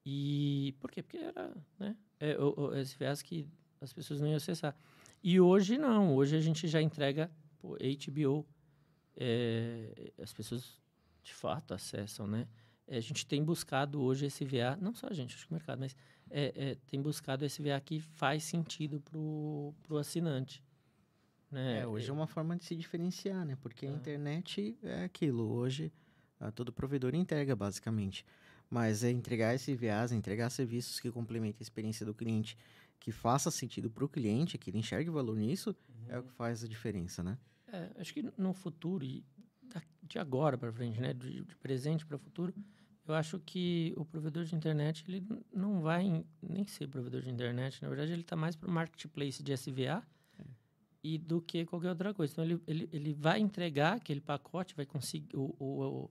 E 0.05 0.75
por 0.81 0.91
quê? 0.91 1.03
Porque 1.03 1.19
era, 1.19 1.55
né, 1.79 1.97
é, 2.19 2.37
o, 2.39 2.71
o 2.71 2.75
SVAs 2.77 3.23
que 3.23 3.47
as 3.81 3.93
pessoas 3.93 4.21
não 4.21 4.29
iam 4.29 4.37
acessar. 4.37 4.77
E 5.23 5.41
hoje 5.41 5.79
não, 5.79 6.15
hoje 6.15 6.37
a 6.37 6.41
gente 6.41 6.67
já 6.67 6.81
entrega 6.83 7.31
pô, 7.59 7.77
HBO, 7.77 8.47
é, 9.17 10.13
as 10.21 10.33
pessoas 10.33 10.81
de 11.23 11.33
fato 11.33 11.75
acessam, 11.75 12.27
né? 12.27 12.49
É, 12.87 12.97
a 12.97 13.01
gente 13.01 13.25
tem 13.25 13.43
buscado 13.45 14.03
hoje 14.03 14.27
SVA, 14.29 14.77
não 14.81 14.93
só 14.95 15.07
a 15.07 15.13
gente, 15.13 15.35
acho 15.37 15.47
que 15.47 15.53
o 15.53 15.55
mercado, 15.55 15.79
mas 15.79 15.95
é, 16.29 16.53
é, 16.57 16.75
tem 16.87 17.01
buscado 17.01 17.45
SVA 17.49 17.81
que 17.81 18.01
faz 18.01 18.43
sentido 18.43 19.01
pro, 19.01 19.73
pro 19.85 19.99
assinante. 19.99 20.63
Né? 21.51 21.81
É, 21.81 21.87
hoje 21.87 22.11
é 22.11 22.13
uma 22.13 22.27
forma 22.27 22.57
de 22.57 22.65
se 22.65 22.75
diferenciar, 22.75 23.45
né? 23.45 23.57
Porque 23.61 23.87
a 23.87 23.91
Ah. 23.91 23.93
internet 23.93 24.77
é 24.83 25.05
aquilo. 25.05 25.45
Hoje 25.53 25.93
ah, 26.41 26.51
todo 26.51 26.73
provedor 26.73 27.15
entrega 27.15 27.55
basicamente. 27.55 28.25
Mas 28.69 29.05
é 29.05 29.11
entregar 29.11 29.55
SVAs, 29.55 30.13
entregar 30.13 30.49
serviços 30.51 30.99
que 30.99 31.11
complementem 31.11 31.59
a 31.61 31.63
experiência 31.63 32.07
do 32.07 32.15
cliente, 32.15 32.57
que 33.03 33.11
faça 33.11 33.51
sentido 33.51 33.91
para 33.91 34.05
o 34.05 34.09
cliente, 34.09 34.57
que 34.57 34.71
ele 34.71 34.79
enxergue 34.79 35.11
valor 35.11 35.37
nisso, 35.37 35.75
é 36.09 36.17
o 36.19 36.23
que 36.23 36.33
faz 36.33 36.63
a 36.63 36.69
diferença, 36.69 37.21
né? 37.21 37.37
É, 37.67 37.91
acho 37.99 38.15
que 38.15 38.23
no 38.39 38.53
futuro, 38.55 39.05
de 39.05 40.19
agora 40.19 40.57
para 40.57 40.73
frente, 40.73 41.01
né, 41.01 41.13
de, 41.13 41.43
de 41.43 41.57
presente 41.57 42.07
para 42.07 42.17
futuro, 42.17 42.55
eu 43.05 43.15
acho 43.15 43.41
que 43.41 43.93
o 43.97 44.05
provedor 44.05 44.45
de 44.45 44.55
internet 44.55 45.05
ele 45.09 45.27
não 45.53 45.81
vai 45.81 46.05
em- 46.05 46.25
nem 46.41 46.65
ser 46.69 46.87
provedor 46.87 47.23
de 47.23 47.31
internet. 47.31 47.83
Na 47.83 47.89
verdade, 47.89 48.13
ele 48.13 48.21
está 48.21 48.37
mais 48.37 48.55
para 48.55 48.69
o 48.69 48.73
marketplace 48.73 49.43
de 49.43 49.53
SVA 49.53 50.01
e 51.03 51.19
do 51.19 51.41
que 51.43 51.65
qualquer 51.67 51.89
outra 51.89 52.15
coisa. 52.15 52.33
Então, 52.33 52.45
ele, 52.45 52.63
ele, 52.69 52.89
ele 52.93 53.13
vai 53.13 53.41
entregar 53.41 53.95
aquele 53.97 54.21
pacote, 54.21 54.77
vai 54.77 54.87
conseguir 54.87 55.35
o, 55.37 55.53
o, 55.59 56.11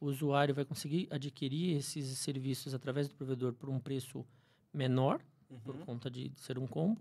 o 0.00 0.06
usuário 0.06 0.54
vai 0.54 0.64
conseguir 0.64 1.06
adquirir 1.10 1.76
esses 1.76 2.16
serviços 2.18 2.72
através 2.72 3.06
do 3.08 3.14
provedor 3.14 3.52
por 3.52 3.68
um 3.68 3.78
preço 3.78 4.24
menor 4.72 5.20
por 5.64 5.74
Uhum. 5.76 5.84
conta 5.84 6.10
de 6.10 6.32
ser 6.36 6.58
um 6.58 6.66
combo. 6.66 7.00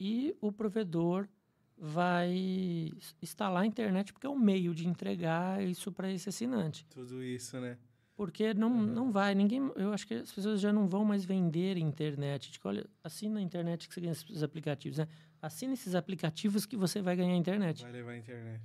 E 0.00 0.34
o 0.40 0.50
provedor 0.52 1.28
vai 1.76 2.92
instalar 3.22 3.62
a 3.62 3.66
internet 3.66 4.12
porque 4.12 4.26
é 4.26 4.30
um 4.30 4.38
meio 4.38 4.74
de 4.74 4.86
entregar 4.86 5.62
isso 5.62 5.92
para 5.92 6.10
esse 6.10 6.28
assinante. 6.28 6.84
Tudo 6.90 7.22
isso, 7.22 7.58
né? 7.60 7.78
Porque 8.16 8.52
não, 8.52 8.68
não 8.82 9.12
vai, 9.12 9.32
ninguém. 9.34 9.60
Eu 9.76 9.92
acho 9.92 10.04
que 10.06 10.14
as 10.14 10.32
pessoas 10.32 10.60
já 10.60 10.72
não 10.72 10.88
vão 10.88 11.04
mais 11.04 11.24
vender 11.24 11.76
internet. 11.76 12.50
Tipo, 12.50 12.68
olha, 12.68 12.84
assina 13.02 13.38
a 13.38 13.42
internet 13.42 13.86
que 13.88 13.94
você 13.94 14.00
ganha 14.00 14.12
esses 14.12 14.42
aplicativos, 14.42 14.98
né? 14.98 15.06
Assina 15.40 15.72
esses 15.72 15.94
aplicativos 15.94 16.66
que 16.66 16.76
você 16.76 17.00
vai 17.00 17.14
ganhar 17.14 17.36
internet. 17.36 17.82
Vai 17.82 17.92
levar 17.92 18.10
a 18.12 18.16
internet. 18.18 18.60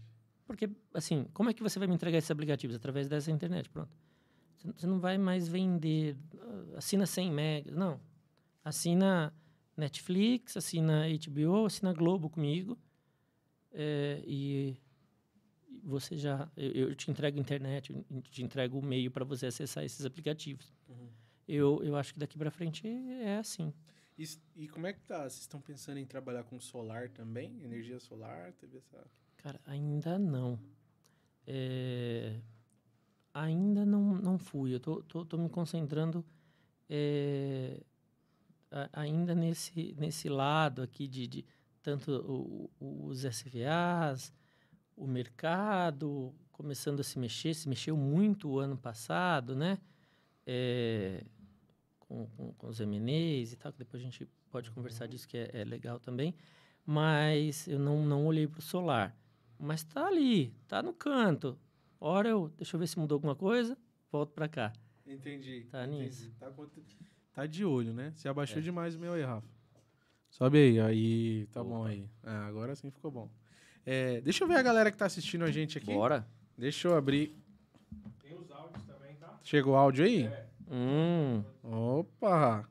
Porque, 0.47 0.67
assim, 0.93 1.25
como 1.33 1.51
é 1.51 1.53
que 1.53 1.61
você 1.61 1.77
vai 1.77 1.87
me 1.87 1.93
entregar 1.93 2.17
esses 2.17 2.31
aplicativos? 2.31 2.75
Através 2.75 3.07
dessa 3.07 3.29
internet, 3.31 3.69
pronto. 3.69 3.95
Você 4.57 4.67
não- 4.67 4.73
Você 4.75 4.87
não 4.87 4.99
vai 4.99 5.17
mais 5.19 5.47
vender, 5.47 6.17
ah, 6.41 6.77
assina 6.77 7.05
100 7.05 7.31
megas, 7.31 7.75
não. 7.75 7.99
Assina 8.63 9.33
Netflix, 9.75 10.55
assina 10.57 11.05
HBO, 11.07 11.65
assina 11.65 11.93
Globo 11.93 12.29
comigo. 12.29 12.77
é, 13.71 14.23
e 14.25 14.77
você 15.83 16.17
já, 16.17 16.49
eu, 16.55 16.71
eu 16.89 16.95
te 16.95 17.11
entrego 17.11 17.37
internet, 17.37 17.91
eu 17.91 18.21
te 18.21 18.41
entrego 18.41 18.79
o 18.79 18.85
meio 18.85 19.11
para 19.11 19.25
você 19.25 19.47
acessar 19.47 19.83
esses 19.83 20.05
aplicativos. 20.05 20.73
Uhum. 20.87 21.09
Eu, 21.47 21.83
eu 21.83 21.95
acho 21.97 22.13
que 22.13 22.19
daqui 22.19 22.37
para 22.37 22.49
frente 22.49 22.87
é 22.87 23.37
assim. 23.37 23.73
E, 24.17 24.23
e 24.55 24.67
como 24.67 24.87
é 24.87 24.93
que 24.93 25.01
tá? 25.01 25.23
Vocês 25.23 25.41
estão 25.41 25.59
pensando 25.59 25.97
em 25.97 26.05
trabalhar 26.05 26.43
com 26.43 26.59
solar 26.59 27.09
também? 27.09 27.61
Energia 27.63 27.99
solar? 27.99 28.53
Teve 28.53 28.77
essa... 28.77 29.05
Cara, 29.37 29.59
ainda 29.65 30.17
não. 30.17 30.57
É, 31.45 32.39
ainda 33.33 33.85
não, 33.85 34.15
não 34.15 34.37
fui. 34.37 34.73
Eu 34.73 34.79
tô, 34.79 35.03
tô, 35.03 35.25
tô 35.25 35.37
me 35.37 35.49
concentrando 35.49 36.23
é, 36.89 37.81
a- 38.73 38.89
ainda 39.01 39.33
nesse, 39.35 39.95
nesse 39.97 40.27
lado 40.27 40.81
aqui 40.81 41.07
de, 41.07 41.27
de 41.27 41.45
tanto 41.81 42.11
o- 42.11 42.69
o- 42.79 43.05
os 43.07 43.23
SVAs, 43.23 44.33
o 44.95 45.05
mercado 45.07 46.33
começando 46.51 46.99
a 46.99 47.03
se 47.03 47.17
mexer. 47.19 47.53
Se 47.53 47.67
mexeu 47.69 47.95
muito 47.97 48.49
o 48.49 48.59
ano 48.59 48.77
passado, 48.77 49.55
né? 49.55 49.77
É, 50.45 51.23
com, 51.99 52.27
com, 52.27 52.53
com 52.53 52.67
os 52.67 52.79
MNEs 52.79 53.53
e 53.53 53.55
tal, 53.57 53.71
que 53.71 53.79
depois 53.79 54.01
a 54.01 54.05
gente 54.05 54.27
pode 54.49 54.69
conversar 54.71 55.07
disso, 55.07 55.27
que 55.27 55.37
é, 55.37 55.49
é 55.53 55.63
legal 55.63 55.99
também. 55.99 56.35
Mas 56.85 57.67
eu 57.67 57.79
não, 57.79 58.05
não 58.05 58.25
olhei 58.25 58.45
para 58.47 58.59
o 58.59 58.61
solar. 58.61 59.15
Mas 59.57 59.83
tá 59.83 60.07
ali, 60.07 60.53
tá 60.67 60.81
no 60.83 60.93
canto. 60.93 61.57
Ora 61.99 62.27
eu, 62.29 62.49
deixa 62.57 62.75
eu 62.75 62.79
ver 62.79 62.87
se 62.87 62.99
mudou 62.99 63.15
alguma 63.15 63.35
coisa, 63.35 63.77
volto 64.11 64.31
para 64.33 64.47
cá. 64.49 64.73
Entendi. 65.05 65.65
Tá 65.71 65.85
entendi. 65.85 66.03
nisso. 66.03 66.31
Tá, 66.39 66.49
tá 67.33 67.45
de 67.45 67.65
olho, 67.65 67.93
né? 67.93 68.13
Você 68.15 68.27
abaixou 68.27 68.59
É. 68.59 68.61
demais 68.61 68.95
o 68.95 68.99
meu 68.99 69.13
aí, 69.13 69.21
Rafa. 69.23 69.47
Sobe 70.29 70.57
aí, 70.57 70.79
aí. 70.79 71.47
Tá 71.47 71.61
Opa. 71.61 71.69
bom 71.69 71.85
aí. 71.85 72.07
Ah, 72.23 72.45
agora 72.47 72.75
sim 72.75 72.89
ficou 72.89 73.11
bom. 73.11 73.29
É, 73.85 74.21
deixa 74.21 74.43
eu 74.43 74.47
ver 74.47 74.55
a 74.57 74.61
galera 74.63 74.91
que 74.91 74.97
tá 74.97 75.05
assistindo 75.05 75.43
a 75.43 75.51
gente 75.51 75.77
aqui. 75.77 75.93
Bora. 75.93 76.25
Deixa 76.57 76.87
eu 76.87 76.95
abrir. 76.95 77.37
Tem 78.21 78.33
os 78.37 78.49
áudios 78.51 78.83
também, 78.85 79.15
tá? 79.15 79.39
Chegou 79.43 79.73
o 79.73 79.75
áudio 79.75 80.05
aí? 80.05 80.23
É. 80.25 80.47
Hum, 80.71 81.43
Opa! 81.63 82.67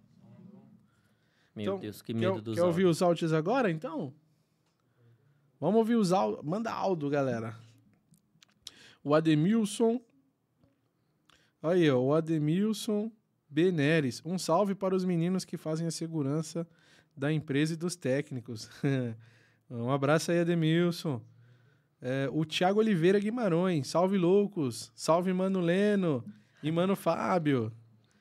meu 1.54 1.62
Então, 1.64 1.78
Deus, 1.78 2.00
que 2.02 2.14
Quer, 2.14 2.18
medo 2.30 2.40
dos 2.40 2.54
quer 2.56 2.62
ouvir 2.64 2.82
áudios. 2.82 2.96
os 2.96 3.02
áudios 3.02 3.32
agora, 3.32 3.70
então? 3.70 4.12
Vamos 5.60 5.76
ouvir 5.78 5.94
os 5.96 6.12
áudios. 6.12 6.42
Manda 6.44 6.72
áudio, 6.72 7.08
galera. 7.10 7.54
O 9.04 9.14
Ademilson. 9.14 10.00
Aí, 11.62 11.88
ó, 11.90 12.00
o 12.00 12.14
Ademilson 12.14 13.12
Beneres. 13.52 14.22
Um 14.24 14.38
salve 14.38 14.74
para 14.74 14.94
os 14.94 15.04
meninos 15.04 15.44
que 15.44 15.58
fazem 15.58 15.86
a 15.86 15.90
segurança 15.90 16.66
da 17.14 17.30
empresa 17.30 17.74
e 17.74 17.76
dos 17.76 17.94
técnicos. 17.94 18.70
um 19.70 19.90
abraço 19.90 20.32
aí, 20.32 20.40
Ademilson. 20.40 21.20
É, 22.00 22.28
o 22.32 22.46
Thiago 22.46 22.80
Oliveira 22.80 23.18
Guimarães. 23.20 23.88
Salve, 23.88 24.16
loucos. 24.16 24.90
Salve, 24.94 25.34
Mano 25.34 25.60
Leno 25.60 26.24
e 26.62 26.72
Mano 26.72 26.96
Fábio. 26.96 27.70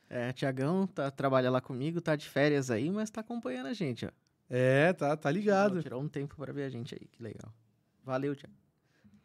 É, 0.09 0.33
Tiagão 0.33 0.85
tá, 0.85 1.09
trabalha 1.09 1.49
lá 1.49 1.61
comigo, 1.61 2.01
tá 2.01 2.17
de 2.17 2.27
férias 2.27 2.69
aí, 2.69 2.91
mas 2.91 3.09
tá 3.09 3.21
acompanhando 3.21 3.67
a 3.67 3.73
gente, 3.73 4.05
ó. 4.05 4.09
É, 4.49 4.91
tá, 4.91 5.15
tá 5.15 5.31
ligado. 5.31 5.81
Tirou 5.81 6.01
um 6.01 6.09
tempo 6.09 6.35
para 6.35 6.51
ver 6.51 6.63
a 6.63 6.69
gente 6.69 6.93
aí, 6.93 7.07
que 7.07 7.23
legal. 7.23 7.53
Valeu, 8.03 8.35
Tiago. 8.35 8.53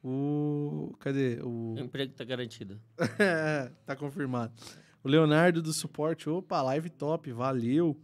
O. 0.05 0.95
Cadê? 1.01 1.41
O. 1.43 1.75
O 1.75 1.81
emprego 1.81 2.13
tá 2.13 2.23
garantido. 2.23 2.81
tá 3.85 3.97
confirmado. 3.97 4.53
O 5.03 5.09
Leonardo 5.09 5.63
do 5.63 5.73
suporte. 5.73 6.29
Opa, 6.29 6.61
live 6.63 6.91
top, 6.91 7.33
valeu. 7.33 8.01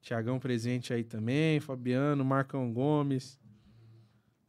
Tiagão 0.00 0.38
presente 0.38 0.92
aí 0.92 1.02
também. 1.02 1.60
Fabiano, 1.60 2.24
Marcão 2.24 2.72
Gomes. 2.72 3.38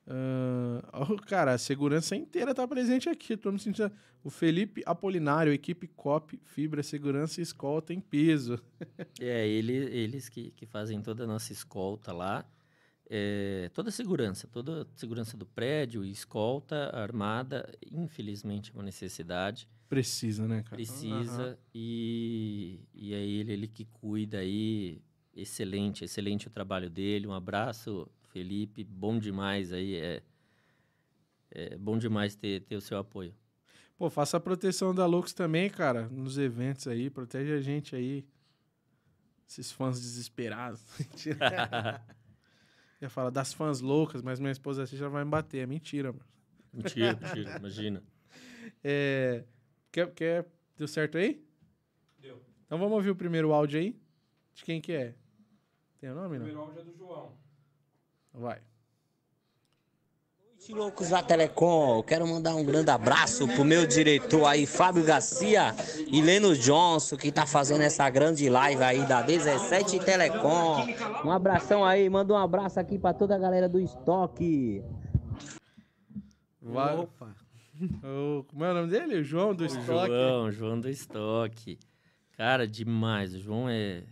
Uh, 0.08 1.16
cara, 1.26 1.54
a 1.54 1.58
segurança 1.58 2.16
inteira 2.16 2.54
tá 2.54 2.68
presente 2.68 3.10
aqui. 3.10 3.36
Tô 3.36 3.52
me 3.52 3.60
sentindo. 3.60 3.92
O 4.24 4.30
Felipe 4.30 4.82
Apolinário, 4.86 5.54
equipe 5.54 5.88
COP, 5.88 6.40
Fibra, 6.44 6.84
Segurança 6.84 7.40
e 7.40 7.44
Escolta 7.44 7.94
em 7.94 8.00
peso. 8.00 8.60
é, 9.22 9.48
ele, 9.48 9.74
eles 9.74 10.30
que, 10.30 10.52
que 10.52 10.66
fazem 10.66 11.02
toda 11.02 11.24
a 11.24 11.28
nossa 11.28 11.54
escolta 11.54 12.12
lá. 12.12 12.46
É, 13.08 13.70
toda 13.74 13.90
a 13.90 13.92
segurança, 13.92 14.48
toda 14.48 14.82
a 14.82 14.86
segurança 14.96 15.38
do 15.38 15.46
prédio, 15.46 16.04
escolta 16.04 16.90
armada, 16.96 17.72
infelizmente 17.92 18.72
é 18.72 18.74
uma 18.74 18.84
necessidade. 18.84 19.70
Precisa, 19.90 20.48
né, 20.48 20.64
cara? 20.64 20.76
Precisa. 20.76 21.50
Uhum. 21.50 21.58
E, 21.74 22.80
e 22.94 23.14
é 23.14 23.26
ele, 23.26 23.54
ele 23.54 23.68
que 23.68 23.86
cuida 23.86 24.40
aí. 24.40 25.02
Excelente, 25.36 26.04
excelente 26.06 26.48
o 26.48 26.50
trabalho 26.50 26.90
dele. 26.90 27.28
Um 27.28 27.34
abraço, 27.34 28.08
Felipe. 28.32 28.84
Bom 28.84 29.20
demais 29.20 29.72
aí. 29.74 29.96
É, 29.96 30.24
é 31.52 31.78
bom 31.78 31.98
demais 31.98 32.36
ter, 32.36 32.62
ter 32.62 32.76
o 32.76 32.82
seu 32.82 32.98
apoio. 32.98 33.34
Pô, 33.98 34.10
faça 34.10 34.38
a 34.38 34.40
proteção 34.40 34.94
da 34.94 35.06
Lux 35.06 35.34
também, 35.34 35.70
cara, 35.70 36.10
nos 36.10 36.38
eventos 36.38 36.88
aí. 36.88 37.10
Protege 37.10 37.54
a 37.54 37.62
gente 37.62 37.96
aí. 37.96 38.26
Esses 39.48 39.72
fãs 39.72 40.00
desesperados. 40.00 40.82
ia 43.02 43.10
falar 43.10 43.30
das 43.30 43.54
fãs 43.54 43.82
loucas, 43.82 44.22
mas 44.22 44.40
minha 44.40 44.52
esposa 44.52 44.84
assim 44.84 44.98
já 44.98 45.08
vai 45.08 45.24
me 45.24 45.30
bater. 45.30 45.60
É 45.60 45.66
mentira, 45.66 46.12
mano. 46.12 46.26
Mentira, 46.74 47.18
mentira, 47.22 47.58
imagina. 47.58 48.04
É, 48.84 49.44
quer, 49.96 50.12
quer. 50.12 50.46
Deu 50.78 50.88
certo 50.88 51.18
aí? 51.18 51.42
Deu. 52.20 52.42
Então 52.66 52.78
vamos 52.78 52.94
ouvir 52.94 53.12
o 53.12 53.16
primeiro 53.16 53.54
áudio 53.54 53.80
aí. 53.80 53.96
De 54.54 54.64
quem 54.64 54.82
que 54.82 54.92
é? 54.92 55.16
Tem 56.00 56.10
o 56.10 56.16
nome, 56.16 56.36
O 56.36 56.40
não? 56.40 56.46
primeiro 56.46 56.60
áudio 56.60 56.82
é 56.82 56.84
do 56.84 56.98
João. 56.98 57.32
Vai. 58.34 58.62
Noite, 60.44 60.74
loucos 60.74 61.10
da 61.10 61.22
Telecom, 61.22 62.02
quero 62.02 62.28
mandar 62.28 62.56
um 62.56 62.66
grande 62.66 62.90
abraço 62.90 63.48
pro 63.48 63.64
meu 63.64 63.86
diretor 63.86 64.46
aí, 64.48 64.66
Fábio 64.66 65.06
Garcia 65.06 65.76
e 66.08 66.22
Leno 66.22 66.56
Johnson, 66.56 67.16
que 67.16 67.32
tá 67.32 67.46
fazendo 67.46 67.82
essa 67.82 68.10
grande 68.10 68.50
live 68.50 68.82
aí 68.82 69.06
da 69.06 69.22
17 69.22 70.00
Telecom. 70.00 70.88
Um 71.24 71.32
abração 71.32 71.86
aí, 71.86 72.10
manda 72.10 72.34
um 72.34 72.38
abraço 72.38 72.80
aqui 72.80 72.98
pra 72.98 73.14
toda 73.14 73.36
a 73.36 73.38
galera 73.38 73.70
do 73.70 73.80
estoque. 73.80 74.84
Vai. 76.62 76.98
Opa. 76.98 77.45
O, 78.04 78.44
como 78.46 78.64
é 78.64 78.72
o 78.72 78.74
nome 78.74 78.90
dele? 78.90 79.16
O 79.20 79.24
João 79.24 79.54
do 79.56 79.64
O 79.64 79.68
Estoque. 79.68 80.08
João, 80.08 80.52
João 80.52 80.80
do 80.80 80.90
estoque. 80.90 81.78
Cara, 82.34 82.68
demais. 82.68 83.34
O 83.34 83.40
João 83.40 83.70
é 83.70 84.04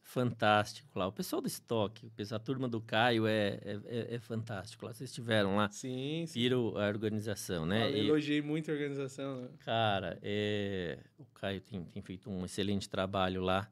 fantástico 0.00 0.98
lá. 0.98 1.06
O 1.06 1.12
pessoal 1.12 1.42
do 1.42 1.48
estoque, 1.48 2.10
a 2.32 2.38
turma 2.38 2.68
do 2.68 2.80
Caio 2.80 3.26
é, 3.26 3.58
é, 3.62 3.80
é- 3.86 4.14
é 4.14 4.18
fantástico 4.18 4.86
lá. 4.86 4.92
Vocês 4.94 5.10
estiveram 5.10 5.56
lá, 5.56 5.68
Sim, 5.70 6.24
sim. 6.26 6.40
viram 6.40 6.76
a 6.78 6.86
organização, 6.88 7.66
né? 7.66 7.90
Eu 7.90 7.96
E- 7.96 8.06
elogiei 8.08 8.40
muito 8.40 8.70
a 8.70 8.74
organização. 8.74 9.42
Né? 9.42 9.48
Cara, 9.58 10.18
é, 10.22 10.98
o 11.18 11.24
Caio 11.26 11.60
tem, 11.60 11.84
tem 11.84 12.02
feito 12.02 12.30
um 12.30 12.44
excelente 12.44 12.88
trabalho 12.88 13.42
lá, 13.42 13.68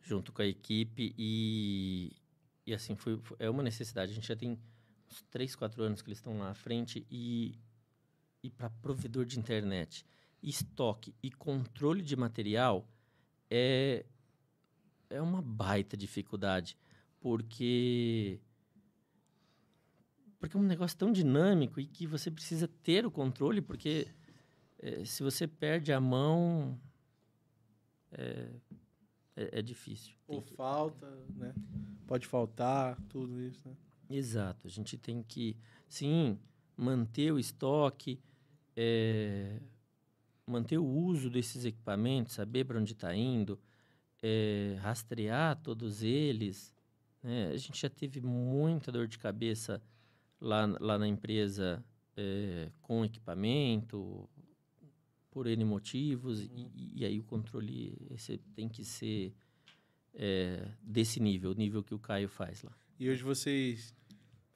junto 0.00 0.32
com 0.32 0.40
a 0.42 0.46
equipe, 0.46 1.14
e, 1.18 2.12
e 2.66 2.72
assim, 2.72 2.94
foi, 2.96 3.18
foi- 3.18 3.36
é 3.40 3.50
uma 3.50 3.62
necessidade. 3.62 4.12
A 4.12 4.14
gente 4.14 4.28
já 4.28 4.36
tem 4.36 4.58
uns 5.10 5.22
3, 5.30 5.54
4 5.56 5.82
anos 5.82 6.00
que 6.00 6.08
eles 6.08 6.18
estão 6.18 6.38
lá 6.38 6.50
à 6.50 6.54
frente, 6.54 7.04
e, 7.10 7.54
e 8.42 8.50
para 8.50 8.68
provedor 8.70 9.24
de 9.24 9.38
internet, 9.38 10.04
estoque 10.42 11.14
e 11.22 11.30
controle 11.30 12.02
de 12.02 12.16
material 12.16 12.88
é, 13.50 14.04
é 15.08 15.20
uma 15.20 15.40
baita 15.40 15.96
dificuldade, 15.96 16.76
porque 17.20 18.40
porque 20.40 20.56
é 20.56 20.60
um 20.60 20.64
negócio 20.64 20.98
tão 20.98 21.12
dinâmico 21.12 21.78
e 21.78 21.86
que 21.86 22.04
você 22.04 22.28
precisa 22.28 22.66
ter 22.66 23.06
o 23.06 23.12
controle, 23.12 23.60
porque 23.62 24.08
é, 24.80 25.04
se 25.04 25.22
você 25.22 25.46
perde 25.46 25.92
a 25.92 26.00
mão, 26.00 26.76
é, 28.10 28.48
é, 29.36 29.58
é 29.60 29.62
difícil. 29.62 30.16
Tem 30.26 30.36
Ou 30.38 30.42
que- 30.42 30.56
falta, 30.56 31.08
né? 31.36 31.54
Pode 32.08 32.26
faltar, 32.26 33.00
tudo 33.08 33.40
isso, 33.40 33.68
né? 33.68 33.76
Exato. 34.10 34.66
A 34.66 34.70
gente 34.70 34.98
tem 34.98 35.22
que, 35.22 35.56
sim, 35.88 36.36
manter 36.76 37.32
o 37.32 37.38
estoque, 37.38 38.20
é, 38.76 39.60
manter 40.46 40.78
o 40.78 40.84
uso 40.84 41.30
desses 41.30 41.64
equipamentos, 41.64 42.34
saber 42.34 42.64
para 42.64 42.78
onde 42.78 42.92
está 42.92 43.14
indo, 43.14 43.58
é, 44.22 44.76
rastrear 44.80 45.60
todos 45.62 46.02
eles. 46.02 46.74
né? 47.22 47.48
A 47.48 47.56
gente 47.56 47.80
já 47.80 47.90
teve 47.90 48.20
muita 48.20 48.92
dor 48.92 49.06
de 49.06 49.18
cabeça 49.18 49.82
lá, 50.40 50.66
lá 50.80 50.98
na 50.98 51.08
empresa 51.08 51.84
é, 52.16 52.70
com 52.80 53.04
equipamento, 53.04 54.28
por 55.30 55.46
N 55.46 55.64
motivos, 55.64 56.42
e, 56.42 56.70
e 56.96 57.04
aí 57.04 57.18
o 57.18 57.24
controle 57.24 57.96
tem 58.54 58.68
que 58.68 58.84
ser 58.84 59.34
é, 60.14 60.68
desse 60.82 61.18
nível, 61.20 61.52
o 61.52 61.54
nível 61.54 61.82
que 61.82 61.94
o 61.94 61.98
Caio 61.98 62.28
faz 62.28 62.62
lá. 62.62 62.72
E 63.00 63.08
hoje 63.08 63.22
vocês 63.22 63.94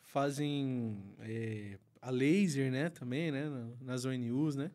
fazem 0.02 1.02
é, 1.20 1.78
a 2.06 2.10
laser, 2.10 2.70
né? 2.70 2.88
Também, 2.90 3.30
né? 3.32 3.48
na- 3.48 3.70
Nas 3.80 4.04
ONUs, 4.04 4.54
né? 4.56 4.70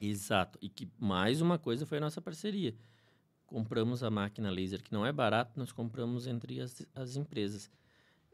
Exato. 0.00 0.58
E 0.62 0.68
que 0.68 0.88
mais 0.98 1.40
uma 1.40 1.58
coisa 1.58 1.84
foi 1.86 1.98
a 1.98 2.00
nossa 2.00 2.20
parceria. 2.20 2.74
Compramos 3.46 4.02
a 4.02 4.10
máquina 4.10 4.50
laser, 4.50 4.82
que 4.82 4.92
não 4.92 5.04
é 5.06 5.12
barato, 5.12 5.58
nós 5.58 5.72
compramos 5.72 6.26
entre 6.26 6.60
as, 6.60 6.84
as 6.94 7.16
empresas. 7.16 7.70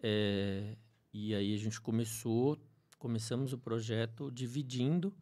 É, 0.02 0.76
e 1.12 1.34
aí 1.34 1.54
a 1.54 1.58
gente 1.58 1.80
começou, 1.80 2.58
começamos 2.98 3.52
o 3.52 3.58
projeto 3.58 4.30
dividindo 4.30 5.14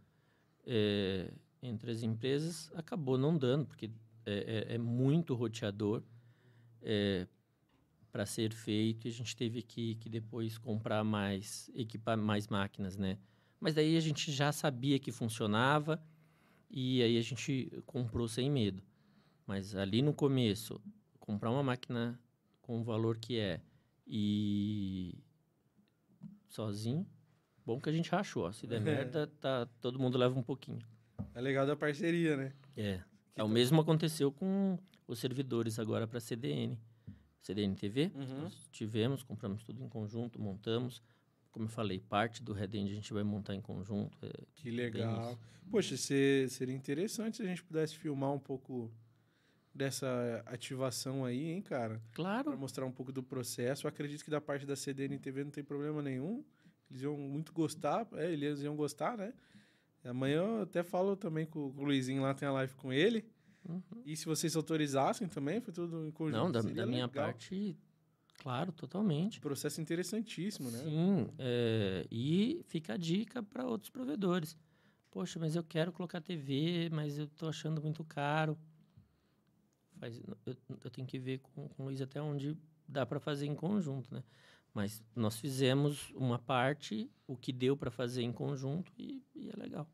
é, 0.66 1.32
entre 1.62 1.90
as 1.90 2.02
empresas. 2.02 2.70
Acabou 2.74 3.18
não 3.18 3.36
dando, 3.36 3.66
porque 3.66 3.90
é, 4.26 4.66
é- 4.70 4.74
é 4.74 4.78
muito 4.78 5.34
roteador 5.34 6.02
para 8.10 8.26
ser 8.26 8.52
feito 8.52 9.06
e 9.06 9.08
a 9.08 9.12
gente 9.12 9.36
teve 9.36 9.62
que, 9.62 9.94
que 9.96 10.08
depois 10.08 10.58
comprar 10.58 11.04
mais, 11.04 11.70
equipar 11.74 12.18
mais 12.18 12.48
máquinas, 12.48 12.96
né? 12.96 13.18
Mas 13.58 13.74
daí 13.74 13.96
a 13.96 14.00
gente 14.00 14.32
já 14.32 14.52
sabia 14.52 14.98
que 14.98 15.12
funcionava 15.12 16.02
e 16.70 17.02
aí 17.02 17.16
a 17.18 17.22
gente 17.22 17.70
comprou 17.86 18.26
sem 18.26 18.50
medo. 18.50 18.82
Mas 19.46 19.74
ali 19.74 20.02
no 20.02 20.14
começo, 20.14 20.80
comprar 21.18 21.50
uma 21.50 21.62
máquina 21.62 22.18
com 22.62 22.80
o 22.80 22.84
valor 22.84 23.18
que 23.18 23.38
é 23.38 23.60
e 24.06 25.18
sozinho, 26.48 27.06
bom 27.64 27.80
que 27.80 27.88
a 27.88 27.92
gente 27.92 28.10
rachou. 28.10 28.44
ó. 28.44 28.52
Se 28.52 28.66
der 28.66 28.80
merda, 28.80 29.26
tá, 29.40 29.66
todo 29.80 29.98
mundo 29.98 30.18
leva 30.18 30.38
um 30.38 30.42
pouquinho. 30.42 30.80
É 31.34 31.40
legal 31.40 31.66
da 31.66 31.76
parceria, 31.76 32.36
né? 32.36 32.52
É. 32.76 33.00
É 33.36 33.42
o 33.44 33.48
mesmo 33.48 33.80
aconteceu 33.80 34.32
com 34.32 34.78
os 35.06 35.18
servidores 35.18 35.78
agora 35.78 36.06
para 36.06 36.20
CDN. 36.20 36.78
CDN 37.42 37.74
TV, 37.74 38.10
Uhum. 38.14 38.42
nós 38.42 38.68
tivemos, 38.70 39.22
compramos 39.22 39.62
tudo 39.62 39.82
em 39.82 39.88
conjunto, 39.88 40.40
montamos. 40.40 41.02
Como 41.50 41.64
eu 41.64 41.68
falei, 41.70 41.98
parte 41.98 42.42
do 42.42 42.52
Red 42.52 42.76
End 42.76 42.92
a 42.92 42.94
gente 42.94 43.12
vai 43.12 43.22
montar 43.24 43.54
em 43.54 43.60
conjunto. 43.60 44.16
é, 44.24 44.30
Que 44.54 44.70
legal. 44.70 45.38
Poxa, 45.70 45.96
se- 45.96 46.46
seria 46.48 46.74
interessante 46.74 47.38
se 47.38 47.42
a 47.42 47.46
gente 47.46 47.62
pudesse 47.62 47.96
filmar 47.96 48.32
um 48.32 48.38
pouco 48.38 48.92
dessa 49.74 50.42
ativação 50.46 51.24
aí, 51.24 51.44
hein, 51.50 51.62
cara? 51.62 51.94
Pra 51.94 52.02
claro, 52.12 52.58
mostrar 52.58 52.84
um 52.86 52.92
pouco 52.92 53.12
do 53.12 53.22
processo. 53.22 53.86
Eu 53.86 53.88
acredito 53.88 54.24
que 54.24 54.30
da 54.30 54.40
parte 54.40 54.66
da 54.66 54.76
CDN 54.76 55.18
TV 55.18 55.44
não 55.44 55.50
tem 55.50 55.62
problema 55.64 56.02
nenhum. 56.02 56.44
Eles 56.90 57.02
iam 57.02 57.16
muito 57.16 57.52
gostar, 57.52 58.06
é, 58.14 58.32
eles 58.32 58.60
iam 58.62 58.74
gostar, 58.76 59.16
né? 59.16 59.32
Amanhã 60.04 60.38
eu 60.42 60.62
até 60.62 60.82
falo 60.82 61.16
também 61.16 61.46
com, 61.46 61.72
com 61.72 61.82
o 61.82 61.84
Luizinho 61.84 62.22
lá, 62.22 62.34
tem 62.34 62.48
a 62.48 62.52
live 62.52 62.74
com 62.74 62.92
ele. 62.92 63.24
E 64.04 64.16
se 64.16 64.26
vocês 64.26 64.56
autorizassem 64.56 65.28
também, 65.28 65.60
foi 65.60 65.72
tudo 65.72 66.06
em 66.06 66.10
conjunto. 66.10 66.36
não, 66.36 66.50
da, 66.50 66.60
da 66.62 66.86
minha 66.86 67.08
parte, 67.08 67.76
claro, 68.38 68.72
totalmente. 68.72 69.40
Processo 69.40 69.80
interessantíssimo, 69.80 70.70
né? 70.70 70.78
Sim, 70.78 71.28
é, 71.38 72.06
e 72.10 72.62
fica 72.66 72.94
a 72.94 72.96
dica 72.96 73.42
para 73.42 73.66
outros 73.66 73.90
provedores. 73.90 74.56
Poxa, 75.10 75.38
mas 75.38 75.56
eu 75.56 75.64
quero 75.64 75.92
colocar 75.92 76.20
TV, 76.20 76.88
mas 76.92 77.18
eu 77.18 77.26
tô 77.26 77.48
achando 77.48 77.82
muito 77.82 78.04
caro. 78.04 78.56
Faz, 79.98 80.20
eu, 80.46 80.56
eu 80.84 80.90
tenho 80.90 81.06
que 81.06 81.18
ver 81.18 81.38
com, 81.38 81.68
com 81.68 81.82
o 81.82 81.86
Luiz 81.86 82.00
até 82.00 82.22
onde 82.22 82.56
dá 82.88 83.04
para 83.04 83.20
fazer 83.20 83.46
em 83.46 83.54
conjunto, 83.54 84.12
né? 84.14 84.22
Mas 84.72 85.02
nós 85.14 85.36
fizemos 85.38 86.10
uma 86.14 86.38
parte, 86.38 87.10
o 87.26 87.36
que 87.36 87.52
deu 87.52 87.76
para 87.76 87.90
fazer 87.90 88.22
em 88.22 88.32
conjunto 88.32 88.92
e, 88.96 89.22
e, 89.34 89.50
é 89.50 89.56
legal. 89.56 89.88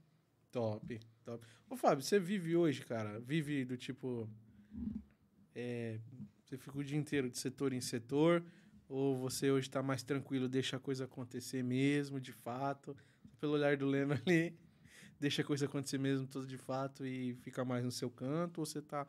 Top, 0.51 1.01
top. 1.24 1.47
Ô, 1.68 1.77
Fábio, 1.77 2.02
você 2.05 2.18
vive 2.18 2.56
hoje, 2.56 2.85
cara? 2.85 3.20
Vive 3.20 3.64
do 3.64 3.77
tipo. 3.77 4.28
É, 5.55 5.98
você 6.44 6.56
fica 6.56 6.78
o 6.78 6.85
dia 6.85 6.98
inteiro 6.98 7.28
de 7.28 7.39
setor 7.39 7.73
em 7.73 7.81
setor? 7.81 8.44
Ou 8.89 9.16
você 9.16 9.51
hoje 9.51 9.66
está 9.68 9.82
mais 9.82 10.02
tranquilo, 10.02 10.48
deixa 10.48 10.77
a 10.77 10.81
coisa 10.81 11.05
acontecer 11.05 11.62
mesmo, 11.62 12.20
de 12.20 12.32
fato? 12.32 12.97
Pelo 13.40 13.55
olhar 13.55 13.77
do 13.77 13.86
Leno 13.86 14.14
ali, 14.14 14.56
deixa 15.18 15.43
a 15.43 15.44
coisa 15.44 15.66
acontecer 15.66 15.98
mesmo, 15.98 16.27
tudo 16.27 16.47
de 16.47 16.56
fato, 16.56 17.05
e 17.05 17.35
fica 17.35 17.64
mais 17.64 17.85
no 17.85 17.90
seu 17.90 18.09
canto? 18.09 18.59
Ou 18.59 18.66
você 18.66 18.78
está 18.78 19.06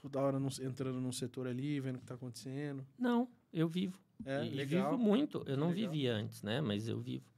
toda 0.00 0.20
hora 0.20 0.38
entrando 0.62 1.00
num 1.00 1.12
setor 1.12 1.48
ali, 1.48 1.80
vendo 1.80 1.96
o 1.96 1.98
que 1.98 2.04
está 2.04 2.14
acontecendo? 2.14 2.86
Não, 2.96 3.28
eu 3.52 3.68
vivo. 3.68 3.98
É, 4.24 4.44
e, 4.46 4.50
legal. 4.50 4.92
vivo 4.92 5.02
muito. 5.02 5.42
Eu 5.46 5.56
não 5.56 5.70
Legal. 5.70 5.90
vivia 5.90 6.14
antes, 6.14 6.42
né? 6.42 6.60
Mas 6.60 6.86
eu 6.88 7.00
vivo. 7.00 7.29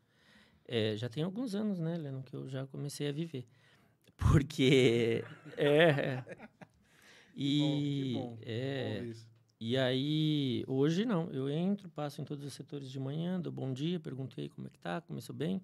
É, 0.67 0.97
já 0.97 1.09
tem 1.09 1.23
alguns 1.23 1.55
anos, 1.55 1.79
né, 1.81 1.97
Leno, 1.97 2.23
que 2.23 2.35
eu 2.35 2.49
já 2.49 2.67
comecei 2.67 3.09
a 3.09 3.13
viver. 3.13 3.47
Porque. 4.17 5.25
é. 5.57 6.23
E. 7.35 7.59
Que 7.59 8.15
bom, 8.15 8.37
que 8.37 8.37
bom. 8.37 8.39
É, 8.43 9.01
Bom 9.01 9.07
isso. 9.07 9.29
e 9.61 9.77
aí, 9.77 10.65
hoje 10.67 11.05
não. 11.05 11.31
Eu 11.31 11.49
entro, 11.49 11.89
passo 11.89 12.21
em 12.21 12.25
todos 12.25 12.45
os 12.45 12.53
setores 12.53 12.91
de 12.91 13.01
manhã, 13.01 13.41
dou 13.41 13.53
bom 13.53 13.73
dia, 13.73 13.99
perguntei 13.99 14.49
como 14.49 14.67
é 14.67 14.71
que 14.71 14.79
tá, 14.79 15.01
começou 15.01 15.35
bem. 15.35 15.61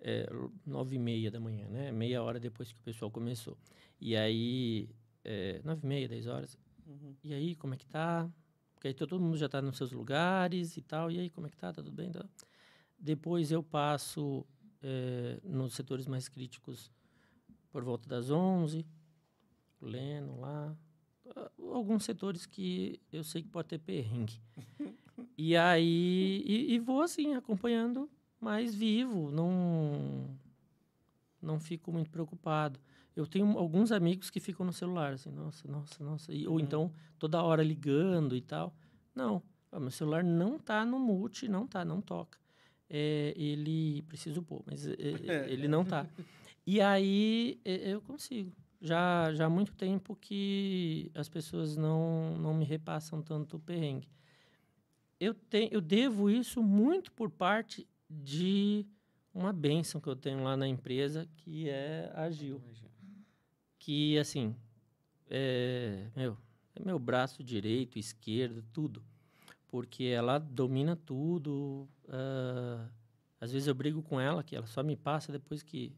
É, 0.00 0.28
nove 0.64 0.94
e 0.94 0.98
meia 0.98 1.30
da 1.30 1.40
manhã, 1.40 1.66
né? 1.68 1.90
Meia 1.90 2.22
hora 2.22 2.38
depois 2.38 2.72
que 2.72 2.78
o 2.78 2.82
pessoal 2.82 3.10
começou. 3.10 3.56
E 4.00 4.16
aí, 4.16 4.88
é, 5.24 5.60
nove 5.64 5.80
e 5.84 5.88
meia, 5.88 6.08
dez 6.08 6.26
horas. 6.26 6.56
Uhum. 6.86 7.14
E 7.22 7.34
aí, 7.34 7.54
como 7.56 7.74
é 7.74 7.76
que 7.76 7.86
tá? 7.86 8.30
Porque 8.74 8.88
aí 8.88 8.94
todo 8.94 9.18
mundo 9.18 9.36
já 9.36 9.46
está 9.46 9.60
nos 9.60 9.76
seus 9.76 9.90
lugares 9.90 10.76
e 10.76 10.82
tal. 10.82 11.10
E 11.10 11.18
aí, 11.18 11.28
como 11.30 11.48
é 11.48 11.50
que 11.50 11.56
tá? 11.56 11.72
Tá 11.72 11.82
tudo 11.82 11.90
bem? 11.92 12.12
Tá? 12.12 12.24
Depois 12.98 13.50
eu 13.52 13.62
passo 13.62 14.44
eh, 14.82 15.38
nos 15.44 15.74
setores 15.74 16.06
mais 16.06 16.28
críticos 16.28 16.90
por 17.70 17.84
volta 17.84 18.08
das 18.08 18.30
11. 18.30 18.84
O 19.80 19.86
Leno 19.86 20.40
lá. 20.40 20.76
Ah, 21.36 21.50
Alguns 21.72 22.04
setores 22.04 22.44
que 22.46 23.00
eu 23.12 23.22
sei 23.22 23.42
que 23.42 23.48
pode 23.48 23.68
ter 23.68 23.78
perrengue. 23.78 24.40
e 25.36 25.56
aí... 25.56 26.42
E, 26.44 26.74
e 26.74 26.78
vou 26.78 27.02
assim, 27.02 27.34
acompanhando 27.34 28.10
mais 28.40 28.74
vivo. 28.74 29.30
Não... 29.30 30.36
Não 31.40 31.60
fico 31.60 31.92
muito 31.92 32.10
preocupado. 32.10 32.80
Eu 33.14 33.26
tenho 33.26 33.56
alguns 33.58 33.92
amigos 33.92 34.28
que 34.30 34.40
ficam 34.40 34.66
no 34.66 34.72
celular, 34.72 35.12
assim, 35.14 35.30
nossa, 35.30 35.68
nossa, 35.68 36.02
nossa. 36.04 36.32
E, 36.32 36.46
Ou 36.48 36.54
Uhum. 36.54 36.60
então, 36.60 36.92
toda 37.18 37.42
hora 37.42 37.62
ligando 37.62 38.36
e 38.36 38.40
tal. 38.40 38.74
Não, 39.14 39.40
ah, 39.70 39.78
meu 39.78 39.90
celular 39.90 40.24
não 40.24 40.58
tá 40.58 40.84
no 40.84 40.98
mute, 40.98 41.48
não 41.48 41.66
tá, 41.66 41.84
não 41.84 42.00
toca. 42.00 42.38
É, 42.90 43.34
ele, 43.36 44.02
preciso 44.02 44.42
pôr, 44.42 44.62
mas 44.66 44.86
é, 44.86 44.92
é, 45.28 45.52
ele 45.52 45.68
não 45.68 45.84
tá. 45.84 46.06
E 46.66 46.80
aí, 46.80 47.60
é, 47.64 47.92
eu 47.92 48.00
consigo. 48.00 48.52
Já, 48.80 49.34
já 49.34 49.46
há 49.46 49.50
muito 49.50 49.74
tempo 49.74 50.14
que 50.14 51.10
as 51.14 51.28
pessoas 51.28 51.76
não, 51.76 52.36
não 52.38 52.54
me 52.54 52.64
repassam 52.64 53.20
tanto 53.20 53.56
o 53.56 53.60
perrengue. 53.60 54.08
Eu, 55.18 55.34
tenho, 55.34 55.68
eu 55.72 55.80
devo 55.80 56.30
isso 56.30 56.62
muito 56.62 57.10
por 57.10 57.28
parte 57.28 57.88
de 58.08 58.86
uma 59.34 59.52
bênção 59.52 60.00
que 60.00 60.08
eu 60.08 60.14
tenho 60.14 60.44
lá 60.44 60.56
na 60.56 60.68
empresa, 60.68 61.28
que 61.38 61.68
é 61.68 62.12
a 62.14 62.30
Gil 62.30 62.62
que 63.88 64.18
assim 64.18 64.54
é 65.30 66.10
meu 66.14 66.36
é 66.74 66.84
meu 66.84 66.98
braço 66.98 67.42
direito 67.42 67.98
esquerdo 67.98 68.62
tudo 68.72 69.02
porque 69.68 70.04
ela 70.04 70.38
domina 70.38 70.96
tudo 70.96 71.88
ah, 72.08 72.88
às 73.40 73.52
vezes 73.52 73.68
eu 73.68 73.74
brigo 73.74 74.02
com 74.02 74.20
ela 74.20 74.42
que 74.42 74.56
ela 74.56 74.66
só 74.66 74.82
me 74.82 74.96
passa 74.96 75.30
depois 75.30 75.62
que 75.62 75.94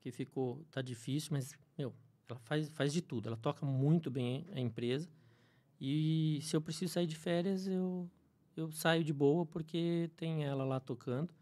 que 0.00 0.10
ficou 0.10 0.64
tá 0.70 0.80
difícil 0.82 1.30
mas 1.32 1.54
meu 1.76 1.92
ela 2.28 2.38
faz 2.40 2.68
faz 2.70 2.92
de 2.92 3.02
tudo 3.02 3.28
ela 3.28 3.36
toca 3.36 3.66
muito 3.66 4.10
bem 4.10 4.46
a 4.52 4.60
empresa 4.60 5.08
e 5.80 6.38
se 6.42 6.54
eu 6.56 6.60
preciso 6.60 6.92
sair 6.92 7.06
de 7.06 7.16
férias 7.16 7.66
eu 7.66 8.08
eu 8.56 8.70
saio 8.70 9.02
de 9.02 9.12
boa 9.12 9.44
porque 9.46 10.10
tem 10.16 10.44
ela 10.44 10.64
lá 10.64 10.78
tocando 10.78 11.32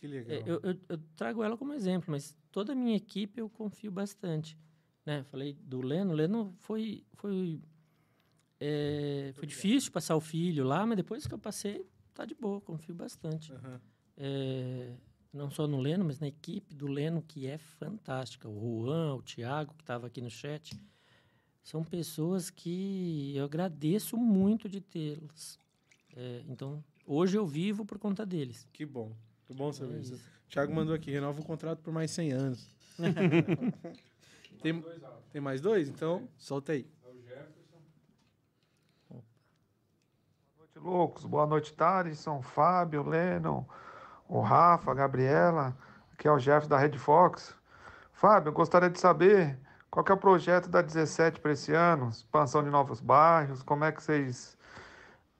Que 0.00 0.06
legal. 0.06 0.36
é, 0.36 0.42
eu, 0.46 0.60
eu- 0.62 0.80
eu 0.88 0.98
trago 1.14 1.42
ela 1.42 1.56
como 1.56 1.72
exemplo, 1.72 2.10
mas 2.10 2.36
toda 2.50 2.72
a 2.72 2.76
minha 2.76 2.96
equipe 2.96 3.40
eu 3.40 3.48
confio 3.48 3.90
bastante. 3.90 4.58
Né? 5.06 5.22
Falei 5.30 5.54
do 5.62 5.80
Leno. 5.80 6.10
O 6.10 6.14
Leno 6.16 6.52
foi, 6.58 7.04
foi, 7.14 7.60
é, 8.58 9.32
foi 9.34 9.46
difícil 9.46 9.92
passar 9.92 10.16
o 10.16 10.20
filho 10.20 10.64
lá, 10.64 10.86
mas 10.86 10.96
depois 10.96 11.26
que 11.26 11.34
eu 11.34 11.38
passei, 11.38 11.86
tá 12.14 12.24
de 12.24 12.34
boa, 12.34 12.60
confio 12.60 12.94
bastante. 12.94 13.52
Aham. 13.52 13.80
É, 14.16 14.94
não 15.32 15.50
só 15.50 15.66
no 15.66 15.78
Leno, 15.78 16.04
mas 16.04 16.18
na 16.18 16.28
equipe 16.28 16.74
do 16.74 16.86
Leno, 16.86 17.22
que 17.22 17.46
é 17.46 17.58
fantástica. 17.58 18.48
O 18.48 18.84
Juan, 18.86 19.16
o 19.16 19.22
Thiago, 19.22 19.74
que 19.74 19.82
estava 19.82 20.06
aqui 20.06 20.20
no 20.20 20.30
chat. 20.30 20.78
São 21.62 21.84
pessoas 21.84 22.48
que 22.48 23.34
eu 23.36 23.44
agradeço 23.44 24.16
muito 24.16 24.68
de 24.68 24.80
tê-las. 24.80 25.58
É, 26.16 26.42
então, 26.48 26.82
hoje 27.04 27.36
eu 27.36 27.46
vivo 27.46 27.84
por 27.84 27.98
conta 27.98 28.24
deles. 28.24 28.66
Que 28.72 28.86
bom. 28.86 29.14
Que 29.46 29.52
bom 29.52 29.72
saber 29.72 29.96
É 29.96 30.00
isso. 30.00 30.20
Thiago 30.48 30.72
mandou 30.72 30.94
aqui, 30.94 31.10
renova 31.10 31.40
o 31.40 31.44
contrato 31.44 31.80
por 31.82 31.92
mais 31.92 32.10
100 32.12 32.32
anos. 32.32 32.70
tem, 34.62 34.82
tem 35.30 35.40
mais 35.40 35.60
dois? 35.60 35.88
Então, 35.88 36.28
solta 36.38 36.72
aí. 36.72 36.86
Noite, 40.76 40.78
loucos. 40.78 41.24
Boa 41.24 41.46
noite, 41.46 41.72
Thaleson, 41.72 42.42
Fábio, 42.42 43.02
Lennon, 43.02 43.64
o 44.28 44.40
Rafa, 44.40 44.90
a 44.90 44.94
Gabriela. 44.94 45.76
Aqui 46.12 46.28
é 46.28 46.30
o 46.30 46.38
Jeff 46.38 46.68
da 46.68 46.78
Red 46.78 46.98
Fox. 46.98 47.54
Fábio, 48.12 48.50
eu 48.50 48.52
gostaria 48.52 48.88
de 48.90 48.98
saber 48.98 49.58
qual 49.90 50.04
que 50.04 50.12
é 50.12 50.14
o 50.14 50.18
projeto 50.18 50.68
da 50.68 50.82
17 50.82 51.40
para 51.40 51.52
esse 51.52 51.72
ano, 51.72 52.08
expansão 52.08 52.62
de 52.62 52.70
novos 52.70 53.00
bairros, 53.00 53.62
como 53.62 53.84
é 53.84 53.92
que 53.92 54.02
vocês 54.02 54.56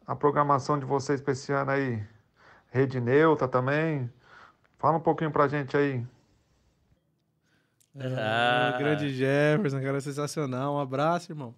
a 0.06 0.14
programação 0.14 0.78
de 0.78 0.84
vocês 0.84 1.20
para 1.20 1.32
esse 1.32 1.52
ano 1.52 1.70
aí, 1.72 2.06
rede 2.70 3.00
neutra 3.00 3.48
também. 3.48 4.10
Fala 4.78 4.98
um 4.98 5.00
pouquinho 5.00 5.32
pra 5.32 5.48
gente 5.48 5.76
aí. 5.76 6.06
Ah, 7.98 8.72
Ah. 8.74 8.78
grande 8.78 9.08
Jefferson, 9.12 9.80
cara 9.82 10.00
sensacional. 10.00 10.74
Um 10.74 10.78
abraço, 10.80 11.32
irmão. 11.32 11.54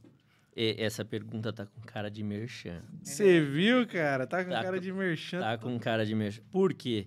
E- 0.60 0.74
essa 0.82 1.04
pergunta 1.04 1.52
tá 1.52 1.64
com 1.66 1.80
cara 1.82 2.10
de 2.10 2.22
merchan. 2.24 2.82
Você 3.02 3.40
viu, 3.40 3.86
cara? 3.86 4.26
Tá 4.26 4.42
com 4.44 4.50
Tá 4.50 4.62
cara 4.62 4.76
com- 4.76 4.82
de 4.82 4.92
merchan. 4.92 5.40
Tá 5.40 5.56
com 5.56 5.78
cara 5.78 6.04
de 6.04 6.14
merchan. 6.16 6.42
Por 6.50 6.74
quê? 6.74 7.06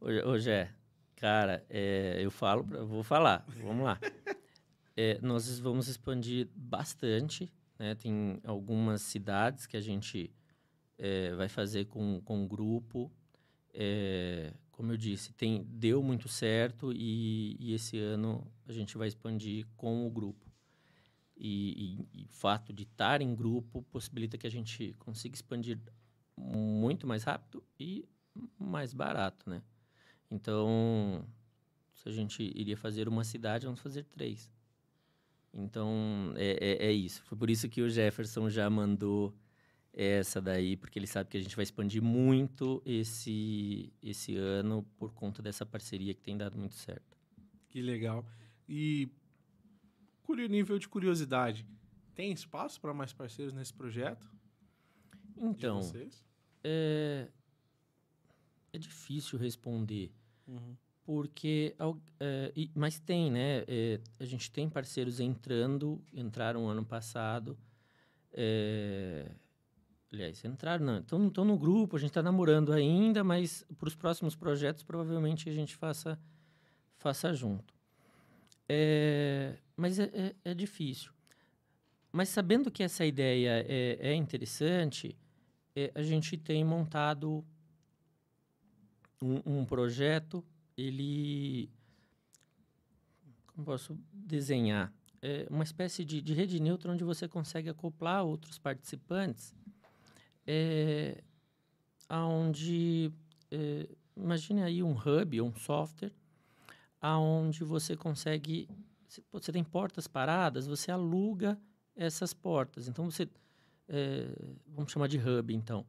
Ô, 0.00 0.30
ô 0.30 0.38
Jé, 0.38 0.70
cara, 1.14 1.64
é, 1.70 2.18
eu 2.20 2.30
falo, 2.30 2.64
vou 2.86 3.02
falar. 3.04 3.44
Vamos 3.62 3.84
lá. 3.84 3.98
É, 4.94 5.18
nós 5.22 5.58
vamos 5.58 5.88
expandir 5.88 6.48
bastante, 6.54 7.50
né? 7.78 7.94
Tem 7.94 8.38
algumas 8.44 9.00
cidades 9.00 9.66
que 9.66 9.74
a 9.74 9.80
gente 9.80 10.30
é, 10.98 11.32
vai 11.34 11.48
fazer 11.48 11.86
com, 11.86 12.20
com 12.20 12.46
grupo. 12.46 13.10
É, 13.72 14.52
como 14.70 14.92
eu 14.92 14.98
disse, 14.98 15.32
tem, 15.32 15.64
deu 15.66 16.02
muito 16.02 16.28
certo 16.28 16.92
e, 16.92 17.56
e 17.58 17.72
esse 17.72 17.98
ano 17.98 18.46
a 18.68 18.72
gente 18.72 18.98
vai 18.98 19.08
expandir 19.08 19.66
com 19.78 20.06
o 20.06 20.10
grupo. 20.10 20.51
E, 21.44 22.04
e- 22.14 22.20
e 22.20 22.24
o 22.24 22.28
fato 22.28 22.72
de 22.72 22.84
estar 22.84 23.20
em 23.20 23.34
grupo 23.34 23.82
possibilita 23.90 24.38
que 24.38 24.46
a 24.46 24.50
gente 24.50 24.94
consiga 25.00 25.34
expandir 25.34 25.76
muito 26.36 27.04
mais 27.04 27.24
rápido 27.24 27.64
e 27.80 28.08
mais 28.56 28.92
barato, 28.94 29.50
né? 29.50 29.60
Então, 30.30 31.26
se 31.92 32.08
a 32.08 32.12
gente 32.12 32.42
iria 32.54 32.76
fazer 32.76 33.08
uma 33.08 33.24
cidade, 33.24 33.66
vamos 33.66 33.80
fazer 33.80 34.04
três. 34.04 34.52
Então, 35.52 36.32
é, 36.36 36.84
é, 36.84 36.86
é 36.86 36.92
isso. 36.92 37.22
Foi 37.24 37.36
por 37.36 37.50
isso 37.50 37.68
que 37.68 37.82
o 37.82 37.90
Jefferson 37.90 38.48
já 38.48 38.70
mandou 38.70 39.34
essa 39.92 40.40
daí, 40.40 40.76
porque 40.76 40.96
ele 40.98 41.06
sabe 41.08 41.28
que 41.28 41.36
a 41.36 41.40
gente 41.40 41.56
vai 41.56 41.64
expandir 41.64 42.00
muito 42.02 42.80
esse, 42.86 43.92
esse 44.00 44.36
ano 44.36 44.82
por 44.96 45.12
conta 45.12 45.42
dessa 45.42 45.66
parceria 45.66 46.14
que 46.14 46.22
tem 46.22 46.36
dado 46.36 46.56
muito 46.56 46.76
certo. 46.76 47.18
Que 47.68 47.82
legal. 47.82 48.24
E 48.68 49.08
nível 50.34 50.78
de 50.78 50.88
curiosidade, 50.88 51.66
tem 52.14 52.32
espaço 52.32 52.80
para 52.80 52.92
mais 52.92 53.12
parceiros 53.12 53.54
nesse 53.54 53.72
projeto? 53.72 54.30
Então, 55.36 55.80
é, 56.62 57.28
é 58.72 58.78
difícil 58.78 59.38
responder. 59.38 60.12
Uhum. 60.46 60.76
Porque, 61.04 61.74
é, 62.20 62.52
mas 62.74 63.00
tem, 63.00 63.30
né? 63.30 63.64
É, 63.66 64.00
a 64.20 64.24
gente 64.24 64.52
tem 64.52 64.70
parceiros 64.70 65.18
entrando, 65.18 66.00
entraram 66.12 66.68
ano 66.68 66.84
passado. 66.84 67.58
é, 68.32 69.34
aliás, 70.12 70.44
entraram, 70.44 70.84
não, 70.84 70.98
estão, 70.98 71.26
estão 71.26 71.44
no 71.44 71.58
grupo, 71.58 71.96
a 71.96 71.98
gente 71.98 72.10
está 72.10 72.22
namorando 72.22 72.72
ainda, 72.72 73.24
mas 73.24 73.64
para 73.78 73.88
os 73.88 73.94
próximos 73.94 74.36
projetos 74.36 74.82
provavelmente 74.82 75.48
a 75.48 75.52
gente 75.52 75.74
faça, 75.74 76.20
faça 76.96 77.32
junto. 77.34 77.71
É, 78.68 79.56
mas 79.76 79.98
é, 79.98 80.04
é, 80.12 80.34
é 80.44 80.54
difícil. 80.54 81.12
Mas 82.10 82.28
sabendo 82.28 82.70
que 82.70 82.82
essa 82.82 83.04
ideia 83.06 83.64
é, 83.68 83.98
é 84.00 84.14
interessante, 84.14 85.16
é, 85.74 85.90
a 85.94 86.02
gente 86.02 86.36
tem 86.36 86.64
montado 86.64 87.44
um, 89.20 89.60
um 89.60 89.64
projeto. 89.64 90.44
Ele. 90.76 91.70
Como 93.46 93.64
posso 93.64 93.98
desenhar? 94.12 94.92
É 95.20 95.46
uma 95.48 95.62
espécie 95.62 96.04
de, 96.04 96.20
de 96.20 96.34
rede 96.34 96.60
neutra 96.60 96.90
onde 96.90 97.04
você 97.04 97.28
consegue 97.28 97.68
acoplar 97.68 98.24
outros 98.24 98.58
participantes. 98.58 99.54
É, 100.46 101.22
onde 102.10 103.12
é, 103.50 103.88
imagine 104.16 104.62
aí 104.62 104.82
um 104.82 104.92
hub, 104.92 105.40
um 105.40 105.54
software, 105.54 106.12
aonde 107.02 107.64
você 107.64 107.96
consegue, 107.96 108.68
você 109.32 109.50
tem 109.50 109.64
portas 109.64 110.06
paradas, 110.06 110.68
você 110.68 110.92
aluga 110.92 111.60
essas 111.96 112.32
portas. 112.32 112.86
Então 112.86 113.10
você, 113.10 113.28
é, 113.88 114.28
vamos 114.68 114.92
chamar 114.92 115.08
de 115.08 115.18
hub, 115.18 115.52
então, 115.52 115.84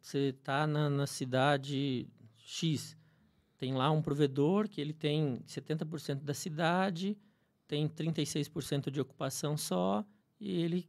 você 0.00 0.30
está 0.30 0.66
na, 0.66 0.88
na 0.88 1.06
cidade 1.06 2.08
X, 2.34 2.96
tem 3.58 3.74
lá 3.74 3.90
um 3.90 4.00
provedor 4.00 4.68
que 4.68 4.80
ele 4.80 4.94
tem 4.94 5.40
70% 5.46 6.22
da 6.22 6.32
cidade, 6.32 7.16
tem 7.66 7.86
36% 7.86 8.90
de 8.90 9.00
ocupação 9.00 9.56
só 9.56 10.02
e 10.40 10.50
ele 10.62 10.88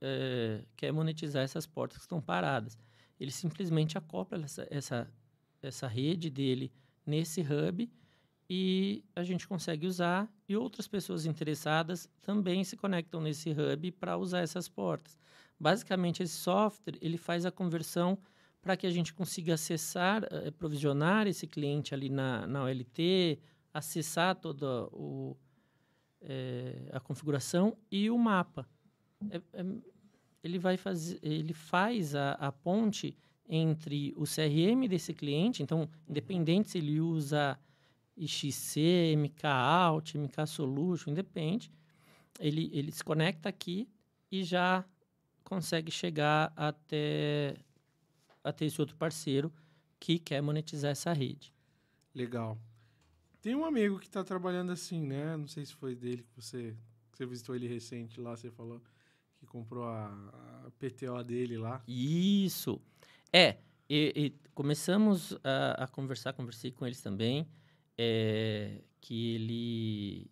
é, 0.00 0.64
quer 0.76 0.92
monetizar 0.92 1.42
essas 1.42 1.66
portas 1.66 1.98
que 1.98 2.04
estão 2.04 2.22
paradas. 2.22 2.78
Ele 3.20 3.30
simplesmente 3.30 3.98
acopla 3.98 4.42
essa, 4.44 4.66
essa, 4.70 5.12
essa 5.60 5.86
rede 5.86 6.30
dele 6.30 6.72
nesse 7.04 7.42
hub 7.42 7.90
e 8.48 9.04
a 9.14 9.22
gente 9.22 9.46
consegue 9.46 9.86
usar 9.86 10.30
e 10.48 10.56
outras 10.56 10.88
pessoas 10.88 11.26
interessadas 11.26 12.08
também 12.22 12.64
se 12.64 12.76
conectam 12.76 13.20
nesse 13.20 13.50
hub 13.50 13.92
para 13.92 14.16
usar 14.16 14.40
essas 14.40 14.68
portas. 14.68 15.18
Basicamente, 15.60 16.22
esse 16.22 16.34
software 16.34 16.96
ele 17.00 17.18
faz 17.18 17.44
a 17.44 17.50
conversão 17.50 18.16
para 18.62 18.76
que 18.76 18.86
a 18.86 18.90
gente 18.90 19.12
consiga 19.12 19.54
acessar, 19.54 20.24
eh, 20.30 20.50
provisionar 20.50 21.26
esse 21.26 21.46
cliente 21.46 21.94
ali 21.94 22.08
na, 22.08 22.46
na 22.46 22.64
OLT, 22.64 23.38
acessar 23.72 24.36
toda 24.36 24.84
o, 24.92 25.36
eh, 26.20 26.88
a 26.92 27.00
configuração 27.00 27.76
e 27.90 28.10
o 28.10 28.18
mapa. 28.18 28.68
É, 29.30 29.36
é, 29.36 29.64
ele, 30.42 30.58
vai 30.58 30.76
fazer, 30.76 31.18
ele 31.22 31.52
faz 31.52 32.14
a, 32.14 32.32
a 32.32 32.52
ponte 32.52 33.16
entre 33.48 34.12
o 34.16 34.24
CRM 34.24 34.86
desse 34.88 35.14
cliente, 35.14 35.62
então, 35.62 35.88
independente 36.08 36.70
se 36.70 36.78
ele 36.78 37.00
usa 37.00 37.58
IXC, 38.18 39.16
MK 39.16 39.46
Out, 39.46 40.18
MK 40.18 40.46
Solution, 40.46 41.10
independe, 41.10 41.72
ele, 42.38 42.70
ele 42.72 42.92
se 42.92 43.02
conecta 43.02 43.48
aqui 43.48 43.88
e 44.30 44.44
já 44.44 44.84
consegue 45.44 45.90
chegar 45.90 46.52
até, 46.54 47.56
até 48.44 48.64
esse 48.64 48.80
outro 48.80 48.96
parceiro 48.96 49.52
que 49.98 50.18
quer 50.18 50.40
monetizar 50.40 50.90
essa 50.90 51.12
rede. 51.12 51.52
Legal. 52.14 52.58
Tem 53.40 53.54
um 53.54 53.64
amigo 53.64 53.98
que 53.98 54.06
está 54.06 54.22
trabalhando 54.24 54.72
assim, 54.72 55.06
né? 55.06 55.36
Não 55.36 55.46
sei 55.46 55.64
se 55.64 55.74
foi 55.74 55.94
dele 55.94 56.22
que 56.22 56.34
você, 56.34 56.76
que 57.10 57.18
você 57.18 57.26
visitou 57.26 57.54
ele 57.54 57.66
recente 57.66 58.20
lá, 58.20 58.36
você 58.36 58.50
falou 58.50 58.82
que 59.38 59.46
comprou 59.46 59.84
a, 59.84 60.06
a 60.66 60.70
PTO 60.78 61.22
dele 61.24 61.56
lá. 61.56 61.82
Isso. 61.86 62.80
É, 63.32 63.56
e, 63.88 64.12
e 64.14 64.50
começamos 64.54 65.38
a, 65.44 65.84
a, 65.84 65.88
conversar, 65.88 66.32
conversei 66.32 66.70
com 66.70 66.84
eles 66.84 67.00
também, 67.00 67.48
é, 67.98 68.80
que 69.00 69.34
ele 69.34 70.30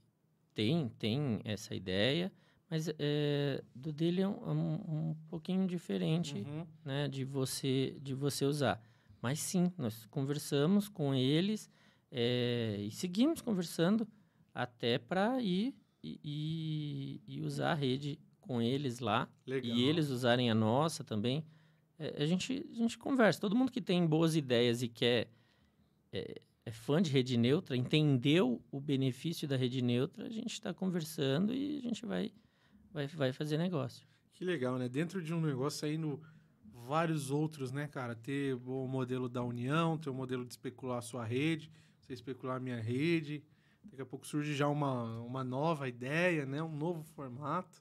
tem, 0.54 0.88
tem 0.98 1.40
essa 1.44 1.74
ideia, 1.74 2.32
mas 2.70 2.88
é, 2.98 3.62
do 3.74 3.92
dele 3.92 4.22
é 4.22 4.28
um, 4.28 4.32
é 4.32 4.52
um, 4.52 4.74
um 5.10 5.16
pouquinho 5.28 5.66
diferente, 5.66 6.36
uhum. 6.38 6.66
né, 6.84 7.08
de 7.08 7.24
você, 7.24 7.96
de 8.00 8.14
você 8.14 8.44
usar. 8.44 8.80
Mas 9.20 9.40
sim, 9.40 9.72
nós 9.76 10.06
conversamos 10.06 10.88
com 10.88 11.14
eles 11.14 11.68
é, 12.10 12.76
e 12.80 12.90
seguimos 12.90 13.40
conversando 13.40 14.06
até 14.54 14.98
para 14.98 15.40
ir 15.42 15.74
e, 16.02 16.20
e, 16.24 17.20
e, 17.26 17.40
usar 17.42 17.72
a 17.72 17.74
rede 17.74 18.18
com 18.40 18.62
eles 18.62 19.00
lá 19.00 19.28
Legal. 19.46 19.76
e 19.76 19.82
eles 19.82 20.08
usarem 20.08 20.50
a 20.50 20.54
nossa 20.54 21.02
também. 21.02 21.44
É, 21.98 22.22
a, 22.22 22.26
gente, 22.26 22.64
a 22.70 22.74
gente 22.74 22.96
conversa. 22.96 23.40
Todo 23.40 23.56
mundo 23.56 23.72
que 23.72 23.80
tem 23.80 24.06
boas 24.06 24.36
ideias 24.36 24.82
e 24.82 24.88
quer 24.88 25.28
é, 26.12 26.40
é 26.66 26.72
fã 26.72 27.00
de 27.00 27.12
rede 27.12 27.36
neutra, 27.36 27.76
entendeu 27.76 28.60
o 28.72 28.80
benefício 28.80 29.46
da 29.46 29.56
rede 29.56 29.80
neutra, 29.80 30.26
a 30.26 30.28
gente 30.28 30.52
está 30.52 30.74
conversando 30.74 31.54
e 31.54 31.78
a 31.78 31.80
gente 31.80 32.04
vai, 32.04 32.32
vai, 32.92 33.06
vai 33.06 33.32
fazer 33.32 33.56
negócio. 33.56 34.04
Que 34.34 34.44
legal, 34.44 34.76
né? 34.76 34.88
Dentro 34.88 35.22
de 35.22 35.32
um 35.32 35.40
negócio 35.40 35.78
saindo 35.78 36.20
vários 36.84 37.30
outros, 37.30 37.70
né, 37.70 37.86
cara? 37.86 38.16
Ter 38.16 38.54
o 38.66 38.88
modelo 38.88 39.28
da 39.28 39.44
união, 39.44 39.96
ter 39.96 40.10
o 40.10 40.14
modelo 40.14 40.44
de 40.44 40.52
especular 40.52 40.98
a 40.98 41.02
sua 41.02 41.24
rede, 41.24 41.70
você 42.00 42.12
especular 42.12 42.56
a 42.56 42.60
minha 42.60 42.80
rede. 42.80 43.44
Daqui 43.84 44.02
a 44.02 44.06
pouco 44.06 44.26
surge 44.26 44.52
já 44.52 44.66
uma, 44.66 45.20
uma 45.20 45.44
nova 45.44 45.88
ideia, 45.88 46.44
né? 46.44 46.60
Um 46.60 46.76
novo 46.76 47.04
formato, 47.04 47.80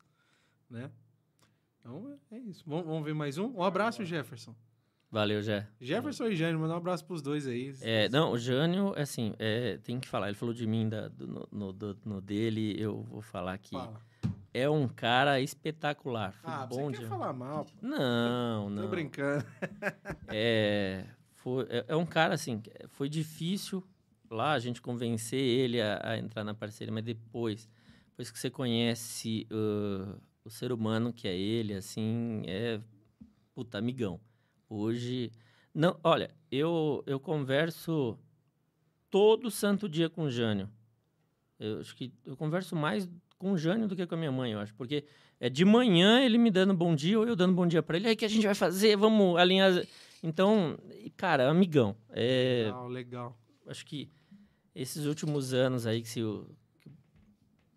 né? 0.70 0.92
Então 1.80 2.20
é 2.30 2.38
isso. 2.38 2.64
Vamos, 2.68 2.86
vamos 2.86 3.04
ver 3.04 3.16
mais 3.16 3.40
um? 3.40 3.48
Um 3.48 3.64
abraço, 3.64 4.06
Jefferson. 4.06 4.56
Valeu, 5.12 5.42
Jé. 5.42 5.68
Jefferson 5.80 6.28
e 6.28 6.36
Jânio, 6.36 6.60
mandar 6.60 6.74
um 6.76 6.78
abraço 6.78 7.06
pros 7.06 7.22
dois 7.22 7.48
aí. 7.48 7.74
É, 7.82 8.10
não, 8.10 8.32
o 8.32 8.38
Jânio, 8.38 8.94
assim, 8.98 9.34
é, 9.40 9.78
tem 9.78 10.00
que 10.00 10.08
falar. 10.08 10.28
Ele 10.28 10.36
falou 10.36 10.54
de 10.54 10.68
mim 10.68 10.90
da, 10.90 11.08
do, 11.08 11.48
no, 11.52 11.72
do, 11.72 11.98
no, 12.04 12.22
dele, 12.22 12.76
eu 12.78 13.02
vou 13.04 13.22
falar 13.22 13.58
que 13.58 13.76
Fala. 13.76 14.02
é 14.54 14.70
um 14.70 14.88
cara 14.88 15.40
espetacular. 15.40 16.34
Foi 16.34 16.52
ah, 16.52 16.66
bom 16.66 16.92
você 16.92 16.98
quer 16.98 17.08
falar 17.08 17.32
mal? 17.32 17.66
Não, 17.82 18.70
não. 18.70 18.84
Tô 18.84 18.90
brincando. 18.90 19.46
é, 20.28 21.06
foi, 21.34 21.66
é, 21.70 21.86
é, 21.88 21.96
um 21.96 22.06
cara, 22.06 22.34
assim, 22.34 22.62
foi 22.90 23.08
difícil 23.08 23.84
lá 24.30 24.54
a 24.54 24.60
gente 24.60 24.82
convencer 24.82 25.40
ele 25.40 25.82
a, 25.82 26.02
a 26.04 26.18
entrar 26.18 26.44
na 26.44 26.54
parceria, 26.54 26.94
mas 26.94 27.04
depois, 27.04 27.70
depois 28.10 28.32
que 28.32 28.40
você 28.40 28.50
conhece 28.50 29.48
uh, 29.52 30.20
o 30.44 30.50
ser 30.50 30.72
humano 30.72 31.14
que 31.14 31.28
é 31.28 31.36
ele, 31.38 31.74
assim, 31.74 32.44
é 32.48 32.82
puta 33.54 33.78
amigão. 33.78 34.20
Hoje, 34.70 35.32
não, 35.74 36.00
olha, 36.04 36.30
eu 36.52 37.04
eu 37.06 37.20
converso 37.20 38.18
todo 39.10 39.52
santo 39.52 39.88
dia 39.88 40.10
com 40.10 40.24
o 40.24 40.32
Jânio. 40.32 40.70
Eu 41.60 41.80
acho 41.80 41.96
que 41.96 42.12
eu 42.26 42.36
converso 42.36 42.76
mais 42.76 43.10
com 43.38 43.52
o 43.52 43.58
Jânio 43.58 43.88
do 43.88 43.96
que 43.96 44.06
com 44.06 44.16
a 44.16 44.18
minha 44.18 44.32
mãe, 44.32 44.52
eu 44.52 44.60
acho, 44.60 44.74
porque 44.76 45.06
é 45.40 45.50
de 45.50 45.64
manhã 45.66 46.22
ele 46.22 46.38
me 46.38 46.50
dando 46.50 46.74
bom 46.74 46.96
dia 46.96 47.20
ou 47.20 47.28
eu 47.28 47.36
dando 47.36 47.54
bom 47.54 47.68
dia 47.68 47.84
para 47.84 47.98
ele. 47.98 48.08
Aí 48.08 48.16
que 48.16 48.26
a 48.26 48.30
gente 48.30 48.46
vai 48.46 48.56
fazer? 48.56 48.96
Vamos 48.96 49.38
alinhar. 49.38 49.86
Então, 50.24 50.78
cara, 51.16 51.50
amigão. 51.50 51.96
É, 52.10 52.64
legal, 52.66 52.88
legal. 52.88 53.40
Acho 53.68 53.86
que 53.86 54.10
esses 54.74 55.06
últimos 55.06 55.54
anos 55.54 55.86
aí 55.86 56.02
que, 56.02 56.10
se, 56.10 56.22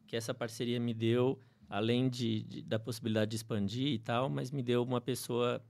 que 0.06 0.16
essa 0.16 0.32
parceria 0.32 0.80
me 0.80 0.94
deu, 0.94 1.38
além 1.68 2.08
de, 2.08 2.42
de, 2.42 2.62
da 2.62 2.78
possibilidade 2.78 3.30
de 3.30 3.36
expandir 3.36 3.88
e 3.88 3.98
tal, 3.98 4.28
mas 4.28 4.50
me 4.50 4.62
deu 4.62 4.82
uma 4.82 5.00
pessoa 5.00 5.54
é, 5.54 5.58
é, 5.58 5.67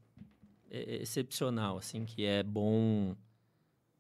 excepcional, 0.71 1.79
assim, 1.79 2.05
que 2.05 2.25
é 2.25 2.43
bom 2.43 3.17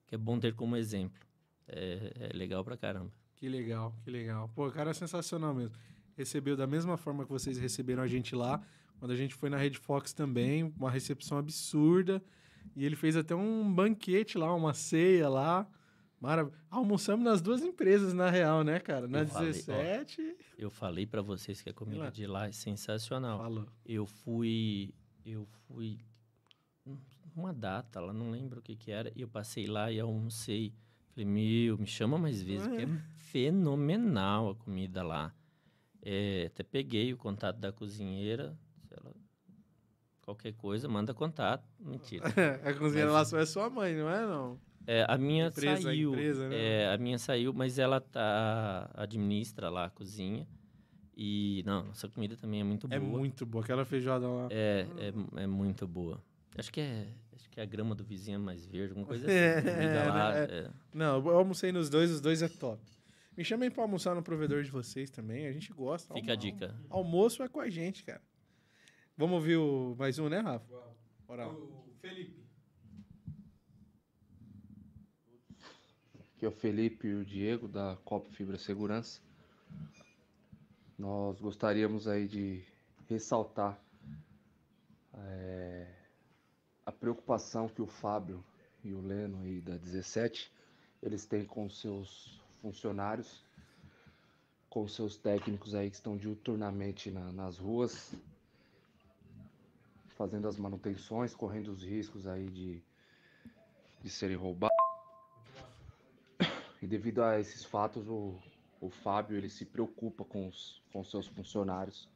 que 0.08 0.14
é 0.14 0.18
bom 0.18 0.38
ter 0.40 0.54
como 0.54 0.74
exemplo. 0.74 1.20
É, 1.68 2.12
é, 2.18 2.36
legal 2.36 2.64
pra 2.64 2.76
caramba. 2.76 3.12
Que 3.36 3.48
legal, 3.48 3.94
que 4.02 4.10
legal. 4.10 4.50
Pô, 4.54 4.66
o 4.66 4.72
cara 4.72 4.90
é 4.90 4.94
sensacional 4.94 5.54
mesmo. 5.54 5.76
Recebeu 6.16 6.56
da 6.56 6.66
mesma 6.66 6.96
forma 6.96 7.24
que 7.24 7.30
vocês 7.30 7.58
receberam 7.58 8.02
a 8.02 8.08
gente 8.08 8.34
lá, 8.34 8.60
quando 8.98 9.12
a 9.12 9.16
gente 9.16 9.34
foi 9.34 9.50
na 9.50 9.58
Red 9.58 9.74
Fox 9.74 10.12
também, 10.12 10.64
uma 10.64 10.90
recepção 10.90 11.38
absurda. 11.38 12.22
E 12.74 12.84
ele 12.84 12.96
fez 12.96 13.16
até 13.16 13.34
um 13.34 13.72
banquete 13.72 14.36
lá, 14.36 14.52
uma 14.54 14.74
ceia 14.74 15.28
lá. 15.28 15.68
Maravilha. 16.20 16.56
Almoçamos 16.70 17.24
nas 17.24 17.40
duas 17.40 17.62
empresas, 17.62 18.12
na 18.12 18.28
real, 18.28 18.64
né, 18.64 18.80
cara? 18.80 19.06
Na 19.06 19.20
eu 19.20 19.24
17. 19.26 20.16
Falei, 20.16 20.34
ó, 20.34 20.54
eu 20.58 20.70
falei 20.70 21.06
para 21.06 21.22
vocês 21.22 21.60
que 21.60 21.68
a 21.70 21.72
comida 21.72 22.10
de 22.10 22.26
lá 22.26 22.48
é 22.48 22.52
sensacional. 22.52 23.38
Falou. 23.38 23.66
Eu 23.86 24.06
fui. 24.06 24.92
Eu 25.24 25.46
fui 25.66 25.98
uma 27.34 27.52
data, 27.52 28.00
lá 28.00 28.12
não 28.12 28.30
lembro 28.30 28.60
o 28.60 28.62
que 28.62 28.76
que 28.76 28.90
era, 28.90 29.12
e 29.14 29.22
eu 29.22 29.28
passei 29.28 29.66
lá 29.66 29.90
e 29.90 30.00
almocei. 30.00 30.74
Falei, 31.10 31.24
meu, 31.24 31.78
me 31.78 31.86
chama 31.86 32.18
mais 32.18 32.42
vezes, 32.42 32.66
porque 32.66 32.82
é 32.82 32.88
fenomenal 33.14 34.50
a 34.50 34.54
comida 34.54 35.02
lá. 35.02 35.34
É, 36.02 36.46
até 36.46 36.62
peguei 36.62 37.12
o 37.12 37.16
contato 37.16 37.58
da 37.58 37.72
cozinheira, 37.72 38.56
ela, 38.90 39.12
qualquer 40.22 40.52
coisa, 40.54 40.88
manda 40.88 41.12
contato. 41.12 41.68
Mentira. 41.78 42.24
a 42.64 42.74
cozinheira 42.74 43.12
mas, 43.12 43.32
lá 43.32 43.40
é 43.40 43.46
sua 43.46 43.68
mãe, 43.68 43.94
não 43.94 44.08
é, 44.08 44.26
não? 44.26 44.60
É, 44.86 45.04
a 45.06 45.18
minha 45.18 45.48
empresa, 45.48 45.82
saiu. 45.82 46.12
Empresa, 46.12 46.48
né? 46.48 46.56
é, 46.56 46.94
a 46.94 46.96
minha 46.96 47.18
saiu, 47.18 47.52
mas 47.52 47.78
ela 47.78 48.00
tá 48.00 48.90
administra 48.94 49.68
lá 49.68 49.86
a 49.86 49.90
cozinha. 49.90 50.46
E, 51.14 51.62
não, 51.66 51.84
nossa 51.84 52.08
comida 52.08 52.36
também 52.36 52.60
é 52.60 52.64
muito 52.64 52.86
é 52.86 52.98
boa. 52.98 53.12
É 53.12 53.18
muito 53.18 53.44
boa. 53.44 53.64
Aquela 53.64 53.84
feijoada 53.84 54.26
lá. 54.28 54.48
É, 54.50 54.86
é, 54.98 55.42
é 55.42 55.46
muito 55.46 55.86
boa. 55.86 56.22
Acho 56.58 56.72
que 56.72 56.80
é, 56.80 57.06
acho 57.34 57.48
que 57.50 57.60
é 57.60 57.62
a 57.62 57.66
grama 57.66 57.94
do 57.94 58.02
vizinho 58.04 58.34
é 58.36 58.38
mais 58.38 58.66
verde, 58.66 58.90
alguma 58.90 59.06
coisa 59.06 59.24
assim. 59.26 59.34
É, 59.34 60.04
lá, 60.08 60.36
é. 60.36 60.70
Não, 60.92 61.16
eu 61.18 61.36
almocei 61.38 61.70
nos 61.72 61.88
dois, 61.88 62.10
os 62.10 62.20
dois 62.20 62.42
é 62.42 62.48
top. 62.48 62.82
Me 63.36 63.44
chamem 63.44 63.70
pra 63.70 63.82
almoçar 63.84 64.14
no 64.16 64.22
provedor 64.22 64.62
de 64.64 64.70
vocês 64.70 65.08
também. 65.10 65.46
A 65.46 65.52
gente 65.52 65.72
gosta. 65.72 66.12
Fica 66.14 66.32
a 66.32 66.34
Almo- 66.34 66.42
dica. 66.42 66.74
Almoço 66.90 67.42
é 67.42 67.48
com 67.48 67.60
a 67.60 67.70
gente, 67.70 68.02
cara. 68.04 68.20
Vamos 69.16 69.36
ouvir 69.36 69.56
o 69.56 69.94
mais 69.96 70.18
um, 70.18 70.28
né, 70.28 70.40
Rafa? 70.40 70.66
Bora 71.26 71.46
lá. 71.46 71.52
O 71.54 71.92
Felipe. 72.00 72.44
Aqui 76.36 76.44
é 76.44 76.48
o 76.48 76.52
Felipe 76.52 77.06
e 77.08 77.14
o 77.14 77.24
Diego 77.24 77.66
da 77.68 77.96
Copa 78.04 78.30
Fibra 78.30 78.58
Segurança. 78.58 79.20
Nós 80.98 81.40
gostaríamos 81.40 82.06
aí 82.08 82.26
de 82.26 82.64
ressaltar 83.08 83.80
eh, 85.14 85.94
a 86.88 86.92
preocupação 86.92 87.68
que 87.68 87.82
o 87.82 87.86
Fábio 87.86 88.42
e 88.82 88.94
o 88.94 89.00
Leno 89.02 89.42
aí 89.42 89.60
da 89.60 89.76
17 89.76 90.50
eles 91.02 91.26
têm 91.26 91.44
com 91.44 91.68
seus 91.68 92.40
funcionários, 92.62 93.44
com 94.70 94.88
seus 94.88 95.14
técnicos 95.18 95.74
aí 95.74 95.90
que 95.90 95.96
estão 95.96 96.16
diuturnamente 96.16 97.10
na- 97.10 97.30
nas 97.30 97.58
ruas, 97.58 98.14
fazendo 100.16 100.48
as 100.48 100.56
manutenções, 100.56 101.34
correndo 101.34 101.68
os 101.68 101.82
riscos 101.82 102.26
aí 102.26 102.48
de, 102.48 102.82
de 104.00 104.08
serem 104.08 104.36
roubados. 104.38 104.74
E 106.80 106.86
devido 106.86 107.22
a 107.22 107.38
esses 107.38 107.66
fatos, 107.66 108.08
o, 108.08 108.34
o 108.80 108.88
Fábio 108.88 109.36
ele 109.36 109.50
se 109.50 109.66
preocupa 109.66 110.24
com 110.24 110.48
os 110.48 110.82
com 110.90 111.04
seus 111.04 111.26
funcionários. 111.26 112.08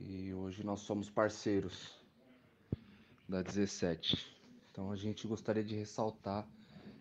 E 0.00 0.34
hoje 0.34 0.64
nós 0.64 0.80
somos 0.80 1.08
parceiros 1.08 1.97
da 3.28 3.42
17. 3.42 4.16
Então 4.70 4.90
a 4.90 4.96
gente 4.96 5.26
gostaria 5.26 5.62
de 5.62 5.74
ressaltar 5.74 6.48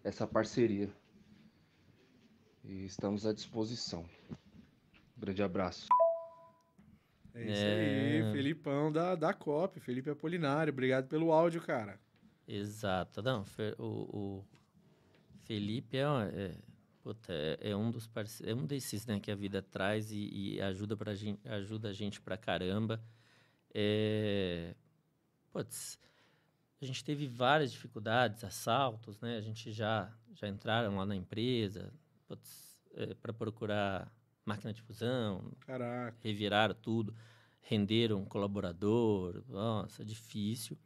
essa 0.04 0.28
parceria. 0.28 0.90
E 2.64 2.86
estamos 2.86 3.26
à 3.26 3.34
disposição. 3.34 4.06
Um 4.32 5.20
grande 5.20 5.42
abraço. 5.42 5.88
É 7.34 7.44
isso 7.44 7.62
É. 7.64 8.26
aí, 8.26 8.32
Felipão 8.34 8.92
da, 8.92 9.16
da 9.16 9.34
COP, 9.34 9.80
Felipe 9.80 10.10
Apolinário. 10.10 10.74
Obrigado 10.74 11.08
pelo 11.08 11.32
áudio, 11.32 11.62
cara. 11.62 12.00
Exato. 12.48 13.22
Não, 13.22 13.46
o, 13.78 13.84
o 13.84 14.46
Felipe 15.44 15.98
é, 15.98 16.02
é, 16.02 16.56
puta, 17.02 17.32
é, 17.32 17.72
é 17.72 17.76
um 17.76 17.92
dos 17.92 18.10
é 18.44 18.54
um 18.54 18.66
desses 18.66 19.06
né, 19.06 19.20
que 19.20 19.32
a 19.32 19.36
vida 19.36 19.62
traz 19.62 20.12
e, 20.12 20.56
e 20.56 20.62
ajuda, 20.62 20.98
pra 20.98 21.14
gente, 21.14 21.48
ajuda 21.48 21.90
a 21.90 21.94
gente 21.94 22.20
pra 22.20 22.38
caramba. 22.38 23.02
É, 23.74 24.74
putz, 25.52 26.00
a 26.82 26.86
gente 26.86 27.04
teve 27.04 27.28
várias 27.28 27.72
dificuldades, 27.72 28.44
assaltos, 28.44 29.20
né? 29.20 29.38
A 29.38 29.42
gente 29.42 29.72
já, 29.72 30.12
já 30.34 30.48
entraram 30.48 30.96
lá 30.98 31.06
na 31.06 31.16
empresa 31.16 31.92
para 33.22 33.34
procurar 33.34 34.12
máquina 34.46 34.74
de 34.74 34.82
fusão, 34.82 35.52
Caraca. 35.62 36.18
reviraram 36.22 36.76
tudo, 36.76 37.16
renderam 37.62 38.22
um 38.22 38.26
colaborador, 38.26 39.44
nossa, 39.48 40.06
difícil. 40.06 40.78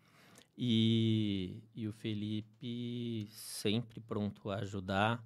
E, 0.57 1.63
e 1.73 1.87
o 1.87 1.93
Felipe 1.93 3.27
sempre 3.31 3.99
pronto 3.99 4.49
a 4.49 4.57
ajudar. 4.57 5.23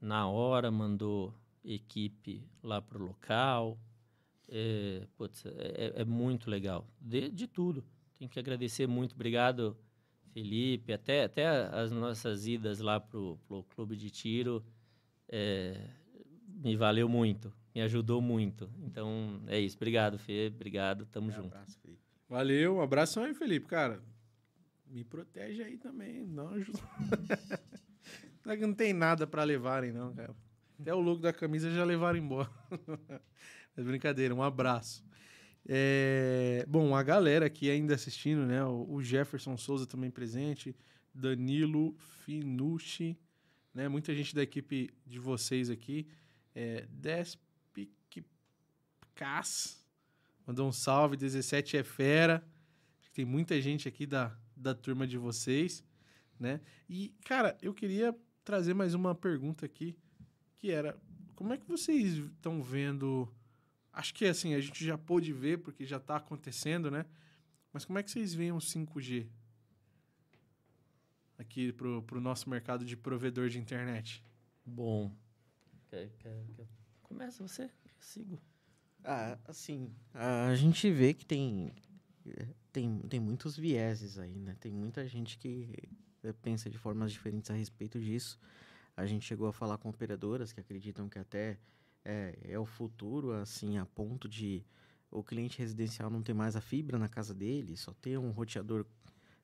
Na 0.00 0.28
hora 0.28 0.70
mandou 0.70 1.34
equipe 1.64 2.48
lá 2.62 2.80
pro 2.80 3.02
local. 3.04 3.78
É, 4.48 5.06
putz, 5.16 5.44
é, 5.46 5.94
é 5.96 6.04
muito 6.04 6.48
legal. 6.48 6.86
De, 7.00 7.30
de 7.30 7.46
tudo. 7.46 7.84
Tenho 8.18 8.30
que 8.30 8.38
agradecer 8.38 8.86
muito. 8.86 9.14
Obrigado, 9.14 9.76
Felipe. 10.32 10.92
Até, 10.92 11.24
até 11.24 11.46
as 11.46 11.90
nossas 11.90 12.46
idas 12.46 12.80
lá 12.80 12.98
pro, 13.00 13.38
pro 13.46 13.62
clube 13.64 13.96
de 13.96 14.10
tiro. 14.10 14.64
é, 15.28 15.88
me 16.48 16.74
valeu 16.76 17.08
muito, 17.08 17.52
me 17.74 17.82
ajudou 17.82 18.20
muito. 18.20 18.70
Então, 18.82 19.40
é 19.46 19.58
isso. 19.60 19.76
Obrigado, 19.76 20.18
Fê. 20.18 20.50
Obrigado, 20.54 21.06
tamo 21.06 21.30
junto. 21.30 21.54
Abraço, 21.54 21.78
Felipe. 21.80 22.02
Valeu, 22.28 22.76
um 22.76 22.80
abração 22.80 23.22
aí, 23.24 23.34
Felipe. 23.34 23.66
Cara, 23.66 24.02
me 24.86 25.04
protege 25.04 25.62
aí 25.62 25.76
também. 25.76 26.26
Não 26.26 26.48
ajuda. 26.48 26.80
Não 28.44 28.52
é 28.52 28.56
que 28.56 28.64
não 28.64 28.74
tem 28.74 28.92
nada 28.92 29.26
pra 29.26 29.42
levarem, 29.42 29.90
não, 29.90 30.14
cara. 30.14 30.32
Até 30.78 30.94
o 30.94 31.00
logo 31.00 31.20
da 31.20 31.32
camisa 31.32 31.68
já 31.68 31.84
levaram 31.84 32.16
embora. 32.16 32.48
Mas 33.76 33.84
brincadeira, 33.84 34.32
um 34.32 34.40
abraço. 34.40 35.04
É, 35.68 36.64
Bom, 36.68 36.94
a 36.94 37.02
galera 37.02 37.46
aqui 37.46 37.70
ainda 37.70 37.94
assistindo, 37.94 38.46
né? 38.46 38.64
O 38.64 39.02
Jefferson 39.02 39.56
Souza 39.56 39.86
também 39.86 40.10
presente, 40.10 40.76
Danilo 41.12 41.94
Finucci, 42.24 43.18
né? 43.74 43.88
Muita 43.88 44.14
gente 44.14 44.34
da 44.34 44.42
equipe 44.42 44.90
de 45.04 45.18
vocês 45.18 45.68
aqui. 45.68 46.06
É, 46.54 46.86
Despic 46.88 48.24
Cas, 49.14 49.84
mandou 50.46 50.68
um 50.68 50.72
salve, 50.72 51.16
17 51.16 51.76
é 51.76 51.82
fera. 51.82 52.46
Tem 53.12 53.24
muita 53.24 53.60
gente 53.60 53.88
aqui 53.88 54.06
da, 54.06 54.36
da 54.54 54.74
turma 54.74 55.06
de 55.06 55.16
vocês, 55.16 55.82
né? 56.38 56.60
E, 56.88 57.14
cara, 57.24 57.56
eu 57.62 57.72
queria 57.72 58.14
trazer 58.44 58.74
mais 58.74 58.94
uma 58.94 59.14
pergunta 59.14 59.64
aqui, 59.64 59.96
que 60.58 60.70
era, 60.70 60.96
como 61.34 61.52
é 61.52 61.56
que 61.56 61.66
vocês 61.66 62.14
estão 62.14 62.62
vendo... 62.62 63.26
Acho 63.96 64.12
que, 64.12 64.26
assim, 64.26 64.52
a 64.54 64.60
gente 64.60 64.84
já 64.84 64.98
pôde 64.98 65.32
ver, 65.32 65.56
porque 65.60 65.86
já 65.86 65.96
está 65.96 66.16
acontecendo, 66.16 66.90
né? 66.90 67.06
Mas 67.72 67.82
como 67.86 67.98
é 67.98 68.02
que 68.02 68.10
vocês 68.10 68.34
veem 68.34 68.52
o 68.52 68.58
5G 68.60 69.26
aqui 71.38 71.72
pro, 71.72 72.02
pro 72.02 72.20
nosso 72.20 72.48
mercado 72.50 72.84
de 72.84 72.94
provedor 72.94 73.48
de 73.48 73.58
internet? 73.58 74.22
Bom. 74.66 75.10
Quer, 75.88 76.10
quer- 76.18 76.44
quer- 76.54 76.66
Começa 77.02 77.42
você, 77.42 77.62
eu 77.64 77.70
sigo. 78.00 78.38
Ah, 79.02 79.38
assim, 79.46 79.90
a 80.12 80.54
gente 80.54 80.90
vê 80.90 81.14
que 81.14 81.24
tem, 81.24 81.72
tem, 82.70 82.98
tem 83.08 83.18
muitos 83.20 83.56
vieses 83.56 84.18
aí, 84.18 84.38
né? 84.38 84.56
Tem 84.60 84.72
muita 84.72 85.08
gente 85.08 85.38
que 85.38 85.70
eh, 86.22 86.34
pensa 86.42 86.68
de 86.68 86.76
formas 86.76 87.12
diferentes 87.12 87.50
a 87.50 87.54
respeito 87.54 87.98
disso. 87.98 88.38
A 88.94 89.06
gente 89.06 89.24
chegou 89.24 89.46
a 89.48 89.52
falar 89.54 89.78
com 89.78 89.88
operadoras 89.88 90.52
que 90.52 90.60
acreditam 90.60 91.08
que 91.08 91.18
até 91.18 91.56
é, 92.06 92.38
é 92.44 92.58
o 92.58 92.64
futuro, 92.64 93.32
assim, 93.32 93.78
a 93.78 93.84
ponto 93.84 94.28
de 94.28 94.64
o 95.10 95.22
cliente 95.22 95.58
residencial 95.58 96.08
não 96.08 96.22
ter 96.22 96.34
mais 96.34 96.54
a 96.54 96.60
fibra 96.60 96.98
na 96.98 97.08
casa 97.08 97.34
dele, 97.34 97.76
só 97.76 97.92
ter 97.92 98.16
um 98.18 98.30
roteador 98.30 98.86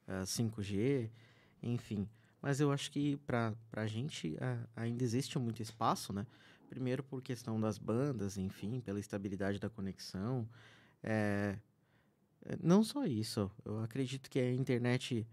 ah, 0.06 0.22
5G, 0.22 1.10
enfim. 1.62 2.08
Mas 2.40 2.60
eu 2.60 2.70
acho 2.70 2.90
que 2.90 3.16
para 3.18 3.54
a 3.72 3.86
gente 3.86 4.36
ah, 4.40 4.64
ainda 4.76 5.02
existe 5.02 5.38
muito 5.38 5.60
espaço, 5.60 6.12
né? 6.12 6.26
Primeiro 6.68 7.02
por 7.02 7.20
questão 7.20 7.60
das 7.60 7.78
bandas, 7.78 8.38
enfim, 8.38 8.80
pela 8.80 9.00
estabilidade 9.00 9.58
da 9.58 9.68
conexão. 9.68 10.48
É, 11.02 11.58
não 12.62 12.82
só 12.84 13.04
isso, 13.04 13.50
eu 13.64 13.80
acredito 13.80 14.30
que 14.30 14.38
a 14.38 14.52
internet 14.52 15.26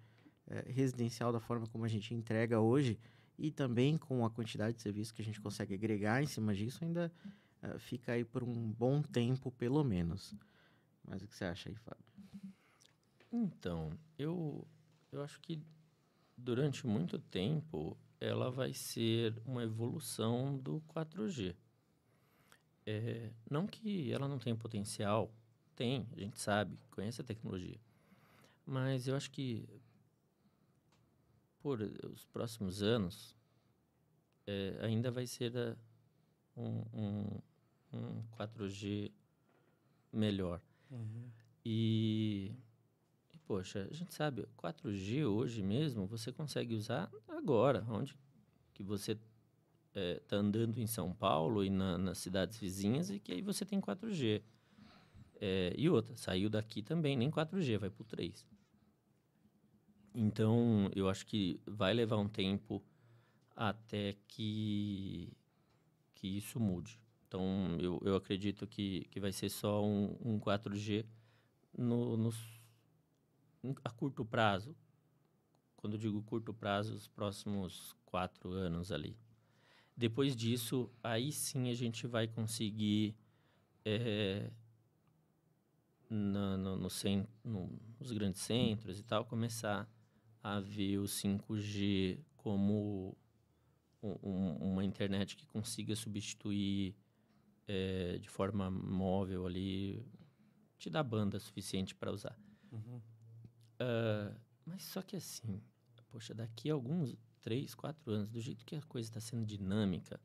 é, 0.48 0.66
residencial, 0.72 1.32
da 1.32 1.40
forma 1.40 1.68
como 1.68 1.86
a 1.86 1.88
gente 1.88 2.14
entrega 2.14 2.60
hoje, 2.60 3.00
e 3.40 3.49
também 3.49 3.98
com 3.98 4.26
a 4.26 4.30
quantidade 4.30 4.76
de 4.76 4.82
serviços 4.82 5.11
que 5.11 5.22
a 5.22 5.26
gente 5.26 5.40
consegue 5.40 5.74
agregar 5.74 6.22
em 6.22 6.28
cima 6.28 6.53
disso, 6.53 6.84
ainda 6.84 7.11
é, 7.61 7.80
fica 7.80 8.11
aí 8.11 8.26
por 8.26 8.44
um 8.44 8.72
bom 8.72 9.02
tempo, 9.02 9.49
pelo 9.52 9.84
menos. 9.84 10.36
Mas 11.07 11.22
o 11.22 11.28
que 11.28 11.36
você 11.36 11.45
acha 11.45 11.70
aí, 11.70 11.76
Fábio? 11.76 12.03
Então, 13.32 13.98
eu, 14.18 14.68
eu 15.11 15.24
acho 15.24 15.40
que 15.40 15.61
durante 16.38 16.86
muito 16.86 17.18
tempo 17.18 17.98
ela 18.20 18.52
vai 18.52 18.74
ser 18.74 19.41
uma 19.45 19.64
evolução 19.64 20.57
do 20.57 20.82
4G. 20.94 21.56
É, 22.86 23.32
não 23.49 23.66
que 23.66 24.11
ela 24.11 24.28
não 24.28 24.38
tenha 24.38 24.56
potencial, 24.56 25.32
tem, 25.76 26.06
a 26.11 26.20
gente 26.20 26.40
sabe, 26.40 26.78
conhece 26.91 27.22
a 27.22 27.24
tecnologia. 27.24 27.80
Mas 28.66 29.07
eu 29.07 29.16
acho 29.16 29.32
que 29.32 29.68
por 31.61 31.81
os 31.81 32.26
próximos 32.26 32.81
anos 32.81 33.36
é, 34.48 34.77
ainda 34.81 35.11
vai 35.11 35.27
ser 35.27 35.56
a- 35.57 35.76
um, 36.57 36.84
um, 36.94 37.41
um 37.94 38.23
4G 38.31 39.11
melhor. 40.11 40.61
E, 41.65 42.52
e, 43.34 43.38
poxa, 43.45 43.88
a 43.90 43.94
gente 43.94 44.14
sabe, 44.14 44.48
4G 44.57 45.26
hoje 45.26 45.61
mesmo 45.61 46.06
você 46.07 46.31
consegue 46.31 46.73
usar 46.73 47.11
agora, 47.27 47.86
onde 47.90 48.15
que 48.73 48.84
você 48.84 49.18
está 49.94 50.38
andando 50.38 50.77
em 50.80 50.88
São 50.88 51.14
Paulo 51.14 51.64
e 51.64 51.69
na- 51.69 51.98
nas 51.98 52.18
cidades 52.18 52.57
vizinhas 52.57 53.10
e 53.10 53.19
que 53.19 53.31
aí 53.34 53.41
você 53.41 53.65
tem 53.65 53.80
4G. 53.80 54.41
É, 55.41 55.73
e 55.77 55.90
outra, 55.90 56.15
saiu 56.18 56.49
daqui 56.49 56.81
também, 56.81 57.15
nem 57.15 57.30
4G, 57.30 57.77
vai 57.77 57.90
para 57.90 58.02
o 58.02 58.06
3. 58.06 58.45
Então, 60.14 60.90
eu 60.95 61.10
acho 61.10 61.26
que 61.26 61.60
vai 61.65 61.94
levar 61.94 62.18
um 62.18 62.27
tempo 62.27 62.84
até 63.56 64.15
que, 64.27 65.31
que 66.15 66.27
isso 66.38 66.60
mude. 66.60 66.99
Então, 67.27 67.77
eu, 67.80 68.02
eu 68.06 68.15
acredito 68.15 68.68
que, 68.68 69.06
que 69.11 69.19
vai 69.19 69.31
ser 69.34 69.49
só 69.49 69.86
um, 69.86 70.18
um 70.23 70.40
4G 70.40 71.06
no, 71.77 72.18
em- 73.64 73.76
a 73.84 73.90
curto 73.90 74.26
prazo. 74.26 74.76
Quando 75.77 75.94
eu 75.94 75.99
digo 75.99 76.22
curto 76.23 76.53
prazo, 76.53 76.94
os 76.94 77.07
próximos 77.07 77.95
quatro 78.06 78.52
anos 78.52 78.91
ali. 78.91 79.18
Depois 79.98 80.36
disso, 80.36 80.90
aí 81.03 81.31
sim 81.31 81.69
a 81.69 81.73
gente 81.73 82.07
vai 82.07 82.27
conseguir, 82.27 83.15
é, 83.86 84.52
na- 86.10 86.57
no, 86.57 86.77
no 86.77 86.90
no- 87.44 87.69
nos 87.99 88.11
grandes 88.11 88.41
centros 88.41 88.99
e 88.99 89.03
tal, 89.03 89.26
começar 89.26 89.88
a 90.44 90.60
ver 90.60 90.98
o 90.99 91.07
5G 91.07 92.20
como 92.38 93.18
um- 94.02 94.18
um- 94.24 94.56
uma 94.74 94.84
internet 94.84 95.36
que 95.36 95.45
consiga 95.45 95.95
substituir 95.95 96.95
é, 97.68 98.18
de 98.18 98.28
forma 98.30 98.70
móvel 98.72 99.45
ali, 99.45 100.03
te 100.78 100.90
dá 100.90 101.03
banda 101.03 101.40
suficiente 101.40 101.94
para 101.94 102.11
usar. 102.11 102.36
Ah, 103.80 104.34
mas 104.66 104.84
só 104.84 105.02
que 105.02 105.16
assim, 105.16 105.61
poxa, 106.10 106.34
daqui 106.34 106.70
a 106.70 106.74
alguns 106.74 107.16
três, 107.41 107.76
quatro 107.76 108.11
anos, 108.11 108.30
do 108.30 108.41
jeito 108.41 108.66
que 108.66 108.76
a 108.76 108.82
coisa 108.82 109.10
está 109.10 109.20
sendo 109.20 109.45
dinâmica, 109.45 110.20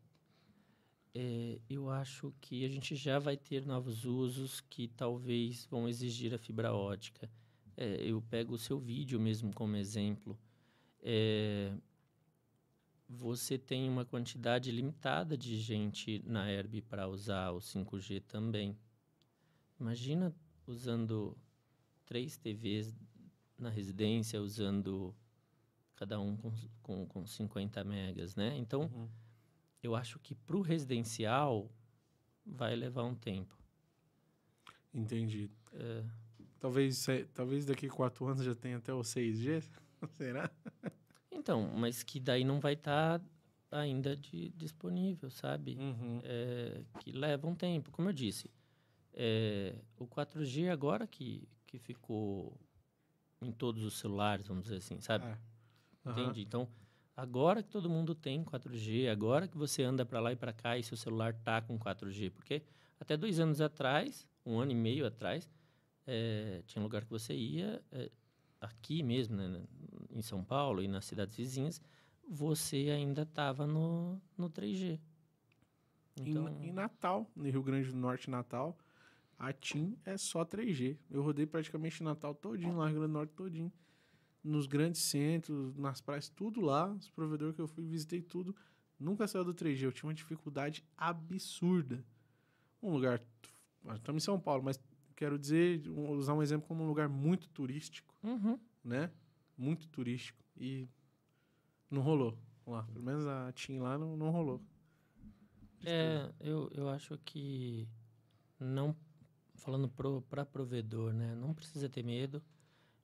é, 1.14 1.60
eu 1.68 1.90
acho 1.90 2.34
que 2.40 2.64
a 2.64 2.68
gente 2.68 2.96
já 2.96 3.18
vai 3.18 3.36
ter 3.36 3.64
novos 3.64 4.04
usos 4.04 4.60
que 4.60 4.88
talvez 4.88 5.64
vão 5.66 5.88
exigir 5.88 6.34
a 6.34 6.38
fibra 6.38 6.72
ótica. 6.74 7.30
É, 7.76 7.96
eu 8.04 8.22
pego 8.22 8.54
o 8.54 8.58
seu 8.58 8.78
vídeo 8.78 9.18
mesmo 9.20 9.52
como 9.52 9.76
exemplo. 9.76 10.38
É, 11.02 11.74
você 13.08 13.58
tem 13.58 13.88
uma 13.88 14.04
quantidade 14.04 14.70
limitada 14.70 15.36
de 15.36 15.56
gente 15.58 16.22
na 16.26 16.48
Herb 16.50 16.80
para 16.82 17.08
usar 17.08 17.50
o 17.52 17.58
5G 17.60 18.20
também. 18.22 18.76
Imagina 19.78 20.34
usando 20.66 21.36
três 22.06 22.36
TVs 22.36 22.94
na 23.58 23.68
residência, 23.68 24.40
usando 24.40 25.14
cada 25.96 26.20
um 26.20 26.36
com, 26.36 26.52
com, 26.82 27.06
com 27.06 27.26
50 27.26 27.84
megas, 27.84 28.34
né? 28.34 28.56
Então, 28.56 28.82
Uhum. 28.92 29.08
eu 29.82 29.94
acho 29.94 30.18
que 30.18 30.34
para 30.34 30.56
o 30.56 30.60
residencial 30.62 31.70
vai 32.44 32.74
levar 32.74 33.04
um 33.04 33.14
tempo. 33.14 33.56
Entendi. 34.92 35.50
É, 35.72 36.04
Talvez, 36.60 37.06
talvez 37.34 37.66
daqui 37.66 37.86
a 37.86 37.90
quatro 37.90 38.26
anos 38.26 38.44
já 38.44 38.54
tenha 38.54 38.78
até 38.78 38.92
o 38.92 39.00
6G. 39.00 39.62
Será? 40.16 40.50
então, 41.30 41.70
mas 41.76 42.02
que 42.02 42.18
daí 42.20 42.44
não 42.44 42.60
vai 42.60 42.74
estar 42.74 43.20
ainda 43.70 44.16
de- 44.16 44.50
disponível, 44.50 45.30
sabe? 45.30 45.76
Uhum. 45.78 46.20
É, 46.24 46.82
que 47.00 47.12
leva 47.12 47.46
um 47.46 47.54
tempo. 47.54 47.90
Como 47.90 48.08
eu 48.08 48.12
disse, 48.12 48.50
é, 49.12 49.74
o 49.96 50.06
4G 50.06 50.68
agora 50.70 51.06
que, 51.06 51.48
que 51.66 51.78
ficou 51.78 52.58
em 53.42 53.52
todos 53.52 53.82
os 53.84 53.98
celulares, 53.98 54.46
vamos 54.46 54.64
dizer 54.64 54.76
assim, 54.76 55.00
sabe? 55.00 55.26
É. 55.26 55.38
Aham. 56.06 56.20
Entende? 56.20 56.42
Então, 56.42 56.68
agora 57.16 57.62
que 57.62 57.68
todo 57.70 57.90
mundo 57.90 58.14
tem 58.14 58.42
4G, 58.44 59.08
agora 59.08 59.46
que 59.48 59.56
você 59.56 59.82
anda 59.82 60.04
para 60.04 60.20
lá 60.20 60.32
e 60.32 60.36
para 60.36 60.52
cá 60.52 60.78
e 60.78 60.82
seu 60.82 60.96
celular 60.96 61.34
tá 61.34 61.60
com 61.60 61.78
4G, 61.78 62.30
porque 62.30 62.62
até 62.98 63.16
dois 63.16 63.38
anos 63.40 63.60
atrás, 63.60 64.26
um 64.46 64.58
ano 64.58 64.72
e 64.72 64.74
meio 64.74 65.06
atrás, 65.06 65.48
eh, 66.06 66.62
tinha 66.66 66.82
lugar 66.82 67.04
que 67.04 67.10
você 67.10 67.34
ia, 67.34 67.82
eh, 67.92 68.10
aqui 68.60 69.02
mesmo, 69.02 69.36
né, 69.36 69.62
em 70.10 70.22
São 70.22 70.44
Paulo 70.44 70.82
e 70.82 70.88
nas 70.88 71.04
cidades 71.04 71.36
vizinhas, 71.36 71.80
você 72.28 72.90
ainda 72.90 73.22
estava 73.22 73.66
no, 73.66 74.20
no 74.36 74.48
3G. 74.50 74.98
Em- 76.16 76.30
Então, 76.30 76.48
Em, 76.62 76.72
Natal, 76.72 77.30
no 77.34 77.44
Rio 77.44 77.62
Grande 77.62 77.90
do 77.90 77.96
Norte, 77.96 78.30
Natal, 78.30 78.78
a 79.38 79.52
TIM 79.52 79.96
é 80.04 80.16
só 80.16 80.44
3G. 80.44 80.96
Eu 81.10 81.22
rodei 81.22 81.46
praticamente 81.46 82.02
Natal 82.02 82.34
todinho, 82.34 82.76
lá 82.76 82.84
no 82.84 82.90
Rio 82.90 83.00
Grande 83.00 83.12
do 83.12 83.18
Norte 83.18 83.32
todinho. 83.34 83.72
Nos 84.42 84.66
grandes 84.66 85.00
centros, 85.02 85.74
nas 85.76 86.00
praias, 86.00 86.28
tudo 86.28 86.60
lá. 86.60 86.92
Os 86.92 87.08
provedores 87.10 87.54
que 87.56 87.60
eu 87.62 87.66
fui, 87.68 87.84
visitei 87.84 88.20
tudo. 88.22 88.54
Nunca 89.00 89.26
saiu 89.26 89.44
do 89.44 89.52
3G. 89.54 89.84
Eu 89.86 89.92
tinha 89.92 90.06
uma 90.08 90.14
dificuldade 90.14 90.84
absurda. 90.96 92.04
Um 92.82 92.90
lugar... 92.92 93.20
Estamos 93.96 94.22
em 94.22 94.24
São 94.24 94.38
Paulo, 94.40 94.62
mas 94.62 94.78
quero 95.14 95.38
dizer, 95.38 95.82
usar 95.88 96.34
um 96.34 96.42
exemplo 96.42 96.66
como 96.66 96.84
um 96.84 96.86
lugar 96.86 97.08
muito 97.08 97.48
turístico, 97.48 98.14
uhum. 98.22 98.58
né? 98.82 99.10
Muito 99.56 99.88
turístico. 99.88 100.42
E 100.56 100.88
não 101.90 102.02
rolou. 102.02 102.38
Lá, 102.66 102.82
pelo 102.84 103.04
menos 103.04 103.26
a 103.26 103.52
TIM 103.52 103.78
lá 103.78 103.98
não, 103.98 104.16
não 104.16 104.30
rolou. 104.30 104.60
É, 105.84 106.32
eu, 106.40 106.70
eu 106.74 106.88
acho 106.88 107.18
que 107.18 107.86
não 108.58 108.96
falando 109.56 109.88
para 110.28 110.44
provedor, 110.44 111.12
né? 111.12 111.34
Não 111.34 111.54
precisa 111.54 111.88
ter 111.88 112.02
medo. 112.02 112.42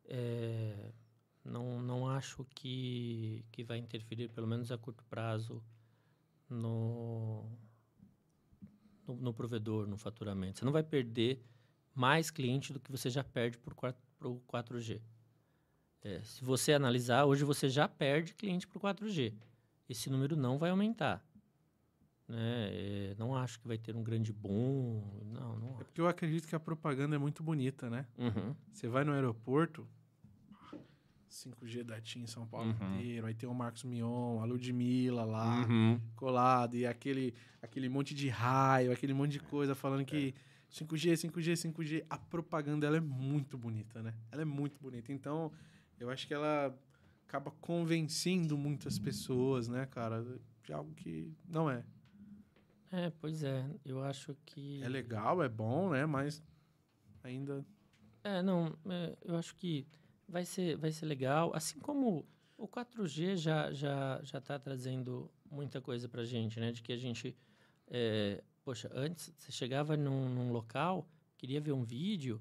É, 0.04 0.92
não, 1.44 1.80
não 1.80 2.08
acho 2.08 2.44
que, 2.54 3.44
que 3.52 3.62
vai 3.62 3.78
interferir, 3.78 4.28
pelo 4.30 4.46
menos 4.46 4.72
a 4.72 4.78
curto 4.78 5.04
prazo, 5.04 5.62
no, 6.48 7.44
no, 9.06 9.16
no 9.16 9.34
provedor, 9.34 9.86
no 9.86 9.96
faturamento. 9.96 10.58
Você 10.58 10.64
não 10.64 10.72
vai 10.72 10.82
perder 10.82 11.44
mais 11.94 12.30
cliente 12.30 12.72
do 12.72 12.80
que 12.80 12.90
você 12.90 13.10
já 13.10 13.22
perde 13.24 13.58
para 13.58 14.28
o 14.28 14.40
4G. 14.48 15.00
É, 16.02 16.20
se 16.22 16.42
você 16.44 16.72
analisar, 16.72 17.24
hoje 17.26 17.44
você 17.44 17.68
já 17.68 17.86
perde 17.88 18.34
cliente 18.34 18.66
para 18.66 18.78
o 18.78 18.80
4G. 18.80 19.34
Esse 19.88 20.08
número 20.08 20.36
não 20.36 20.58
vai 20.58 20.70
aumentar 20.70 21.24
né? 22.28 22.68
É, 22.70 23.14
não 23.18 23.34
acho 23.34 23.58
que 23.58 23.66
vai 23.66 23.76
ter 23.76 23.96
um 23.96 24.04
grande 24.04 24.32
boom. 24.32 25.02
Não, 25.32 25.58
não 25.58 25.80
É 25.80 25.84
porque 25.84 26.00
eu 26.00 26.06
acredito 26.06 26.46
que 26.46 26.54
a 26.54 26.60
propaganda 26.60 27.16
é 27.16 27.18
muito 27.18 27.42
bonita, 27.42 27.90
né? 27.90 28.06
Uhum. 28.16 28.54
Você 28.72 28.86
vai 28.86 29.02
no 29.02 29.12
aeroporto, 29.12 29.84
5G 31.28 31.82
da 31.84 32.00
TIM 32.00 32.22
em 32.22 32.26
São 32.26 32.46
Paulo 32.46 32.70
Uhum. 32.80 32.94
inteiro, 32.96 33.26
aí 33.26 33.34
tem 33.34 33.48
o 33.48 33.54
Marcos 33.54 33.84
Mion, 33.84 34.40
a 34.40 34.44
Ludmilla 34.44 35.24
lá, 35.24 35.66
Uhum. 35.66 36.00
colado, 36.16 36.76
e 36.76 36.86
aquele, 36.86 37.34
aquele 37.62 37.88
monte 37.88 38.14
de 38.14 38.28
raio, 38.28 38.92
aquele 38.92 39.12
monte 39.12 39.32
de 39.32 39.40
coisa 39.40 39.74
falando 39.74 40.04
que 40.04 40.34
5G, 40.70 41.12
5G, 41.12 41.52
5G. 41.72 42.04
A 42.08 42.16
propaganda, 42.16 42.86
ela 42.86 42.96
é 42.96 43.00
muito 43.00 43.58
bonita, 43.58 44.02
né? 44.02 44.14
Ela 44.30 44.42
é 44.42 44.44
muito 44.44 44.80
bonita. 44.80 45.12
Então, 45.12 45.52
eu 45.98 46.08
acho 46.10 46.26
que 46.26 46.34
ela 46.34 46.76
acaba 47.26 47.50
convencendo 47.60 48.56
muitas 48.56 48.98
pessoas, 48.98 49.68
né, 49.68 49.86
cara? 49.86 50.24
De 50.62 50.72
algo 50.72 50.92
que 50.94 51.32
não 51.48 51.70
é. 51.70 51.84
É, 52.92 53.10
pois 53.20 53.42
é. 53.42 53.68
Eu 53.84 54.02
acho 54.02 54.36
que. 54.44 54.82
É 54.82 54.88
legal, 54.88 55.42
é 55.42 55.48
bom, 55.48 55.90
né? 55.90 56.06
Mas 56.06 56.42
ainda... 57.22 57.64
É, 58.22 58.42
não. 58.42 58.76
é, 58.86 59.16
eu 59.22 59.36
acho 59.36 59.54
que 59.54 59.86
vai 60.28 60.44
ser, 60.44 60.76
vai 60.76 60.92
ser 60.92 61.06
legal. 61.06 61.52
Assim 61.54 61.78
como 61.78 62.26
o 62.56 62.68
4G 62.68 63.36
já 63.36 63.72
já 63.72 64.20
já 64.22 64.38
está 64.38 64.58
trazendo 64.58 65.30
muita 65.50 65.80
coisa 65.80 66.08
para 66.08 66.24
gente, 66.24 66.60
né? 66.60 66.72
De 66.72 66.82
que 66.82 66.92
a 66.92 66.96
gente, 66.96 67.36
é, 67.88 68.42
poxa, 68.64 68.90
antes 68.94 69.32
você 69.36 69.52
chegava 69.52 69.96
num, 69.96 70.28
num 70.28 70.52
local, 70.52 71.06
queria 71.36 71.60
ver 71.60 71.72
um 71.72 71.82
vídeo, 71.82 72.40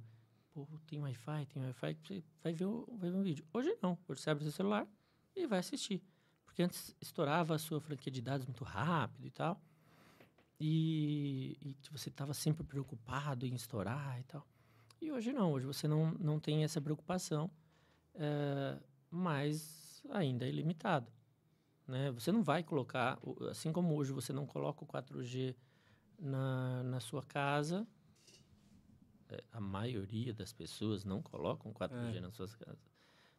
pô, 0.53 0.67
tem 0.87 0.99
Wi-Fi, 0.99 1.45
tem 1.47 1.63
Wi-Fi, 1.63 1.97
você 2.03 2.23
vai 2.43 2.53
ver, 2.53 2.65
vai 2.97 3.09
ver 3.09 3.17
um 3.17 3.23
vídeo. 3.23 3.45
Hoje 3.53 3.77
não. 3.81 3.97
Hoje 4.07 4.21
você 4.21 4.29
abre 4.29 4.43
seu 4.43 4.51
celular 4.51 4.87
e 5.35 5.45
vai 5.47 5.59
assistir. 5.59 6.01
Porque 6.45 6.63
antes 6.63 6.95
estourava 7.01 7.55
a 7.55 7.59
sua 7.59 7.79
franquia 7.79 8.11
de 8.11 8.21
dados 8.21 8.45
muito 8.45 8.63
rápido 8.63 9.25
e 9.25 9.31
tal. 9.31 9.61
E, 10.59 11.57
e 11.61 11.77
você 11.89 12.09
estava 12.09 12.33
sempre 12.33 12.63
preocupado 12.63 13.45
em 13.45 13.55
estourar 13.55 14.19
e 14.19 14.23
tal. 14.23 14.45
E 15.01 15.11
hoje 15.11 15.31
não, 15.31 15.53
hoje 15.53 15.65
você 15.65 15.87
não, 15.87 16.11
não 16.19 16.39
tem 16.39 16.65
essa 16.65 16.81
preocupação, 16.81 17.49
é, 18.15 18.77
mas 19.09 20.03
ainda 20.09 20.45
é 20.45 20.49
ilimitado. 20.49 21.09
Né? 21.87 22.11
Você 22.11 22.31
não 22.31 22.43
vai 22.43 22.61
colocar, 22.61 23.17
assim 23.49 23.71
como 23.71 23.95
hoje 23.95 24.11
você 24.11 24.33
não 24.33 24.45
coloca 24.45 24.83
o 24.83 24.87
4G 24.87 25.55
na, 26.19 26.83
na 26.83 26.99
sua 26.99 27.23
casa, 27.23 27.87
é, 29.29 29.43
a 29.51 29.59
maioria 29.59 30.33
das 30.33 30.51
pessoas 30.51 31.03
não 31.05 31.21
colocam 31.21 31.73
4G 31.73 32.17
É. 32.17 32.19
nas 32.21 32.33
suas 32.35 32.55
casas. 32.55 32.79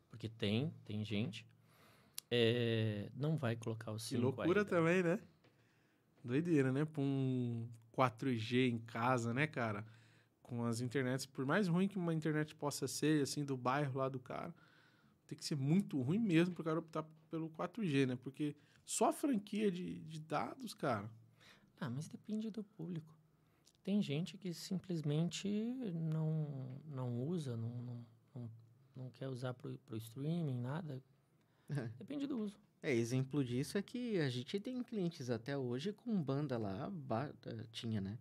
Porque 0.08 0.28
tem, 0.28 0.72
tem 0.84 1.04
gente, 1.04 1.46
é, 2.30 3.10
não 3.14 3.36
vai 3.36 3.56
colocar 3.56 3.92
o 3.92 3.98
5 3.98 4.08
Que 4.18 4.22
loucura 4.24 4.60
ainda. 4.60 4.64
também, 4.70 5.02
né? 5.02 5.20
Doideira, 6.24 6.70
né? 6.72 6.84
Pra 6.84 7.00
um 7.02 7.68
4G 7.96 8.68
em 8.70 8.78
casa, 8.78 9.32
né, 9.32 9.46
cara? 9.46 9.84
Com 10.42 10.64
as 10.64 10.80
internets, 10.80 11.26
por 11.26 11.46
mais 11.46 11.68
ruim 11.68 11.86
que 11.88 11.96
uma 11.96 12.12
internet 12.12 12.54
possa 12.54 12.86
ser, 12.88 13.22
assim, 13.22 13.44
do 13.44 13.56
bairro 13.56 13.98
lá 13.98 14.08
do 14.08 14.18
cara, 14.18 14.54
tem 15.26 15.38
que 15.38 15.44
ser 15.44 15.56
muito 15.56 16.00
ruim 16.02 16.18
mesmo 16.18 16.54
pro 16.54 16.64
cara 16.64 16.78
optar 16.80 17.04
pelo 17.30 17.48
4G, 17.50 18.06
né? 18.06 18.16
Porque 18.16 18.56
só 18.84 19.10
a 19.10 19.12
franquia 19.12 19.70
de, 19.70 20.00
de 20.00 20.18
dados, 20.20 20.74
cara. 20.74 21.08
Ah, 21.80 21.88
mas 21.88 22.08
depende 22.08 22.50
do 22.50 22.62
público. 22.62 23.16
Tem 23.82 24.02
gente 24.02 24.36
que 24.36 24.52
simplesmente 24.52 25.48
não, 25.94 26.78
não 26.84 27.22
usa, 27.22 27.56
não, 27.56 27.70
não, 27.82 28.06
não, 28.34 28.50
não 28.94 29.10
quer 29.10 29.28
usar 29.28 29.54
pro, 29.54 29.78
pro 29.78 29.96
streaming, 29.96 30.60
nada. 30.60 31.02
Depende 31.96 32.26
do 32.26 32.38
uso. 32.38 32.60
É, 32.82 32.94
exemplo 32.94 33.42
disso 33.42 33.78
é 33.78 33.82
que 33.82 34.18
a 34.18 34.28
gente 34.28 34.60
tem 34.60 34.82
clientes 34.82 35.30
até 35.30 35.56
hoje 35.56 35.92
com 35.92 36.22
banda 36.22 36.58
lá, 36.58 36.92
eh, 37.46 37.66
tinha, 37.72 38.00
né? 38.00 38.18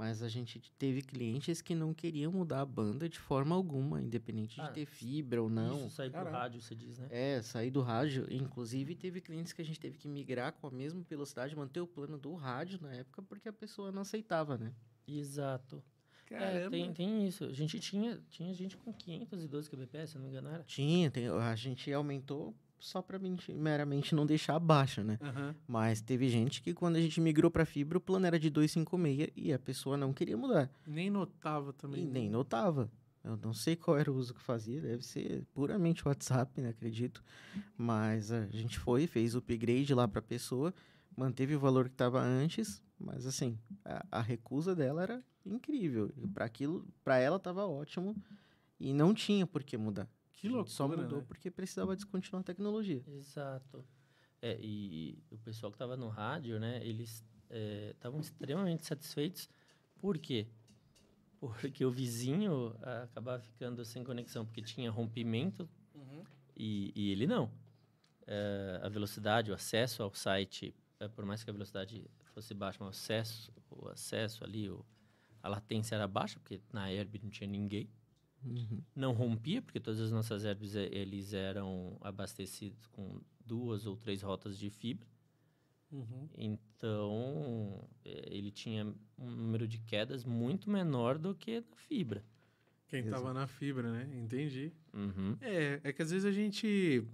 Mas 0.00 0.22
a 0.22 0.30
gente 0.30 0.58
teve 0.78 1.02
clientes 1.02 1.60
que 1.60 1.74
não 1.74 1.92
queriam 1.92 2.32
mudar 2.32 2.62
a 2.62 2.64
banda 2.64 3.06
de 3.06 3.18
forma 3.18 3.54
alguma, 3.54 4.00
independente 4.00 4.58
Ah, 4.58 4.68
de 4.68 4.72
ter 4.72 4.86
fibra 4.86 5.42
ou 5.42 5.50
não. 5.50 5.76
Isso 5.76 5.90
sair 5.90 6.08
pro 6.08 6.20
Caralho. 6.20 6.36
rádio, 6.36 6.62
você 6.62 6.74
diz, 6.74 6.98
né? 6.98 7.06
É, 7.10 7.42
sair 7.42 7.70
do 7.70 7.82
rádio. 7.82 8.26
Inclusive, 8.30 8.94
teve 8.94 9.20
clientes 9.20 9.52
que 9.52 9.60
a 9.60 9.64
gente 9.64 9.78
teve 9.78 9.98
que 9.98 10.08
migrar 10.08 10.54
com 10.54 10.66
a 10.66 10.70
mesma 10.70 11.02
velocidade, 11.02 11.54
manter 11.54 11.80
o 11.82 11.86
plano 11.86 12.16
do 12.16 12.32
rádio 12.34 12.78
na 12.80 12.94
época, 12.94 13.20
porque 13.20 13.46
a 13.46 13.52
pessoa 13.52 13.92
não 13.92 14.00
aceitava, 14.00 14.56
né? 14.56 14.72
Exato. 15.06 15.82
É, 16.30 16.38
Caramba. 16.38 16.70
tem, 16.70 16.92
tem 16.94 17.26
isso. 17.28 17.44
A 17.44 17.52
gente 17.52 17.78
tinha, 17.78 18.18
tinha 18.30 18.54
gente 18.54 18.78
com 18.78 18.94
512 18.94 19.68
kbps, 19.68 20.10
se 20.12 20.14
não 20.16 20.22
me 20.22 20.30
engano, 20.30 20.48
era. 20.48 20.62
Tinha, 20.62 21.10
tem- 21.10 21.28
a 21.28 21.54
gente 21.56 21.92
aumentou 21.92 22.54
só 22.80 23.00
pra 23.02 23.18
menti- 23.18 23.52
meramente 23.52 24.14
não 24.14 24.26
deixar 24.26 24.56
abaixo, 24.56 25.02
né? 25.04 25.18
Aham. 25.20 25.54
Mas 25.68 26.00
teve 26.00 26.28
gente 26.28 26.62
que 26.62 26.74
quando 26.74 26.96
a 26.96 27.00
gente 27.00 27.20
migrou 27.20 27.50
pra 27.50 27.64
fibra, 27.64 27.98
o 27.98 28.00
plano 28.00 28.26
era 28.26 28.38
de 28.38 28.50
256 28.50 29.30
e 29.36 29.52
a 29.52 29.58
pessoa 29.58 29.96
não 29.96 30.12
queria 30.12 30.36
mudar. 30.36 30.70
Nem 30.86 31.10
notava 31.10 31.72
também. 31.72 32.02
E 32.02 32.06
né? 32.06 32.12
nem 32.12 32.30
notava. 32.30 32.90
Eu 33.22 33.36
não 33.36 33.52
sei 33.52 33.76
qual 33.76 33.98
era 33.98 34.10
o 34.10 34.14
uso 34.16 34.32
que 34.32 34.40
fazia, 34.40 34.80
deve 34.80 35.04
ser 35.04 35.44
puramente 35.52 36.06
WhatsApp, 36.08 36.58
né? 36.60 36.70
Acredito. 36.70 37.22
Mas 37.76 38.32
a 38.32 38.46
gente 38.46 38.78
foi, 38.78 39.06
fez 39.06 39.34
o 39.34 39.38
upgrade 39.38 39.94
lá 39.94 40.08
pra 40.08 40.22
pessoa, 40.22 40.72
manteve 41.14 41.54
o 41.54 41.60
valor 41.60 41.86
que 41.88 41.94
estava 41.94 42.18
antes, 42.20 42.82
mas 42.98 43.26
assim, 43.26 43.58
a, 43.84 44.06
a 44.10 44.20
recusa 44.22 44.74
dela 44.74 45.02
era 45.02 45.22
incrível. 45.44 46.10
Para 46.32 46.46
aquilo, 46.46 46.86
para 47.04 47.18
ela 47.18 47.38
tava 47.38 47.66
ótimo 47.66 48.16
e 48.78 48.94
não 48.94 49.12
tinha 49.12 49.46
por 49.46 49.62
que 49.62 49.76
mudar. 49.76 50.08
Que 50.40 50.48
loucura, 50.48 50.70
Só 50.74 50.88
mudou 50.88 51.18
né? 51.18 51.24
porque 51.28 51.50
precisava 51.50 51.94
descontinuar 51.94 52.40
a 52.40 52.44
tecnologia. 52.44 53.02
Exato. 53.06 53.84
É, 54.40 54.58
e 54.58 55.22
o 55.30 55.36
pessoal 55.36 55.70
que 55.70 55.76
estava 55.76 55.98
no 55.98 56.08
rádio, 56.08 56.58
né, 56.58 56.80
eles 56.82 57.22
estavam 57.90 58.20
extremamente 58.20 58.86
satisfeitos. 58.86 59.50
Por 59.98 60.16
quê? 60.16 60.48
Porque 61.38 61.84
o 61.84 61.90
vizinho 61.90 62.74
ah, 62.82 63.02
acabava 63.02 63.42
ficando 63.42 63.84
sem 63.84 64.02
conexão, 64.02 64.46
porque 64.46 64.62
tinha 64.62 64.90
rompimento 64.90 65.68
Uhum. 65.94 66.24
e, 66.56 66.90
e 66.94 67.10
ele 67.10 67.26
não. 67.26 67.52
Eh, 68.26 68.80
a 68.82 68.88
velocidade, 68.88 69.50
o 69.50 69.54
acesso 69.54 70.02
ao 70.02 70.14
site, 70.14 70.74
eh, 71.00 71.08
por 71.08 71.26
mais 71.26 71.44
que 71.44 71.50
a 71.50 71.52
velocidade 71.52 72.08
fosse 72.32 72.54
baixa, 72.54 72.78
mas 72.80 72.88
o 72.88 72.90
acesso, 72.98 73.52
o 73.70 73.88
acesso 73.88 74.42
ali, 74.44 74.70
o, 74.70 74.86
a 75.42 75.48
latência 75.48 75.96
era 75.96 76.06
baixa, 76.08 76.38
porque 76.38 76.62
na 76.72 76.90
Herb 76.90 77.18
não 77.22 77.28
tinha 77.28 77.48
ninguém. 77.50 77.90
Uhum. 78.44 78.82
Não 78.94 79.12
rompia, 79.12 79.60
porque 79.60 79.78
todas 79.80 80.00
as 80.00 80.10
nossas 80.10 80.44
herbes 80.44 80.74
eh, 80.74 80.88
eles 80.92 81.32
eram 81.32 81.96
abastecidos 82.00 82.86
com 82.86 83.20
duas 83.44 83.86
ou 83.86 83.96
três 83.96 84.22
rotas 84.22 84.58
de 84.58 84.70
fibra. 84.70 85.06
Uhum. 85.92 86.28
Então, 86.36 87.88
eh, 88.04 88.28
ele 88.30 88.50
tinha 88.50 88.86
um 89.18 89.30
número 89.30 89.66
de 89.66 89.78
quedas 89.78 90.24
muito 90.24 90.70
menor 90.70 91.18
do 91.18 91.34
que 91.34 91.60
na 91.60 91.76
fibra. 91.76 92.24
Quem 92.88 93.00
Exato. 93.00 93.22
tava 93.22 93.34
na 93.34 93.46
fibra, 93.46 93.90
né? 93.92 94.08
Entendi. 94.20 94.72
Uhum. 94.92 95.36
É, 95.40 95.80
é 95.84 95.92
que 95.92 96.02
às 96.02 96.10
vezes 96.10 96.24
a 96.24 96.32
gente. 96.32 97.04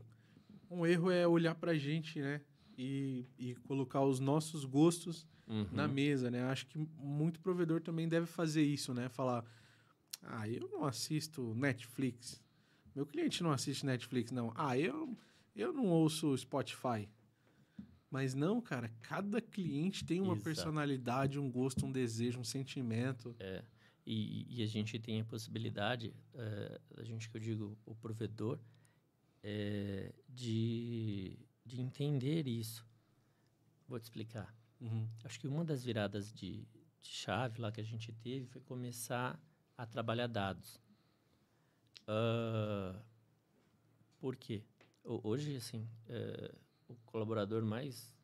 Um 0.70 0.86
erro 0.86 1.10
é 1.10 1.26
olhar 1.26 1.54
pra 1.54 1.74
gente, 1.74 2.20
né? 2.20 2.40
E, 2.78 3.24
e 3.38 3.54
colocar 3.56 4.02
os 4.02 4.20
nossos 4.20 4.64
gostos 4.64 5.26
Uhum. 5.48 5.66
na 5.70 5.86
mesa, 5.86 6.28
né? 6.30 6.42
Acho 6.42 6.66
que 6.66 6.76
muito 6.98 7.38
provedor 7.40 7.80
também 7.80 8.08
deve 8.08 8.26
fazer 8.26 8.62
isso, 8.64 8.92
né? 8.92 9.08
Falar, 9.08 9.44
ah, 10.28 10.48
eu 10.48 10.68
não 10.68 10.84
assisto 10.84 11.54
Netflix. 11.54 12.42
Meu 12.94 13.06
cliente 13.06 13.42
não 13.42 13.50
assiste 13.50 13.84
Netflix, 13.84 14.32
não. 14.32 14.52
Ah, 14.54 14.78
eu, 14.78 15.16
eu 15.54 15.72
não 15.72 15.86
ouço 15.86 16.36
Spotify. 16.36 17.08
Mas 18.10 18.34
não, 18.34 18.60
cara, 18.60 18.88
cada 19.02 19.40
cliente 19.40 20.04
tem 20.04 20.20
uma 20.20 20.34
Exato. 20.34 20.44
personalidade, 20.44 21.38
um 21.38 21.50
gosto, 21.50 21.84
um 21.84 21.92
desejo, 21.92 22.38
um 22.38 22.44
sentimento. 22.44 23.36
E, 24.06 24.46
e 24.48 24.62
a 24.62 24.66
gente 24.66 24.98
tem 25.00 25.20
a 25.20 25.24
possibilidade, 25.24 26.14
eh, 26.34 26.80
a 26.96 27.02
gente 27.02 27.28
que 27.28 27.36
eu 27.36 27.40
digo, 27.40 27.76
o 27.84 27.94
provedor, 27.94 28.60
eh, 29.42 30.14
de, 30.28 31.36
de 31.64 31.80
entender 31.80 32.46
isso. 32.46 32.86
Vou 33.88 33.98
te 33.98 34.04
explicar. 34.04 34.56
Uhum. 34.80 35.08
Acho 35.24 35.40
que 35.40 35.48
uma 35.48 35.64
das 35.64 35.84
viradas 35.84 36.32
de, 36.32 36.66
de 37.02 37.08
chave 37.10 37.60
lá 37.60 37.72
que 37.72 37.80
a 37.80 37.84
gente 37.84 38.12
teve 38.12 38.46
foi 38.46 38.62
começar 38.62 39.40
a 39.78 39.86
trabalhar 39.86 40.26
dados. 40.28 40.80
Ah, 42.06 42.94
por 44.18 44.36
quê? 44.36 44.62
Ho- 45.04 45.20
Hoje, 45.24 45.56
assim, 45.56 45.88
eh, 46.08 46.54
o 46.88 46.94
colaborador 47.06 47.64
mais 47.64 48.14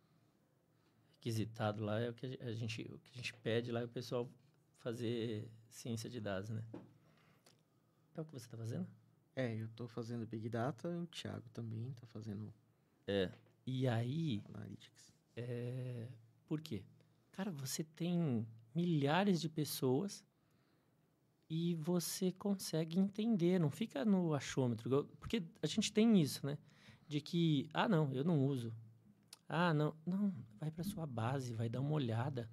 requisitado 1.16 1.85
lá 1.85 2.01
é 2.01 2.11
o 2.11 2.15
que 2.15 2.27
a 2.27 2.29
ge- 2.29 2.39
a 2.43 2.53
gente, 2.53 2.83
o 2.83 2.99
que 2.99 3.11
a 3.12 3.16
gente 3.16 3.33
pede 3.35 3.70
lá 3.70 3.81
é 3.81 3.85
o 3.85 3.89
pessoal 3.89 4.29
fazer 4.79 5.49
ciência 5.70 6.11
de 6.11 6.20
dados, 6.20 6.51
né? 6.51 6.62
É 8.15 8.20
o 8.20 8.24
que 8.24 8.33
você 8.33 8.47
está 8.47 8.57
fazendo? 8.57 8.87
É, 9.35 9.55
eu 9.57 9.69
tô 9.70 9.89
fazendo 9.89 10.27
Big 10.27 10.49
Data, 10.49 10.89
o 10.89 11.07
Thiago 11.07 11.49
também 11.51 11.93
tá 11.95 12.07
fazendo 12.07 12.53
E 13.66 13.89
aí, 13.89 14.43
Analytics. 14.53 15.12
É, 15.37 16.09
por 16.47 16.61
quê? 16.61 16.83
Cara, 17.31 17.51
você 17.51 17.83
tem 17.83 18.47
milhares 18.74 19.41
de 19.41 19.49
pessoas 19.49 20.24
e 21.55 21.74
você 21.74 22.33
consegue 22.33 22.99
entender, 22.99 23.61
não 23.61 23.70
fica 23.70 24.07
no 24.07 24.33
achômetro. 24.33 25.07
Porque 25.20 25.43
a 25.61 25.66
gente 25.66 25.93
tem 25.93 26.19
isso, 26.19 26.47
né? 26.47 26.57
De 27.07 27.20
que, 27.20 27.69
ah, 27.74 27.87
não, 27.87 28.11
eu 28.15 28.24
não 28.24 28.43
uso. 28.43 28.73
Ah, 29.47 29.74
não, 29.74 29.95
não, 30.07 30.33
vai 30.59 30.70
para 30.70 30.83
sua 30.83 31.05
base, 31.05 31.53
vai 31.53 31.69
dar 31.69 31.83
uma 31.83 31.93
olhada, 31.93 32.49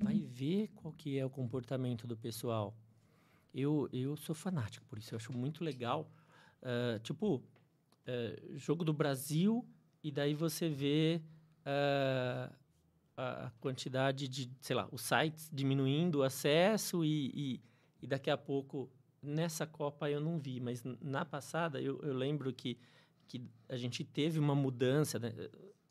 vai 0.00 0.20
ver 0.20 0.68
qual 0.76 0.94
que 0.94 1.18
é 1.18 1.26
o 1.26 1.28
comportamento 1.28 2.06
do 2.06 2.16
pessoal. 2.16 2.72
Eu, 3.52 3.88
eu 3.92 4.16
sou 4.16 4.32
fanático 4.32 4.86
por 4.86 4.96
isso, 4.96 5.12
eu 5.12 5.16
acho 5.16 5.36
muito 5.36 5.64
legal. 5.64 6.08
ah, 6.62 7.00
tipo, 7.02 7.42
eh, 8.06 8.40
jogo 8.54 8.84
do 8.84 8.92
Brasil 8.92 9.66
e 10.04 10.12
daí 10.12 10.34
você 10.34 10.68
vê 10.68 11.20
a 11.64 12.52
a 13.16 13.50
quantidade 13.60 14.28
de, 14.28 14.50
sei 14.60 14.76
lá, 14.76 14.86
os 14.92 15.00
sites 15.00 15.48
diminuindo 15.50 16.16
o 16.18 16.22
acesso 16.22 17.02
e, 17.02 17.30
e, 17.34 17.60
e 18.06 18.08
daqui 18.08 18.30
a 18.30 18.36
pouco, 18.36 18.88
nessa 19.20 19.66
Copa 19.66 20.08
eu 20.08 20.20
não 20.20 20.38
vi, 20.38 20.60
mas 20.60 20.84
na 21.02 21.24
passada 21.24 21.80
eu, 21.80 22.00
eu 22.02 22.14
lembro 22.14 22.52
que, 22.52 22.78
que 23.26 23.42
a 23.68 23.76
gente 23.76 24.04
teve 24.04 24.38
uma 24.38 24.54
mudança, 24.54 25.18
né? 25.18 25.34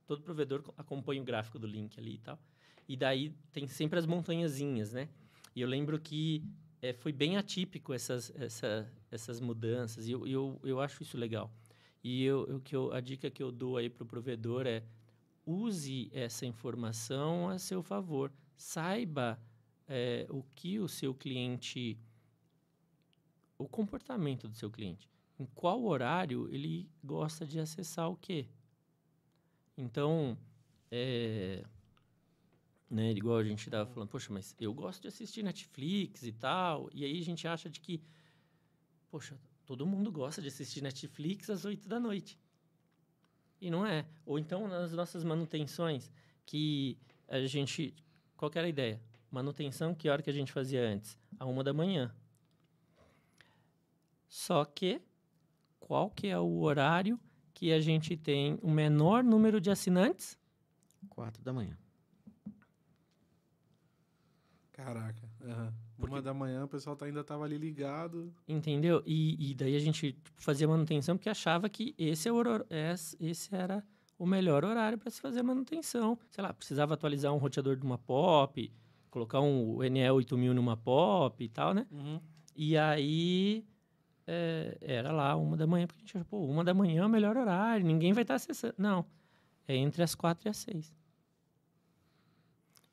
todo 0.07 0.21
provedor 0.21 0.61
co- 0.63 0.73
acompanha 0.77 1.21
o 1.21 1.25
gráfico 1.25 1.59
do 1.59 1.67
link 1.67 1.99
ali 1.99 2.13
e 2.13 2.17
tal, 2.19 2.39
e 2.87 2.95
daí 2.95 3.31
tem 3.51 3.67
sempre 3.67 3.99
as 3.99 4.05
montanhazinhas, 4.05 4.93
né? 4.93 5.09
E 5.53 5.59
eu 5.59 5.67
lembro 5.67 5.99
que 5.99 6.41
eh, 6.81 6.93
foi 6.93 7.11
bem 7.11 7.35
atípico 7.35 7.93
essas, 7.93 8.31
essa, 8.35 8.89
essas 9.11 9.41
mudanças, 9.41 10.07
e 10.07 10.11
eu, 10.13 10.25
eu, 10.25 10.57
eu 10.63 10.79
acho 10.79 11.03
isso 11.03 11.17
legal. 11.17 11.51
E 12.01 12.23
eu, 12.23 12.45
eu, 12.47 12.59
que 12.61 12.73
eu, 12.75 12.93
a 12.93 13.01
dica 13.01 13.29
que 13.29 13.43
eu 13.43 13.51
dou 13.51 13.75
aí 13.75 13.89
para 13.89 14.03
o 14.03 14.05
provedor 14.07 14.65
é 14.67 14.83
use 15.45 16.09
essa 16.13 16.45
informação 16.45 17.49
a 17.49 17.57
seu 17.59 17.83
favor. 17.83 18.31
Saiba 18.55 19.37
eh, 19.87 20.25
o 20.29 20.43
que 20.55 20.79
o 20.79 20.87
seu 20.87 21.13
cliente. 21.13 21.97
o 23.57 23.67
comportamento 23.67 24.47
do 24.47 24.55
seu 24.55 24.69
cliente. 24.69 25.09
Em 25.39 25.45
qual 25.45 25.83
horário 25.83 26.49
ele 26.53 26.89
gosta 27.03 27.45
de 27.45 27.59
acessar 27.59 28.09
o 28.09 28.15
quê? 28.15 28.47
Então, 29.77 30.37
é, 30.91 31.63
né, 32.89 33.11
igual 33.11 33.37
a 33.37 33.43
gente 33.43 33.65
estava 33.65 33.89
falando, 33.89 34.09
poxa, 34.09 34.31
mas 34.31 34.55
eu 34.59 34.73
gosto 34.73 35.01
de 35.01 35.07
assistir 35.07 35.43
Netflix 35.43 36.23
e 36.23 36.31
tal. 36.31 36.89
E 36.93 37.03
aí 37.03 37.19
a 37.19 37.23
gente 37.23 37.47
acha 37.47 37.69
de 37.69 37.79
que, 37.79 38.01
poxa, 39.09 39.37
todo 39.65 39.85
mundo 39.85 40.11
gosta 40.11 40.41
de 40.41 40.47
assistir 40.47 40.81
Netflix 40.81 41.49
às 41.49 41.65
8 41.65 41.87
da 41.87 41.99
noite. 41.99 42.39
E 43.59 43.69
não 43.69 43.85
é. 43.85 44.05
Ou 44.25 44.37
então 44.39 44.67
nas 44.67 44.93
nossas 44.93 45.23
manutenções, 45.23 46.11
que 46.45 46.97
a 47.27 47.39
gente. 47.45 47.93
Qual 48.37 48.51
era 48.53 48.67
a 48.67 48.69
ideia? 48.69 49.01
Manutenção, 49.45 49.93
que 49.93 50.07
hora 50.07 50.21
que 50.21 50.29
a 50.29 50.33
gente 50.33 50.49
fazia 50.49 50.81
antes? 50.87 51.19
A 51.37 51.45
uma 51.45 51.61
da 51.61 51.73
manhã. 51.73 52.09
Só 54.29 54.63
que, 54.63 55.01
qual 55.77 56.09
que 56.09 56.27
é 56.27 56.39
o 56.39 56.59
horário 56.61 57.19
que 57.53 57.73
a 57.73 57.81
gente 57.81 58.15
tem 58.15 58.57
o 58.61 58.71
menor 58.71 59.25
número 59.25 59.59
de 59.59 59.69
assinantes? 59.69 60.39
Quatro 61.09 61.43
da 61.43 61.51
manhã. 61.51 61.77
Caraca. 64.71 65.21
aham. 65.43 65.73
Porque- 65.97 66.13
Uma 66.13 66.21
da 66.21 66.33
manhã 66.33 66.63
o 66.63 66.67
pessoal 66.69 66.95
tá- 66.95 67.05
ainda 67.05 67.21
tava 67.21 67.43
ali 67.43 67.57
ligado. 67.57 68.33
Entendeu? 68.47 69.03
E, 69.05 69.51
e 69.51 69.53
daí 69.53 69.75
a 69.75 69.79
gente 69.79 70.17
fazia 70.37 70.65
manutenção 70.65 71.17
porque 71.17 71.29
achava 71.29 71.67
que 71.67 71.93
esse, 71.97 72.29
é 72.29 72.31
o 72.31 72.37
esse 73.19 73.53
era 73.53 73.83
o 74.17 74.25
melhor 74.25 74.63
horário 74.63 74.97
para 74.97 75.11
se 75.11 75.19
fazer 75.19 75.43
manutenção. 75.43 76.17
Sei 76.29 76.41
lá, 76.41 76.53
precisava 76.53 76.93
atualizar 76.93 77.33
um 77.33 77.37
roteador 77.37 77.75
de 77.75 77.83
uma 77.85 77.97
POP, 77.97 78.71
colocar 79.15 79.39
um 79.39 79.81
NE 79.81 80.11
8000 80.11 80.53
numa 80.53 80.75
POP 80.75 81.45
e 81.45 81.47
tal, 81.47 81.73
né? 81.73 81.87
E 82.53 82.77
aí 82.77 83.65
é, 84.27 84.77
era 84.81 85.13
lá 85.13 85.37
uma 85.37 85.55
da 85.55 85.65
manhã, 85.65 85.87
porque 85.87 85.99
a 85.99 86.05
gente 86.05 86.17
achou, 86.17 86.25
pô, 86.25 86.45
uma 86.45 86.65
da 86.65 86.73
manhã 86.73 87.03
é 87.03 87.05
o 87.05 87.09
melhor 87.09 87.37
horário, 87.37 87.85
ninguém 87.85 88.11
vai 88.11 88.23
estar 88.23 88.35
acessando. 88.35 88.75
Não, 88.77 89.05
é 89.65 89.73
entre 89.73 90.03
as 90.03 90.13
quatro 90.15 90.47
e 90.47 90.49
as 90.49 90.57
seis. 90.57 90.93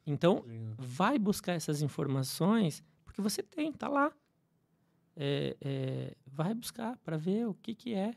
Então, 0.07 0.44
vai 0.78 1.19
buscar 1.19 1.55
essas 1.55 1.82
informações, 1.82 2.85
porque 3.05 3.20
você 3.20 3.43
tem, 3.43 3.73
tá 3.73 3.89
lá. 3.89 4.12
É, 5.16 5.57
é, 5.61 6.16
vai 6.24 6.55
buscar 6.55 6.97
para 6.99 7.16
ver 7.16 7.49
o 7.49 7.55
que, 7.55 7.74
que 7.74 7.94
é. 7.94 8.15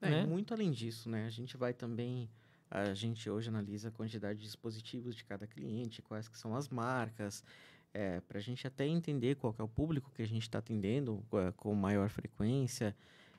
É, 0.00 0.10
né? 0.10 0.26
muito 0.26 0.52
além 0.52 0.72
disso, 0.72 1.08
né? 1.08 1.26
A 1.26 1.30
gente 1.30 1.56
vai 1.56 1.72
também. 1.72 2.28
A 2.70 2.94
gente 2.94 3.30
hoje 3.30 3.48
analisa 3.48 3.88
a 3.88 3.92
quantidade 3.92 4.38
de 4.38 4.44
dispositivos 4.44 5.14
de 5.14 5.24
cada 5.24 5.46
cliente, 5.46 6.02
quais 6.02 6.28
que 6.28 6.36
são 6.36 6.54
as 6.54 6.68
marcas, 6.68 7.44
é, 7.94 8.20
para 8.20 8.38
a 8.38 8.42
gente 8.42 8.66
até 8.66 8.86
entender 8.86 9.36
qual 9.36 9.54
é 9.58 9.62
o 9.62 9.68
público 9.68 10.10
que 10.12 10.22
a 10.22 10.26
gente 10.26 10.42
está 10.42 10.58
atendendo 10.58 11.24
com 11.56 11.74
maior 11.74 12.10
frequência, 12.10 12.94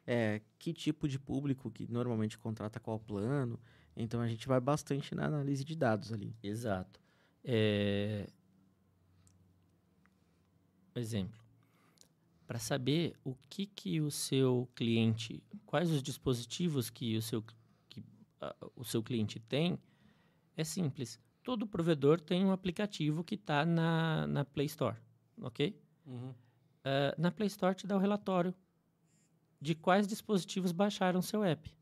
é, 0.06 0.42
que 0.58 0.74
tipo 0.74 1.08
de 1.08 1.20
público 1.20 1.70
que 1.70 1.86
normalmente 1.92 2.38
contrata 2.38 2.80
qual 2.80 3.00
plano. 3.00 3.60
Então 3.96 4.22
a 4.22 4.28
gente 4.28 4.48
vai 4.48 4.60
bastante 4.60 5.14
na 5.14 5.26
análise 5.26 5.64
de 5.64 5.76
dados 5.76 6.14
ali. 6.14 6.34
Exato. 6.42 7.00
É... 7.44 8.28
Exemplo. 10.96 11.40
Para 12.48 12.60
saber 12.60 13.16
o 13.24 13.36
que, 13.50 13.66
que 13.66 14.00
o 14.00 14.10
seu 14.10 14.70
cliente, 14.74 15.44
quais 15.66 15.92
os 15.92 16.02
dispositivos 16.02 16.90
que 16.90 17.18
o 17.18 17.22
seu, 17.22 17.44
uh, 18.42 18.72
o 18.76 18.84
seu 18.84 19.02
cliente 19.04 19.40
tem, 19.40 19.80
é 20.56 20.64
simples. 20.64 21.20
Todo 21.44 21.68
provedor 21.68 22.20
tem 22.20 22.46
um 22.46 22.52
aplicativo 22.52 23.24
que 23.24 23.36
está 23.36 23.66
na, 23.66 24.28
na 24.28 24.46
Play 24.46 24.66
Store, 24.66 24.98
ok? 25.42 25.80
Uhum. 26.06 26.30
Uh, 26.30 26.36
na 27.18 27.32
Play 27.32 27.48
Store 27.48 27.76
te 27.76 27.88
dá 27.88 27.96
o 27.96 28.00
relatório 28.00 28.54
de 29.60 29.76
quais 29.76 30.08
dispositivos 30.08 30.72
baixaram 30.72 31.22
seu 31.22 31.44
app. 31.44 31.76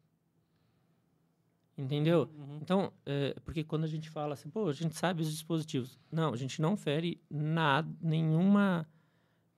Entendeu? 1.77 2.29
Uhum. 2.33 2.59
Então, 2.61 2.93
é, 3.05 3.35
porque 3.43 3.63
quando 3.63 3.83
a 3.83 3.87
gente 3.87 4.09
fala 4.09 4.33
assim, 4.33 4.49
pô, 4.49 4.69
a 4.69 4.73
gente 4.73 4.95
sabe 4.95 5.21
os 5.21 5.29
dispositivos. 5.29 5.99
Não, 6.09 6.33
a 6.33 6.37
gente 6.37 6.61
não 6.61 6.77
fere 6.77 7.21
nada, 7.29 7.93
nenhuma 8.01 8.87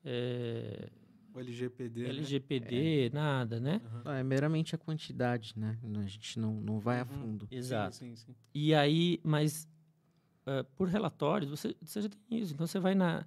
é, 0.04 0.90
O 1.38 1.40
LGPD. 1.40 2.02
né? 2.02 2.10
LGPD, 2.10 3.10
nada, 3.14 3.60
né? 3.60 3.80
Não, 4.04 4.12
é 4.12 4.24
meramente 4.24 4.74
a 4.74 4.78
quantidade, 4.78 5.54
né? 5.56 5.78
A 5.84 6.08
gente 6.08 6.40
não, 6.40 6.60
não 6.60 6.80
vai 6.80 7.00
a 7.00 7.04
Uhum. 7.04 7.08
fundo. 7.10 7.48
Exato. 7.52 7.96
Sim, 7.96 8.16
sim, 8.16 8.26
sim. 8.34 8.36
E 8.56 8.74
aí, 8.74 9.20
mas 9.24 9.70
eh, 10.48 10.64
por 10.76 10.88
relatórios, 10.88 11.48
você, 11.50 11.76
você 11.80 12.02
já 12.02 12.10
tem 12.10 12.40
isso. 12.40 12.54
Então, 12.56 12.66
você 12.66 12.80
vai 12.80 12.96
na, 12.96 13.24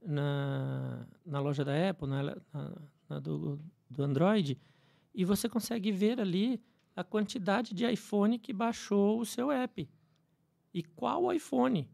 na, 0.00 1.06
na 1.26 1.38
loja 1.40 1.62
da 1.62 1.90
Apple, 1.90 2.08
na, 2.08 2.22
na, 2.22 2.82
na 3.10 3.18
do, 3.20 3.60
do 3.90 4.02
Android, 4.04 4.58
e 5.14 5.22
você 5.24 5.46
consegue 5.46 5.92
ver 5.92 6.18
ali 6.18 6.62
a 6.96 7.04
quantidade 7.04 7.74
de 7.74 7.84
iPhone 7.84 8.38
que 8.38 8.54
baixou 8.54 9.20
o 9.20 9.26
seu 9.26 9.50
app. 9.50 9.86
E 10.72 10.82
qual 10.82 11.30
iPhone? 11.30 11.90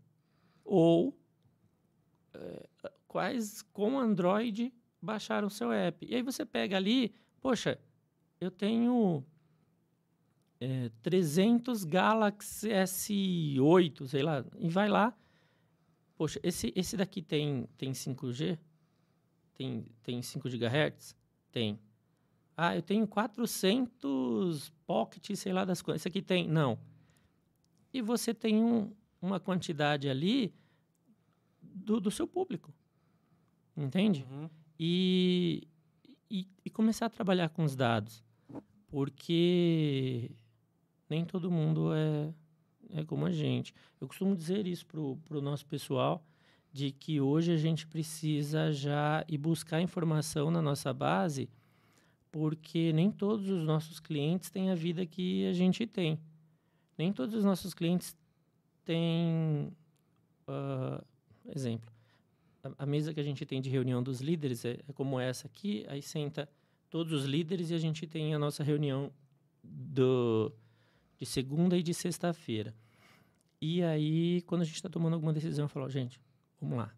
Ou 0.65 1.19
eh, 2.35 2.69
quais 3.09 3.63
com 3.63 3.99
Android 3.99 4.73
baixaram 5.07 5.47
o 5.47 5.51
seu 5.51 5.73
app. 5.73 6.05
E 6.05 6.15
aí 6.15 6.23
você 6.23 6.45
pega 6.45 6.77
ali, 6.77 7.15
poxa, 7.41 7.79
eu 8.41 8.51
tenho 8.51 9.25
é, 10.61 10.91
300 11.03 11.85
Galaxy 11.85 12.69
S8, 12.69 14.09
sei 14.09 14.23
lá, 14.23 14.45
e 14.59 14.69
vai 14.69 14.89
lá. 14.89 15.17
Poxa, 16.17 16.41
esse, 16.43 16.73
esse 16.75 16.97
daqui 16.97 17.23
tem, 17.23 17.69
tem 17.79 17.93
5G? 17.93 18.59
Tem, 19.55 19.87
tem 20.03 20.21
5 20.21 20.49
GHz? 20.49 21.17
Tem. 21.51 21.79
Ah, 22.57 22.75
eu 22.75 22.83
tenho 22.83 23.07
400 23.07 24.73
Pocket, 24.87 25.35
sei 25.35 25.53
lá 25.53 25.65
das 25.65 25.83
coisas. 25.83 26.03
Esse 26.03 26.09
aqui 26.09 26.23
tem? 26.23 26.49
Não. 26.49 26.79
E 27.93 28.01
você 28.01 28.33
tem 28.33 28.63
um, 28.63 28.93
uma 29.21 29.39
quantidade 29.39 30.09
ali 30.09 30.55
do, 31.61 32.01
do 32.01 32.11
seu 32.11 32.27
público. 32.27 32.73
Entende? 33.77 34.27
Uhum. 34.31 34.49
E, 34.79 35.67
e, 36.31 36.47
e 36.65 36.71
começar 36.71 37.07
a 37.07 37.11
trabalhar 37.11 37.49
com 37.49 37.65
os 37.65 37.75
dados. 37.75 38.23
Porque 38.89 40.31
nem 41.09 41.25
todo 41.25 41.51
mundo 41.51 41.93
é, 41.93 42.33
é 42.91 43.05
como 43.05 43.27
a 43.27 43.33
gente. 43.33 43.75
Eu 44.01 44.09
costumo 44.09 44.37
dizer 44.37 44.67
isso 44.67 44.87
para 44.87 45.01
o 45.39 45.41
nosso 45.41 45.67
pessoal, 45.67 46.25
de 46.73 46.93
que 46.93 47.21
hoje 47.21 47.53
a 47.53 47.57
gente 47.57 47.87
precisa 47.87 48.73
já 48.73 49.25
ir 49.29 49.39
buscar 49.39 49.81
informação 49.81 50.51
na 50.51 50.61
nossa 50.61 50.93
base, 50.93 51.49
porque 52.31 52.93
nem 52.93 53.11
todos 53.11 53.49
os 53.49 53.65
nossos 53.65 53.99
clientes 53.99 54.51
têm 54.51 54.71
a 54.71 54.75
vida 54.75 55.07
que 55.07 55.47
a 55.47 55.53
gente 55.53 55.87
tem. 55.87 56.21
Nem 56.99 57.13
todos 57.13 57.35
os 57.35 57.45
nossos 57.45 57.73
clientes 57.73 58.17
têm... 58.85 59.73
ah, 60.47 61.03
exemplo, 61.47 61.91
a, 62.79 62.87
mesa 62.87 63.13
que 63.13 63.21
a 63.21 63.23
gente 63.23 63.45
tem 63.45 63.61
de 63.61 63.71
reunião 63.71 64.03
dos 64.03 64.21
líderes 64.21 64.65
é, 64.65 64.79
é 64.89 64.93
como 64.93 65.19
essa 65.19 65.47
aqui, 65.47 65.85
aí 65.89 66.03
senta 66.03 66.49
todos 66.91 67.13
os 67.13 67.25
líderes 67.25 67.71
e 67.71 67.75
a 67.75 67.79
gente 67.79 68.07
tem 68.07 68.35
a 68.35 68.39
nossa 68.39 68.63
reunião 68.63 69.13
do, 69.63 70.53
de 71.19 71.27
segunda 71.27 71.77
e 71.77 71.83
de 71.83 71.93
sexta-feira. 71.93 72.75
E 73.61 73.83
aí, 73.83 74.43
quando 74.43 74.63
a 74.63 74.65
gente 74.65 74.77
está 74.77 74.89
tomando 74.89 75.15
alguma 75.15 75.33
decisão, 75.33 75.65
eu 75.65 75.69
falo, 75.69 75.89
gente, 75.89 76.21
vamos 76.61 76.79
lá. 76.79 76.95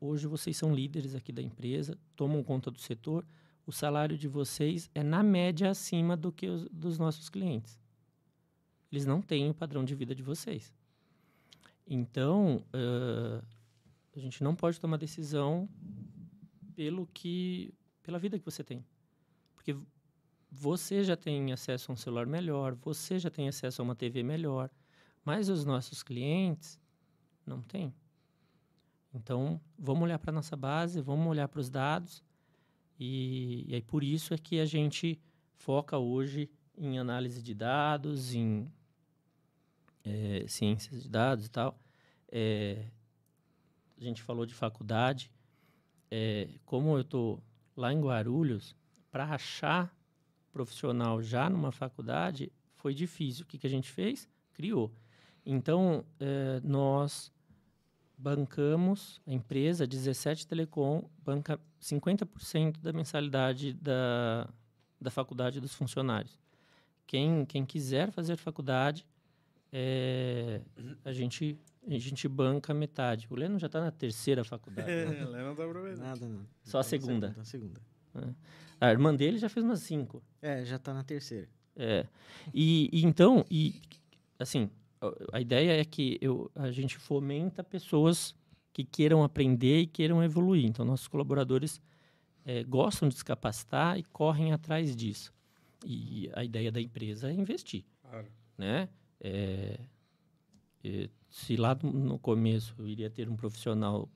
Hoje 0.00 0.26
vocês 0.26 0.56
são 0.56 0.74
líderes 0.74 1.14
aqui 1.14 1.32
da 1.32 1.40
empresa, 1.40 1.96
tomam 2.16 2.42
conta 2.42 2.70
do 2.70 2.80
setor, 2.80 3.24
o 3.64 3.72
salário 3.72 4.18
de 4.18 4.26
vocês 4.26 4.90
é 4.94 5.02
na 5.02 5.22
média 5.22 5.70
acima 5.70 6.16
do 6.16 6.32
que 6.32 6.48
os, 6.48 6.68
dos 6.68 6.98
nossos 6.98 7.28
clientes. 7.28 7.78
Eles 8.90 9.06
não 9.06 9.22
têm 9.22 9.48
o 9.48 9.54
padrão 9.54 9.84
de 9.84 9.94
vida 9.94 10.14
de 10.14 10.22
vocês. 10.22 10.72
Então, 11.86 12.64
ãh, 12.74 13.42
a 14.14 14.20
gente 14.20 14.42
não 14.42 14.54
pode 14.54 14.78
tomar 14.78 14.96
decisão 14.96 15.68
pelo 16.74 17.06
que 17.06 17.74
pela 18.02 18.18
vida 18.18 18.38
que 18.38 18.44
você 18.44 18.64
tem. 18.64 18.84
Porque 19.54 19.76
você 20.50 21.02
já 21.02 21.16
tem 21.16 21.52
acesso 21.52 21.90
a 21.90 21.94
um 21.94 21.96
celular 21.96 22.26
melhor, 22.26 22.74
você 22.74 23.18
já 23.18 23.30
tem 23.30 23.48
acesso 23.48 23.80
a 23.80 23.84
uma 23.84 23.94
TV 23.94 24.22
melhor, 24.22 24.70
mas 25.24 25.48
os 25.48 25.64
nossos 25.64 26.02
clientes 26.02 26.78
não 27.46 27.62
têm. 27.62 27.94
Então, 29.14 29.60
vamos 29.78 30.02
olhar 30.02 30.18
para 30.18 30.32
nossa 30.32 30.56
base, 30.56 31.00
vamos 31.00 31.26
olhar 31.26 31.48
para 31.48 31.60
os 31.60 31.70
dados, 31.70 32.22
e, 32.98 33.64
e 33.68 33.74
aí 33.74 33.82
por 33.82 34.02
isso 34.02 34.34
é 34.34 34.38
que 34.38 34.58
a 34.58 34.64
gente 34.64 35.20
foca 35.54 35.96
hoje 35.98 36.50
em 36.76 36.98
análise 36.98 37.42
de 37.42 37.54
dados, 37.54 38.34
em 38.34 38.70
eh, 40.04 40.44
ciências 40.48 41.02
de 41.02 41.08
dados 41.08 41.46
e 41.46 41.50
tal. 41.50 41.78
Eh, 42.28 42.86
a 44.02 44.04
gente 44.04 44.22
falou 44.22 44.44
de 44.44 44.54
faculdade. 44.54 45.30
É, 46.10 46.48
como 46.64 46.96
eu 46.96 47.02
estou 47.02 47.42
lá 47.76 47.92
em 47.92 48.00
Guarulhos, 48.00 48.76
para 49.10 49.24
achar 49.26 49.94
profissional 50.52 51.22
já 51.22 51.48
numa 51.48 51.72
faculdade 51.72 52.52
foi 52.74 52.92
difícil. 52.92 53.44
O 53.44 53.46
que, 53.46 53.58
que 53.58 53.66
a 53.66 53.70
gente 53.70 53.90
fez? 53.90 54.28
Criou. 54.52 54.92
Então, 55.46 56.04
é, 56.20 56.60
nós 56.62 57.32
bancamos, 58.18 59.20
a 59.26 59.32
empresa 59.32 59.86
17 59.86 60.46
Telecom 60.46 61.08
banca 61.24 61.58
50% 61.80 62.78
da 62.78 62.92
mensalidade 62.92 63.72
da, 63.72 64.48
da 65.00 65.10
faculdade 65.10 65.60
dos 65.60 65.74
funcionários. 65.74 66.38
Quem, 67.06 67.44
quem 67.44 67.64
quiser 67.64 68.10
fazer 68.10 68.36
faculdade, 68.36 69.06
é, 69.72 70.60
a 71.04 71.12
gente 71.12 71.58
a 71.86 71.98
gente 71.98 72.26
banca 72.28 72.72
metade. 72.72 73.26
O 73.30 73.34
Leno 73.34 73.58
já 73.58 73.66
está 73.66 73.80
na 73.80 73.90
terceira 73.90 74.44
faculdade. 74.44 74.88
né? 74.88 75.24
Lena 75.26 75.54
tá 75.54 75.64
aproveitando. 75.64 76.04
Nada, 76.04 76.28
não. 76.28 76.46
Só 76.62 76.78
a 76.78 76.80
Tá 76.80 76.84
na 76.84 76.84
segunda. 76.84 77.34
Na 77.36 77.44
segunda. 77.44 77.80
A 78.80 78.90
irmã 78.90 79.14
dele 79.14 79.38
já 79.38 79.48
fez 79.48 79.64
umas 79.64 79.80
cinco. 79.80 80.22
É, 80.40 80.64
já 80.64 80.78
tá 80.78 80.92
na 80.92 81.02
terceira. 81.02 81.48
É. 81.76 82.06
E, 82.52 82.88
e 82.92 83.04
então, 83.04 83.44
e 83.50 83.80
assim, 84.38 84.70
a, 85.00 85.36
a 85.38 85.40
ideia 85.40 85.80
é 85.80 85.84
que 85.84 86.18
eu, 86.20 86.50
a 86.54 86.70
gente 86.70 86.98
fomenta 86.98 87.64
pessoas 87.64 88.34
que 88.72 88.84
queiram 88.84 89.22
aprender 89.22 89.80
e 89.80 89.86
queiram 89.86 90.22
evoluir. 90.22 90.64
Então, 90.66 90.84
nossos 90.84 91.08
colaboradores 91.08 91.80
é, 92.44 92.62
gostam 92.64 93.08
de 93.08 93.14
se 93.16 93.24
capacitar 93.24 93.98
e 93.98 94.02
correm 94.04 94.52
atrás 94.52 94.94
disso. 94.96 95.32
E 95.84 96.30
a 96.34 96.44
ideia 96.44 96.70
da 96.70 96.80
empresa 96.80 97.30
é 97.30 97.34
investir, 97.34 97.84
Claro. 98.02 98.26
né? 98.58 98.88
É, 99.20 99.78
é, 99.78 99.80
se 101.30 101.56
lá 101.56 101.76
no- 101.82 102.18
começo 102.18 102.74
eu 102.78 102.86
iria 102.86 103.08
ter 103.10 103.28
um 103.28 103.36
profissional 103.36 104.08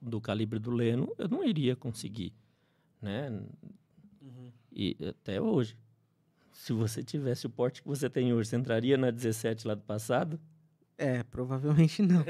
do 0.00 0.20
calibre 0.20 0.58
do 0.58 0.70
Leno, 0.70 1.12
eu 1.18 1.28
não 1.28 1.44
iria 1.44 1.74
conseguir, 1.76 2.32
né? 3.02 3.30
E 4.72 4.96
até 5.08 5.40
hoje. 5.40 5.76
Se 6.52 6.72
você 6.72 7.02
tivesse 7.02 7.46
o 7.46 7.50
porte 7.50 7.80
que 7.82 7.88
você 7.88 8.08
tem 8.10 8.32
hoje, 8.32 8.48
você 8.50 8.56
entraria 8.56 8.96
na 8.96 9.10
17 9.10 9.66
lá 9.66 9.74
do 9.74 9.82
passado? 9.82 10.38
É, 10.98 11.22
provavelmente 11.22 12.02
não. 12.02 12.24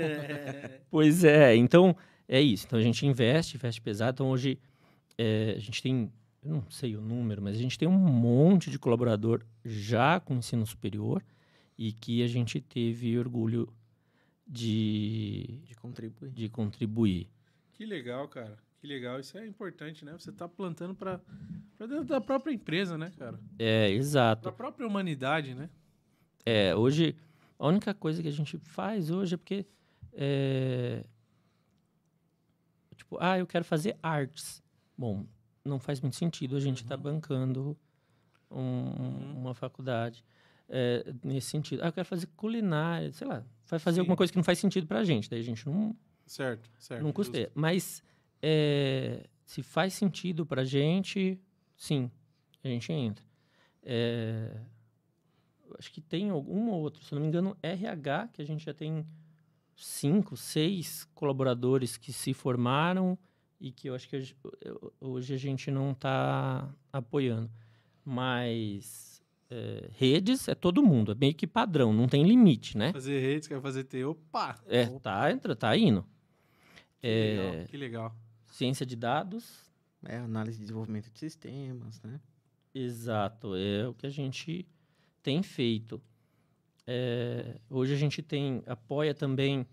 Pois 0.91 1.25
é, 1.25 1.57
então 1.57 1.97
é 2.29 2.41
isso. 2.41 2.67
Então 2.67 2.79
a 2.79 2.83
gente 2.83 3.05
investe, 3.07 3.57
investe 3.57 3.81
pesado. 3.81 4.17
Então 4.17 4.31
hoje 4.31 4.59
é, 5.19 5.55
a 5.57 5.61
gente 5.61 5.83
tem, 5.83 6.11
eu 6.45 6.51
não 6.55 6.71
sei 6.71 6.97
o 6.97 7.01
número, 7.01 7.43
mas 7.43 7.57
a 7.57 7.61
gente 7.61 7.79
tem 7.79 7.89
um 7.89 7.93
monte 7.99 8.71
de 8.71 8.79
colaborador 8.79 9.43
já 9.65 10.21
com 10.21 10.35
ensino 10.37 10.65
superior 10.67 11.23
e 11.77 11.93
que 11.93 12.23
a 12.23 12.29
gente 12.29 12.61
teve 12.61 13.19
orgulho 13.19 13.69
de, 14.51 15.61
De 15.65 15.75
contribuir. 15.77 16.31
de 16.33 16.49
contribuir. 16.49 17.31
Que 17.73 17.87
legal, 17.87 18.27
cara. 18.29 18.59
Que 18.81 18.87
legal. 18.87 19.21
Isso 19.21 19.39
é 19.39 19.47
importante, 19.47 20.05
né? 20.05 20.13
Você 20.13 20.33
tá 20.33 20.49
plantando 20.49 20.95
para 20.95 21.21
dentro 21.79 22.05
da 22.05 22.21
própria 22.21 22.53
empresa, 22.53 22.99
né, 22.99 23.13
cara? 23.17 23.39
É, 23.59 23.89
exato. 23.91 24.51
própria 24.53 24.87
humanidade, 24.87 25.55
né? 25.55 25.71
É, 26.45 26.75
hoje, 26.75 27.15
a 27.59 27.67
única 27.69 27.95
coisa 27.95 28.21
que 28.23 28.29
a 28.29 28.33
gente 28.33 28.59
faz 28.59 29.11
hoje 29.11 29.35
é 29.35 29.37
porque. 29.37 29.67
é, 30.13 31.05
tipo, 32.97 33.17
ah, 33.21 33.39
eu 33.39 33.47
quero 33.47 33.65
fazer 33.65 33.97
artes. 34.03 34.63
Bom, 34.97 35.27
não 35.65 35.79
faz 35.79 36.01
muito 36.01 36.17
sentido 36.17 36.57
a 36.57 36.61
gente 36.61 36.83
estar 36.83 36.97
bancando 36.97 37.77
um- 38.51 39.39
uma 39.39 39.55
faculdade 39.55 40.25
é, 40.71 41.13
nesse 41.25 41.49
sentido. 41.49 41.83
Ah, 41.83 41.89
eu 41.89 41.93
quero 41.93 42.07
fazer 42.07 42.27
culinária, 42.37 43.13
sei 43.13 43.27
lá. 43.27 43.45
Vai 43.67 43.79
fazer 43.79 43.97
Sim. 43.97 44.01
alguma 44.01 44.17
coisa 44.17 44.33
que 44.33 44.37
não 44.39 44.45
faz 44.45 44.59
sentido 44.59 44.87
pra 44.87 45.05
gente. 45.05 45.29
Daí 45.29 45.41
a 45.41 45.45
gente 45.45 45.67
não, 45.67 45.95
Certo, 46.27 46.71
certo. 46.79 47.03
não 47.03 47.13
custeia. 47.13 47.51
Mas 47.55 48.03
é, 48.41 49.29
se 49.45 49.63
faz 49.63 49.93
sentido 49.95 50.47
pra 50.47 50.65
gente, 50.65 51.39
sim, 51.77 52.11
a 52.63 52.69
gente 52.69 52.93
entra. 52.93 53.25
É, 53.83 54.61
acho 55.79 55.91
que 55.93 56.01
tem 56.01 56.31
algum 56.31 56.69
ou 56.71 56.81
outro, 56.81 57.03
se 57.05 57.13
não 57.15 57.21
me 57.21 57.27
engano, 57.29 57.57
RH, 57.63 58.29
que 58.33 58.43
a 58.43 58.45
gente 58.47 58.65
já 58.65 58.73
tem 58.73 59.05
cinco, 59.77 60.37
seis 60.37 61.05
colaboradores 61.15 61.97
que 61.97 62.13
se 62.13 62.33
formaram 62.33 63.19
e 63.61 63.73
que 63.73 63.89
eu 63.89 63.95
acho 63.95 64.09
que 64.09 64.17
hoje, 64.17 64.37
hoje 65.01 65.35
a 65.35 65.39
gente 65.39 65.71
não 65.71 65.93
está 65.93 66.73
apoiando. 66.93 67.51
Mas 68.05 69.10
é, 69.51 69.89
redes 69.93 70.47
é 70.49 70.55
todo 70.55 70.83
mundo, 70.83 71.13
é 71.13 71.15
meio 71.15 71.35
que 71.35 71.47
padrão, 71.47 71.93
não 71.93 72.07
tem 72.07 72.23
limite, 72.25 72.79
né? 72.79 72.93
Fazer 72.93 73.19
redes, 73.21 73.49
quer 73.49 73.61
fazer 73.61 73.85
TO, 73.85 74.15
pá. 74.31 74.59
É, 74.67 74.87
tá, 75.01 75.31
entra, 75.33 75.57
tá 75.57 75.77
indo. 75.77 76.03
Que 77.01 77.07
É, 77.07 77.37
legal, 77.51 77.67
que 77.67 77.77
legal. 77.77 78.17
ciência 78.47 78.87
de 78.87 78.95
dados, 78.97 79.69
É, 80.05 80.17
análise 80.19 80.57
de 80.59 80.63
desenvolvimento 80.63 81.11
de 81.11 81.19
sistemas, 81.19 82.01
né? 82.03 82.21
exato, 82.75 83.57
é 83.57 83.89
o 83.89 83.93
que 83.95 84.07
a 84.07 84.11
gente 84.11 84.65
tem 85.23 85.43
feito. 85.43 86.01
É, 86.87 87.59
hoje 87.69 87.93
a 87.95 87.97
gente 87.97 88.23
tem, 88.23 88.63
apoia 88.67 89.13
também 89.15 89.67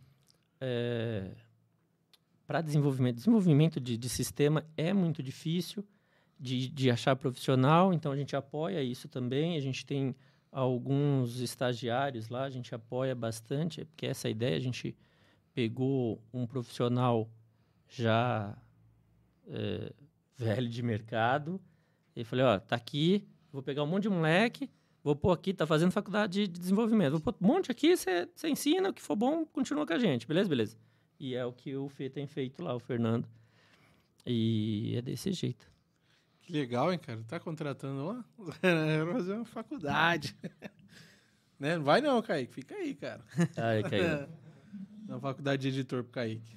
para 2.45 2.61
desenvolvimento. 2.61 3.15
Desenvolvimento 3.17 3.79
de, 3.79 3.97
de 3.97 4.09
sistema 4.09 4.65
é 4.75 4.93
muito 4.93 5.21
difícil 5.21 5.85
de, 6.39 6.67
de 6.69 6.91
achar 6.91 7.15
profissional, 7.15 7.93
então 7.93 8.11
a 8.11 8.17
gente 8.17 8.35
apoia 8.35 8.81
isso 8.83 9.07
também. 9.07 9.57
A 9.57 9.61
gente 9.61 9.85
tem 9.85 10.15
alguns 10.51 11.39
estagiários 11.39 12.29
lá, 12.29 12.43
a 12.43 12.49
gente 12.49 12.73
apoia 12.73 13.13
bastante, 13.13 13.85
porque 13.85 14.05
essa 14.05 14.29
ideia 14.29 14.55
a 14.55 14.59
gente 14.59 14.95
pegou 15.53 16.21
um 16.33 16.45
profissional 16.45 17.29
já 17.89 18.55
é, 19.47 19.91
velho 20.35 20.69
de 20.69 20.83
mercado 20.83 21.59
e 22.15 22.23
falei, 22.23 22.45
ó, 22.45 22.59
tá 22.59 22.75
aqui, 22.75 23.27
vou 23.51 23.61
pegar 23.61 23.83
um 23.83 23.87
monte 23.87 24.03
de 24.03 24.09
moleque, 24.09 24.69
vou 25.03 25.15
pôr 25.15 25.31
aqui, 25.31 25.53
tá 25.53 25.65
fazendo 25.65 25.91
faculdade 25.91 26.47
de 26.47 26.59
desenvolvimento, 26.59 27.11
vou 27.11 27.21
pôr 27.21 27.35
um 27.41 27.47
monte 27.47 27.71
aqui, 27.71 27.95
você 27.95 28.27
ensina, 28.45 28.89
o 28.89 28.93
que 28.93 29.01
for 29.01 29.15
bom, 29.15 29.45
continua 29.45 29.85
com 29.85 29.93
a 29.93 29.99
gente, 29.99 30.27
beleza? 30.27 30.49
Beleza. 30.49 30.77
E 31.19 31.33
é 31.33 31.45
o 31.45 31.51
que 31.51 31.75
o 31.75 31.89
Fê 31.89 32.09
tem 32.09 32.27
feito 32.27 32.61
lá, 32.61 32.75
o 32.75 32.79
Fernando. 32.79 33.27
E 34.25 34.93
é 34.95 35.01
desse 35.01 35.31
jeito. 35.31 35.76
Que 36.47 36.53
legal, 36.53 36.93
hein, 36.93 36.97
cara? 36.97 37.21
Tá 37.27 37.41
contratando 37.41 38.05
lá? 38.05 38.25
Vai 38.39 39.13
fazer 39.13 39.33
uma 39.33 39.43
faculdade. 39.43 40.33
né? 41.59 41.75
Não 41.75 41.83
vai 41.83 41.99
não, 41.99 42.21
Kaique. 42.21 42.53
Fica 42.53 42.73
aí, 42.73 42.95
cara. 42.95 43.21
Ai, 43.57 43.83
caiu. 43.83 44.29
Na 45.05 45.19
faculdade 45.19 45.61
de 45.61 45.67
editor 45.67 46.05
pro 46.05 46.13
Kaique. 46.13 46.55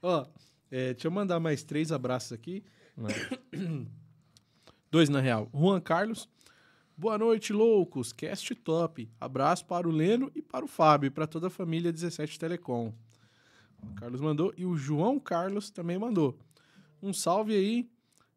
Ó, 0.00 0.24
é, 0.70 0.92
deixa 0.92 1.08
eu 1.08 1.10
mandar 1.10 1.40
mais 1.40 1.64
três 1.64 1.90
abraços 1.90 2.32
aqui. 2.32 2.62
Dois, 4.88 5.08
na 5.08 5.20
real. 5.20 5.50
Juan 5.52 5.80
Carlos. 5.80 6.28
Boa 6.96 7.18
noite, 7.18 7.52
loucos. 7.52 8.12
Cast 8.12 8.54
top. 8.54 9.10
Abraço 9.20 9.66
para 9.66 9.88
o 9.88 9.90
Leno 9.90 10.30
e 10.32 10.40
para 10.40 10.64
o 10.64 10.68
Fábio 10.68 11.08
e 11.08 11.10
para 11.10 11.26
toda 11.26 11.48
a 11.48 11.50
família 11.50 11.92
17 11.92 12.38
Telecom. 12.38 12.94
O 13.82 13.94
Carlos 13.96 14.20
mandou. 14.20 14.54
E 14.56 14.64
o 14.64 14.76
João 14.76 15.18
Carlos 15.18 15.70
também 15.70 15.98
mandou. 15.98 16.38
Um 17.02 17.12
salve 17.12 17.52
aí. 17.52 17.93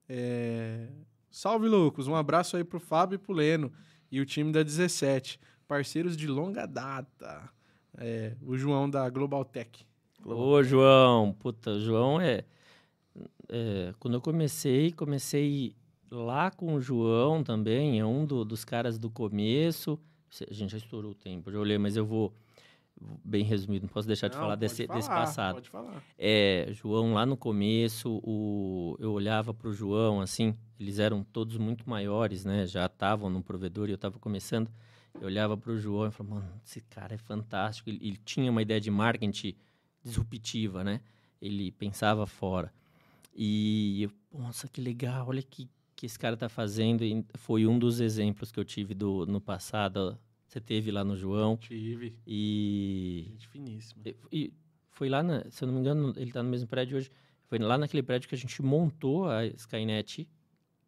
É, 0.10 0.88
Salve, 1.30 1.68
loucos. 1.68 2.08
Um 2.08 2.16
abraço 2.16 2.58
aí 2.58 2.64
pro 2.64 2.80
Fábio 2.80 3.16
e 3.16 3.20
pro 3.20 3.34
Leno. 3.34 3.72
E 4.12 4.20
o 4.22 4.26
time 4.26 4.52
da 4.52 4.64
17. 4.64 5.40
Parceiros 5.68 6.16
de 6.16 6.28
longa 6.28 6.66
data. 6.66 7.50
É, 7.98 8.36
o 8.42 8.58
João 8.58 8.90
da 8.90 9.10
Global 9.10 9.44
Tech. 9.44 9.86
Ô, 10.26 10.64
João, 10.64 11.34
puta, 11.34 11.72
o 11.72 11.80
João 11.80 12.20
é, 12.20 12.44
é, 13.50 13.94
Quando 14.00 14.16
eu 14.16 14.22
comecei, 14.22 14.92
comecei 14.92 15.76
lá 16.10 16.50
com 16.52 16.74
o 16.76 16.82
João 16.82 17.44
também, 17.44 18.00
é 18.00 18.06
um 18.06 18.26
do- 18.26 18.46
dos 18.46 18.64
caras 18.66 18.98
do 18.98 19.10
começo. 19.10 20.00
A 20.50 20.54
gente 20.54 20.72
já 20.72 20.78
estourou 20.78 21.12
o 21.12 21.16
tempo, 21.16 21.52
já 21.52 21.60
olhei, 21.60 21.78
mas 21.78 21.96
eu 21.96 22.06
vou 22.06 22.34
bem 23.24 23.44
resumido, 23.44 23.86
não 23.86 23.94
posso 23.94 24.07
deixar 24.07 24.28
de 24.28 24.36
Não, 24.36 24.41
falar 24.41 24.57
pode 24.57 24.61
desse, 24.61 24.88
desse 24.88 25.07
falar, 25.07 25.22
passado. 25.22 25.56
Pode 25.56 25.69
falar. 25.69 26.03
É, 26.18 26.68
João, 26.72 27.14
lá 27.14 27.26
no 27.26 27.38
começo, 27.38 28.19
o, 28.24 28.95
eu 28.99 29.11
olhava 29.11 29.53
para 29.53 29.68
o 29.68 29.74
João, 29.74 30.22
assim, 30.22 30.56
eles 30.80 30.99
eram 30.99 31.24
todos 31.24 31.57
muito 31.57 31.90
maiores, 31.90 32.44
né? 32.45 32.65
Já 32.65 32.86
estavam 32.86 33.30
no 33.30 33.41
provedor 33.44 33.88
e 33.88 33.91
eu 33.91 33.95
estava 33.95 34.18
começando. 34.19 34.72
Eu 35.19 35.28
olhava 35.28 35.57
para 35.57 35.72
o 35.72 35.78
João 35.78 36.07
e 36.07 36.11
falava, 36.11 36.36
mano, 36.36 36.61
esse 36.65 36.82
cara 36.82 37.15
é 37.15 37.18
fantástico. 37.18 37.90
Ele, 37.90 37.99
ele 38.02 38.18
tinha 38.18 38.52
uma 38.52 38.61
ideia 38.61 38.80
de 38.80 38.91
marketing 38.91 39.56
disruptiva, 40.03 40.84
né? 40.84 41.02
Ele 41.41 41.72
pensava 41.72 42.26
fora. 42.26 42.74
E 43.36 44.03
eu, 44.03 44.11
nossa, 44.40 44.68
que 44.68 44.82
legal, 44.82 45.28
olha 45.28 45.41
que 45.41 45.69
que 45.98 46.06
esse 46.06 46.18
cara 46.18 46.38
tá 46.38 46.48
fazendo. 46.48 47.03
E 47.03 47.26
foi 47.34 47.65
um 47.65 47.78
dos 47.78 47.99
exemplos 47.99 48.52
que 48.52 48.60
eu 48.60 48.64
tive 48.64 48.94
do, 48.94 49.26
no 49.26 49.41
passado. 49.41 50.18
Você 50.58 50.62
teve 50.62 50.90
lá 50.92 51.04
no 51.04 51.16
João. 51.16 51.56
Tive. 51.56 52.16
E 52.26 53.28
Gente 53.30 53.48
finíssima. 53.48 54.02
e- 54.04 54.16
E 54.32 54.54
foi 54.90 55.08
lá, 55.08 55.22
na, 55.22 55.48
se 55.52 55.64
eu 55.64 55.68
não 55.68 55.76
me 55.76 55.82
engano, 55.82 56.14
ele 56.18 56.30
está 56.32 56.42
no 56.42 56.50
mesmo 56.50 56.68
prédio 56.68 56.98
hoje. 56.98 57.12
Foi 57.46 57.60
lá 57.60 57.78
naquele 57.78 58.02
prédio 58.02 58.28
que 58.28 58.34
a 58.34 58.38
gente 58.38 58.60
montou 58.64 59.30
a 59.30 59.46
Skynet 59.46 60.28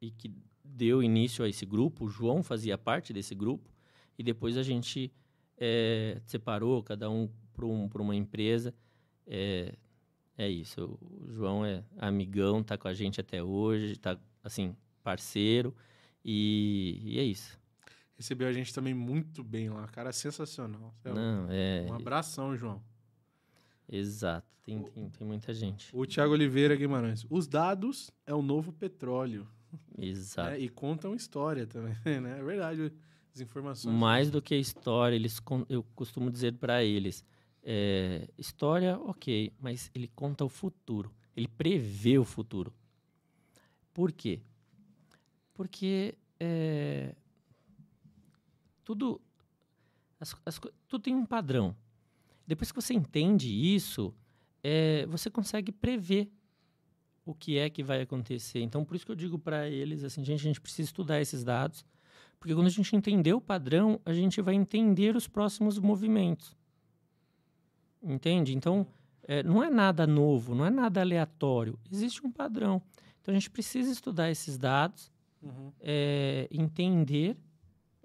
e 0.01 0.09
que 0.09 0.33
deu 0.63 1.03
início 1.03 1.45
a 1.45 1.49
esse 1.49 1.67
grupo. 1.67 2.05
O 2.05 2.09
João 2.09 2.41
fazia 2.41 2.79
parte 2.79 3.13
desse 3.13 3.35
grupo. 3.35 3.69
E 4.17 4.23
depois 4.23 4.57
a 4.57 4.63
gente 4.63 5.11
eh, 5.55 6.19
separou, 6.25 6.81
cada 6.81 7.07
um 7.11 7.29
para 7.53 7.65
um, 7.67 7.87
uma 7.99 8.15
empresa. 8.15 8.73
É, 9.27 9.75
é 10.35 10.49
isso. 10.49 10.97
O 11.01 11.31
João 11.31 11.63
é 11.63 11.83
amigão, 11.97 12.63
tá 12.63 12.75
com 12.75 12.87
a 12.87 12.93
gente 12.95 13.21
até 13.21 13.43
hoje, 13.43 13.97
tá, 13.97 14.17
assim, 14.43 14.75
parceiro. 15.03 15.75
E, 16.25 16.99
e 17.03 17.19
é 17.19 17.23
isso. 17.23 17.59
Recebeu 18.19 18.49
a 18.49 18.51
gente 18.51 18.73
também 18.73 18.93
muito 18.93 19.41
bem 19.41 19.69
lá. 19.69 19.87
Cara, 19.87 20.11
sensacional. 20.11 20.93
É. 21.05 21.13
Não, 21.13 21.47
é. 21.49 21.87
Um 21.89 21.93
abração, 21.93 22.53
João. 22.53 22.83
Exato. 23.87 24.45
Tem, 24.61 24.83
tem, 24.83 25.09
tem 25.09 25.25
muita 25.25 25.53
gente. 25.53 25.89
O 25.95 26.05
Thiago 26.05 26.33
Oliveira 26.33 26.75
Guimarães. 26.75 27.25
Os 27.29 27.47
dados 27.47 28.11
é 28.27 28.33
o 28.33 28.41
novo 28.41 28.73
petróleo. 28.73 29.47
Exato. 29.97 30.49
né? 30.49 30.59
E 30.59 30.67
contam 30.67 31.15
história 31.15 31.65
também, 31.65 31.95
né? 32.21 32.39
É 32.39 32.43
verdade. 32.43 32.91
As 33.33 33.39
informações. 33.39 33.95
Mais 33.95 34.29
do 34.29 34.41
que 34.41 34.53
história, 34.53 35.15
eles 35.15 35.41
eu 35.69 35.81
costumo 35.95 36.29
dizer 36.29 36.55
para 36.55 36.83
eles, 36.83 37.23
é, 37.63 38.27
história, 38.37 38.99
ok, 38.99 39.53
mas 39.61 39.89
ele 39.95 40.09
conta 40.13 40.43
o 40.43 40.49
futuro, 40.49 41.09
ele 41.37 41.47
prevê 41.47 42.17
o 42.17 42.25
futuro. 42.25 42.73
Por 43.93 44.11
quê? 44.11 44.41
Porque 45.53 46.15
é, 46.37 47.15
tudo, 48.89 49.21
as, 50.19 50.35
as 50.43 50.59
tudo 50.87 51.03
tem 51.03 51.13
um 51.13 51.23
padrão. 51.25 51.75
Depois 52.47 52.71
que 52.71 52.81
você 52.81 52.95
entende 52.95 53.47
isso, 53.47 54.11
é, 54.63 55.05
você 55.05 55.29
consegue 55.29 55.71
prever 55.71 56.27
o 57.23 57.35
que 57.35 57.59
é 57.59 57.69
que 57.69 57.83
vai 57.83 58.01
acontecer. 58.01 58.61
Então, 58.61 58.83
por 58.83 58.95
isso 58.95 59.05
que 59.05 59.11
eu 59.11 59.15
digo 59.15 59.37
para 59.37 59.69
eles 59.69 60.03
assim, 60.03 60.23
gente, 60.23 60.39
a 60.39 60.43
gente 60.43 60.59
precisa 60.59 60.87
estudar 60.87 61.21
esses 61.21 61.43
dados, 61.43 61.85
porque 62.39 62.55
quando 62.55 62.65
a 62.65 62.71
gente 62.71 62.95
entender 62.95 63.31
o 63.33 63.39
padrão, 63.39 64.01
a 64.03 64.11
gente 64.11 64.41
vai 64.41 64.55
entender 64.55 65.15
os 65.15 65.27
próximos 65.27 65.77
movimentos. 65.77 66.57
Entende? 68.01 68.55
Então, 68.55 68.87
é, 69.21 69.43
não 69.43 69.63
é 69.63 69.69
nada 69.69 70.07
novo, 70.07 70.55
não 70.55 70.65
é 70.65 70.71
nada 70.71 70.99
aleatório. 70.99 71.77
Existe 71.91 72.25
um 72.25 72.31
padrão. 72.31 72.81
Então, 73.21 73.35
a 73.35 73.37
gente 73.37 73.51
precisa 73.51 73.91
estudar 73.91 74.31
esses 74.31 74.57
dados, 74.57 75.11
Uhum. 75.43 75.71
é, 75.79 76.47
entender 76.51 77.37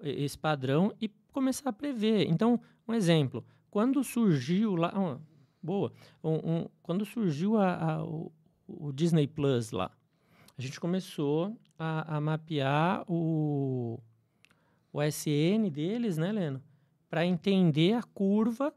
esse 0.02 0.36
padrão 0.38 0.92
e 1.00 1.08
começar 1.32 1.70
a 1.70 1.72
prever. 1.72 2.28
Então, 2.28 2.60
um 2.86 2.94
exemplo. 2.94 3.44
Quando 3.70 4.02
surgiu 4.04 4.76
lá... 4.76 4.92
ah, 4.94 5.18
boa. 5.62 5.92
Um- 6.22 6.50
um- 6.62 6.68
quando 6.82 7.04
surgiu 7.04 7.56
a- 7.56 7.74
a- 7.96 8.04
o, 8.04 8.30
o 8.68 8.92
Disney 8.92 9.26
Plus 9.26 9.70
lá, 9.72 9.90
a 10.56 10.62
gente 10.62 10.78
começou 10.78 11.56
a, 11.78 12.16
a 12.16 12.20
mapear 12.20 13.04
o, 13.10 13.98
o 14.92 15.02
SN 15.02 15.68
deles, 15.70 16.16
né, 16.16 16.30
Leno? 16.30 16.62
Para 17.10 17.26
entender 17.26 17.94
a 17.94 18.02
curva 18.02 18.72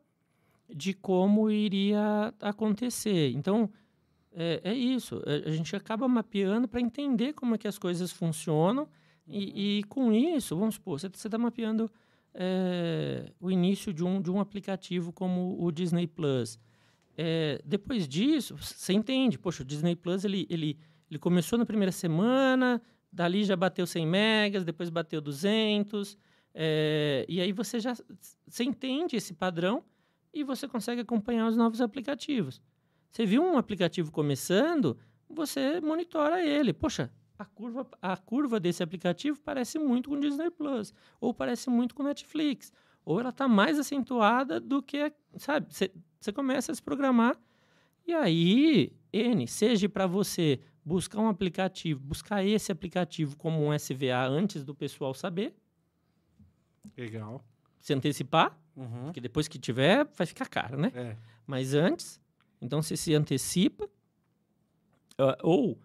de 0.70 0.94
como 0.94 1.50
iria 1.50 2.34
acontecer. 2.42 3.32
Então, 3.32 3.70
é, 4.34 4.62
é 4.64 4.74
isso. 4.74 5.22
A, 5.26 5.50
a 5.50 5.52
gente 5.52 5.76
acaba 5.76 6.08
mapeando 6.08 6.68
para 6.68 6.82
entender 6.82 7.34
como 7.34 7.56
é 7.56 7.58
que 7.58 7.68
as 7.68 7.78
coisas 7.78 8.12
funcionam 8.12 8.88
e, 9.28 9.80
e 9.80 9.84
com 9.84 10.12
isso, 10.14 10.56
vamos 10.56 10.76
supor, 10.76 11.00
você 11.00 11.08
está 11.08 11.38
mapeando 11.38 11.92
é, 12.34 13.32
o 13.40 13.52
início 13.52 13.94
de 13.94 14.04
um, 14.04 14.22
de 14.22 14.32
um 14.32 14.40
aplicativo 14.40 15.12
como 15.12 15.58
o 15.60 15.72
Disney 15.72 16.08
Plus. 16.08 16.60
É, 17.18 17.60
depois 17.66 18.08
disso, 18.08 18.56
você 18.56 18.94
entende, 18.94 19.40
poxa, 19.40 19.64
o 19.64 19.66
Disney 19.66 19.96
Plus 19.96 20.24
ele, 20.24 20.46
ele, 20.50 20.78
ele 21.10 21.20
começou 21.20 21.58
na 21.58 21.66
primeira 21.66 21.92
semana, 21.92 22.82
dali 23.12 23.44
já 23.44 23.56
bateu 23.56 23.88
100 23.88 24.06
megas, 24.06 24.64
depois 24.64 24.90
bateu 24.90 25.20
200, 25.20 26.18
é, 26.54 27.26
e 27.28 27.42
aí 27.42 27.52
você 27.52 27.80
já 27.80 27.96
você 28.48 28.64
entende 28.64 29.16
esse 29.16 29.34
padrão 29.34 29.84
e 30.34 30.44
você 30.44 30.68
consegue 30.68 31.02
acompanhar 31.02 31.48
os 31.48 31.58
novos 31.58 31.82
aplicativos. 31.82 32.62
Você 33.12 33.26
viu 33.26 33.44
um 33.44 33.58
aplicativo 33.58 34.12
começando, 34.12 34.98
você 35.30 35.82
monitora 35.82 36.44
ele. 36.46 36.74
Poxa, 36.74 37.12
a 37.38 37.46
curva, 37.46 37.88
a 38.02 38.18
curva 38.18 38.60
desse 38.60 38.82
aplicativo 38.84 39.40
parece 39.42 39.78
muito 39.80 40.10
com 40.10 40.16
o 40.16 40.20
Disney 40.20 40.50
Plus, 40.50 40.94
ou 41.22 41.34
parece 41.34 41.70
muito 41.70 41.94
com 41.96 42.04
o 42.04 42.06
Netflix, 42.06 42.72
ou 43.06 43.20
ela 43.20 43.30
está 43.30 43.48
mais 43.48 43.78
acentuada 43.80 44.60
do 44.60 44.82
que, 44.82 45.12
sabe? 45.38 45.68
Você 45.70 46.32
começa 46.34 46.72
a 46.72 46.76
se 46.76 46.82
programar 46.82 47.38
e 48.06 48.14
aí, 48.14 48.94
N, 49.14 49.48
seja 49.48 49.88
para 49.90 50.08
você 50.08 50.60
buscar 50.84 51.20
um 51.20 51.28
aplicativo, 51.28 52.00
buscar 52.00 52.44
esse 52.46 52.72
aplicativo 52.72 53.36
como 53.38 53.62
um 53.66 53.74
SVA 53.78 54.26
antes 54.28 54.64
do 54.64 54.74
pessoal 54.74 55.14
saber. 55.14 55.54
Legal. 56.98 57.44
Se 57.82 57.94
antecipar, 57.94 58.58
Uhum. 58.76 59.06
porque 59.06 59.20
depois 59.20 59.48
que 59.48 59.58
tiver, 59.60 60.06
vai 60.16 60.26
ficar 60.28 60.48
caro, 60.48 60.78
né? 60.78 60.92
É. 60.96 61.18
Mas 61.46 61.74
antes, 61.74 62.20
então 62.62 62.82
você 62.82 62.96
se 62.96 63.14
antecipa, 63.14 63.90
ah, 65.18 65.38
ou 65.42 65.78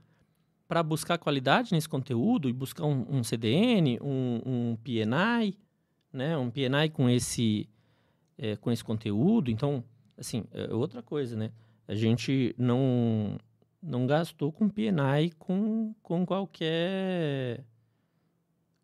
para 0.72 0.82
buscar 0.82 1.18
qualidade 1.18 1.70
nesse 1.72 1.86
conteúdo 1.86 2.48
e 2.48 2.52
buscar 2.54 2.86
um, 2.86 3.04
um 3.18 3.22
CDN, 3.22 3.98
um, 4.00 4.40
um 4.46 4.76
PNI, 4.82 5.54
né? 6.10 6.34
Um 6.38 6.50
PNI 6.50 6.88
com 6.90 7.10
esse, 7.10 7.68
é, 8.38 8.56
com 8.56 8.72
esse 8.72 8.82
conteúdo. 8.82 9.50
Então, 9.50 9.84
assim, 10.16 10.44
é 10.50 10.72
outra 10.72 11.02
coisa, 11.02 11.36
né? 11.36 11.50
A 11.86 11.94
gente 11.94 12.54
não, 12.56 13.36
não 13.82 14.06
gastou 14.06 14.50
com 14.50 14.66
PNI 14.66 15.32
com, 15.38 15.94
com 16.02 16.24
qualquer 16.24 17.62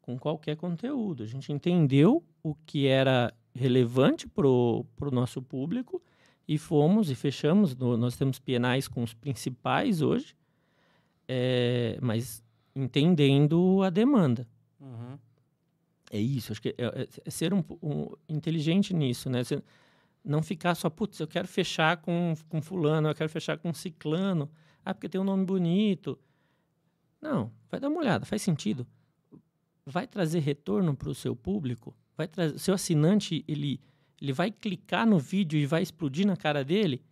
com 0.02 0.19
qualquer 0.19 0.56
conteúdo. 0.59 1.23
A 1.23 1.27
gente 1.27 1.51
entendeu 1.51 2.23
o 2.43 2.55
que 2.66 2.86
era 2.86 3.32
relevante 3.55 4.28
para 4.28 4.47
o 4.47 4.85
nosso 5.10 5.40
público 5.40 6.02
e 6.47 6.59
fomos 6.59 7.10
e 7.10 7.15
fechamos. 7.15 7.74
no- 7.74 7.97
nós 7.97 8.15
temos 8.15 8.39
PNIs 8.39 8.89
com 8.89 9.02
os 9.02 9.15
principais 9.15 10.02
hoje, 10.02 10.36
é, 11.28 11.98
mas 12.00 12.42
entendendo 12.74 13.82
a 13.82 13.90
demanda. 13.90 14.48
Uhum. 14.80 15.18
É 16.10 16.18
isso, 16.18 16.52
acho 16.52 16.62
que 16.62 16.70
é, 16.70 16.74
é- 16.78 17.09
é 17.26 17.30
ser 17.30 17.52
um, 17.52 17.62
um- 17.82 18.09
inteligente 18.28 18.94
nisso, 18.94 19.28
né? 19.28 19.44
Você 19.44 19.62
não 20.24 20.42
ficar 20.42 20.74
só, 20.74 20.88
putz, 20.88 21.20
eu 21.20 21.26
quero 21.28 21.46
fechar 21.46 21.98
com, 21.98 22.34
com 22.48 22.62
fulano, 22.62 23.09
eu 23.09 23.14
quero 23.14 23.28
fechar 23.28 23.59
com 23.59 23.72
ciclano, 23.74 24.50
ah, 24.84 24.94
porque 24.94 25.09
tem 25.09 25.20
um 25.20 25.24
nome 25.24 25.44
bonito. 25.44 26.18
Não, 27.20 27.52
vai 27.70 27.78
dar 27.78 27.88
uma 27.88 28.00
olhada, 28.00 28.24
faz 28.24 28.40
sentido. 28.42 28.86
Vai 29.84 30.06
trazer 30.06 30.40
retorno 30.40 30.94
para 30.96 31.09
o 31.09 31.14
seu 31.14 31.34
público? 31.34 31.94
Vai 32.16 32.28
trazer, 32.28 32.59
seu 32.59 32.74
assinante, 32.74 33.44
ele, 33.48 33.80
ele 34.20 34.32
vai 34.32 34.50
clicar 34.50 35.06
no 35.06 35.18
vídeo 35.18 35.59
e 35.59 35.66
vai 35.66 35.82
explodir 35.82 36.26
na 36.26 36.36
cara 36.36 36.64
dele? 36.64 37.02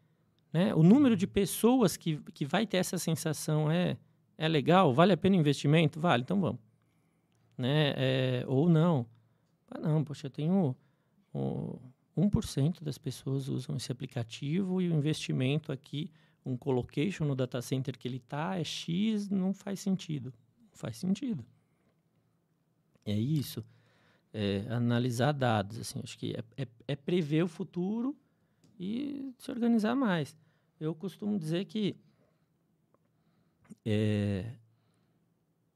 Né? 0.53 0.75
O 0.75 0.83
número 0.83 1.17
de 1.17 1.27
pessoas 1.27 1.97
que, 1.97 2.19
que 2.33 2.45
vai 2.47 2.67
ter 2.67 2.79
essa 2.79 2.99
sensação 2.99 3.71
é, 3.71 3.97
é 4.39 4.49
legal? 4.49 4.93
Vale 4.93 5.13
a 5.13 5.17
pena 5.17 5.37
investimento? 5.37 6.01
Vale, 6.01 6.23
então 6.23 6.41
vamos 6.41 6.67
né? 7.57 7.95
É, 7.97 8.45
ou 8.47 8.69
não. 8.69 9.07
Ah, 9.71 9.79
não, 9.79 10.05
poxa, 10.05 10.27
eu 10.27 10.31
tenho 10.31 10.77
o 11.33 11.79
1% 12.17 12.83
das 12.83 12.99
pessoas 12.99 13.49
usam 13.49 13.77
esse 13.77 13.91
aplicativo 13.91 14.81
e 14.81 14.89
o 14.89 14.95
investimento 14.95 15.73
aqui, 15.73 16.11
um 16.45 16.57
colocation 16.57 17.25
no 17.25 17.35
data 17.35 17.61
center 17.61 17.99
que 17.99 18.07
ele 18.07 18.19
está 18.19 18.57
é 18.57 18.65
X, 18.65 19.29
não 19.29 19.53
faz 19.53 19.81
sentido. 19.81 20.33
Não 20.71 20.77
faz 20.77 20.97
sentido. 20.97 21.45
É 23.05 23.15
isso. 23.15 23.65
É 24.33 24.67
analisar 24.69 25.33
dados, 25.33 25.79
assim, 25.79 26.01
acho 26.03 26.19
que 26.19 26.35
é, 26.35 26.63
é, 26.63 26.69
é 26.89 26.97
prever 26.97 27.43
o 27.43 27.49
futuro 27.49 28.15
e 28.79 29.33
se 29.39 29.51
organizar 29.51 29.95
mais. 29.95 30.37
Eu 30.79 30.95
costumo 30.95 31.39
dizer 31.39 31.65
que 31.65 31.97
é, 33.87 34.57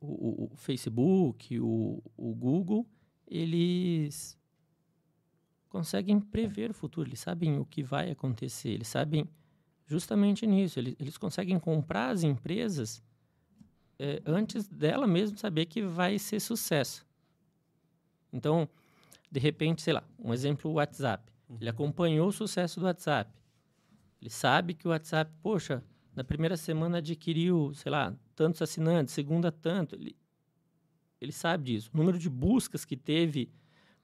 o, 0.00 0.44
o- 0.52 0.56
Facebook, 0.56 1.58
o, 1.60 2.02
o 2.16 2.34
Google, 2.34 2.86
eles 3.26 4.38
conseguem 5.68 6.20
prever 6.20 6.70
o 6.70 6.74
futuro, 6.74 7.08
eles 7.08 7.20
sabem 7.20 7.58
o 7.58 7.64
que 7.64 7.82
vai 7.82 8.10
acontecer, 8.10 8.70
eles 8.70 8.88
sabem 8.88 9.28
justamente 9.86 10.46
nisso, 10.46 10.78
eles, 10.78 10.96
eles 10.98 11.16
conseguem 11.18 11.58
comprar 11.58 12.10
as 12.10 12.22
empresas 12.22 13.02
eh, 13.98 14.22
antes 14.26 14.68
dela 14.68 15.06
mesmo 15.06 15.36
saber 15.38 15.66
que 15.66 15.82
vai 15.82 16.18
ser 16.18 16.40
sucesso. 16.40 17.06
Então, 18.32 18.68
de 19.30 19.40
repente, 19.40 19.82
sei 19.82 19.92
lá, 19.92 20.04
um 20.18 20.32
exemplo, 20.34 20.70
o 20.70 20.74
WhatsApp. 20.74 21.32
Ele 21.60 21.68
acompanhou 21.70 22.28
o 22.28 22.32
sucesso 22.32 22.80
do 22.80 22.86
WhatsApp. 22.86 23.32
Ele 24.20 24.30
sabe 24.30 24.74
que 24.74 24.86
o 24.86 24.90
WhatsApp, 24.90 25.32
poxa, 25.42 25.84
na 26.14 26.24
primeira 26.24 26.56
semana 26.56 26.98
adquiriu, 26.98 27.72
sei 27.74 27.90
lá, 27.90 28.14
tantos 28.34 28.60
assinantes, 28.62 29.14
segunda 29.14 29.50
tanto. 29.52 29.94
Ele, 29.94 30.16
ele 31.20 31.32
sabe 31.32 31.64
disso. 31.64 31.90
O 31.92 31.96
número 31.96 32.18
de 32.18 32.28
buscas 32.28 32.84
que 32.84 32.96
teve 32.96 33.50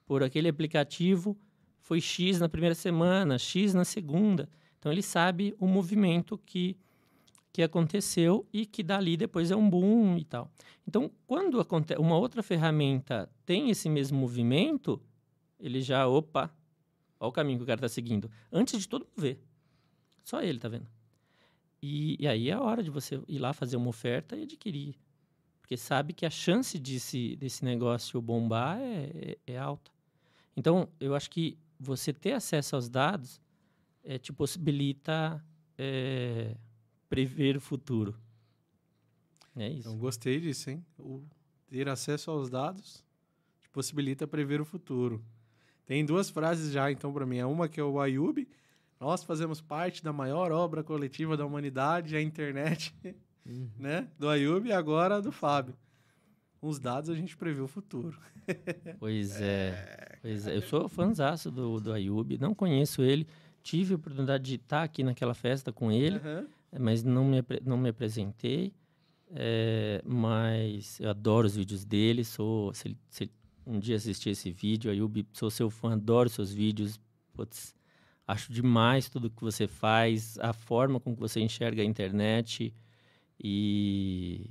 por 0.07 0.23
aquele 0.23 0.49
aplicativo 0.49 1.37
foi 1.81 2.01
X 2.01 2.41
na 2.41 2.49
primeira 2.49 2.75
semana, 2.75 3.39
X 3.39 3.75
na 3.75 3.85
segunda. 3.85 4.49
Então 4.79 4.93
ele 4.93 5.03
sabe 5.03 5.55
o 5.59 5.67
movimento 5.67 6.39
que, 6.39 6.77
que 7.53 7.63
aconteceu 7.63 8.47
e 8.53 8.65
que 8.67 8.83
dali 8.83 9.17
depois 9.17 9.51
é 9.51 9.57
um 9.57 9.69
boom 9.69 10.17
e 10.17 10.25
tal. 10.25 10.51
Então, 10.87 11.11
quando 11.27 11.61
aconte- 11.61 11.97
uma 11.97 12.17
outra 12.17 12.43
ferramenta 12.43 13.29
tem 13.45 13.71
esse 13.71 13.89
mesmo 13.89 14.19
movimento, 14.19 15.01
ele 15.59 15.81
já, 15.81 16.07
opa, 16.07 16.55
olha 17.19 17.29
o 17.29 17.33
caminho 17.33 17.59
que 17.59 17.65
o 17.65 17.67
cara 17.67 17.79
está 17.79 17.89
seguindo. 17.89 18.31
Antes 18.53 18.81
de 18.81 18.89
todo 18.89 19.03
mundo 19.05 19.21
ver. 19.21 19.41
Só 20.23 20.43
ele 20.43 20.59
tá 20.59 20.69
vendo. 20.69 20.87
E, 21.87 22.17
e 22.19 22.27
aí 22.27 22.51
é 22.51 22.53
a 22.53 22.61
hora 22.61 22.83
de 22.83 22.91
você 22.91 23.23
ir 23.29 23.39
lá 23.39 23.53
fazer 23.53 23.77
uma 23.77 23.89
oferta 23.89 24.37
e 24.37 24.43
adquirir. 24.43 24.97
Porque 25.61 25.77
sabe 25.77 26.13
que 26.13 26.27
a 26.27 26.31
chance 26.31 26.79
desse, 26.81 27.37
desse 27.37 27.65
negócio 27.65 28.21
bombar 28.21 28.79
é, 28.81 29.37
é, 29.47 29.53
é 29.53 29.59
alta. 29.59 29.93
Então, 30.57 30.89
eu 30.99 31.15
acho 31.15 31.31
que 31.31 31.57
você 31.79 32.13
ter 32.13 32.33
acesso 32.33 32.75
aos 32.75 32.89
dados 32.89 33.41
é, 34.03 34.19
te 34.19 34.33
possibilita 34.33 35.45
é, 35.79 36.57
prever 37.09 37.57
o 37.57 37.61
futuro. 37.61 38.17
É 39.55 39.69
isso. 39.69 39.89
Então, 39.89 39.97
gostei 39.97 40.41
disso, 40.41 40.71
hein? 40.71 40.85
O 40.99 41.23
ter 41.69 41.89
acesso 41.89 42.33
aos 42.33 42.51
dados 42.51 43.05
te 43.61 43.69
possibilita 43.71 44.27
prever 44.27 44.61
o 44.61 44.65
futuro. 44.65 45.25
Tem 45.85 46.05
duas 46.05 46.31
frases 46.31 46.73
já, 46.73 46.91
então, 46.91 47.13
para 47.13 47.25
mim. 47.25 47.39
É 47.39 47.47
uma 47.47 47.69
que 47.69 47.79
é 47.79 47.85
o 47.85 48.01
Ayub. 48.01 48.49
Nós 49.01 49.23
fazemos 49.23 49.61
parte 49.61 50.03
da 50.03 50.13
maior 50.13 50.51
obra 50.53 50.83
coletiva 50.83 51.37
da 51.37 51.45
humanidade, 51.45 52.17
a 52.17 52.23
internet, 52.23 52.95
Uhum. 53.45 53.69
né? 53.79 54.09
Do 54.19 54.29
Ayub 54.29 54.67
e 54.69 54.73
agora 54.73 55.21
do 55.23 55.31
Fábio. 55.31 55.75
Com 56.61 56.69
os 56.69 56.81
dados 56.81 57.11
a 57.11 57.15
gente 57.15 57.37
prevê 57.37 57.61
o 57.61 57.69
futuro. 57.69 58.19
Pois 58.99 59.41
é. 59.41 60.19
Pois 60.23 60.47
é. 60.47 60.57
Eu 60.57 60.63
sou 60.63 60.89
fãzaço 60.89 61.51
do, 61.51 61.79
do 61.81 61.93
Ayub, 61.93 62.39
não 62.39 62.55
conheço 62.55 63.03
ele. 63.03 63.27
Tive 63.63 63.93
a 63.93 63.97
oportunidade 63.97 64.45
de 64.45 64.55
estar 64.55 64.83
aqui 64.85 65.03
naquela 65.05 65.35
festa 65.35 65.73
com 65.73 65.91
ele. 65.93 66.17
Aham. 66.17 66.47
mas 66.79 67.03
não 67.03 67.25
me, 67.25 67.43
não 67.65 67.77
me 67.77 67.89
apresentei. 67.91 68.73
É, 69.31 70.01
mas 70.05 70.99
eu 71.01 71.11
adoro 71.11 71.47
os 71.47 71.57
vídeos 71.57 71.85
dele. 71.85 72.25
Sou, 72.25 72.73
se, 72.73 72.97
se 73.11 73.31
um 73.67 73.79
dia 73.79 73.97
assistir 73.97 74.31
esse 74.31 74.51
vídeo, 74.53 74.91
Ayub, 74.91 75.27
sou 75.33 75.51
seu 75.51 75.69
fã, 75.69 75.93
adoro 75.95 76.29
seus 76.29 76.53
vídeos. 76.53 77.01
Putz, 77.35 77.75
acho 78.27 78.53
demais 78.53 79.09
tudo 79.09 79.31
que 79.31 79.43
você 79.43 79.67
faz, 79.69 80.39
a 80.39 80.53
forma 80.53 80.99
com 80.99 81.15
que 81.15 81.21
você 81.21 81.41
enxerga 81.41 81.83
a 81.83 81.85
internet. 81.85 82.75
E. 83.43 84.51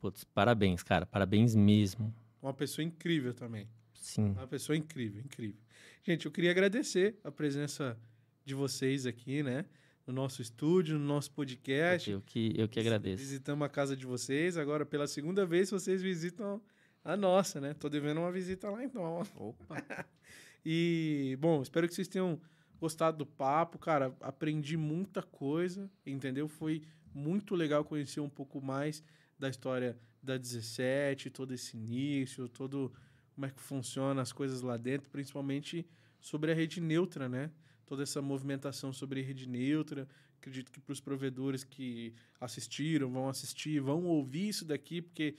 Putz, 0.00 0.24
parabéns, 0.24 0.82
cara, 0.82 1.04
parabéns 1.04 1.54
mesmo. 1.54 2.14
Uma 2.40 2.54
pessoa 2.54 2.84
incrível 2.84 3.34
também. 3.34 3.68
Sim. 3.94 4.30
Uma 4.30 4.46
pessoa 4.46 4.76
incrível, 4.76 5.20
incrível. 5.22 5.60
Gente, 6.02 6.24
eu 6.24 6.32
queria 6.32 6.50
agradecer 6.50 7.18
a 7.22 7.30
presença 7.30 7.98
de 8.44 8.54
vocês 8.54 9.04
aqui, 9.04 9.42
né? 9.42 9.66
No 10.06 10.14
nosso 10.14 10.40
estúdio, 10.40 10.98
no 10.98 11.04
nosso 11.04 11.30
podcast. 11.32 12.10
Eu 12.10 12.22
que, 12.22 12.54
eu 12.56 12.66
que 12.66 12.80
agradeço. 12.80 13.22
Visitamos 13.22 13.66
a 13.66 13.68
casa 13.68 13.94
de 13.94 14.06
vocês. 14.06 14.56
Agora, 14.56 14.86
pela 14.86 15.06
segunda 15.06 15.44
vez, 15.44 15.70
vocês 15.70 16.00
visitam 16.00 16.62
a 17.04 17.14
nossa, 17.16 17.60
né? 17.60 17.74
Tô 17.74 17.90
devendo 17.90 18.20
uma 18.20 18.32
visita 18.32 18.70
lá, 18.70 18.82
então. 18.82 19.22
Opa. 19.36 19.76
E, 20.62 21.38
bom, 21.40 21.62
espero 21.62 21.88
que 21.88 21.94
vocês 21.94 22.06
tenham 22.06 22.38
gostado 22.80 23.18
do 23.18 23.26
papo, 23.26 23.78
cara. 23.78 24.16
Aprendi 24.20 24.76
muita 24.76 25.22
coisa, 25.22 25.90
entendeu? 26.04 26.48
Foi 26.48 26.82
muito 27.14 27.54
legal 27.54 27.84
conhecer 27.84 28.20
um 28.20 28.28
pouco 28.28 28.60
mais 28.60 29.02
da 29.38 29.48
história 29.48 29.98
da 30.22 30.36
17, 30.36 31.30
todo 31.30 31.52
esse 31.52 31.76
início, 31.76 32.48
todo 32.48 32.92
como 33.34 33.46
é 33.46 33.50
que 33.50 33.60
funciona 33.60 34.20
as 34.22 34.32
coisas 34.32 34.62
lá 34.62 34.76
dentro, 34.76 35.10
principalmente 35.10 35.86
sobre 36.20 36.52
a 36.52 36.54
rede 36.54 36.80
neutra, 36.80 37.28
né? 37.28 37.50
Toda 37.86 38.02
essa 38.02 38.20
movimentação 38.22 38.92
sobre 38.92 39.22
rede 39.22 39.48
neutra. 39.48 40.08
Acredito 40.38 40.70
que 40.72 40.80
para 40.80 40.92
os 40.92 41.00
provedores 41.00 41.64
que 41.64 42.14
assistiram, 42.40 43.10
vão 43.10 43.28
assistir, 43.28 43.80
vão 43.80 44.04
ouvir 44.06 44.48
isso 44.48 44.64
daqui, 44.64 45.02
porque 45.02 45.36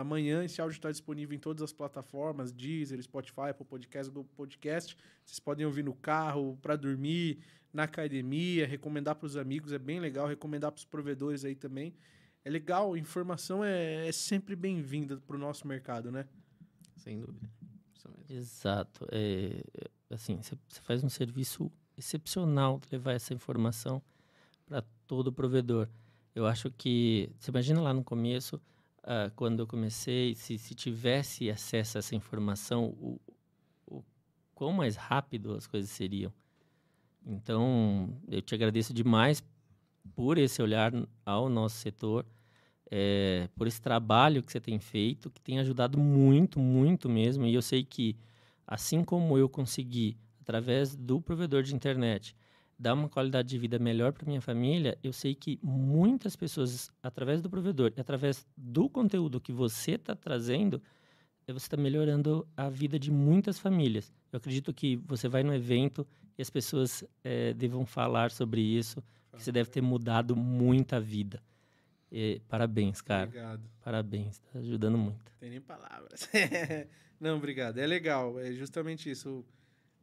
amanhã 0.00 0.44
esse 0.44 0.60
áudio 0.60 0.76
está 0.76 0.90
disponível 0.90 1.34
em 1.34 1.38
todas 1.40 1.62
as 1.62 1.72
plataformas, 1.72 2.52
Deezer, 2.52 3.02
Spotify, 3.02 3.50
Apple 3.50 3.64
Podcast, 3.64 4.12
Google 4.12 4.30
Podcast. 4.36 4.96
Vocês 5.24 5.40
podem 5.40 5.64
ouvir 5.64 5.82
no 5.82 5.94
carro, 5.94 6.58
para 6.60 6.76
dormir, 6.76 7.38
na 7.72 7.84
academia, 7.84 8.66
recomendar 8.66 9.14
para 9.14 9.26
os 9.26 9.36
amigos, 9.36 9.72
é 9.72 9.78
bem 9.78 9.98
legal, 9.98 10.26
recomendar 10.26 10.70
para 10.70 10.78
os 10.78 10.84
provedores 10.84 11.44
aí 11.44 11.54
também. 11.54 11.94
É 12.44 12.50
legal, 12.50 12.96
informação 12.96 13.64
é, 13.64 14.06
é 14.06 14.12
sempre 14.12 14.54
bem-vinda 14.54 15.16
para 15.16 15.34
o 15.34 15.38
nosso 15.38 15.66
mercado, 15.66 16.12
né? 16.12 16.26
Sem 16.96 17.18
dúvida. 17.18 17.48
Isso 17.94 18.08
mesmo. 18.08 18.36
Exato. 18.36 19.06
É, 19.10 19.62
assim, 20.10 20.40
você 20.42 20.56
faz 20.82 21.02
um 21.02 21.08
serviço 21.08 21.72
excepcional 21.96 22.78
de 22.78 22.86
levar 22.92 23.12
essa 23.12 23.32
informação 23.32 24.02
para 24.66 24.82
todo 25.06 25.32
provedor. 25.32 25.88
Eu 26.34 26.46
acho 26.46 26.70
que, 26.70 27.30
você 27.38 27.50
imagina 27.50 27.80
lá 27.80 27.94
no 27.94 28.04
começo, 28.04 28.60
uh, 29.06 29.30
quando 29.34 29.60
eu 29.60 29.66
comecei, 29.66 30.34
se, 30.34 30.58
se 30.58 30.74
tivesse 30.74 31.48
acesso 31.50 31.96
a 31.96 32.00
essa 32.00 32.14
informação, 32.14 32.86
o, 33.00 33.20
o 33.86 34.04
quão 34.54 34.72
mais 34.72 34.96
rápido 34.96 35.54
as 35.54 35.66
coisas 35.66 35.90
seriam. 35.90 36.32
Então, 37.24 38.20
eu 38.28 38.42
te 38.42 38.54
agradeço 38.54 38.92
demais 38.92 39.42
por 40.14 40.38
esse 40.38 40.62
olhar 40.62 40.92
ao 41.24 41.48
nosso 41.48 41.76
setor, 41.76 42.24
é, 42.90 43.48
por 43.56 43.66
esse 43.66 43.80
trabalho 43.80 44.42
que 44.42 44.52
você 44.52 44.60
tem 44.60 44.78
feito, 44.78 45.30
que 45.30 45.40
tem 45.40 45.58
ajudado 45.58 45.98
muito, 45.98 46.60
muito 46.60 47.08
mesmo. 47.08 47.46
E 47.46 47.54
eu 47.54 47.62
sei 47.62 47.84
que, 47.84 48.16
assim 48.66 49.02
como 49.02 49.36
eu 49.36 49.48
consegui, 49.48 50.16
através 50.40 50.94
do 50.94 51.20
provedor 51.20 51.64
de 51.64 51.74
internet, 51.74 52.36
dar 52.78 52.94
uma 52.94 53.08
qualidade 53.08 53.48
de 53.48 53.58
vida 53.58 53.78
melhor 53.78 54.12
para 54.12 54.26
minha 54.26 54.40
família, 54.40 54.98
eu 55.02 55.12
sei 55.12 55.34
que 55.34 55.58
muitas 55.62 56.36
pessoas, 56.36 56.90
através 57.02 57.40
do 57.40 57.48
provedor 57.48 57.92
e 57.96 58.00
através 58.00 58.46
do 58.56 58.88
conteúdo 58.88 59.40
que 59.40 59.52
você 59.52 59.92
está 59.92 60.14
trazendo, 60.14 60.82
é, 61.46 61.52
você 61.52 61.66
está 61.66 61.76
melhorando 61.76 62.46
a 62.56 62.68
vida 62.68 62.98
de 62.98 63.10
muitas 63.10 63.58
famílias. 63.58 64.12
Eu 64.32 64.36
acredito 64.36 64.74
que 64.74 64.96
você 64.96 65.28
vai 65.28 65.42
no 65.42 65.54
evento 65.54 66.06
e 66.36 66.42
as 66.42 66.50
pessoas 66.50 67.04
é, 67.24 67.54
devam 67.54 67.86
falar 67.86 68.30
sobre 68.30 68.60
isso, 68.60 69.02
que 69.32 69.42
você 69.42 69.52
deve 69.52 69.70
ter 69.70 69.80
mudado 69.80 70.36
muita 70.36 71.00
vida. 71.00 71.42
E, 72.10 72.40
parabéns, 72.48 73.00
cara. 73.00 73.24
Obrigado. 73.24 73.70
Parabéns, 73.82 74.36
está 74.36 74.58
ajudando 74.58 74.98
muito. 74.98 75.32
Tem 75.38 75.50
nem 75.50 75.60
palavras. 75.60 76.28
Não, 77.18 77.36
obrigado. 77.36 77.78
É 77.78 77.86
legal, 77.86 78.38
é 78.38 78.52
justamente 78.52 79.10
isso. 79.10 79.44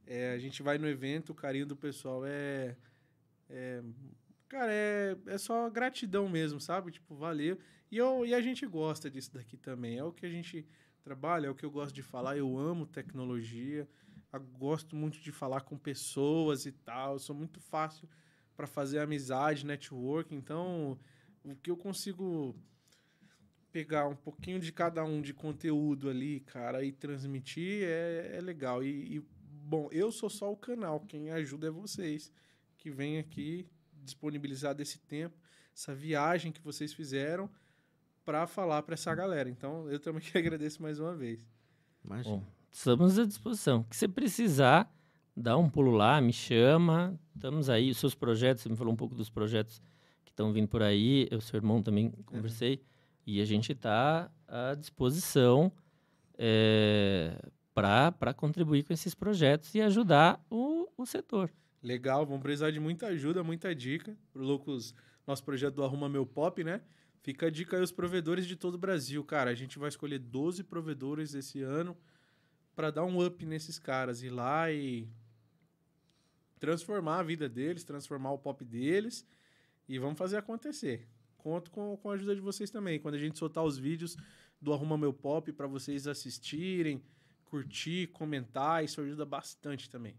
É, 0.06 0.34
a 0.34 0.38
gente 0.38 0.62
vai 0.62 0.78
no 0.78 0.88
evento, 0.88 1.32
o 1.32 1.36
carinho 1.36 1.66
do 1.66 1.76
pessoal 1.76 2.26
é. 2.26 2.76
é 3.50 3.82
cara, 4.50 4.72
é, 4.72 5.18
é 5.28 5.38
só 5.38 5.70
gratidão 5.70 6.30
mesmo, 6.30 6.60
sabe? 6.60 6.92
Tipo, 6.92 7.16
valeu. 7.16 7.58
E, 7.92 7.98
eu, 7.98 8.26
e 8.26 8.34
a 8.34 8.42
gente 8.42 8.66
gosta 8.66 9.10
disso 9.10 9.34
daqui 9.34 9.58
também. 9.58 9.98
É 9.98 10.04
o 10.04 10.12
que 10.12 10.26
a 10.26 10.30
gente 10.30 10.66
trabalha, 11.02 11.48
é 11.48 11.50
o 11.50 11.56
que 11.56 11.66
eu 11.66 11.72
gosto 11.72 11.94
de 11.94 12.02
falar. 12.02 12.38
Eu 12.38 12.58
amo 12.58 12.86
tecnologia, 12.86 13.88
gosto 14.58 14.96
muito 14.96 15.20
de 15.20 15.32
falar 15.32 15.62
com 15.62 15.78
pessoas 15.78 16.66
e 16.66 16.72
tal. 16.72 17.14
Eu 17.14 17.20
sou 17.20 17.36
muito 17.36 17.60
fácil 17.60 18.08
para 18.56 18.68
fazer 18.68 19.00
amizade, 19.00 19.66
network. 19.66 20.34
Então, 20.34 20.98
o 21.44 21.56
que 21.56 21.72
eu 21.72 21.78
consigo 21.78 22.56
pegar 23.72 24.08
um 24.08 24.16
pouquinho 24.16 24.60
de 24.60 24.72
cada 24.72 25.04
um 25.04 25.20
de 25.20 25.34
conteúdo 25.34 26.10
ali, 26.10 26.42
cara, 26.42 26.84
e 26.84 26.92
transmitir 26.92 27.84
é, 27.84 28.38
é 28.38 28.42
legal. 28.42 28.84
E, 28.84 29.18
e 29.18 29.24
Bom, 29.66 29.88
eu 29.92 30.12
sou 30.12 30.30
só 30.30 30.52
o 30.52 30.58
canal, 30.58 31.00
quem 31.00 31.32
ajuda 31.32 31.68
é 31.68 31.72
vocês, 31.72 32.32
que 32.78 32.92
vem 32.92 33.18
aqui 33.18 33.66
disponibilizar 34.04 34.76
desse 34.76 35.00
tempo, 35.00 35.38
essa 35.74 35.96
viagem 35.96 36.52
que 36.52 36.62
vocês 36.62 36.94
fizeram 36.94 37.50
para 38.26 38.46
falar 38.46 38.84
para 38.84 38.94
essa 38.94 39.16
galera. 39.16 39.50
Então, 39.50 39.90
eu 39.90 40.00
também 40.00 40.22
que 40.22 40.38
agradeço 40.38 40.82
mais 40.82 41.00
uma 41.00 41.16
vez. 41.16 41.40
Imagina. 42.04 42.38
Bom, 42.38 42.44
estamos 42.72 43.18
à 43.18 43.26
disposição. 43.26 43.84
Que 43.84 43.96
você 43.96 44.08
precisar, 44.08 44.94
dá 45.36 45.58
um 45.58 45.70
pulo 45.70 45.92
lá, 45.92 46.20
me 46.20 46.34
chama. 46.34 47.18
Estamos 47.34 47.70
aí. 47.70 47.90
Os 47.90 47.98
seus 47.98 48.14
projetos, 48.14 48.64
você 48.64 48.70
me 48.70 48.76
falou 48.76 48.94
um 48.94 48.98
pouco 48.98 49.16
dos 49.16 49.30
projetos 49.30 49.82
que 50.26 50.32
estão 50.32 50.52
vindo 50.52 50.68
por 50.68 50.84
aí. 50.84 51.28
Eu, 51.32 51.40
seu 51.40 51.58
irmão, 51.58 51.82
também 51.82 52.12
conversei. 52.26 52.76
Uhum. 52.76 52.82
E 53.26 53.42
a 53.42 53.46
gente 53.46 53.72
está 53.72 54.30
à 54.46 54.76
disposição 54.76 55.72
é, 56.38 57.38
para 57.74 58.34
contribuir 58.34 58.84
com 58.84 58.94
esses 58.94 59.16
projetos 59.16 59.74
e 59.74 59.82
ajudar 59.82 60.44
o, 60.50 60.88
o 60.96 61.06
setor. 61.06 61.52
Legal, 61.82 62.26
vamos 62.26 62.42
precisar 62.42 62.72
de 62.72 62.80
muita 62.80 63.08
ajuda, 63.08 63.44
muita 63.44 63.74
dica. 63.76 64.16
Pro 64.32 64.44
Lucas, 64.44 64.94
nosso 65.26 65.44
projeto 65.44 65.76
do 65.76 65.84
Arruma 65.84 66.08
Meu 66.08 66.26
Pop, 66.26 66.64
né? 66.64 66.82
Fica 67.22 67.48
a 67.48 67.50
dica 67.50 67.78
aí 67.78 67.84
os 67.84 67.92
provedores 67.92 68.46
de 68.46 68.56
todo 68.56 68.76
o 68.76 68.78
Brasil, 68.78 69.24
cara. 69.24 69.50
A 69.50 69.56
gente 69.56 69.80
vai 69.80 69.90
escolher 69.90 70.20
12 70.20 70.64
provedores 70.64 71.34
esse 71.34 71.62
ano 71.62 71.98
para 72.76 72.92
dar 72.92 73.06
um 73.06 73.26
up 73.26 73.46
nesses 73.46 73.80
caras, 73.80 74.24
ir 74.24 74.30
lá 74.30 74.72
e 74.72 75.08
transformar 76.60 77.20
a 77.20 77.24
vida 77.24 77.50
deles, 77.50 77.84
transformar 77.84 78.32
o 78.32 78.38
pop 78.38 78.64
deles 78.64 79.28
e 79.88 80.00
vamos 80.00 80.18
fazer 80.18 80.38
acontecer. 80.38 81.08
Conto 81.38 81.70
com, 81.70 81.98
com 81.98 82.10
a 82.10 82.14
ajuda 82.14 82.34
de 82.34 82.42
vocês 82.42 82.70
também. 82.70 83.00
Quando 83.00 83.16
a 83.16 83.20
gente 83.20 83.38
soltar 83.38 83.64
os 83.64 83.78
vídeos 83.78 84.16
do 84.62 84.72
Arruma 84.72 84.98
Meu 84.98 85.12
Pop 85.12 85.52
para 85.52 85.68
vocês 85.68 86.08
assistirem, 86.08 87.04
curtir, 87.54 88.08
comentar, 88.08 88.84
isso 88.84 89.00
ajuda 89.00 89.24
bastante 89.28 89.88
também. 89.88 90.16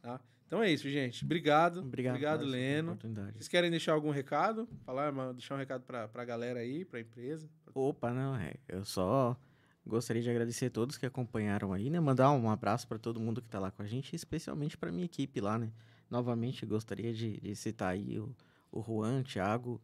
Tá? 0.00 0.20
Então 0.46 0.62
é 0.62 0.70
isso, 0.70 0.88
gente. 0.88 1.24
Obrigado. 1.24 1.80
Obrigado, 1.80 2.14
Obrigado 2.14 2.44
Leno. 2.44 2.96
Vocês 3.32 3.48
querem 3.48 3.72
deixar 3.72 3.92
algum 3.92 4.10
recado? 4.10 4.68
Falar, 4.84 5.10
deixar 5.32 5.56
um 5.56 5.58
recado 5.58 5.82
para 5.82 6.08
a 6.14 6.24
galera 6.24 6.60
aí, 6.60 6.84
para 6.84 7.00
a 7.00 7.02
empresa? 7.02 7.50
Opa, 7.74 8.12
não, 8.12 8.36
é. 8.36 8.54
Eu 8.68 8.84
só 8.84 9.36
gostaria 9.84 10.22
de 10.22 10.30
agradecer 10.30 10.66
a 10.66 10.70
todos 10.70 10.96
que 10.96 11.04
acompanharam 11.04 11.72
aí, 11.72 11.90
né? 11.90 11.98
Mandar 11.98 12.30
um 12.30 12.48
abraço 12.48 12.86
para 12.86 13.00
todo 13.00 13.18
mundo 13.18 13.40
que 13.40 13.48
está 13.48 13.58
lá 13.58 13.72
com 13.72 13.82
a 13.82 13.86
gente, 13.86 14.14
especialmente 14.14 14.78
para 14.78 14.92
minha 14.92 15.06
equipe 15.06 15.40
lá, 15.40 15.58
né? 15.58 15.72
Novamente, 16.08 16.64
gostaria 16.64 17.12
de, 17.12 17.40
de 17.40 17.56
citar 17.56 17.94
aí 17.94 18.16
o, 18.20 18.32
o 18.70 18.80
Juan, 18.80 19.20
o 19.20 19.24
Thiago 19.24 19.80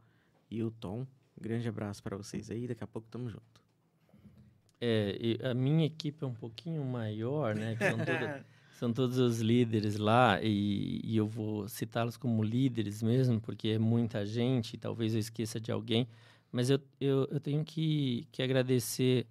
e 0.48 0.62
o 0.62 0.70
Tom. 0.70 1.04
grande 1.36 1.68
abraço 1.68 2.00
para 2.00 2.16
vocês 2.16 2.48
aí. 2.48 2.68
Daqui 2.68 2.84
a 2.84 2.86
pouco 2.86 3.08
tamo 3.08 3.28
junto. 3.28 3.65
É, 4.80 5.38
a 5.50 5.54
minha 5.54 5.86
equipe 5.86 6.22
é 6.22 6.26
um 6.26 6.34
pouquinho 6.34 6.84
maior, 6.84 7.54
né? 7.54 7.76
São, 7.76 7.98
toda, 7.98 8.46
são, 8.78 8.92
todos 8.92 9.18
os 9.18 9.40
líderes 9.40 9.96
lá 9.96 10.40
e, 10.42 11.00
e 11.02 11.16
eu 11.16 11.26
vou 11.26 11.68
citá-los 11.68 12.16
como 12.16 12.42
líderes 12.42 13.02
mesmo, 13.02 13.40
porque 13.40 13.68
é 13.68 13.78
muita 13.78 14.26
gente, 14.26 14.76
talvez 14.76 15.14
eu 15.14 15.20
esqueça 15.20 15.58
de 15.58 15.72
alguém, 15.72 16.06
mas 16.52 16.68
eu, 16.68 16.78
eu, 17.00 17.26
eu 17.30 17.40
tenho 17.40 17.64
que, 17.64 18.28
que 18.30 18.42
agradecer 18.42 19.26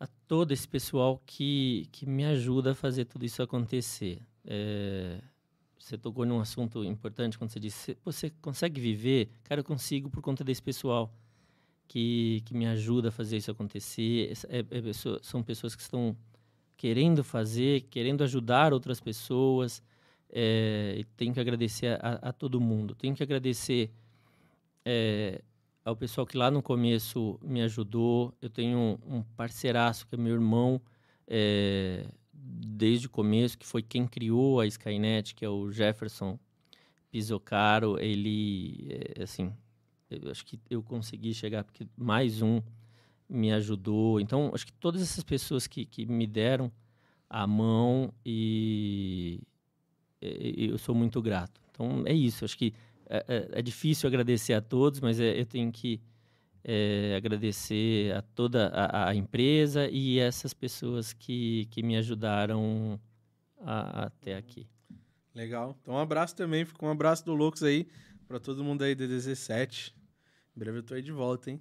a 0.00 0.06
todo 0.26 0.52
esse 0.52 0.66
pessoal 0.66 1.22
que, 1.26 1.88
que 1.92 2.06
me 2.06 2.24
ajuda 2.24 2.72
a 2.72 2.74
fazer 2.74 3.04
tudo 3.04 3.24
isso 3.24 3.42
acontecer. 3.42 4.20
É, 4.44 5.20
você 5.78 5.96
tocou 5.96 6.24
num 6.24 6.40
assunto 6.40 6.84
importante 6.84 7.38
quando 7.38 7.50
você 7.50 7.60
disse: 7.60 7.96
você 8.04 8.30
consegue 8.40 8.80
viver? 8.80 9.28
Cara, 9.44 9.60
eu 9.60 9.64
consigo 9.64 10.10
por 10.10 10.22
conta 10.22 10.42
desse 10.42 10.62
pessoal 10.62 11.12
que, 11.88 12.42
que 12.44 12.54
me 12.54 12.66
ajuda 12.66 13.08
a 13.08 13.12
fazer 13.12 13.36
isso 13.36 13.50
acontecer. 13.50 14.32
É, 14.48 14.58
é, 14.58 14.92
são 15.22 15.42
pessoas 15.42 15.74
que 15.74 15.82
estão 15.82 16.16
querendo 16.76 17.24
fazer, 17.24 17.82
querendo 17.90 18.22
ajudar 18.24 18.72
outras 18.72 19.00
pessoas. 19.00 19.82
É, 20.30 21.04
tenho 21.16 21.32
que 21.32 21.40
agradecer 21.40 21.98
a, 22.02 22.28
a, 22.28 22.32
todo 22.32 22.60
mundo. 22.60 22.94
Tenho 22.94 23.14
que 23.14 23.22
agradecer 23.22 23.90
é, 24.84 25.40
ao 25.84 25.96
pessoal 25.96 26.26
que 26.26 26.36
lá 26.36 26.50
no 26.50 26.62
começo 26.62 27.38
me 27.42 27.62
ajudou. 27.62 28.34
Eu 28.42 28.50
tenho 28.50 28.78
um, 28.78 29.18
um 29.18 29.22
parceiraço 29.22 30.06
que 30.06 30.14
é 30.14 30.18
meu 30.18 30.34
irmão 30.34 30.80
é, 31.26 32.06
desde 32.32 33.06
o 33.06 33.10
começo, 33.10 33.58
que 33.58 33.66
foi 33.66 33.82
quem 33.82 34.06
criou 34.06 34.60
a 34.60 34.66
Skynet, 34.66 35.34
que 35.34 35.44
é 35.44 35.48
o 35.48 35.70
Jefferson 35.70 36.38
Pisocaro. 37.10 37.98
Ele, 37.98 38.88
é, 39.16 39.22
assim, 39.22 39.52
eu 40.10 40.30
acho 40.30 40.44
que 40.44 40.58
eu 40.70 40.82
consegui 40.82 41.34
chegar 41.34 41.64
porque 41.64 41.86
mais 41.96 42.42
um 42.42 42.60
me 43.28 43.52
ajudou. 43.52 44.20
Então, 44.20 44.50
acho 44.54 44.66
que 44.66 44.72
todas 44.72 45.02
essas 45.02 45.24
pessoas 45.24 45.66
que, 45.66 45.84
que 45.84 46.06
me 46.06 46.26
deram 46.26 46.70
a 47.28 47.46
mão 47.46 48.12
e, 48.24 49.40
eu 50.20 50.78
sou 50.78 50.94
muito 50.94 51.20
grato. 51.20 51.60
Então, 51.70 52.04
é 52.06 52.12
isso. 52.12 52.44
Acho 52.44 52.56
que 52.56 52.72
é, 53.08 53.24
é, 53.28 53.58
é 53.58 53.62
difícil 53.62 54.06
agradecer 54.06 54.54
a 54.54 54.60
todos, 54.60 55.00
mas 55.00 55.18
é, 55.18 55.38
eu 55.38 55.44
tenho 55.44 55.70
que 55.72 56.00
é, 56.64 57.14
agradecer 57.16 58.14
a 58.14 58.22
toda 58.22 58.68
a, 58.68 59.08
a, 59.08 59.14
empresa 59.14 59.88
e 59.88 60.18
essas 60.18 60.54
pessoas 60.54 61.12
que, 61.12 61.66
que 61.66 61.82
me 61.82 61.96
ajudaram 61.96 63.00
a, 63.60 64.06
até 64.06 64.36
aqui. 64.36 64.66
Legal. 65.34 65.76
Então 65.80 65.94
um 65.94 65.98
abraço 65.98 66.34
também, 66.34 66.64
fica 66.64 66.84
um 66.84 66.90
abraço 66.90 67.24
do 67.24 67.34
Loucos 67.34 67.62
aí 67.62 67.86
pra 68.26 68.38
todo 68.38 68.64
mundo 68.64 68.82
aí 68.82 68.94
de 68.94 69.06
17. 69.06 69.94
Em 70.54 70.58
breve 70.58 70.78
eu 70.78 70.82
tô 70.82 70.94
aí 70.94 71.02
de 71.02 71.12
volta, 71.12 71.50
hein? 71.50 71.60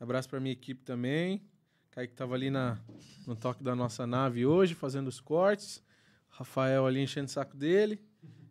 Abraço 0.00 0.28
pra 0.28 0.40
minha 0.40 0.52
equipe 0.52 0.82
também. 0.82 1.42
Kaique 1.90 2.14
tava 2.14 2.34
ali 2.34 2.50
na, 2.50 2.78
no 3.26 3.34
toque 3.34 3.62
da 3.62 3.74
nossa 3.74 4.06
nave 4.06 4.44
hoje, 4.44 4.74
fazendo 4.74 5.08
os 5.08 5.20
cortes. 5.20 5.82
Rafael 6.28 6.86
ali 6.86 7.00
enchendo 7.00 7.26
o 7.26 7.30
saco 7.30 7.56
dele. 7.56 8.00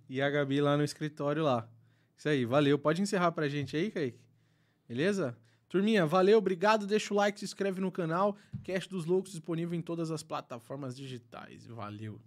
E 0.09 0.21
a 0.21 0.29
Gabi 0.29 0.61
lá 0.61 0.75
no 0.75 0.83
escritório 0.83 1.43
lá. 1.43 1.69
Isso 2.17 2.29
aí, 2.29 2.45
valeu. 2.45 2.77
Pode 2.79 3.01
encerrar 3.01 3.31
pra 3.31 3.47
gente 3.47 3.75
aí, 3.75 3.91
Kaique? 3.91 4.19
Beleza? 4.87 5.37
Turminha, 5.69 6.05
valeu, 6.05 6.37
obrigado. 6.37 6.87
Deixa 6.87 7.13
o 7.13 7.17
like, 7.17 7.39
se 7.39 7.45
inscreve 7.45 7.81
no 7.81 7.91
canal. 7.91 8.37
Cast 8.63 8.89
dos 8.89 9.05
Loucos 9.05 9.31
disponível 9.31 9.77
em 9.77 9.81
todas 9.81 10.09
as 10.11 10.23
plataformas 10.23 10.95
digitais. 10.95 11.65
Valeu. 11.67 12.19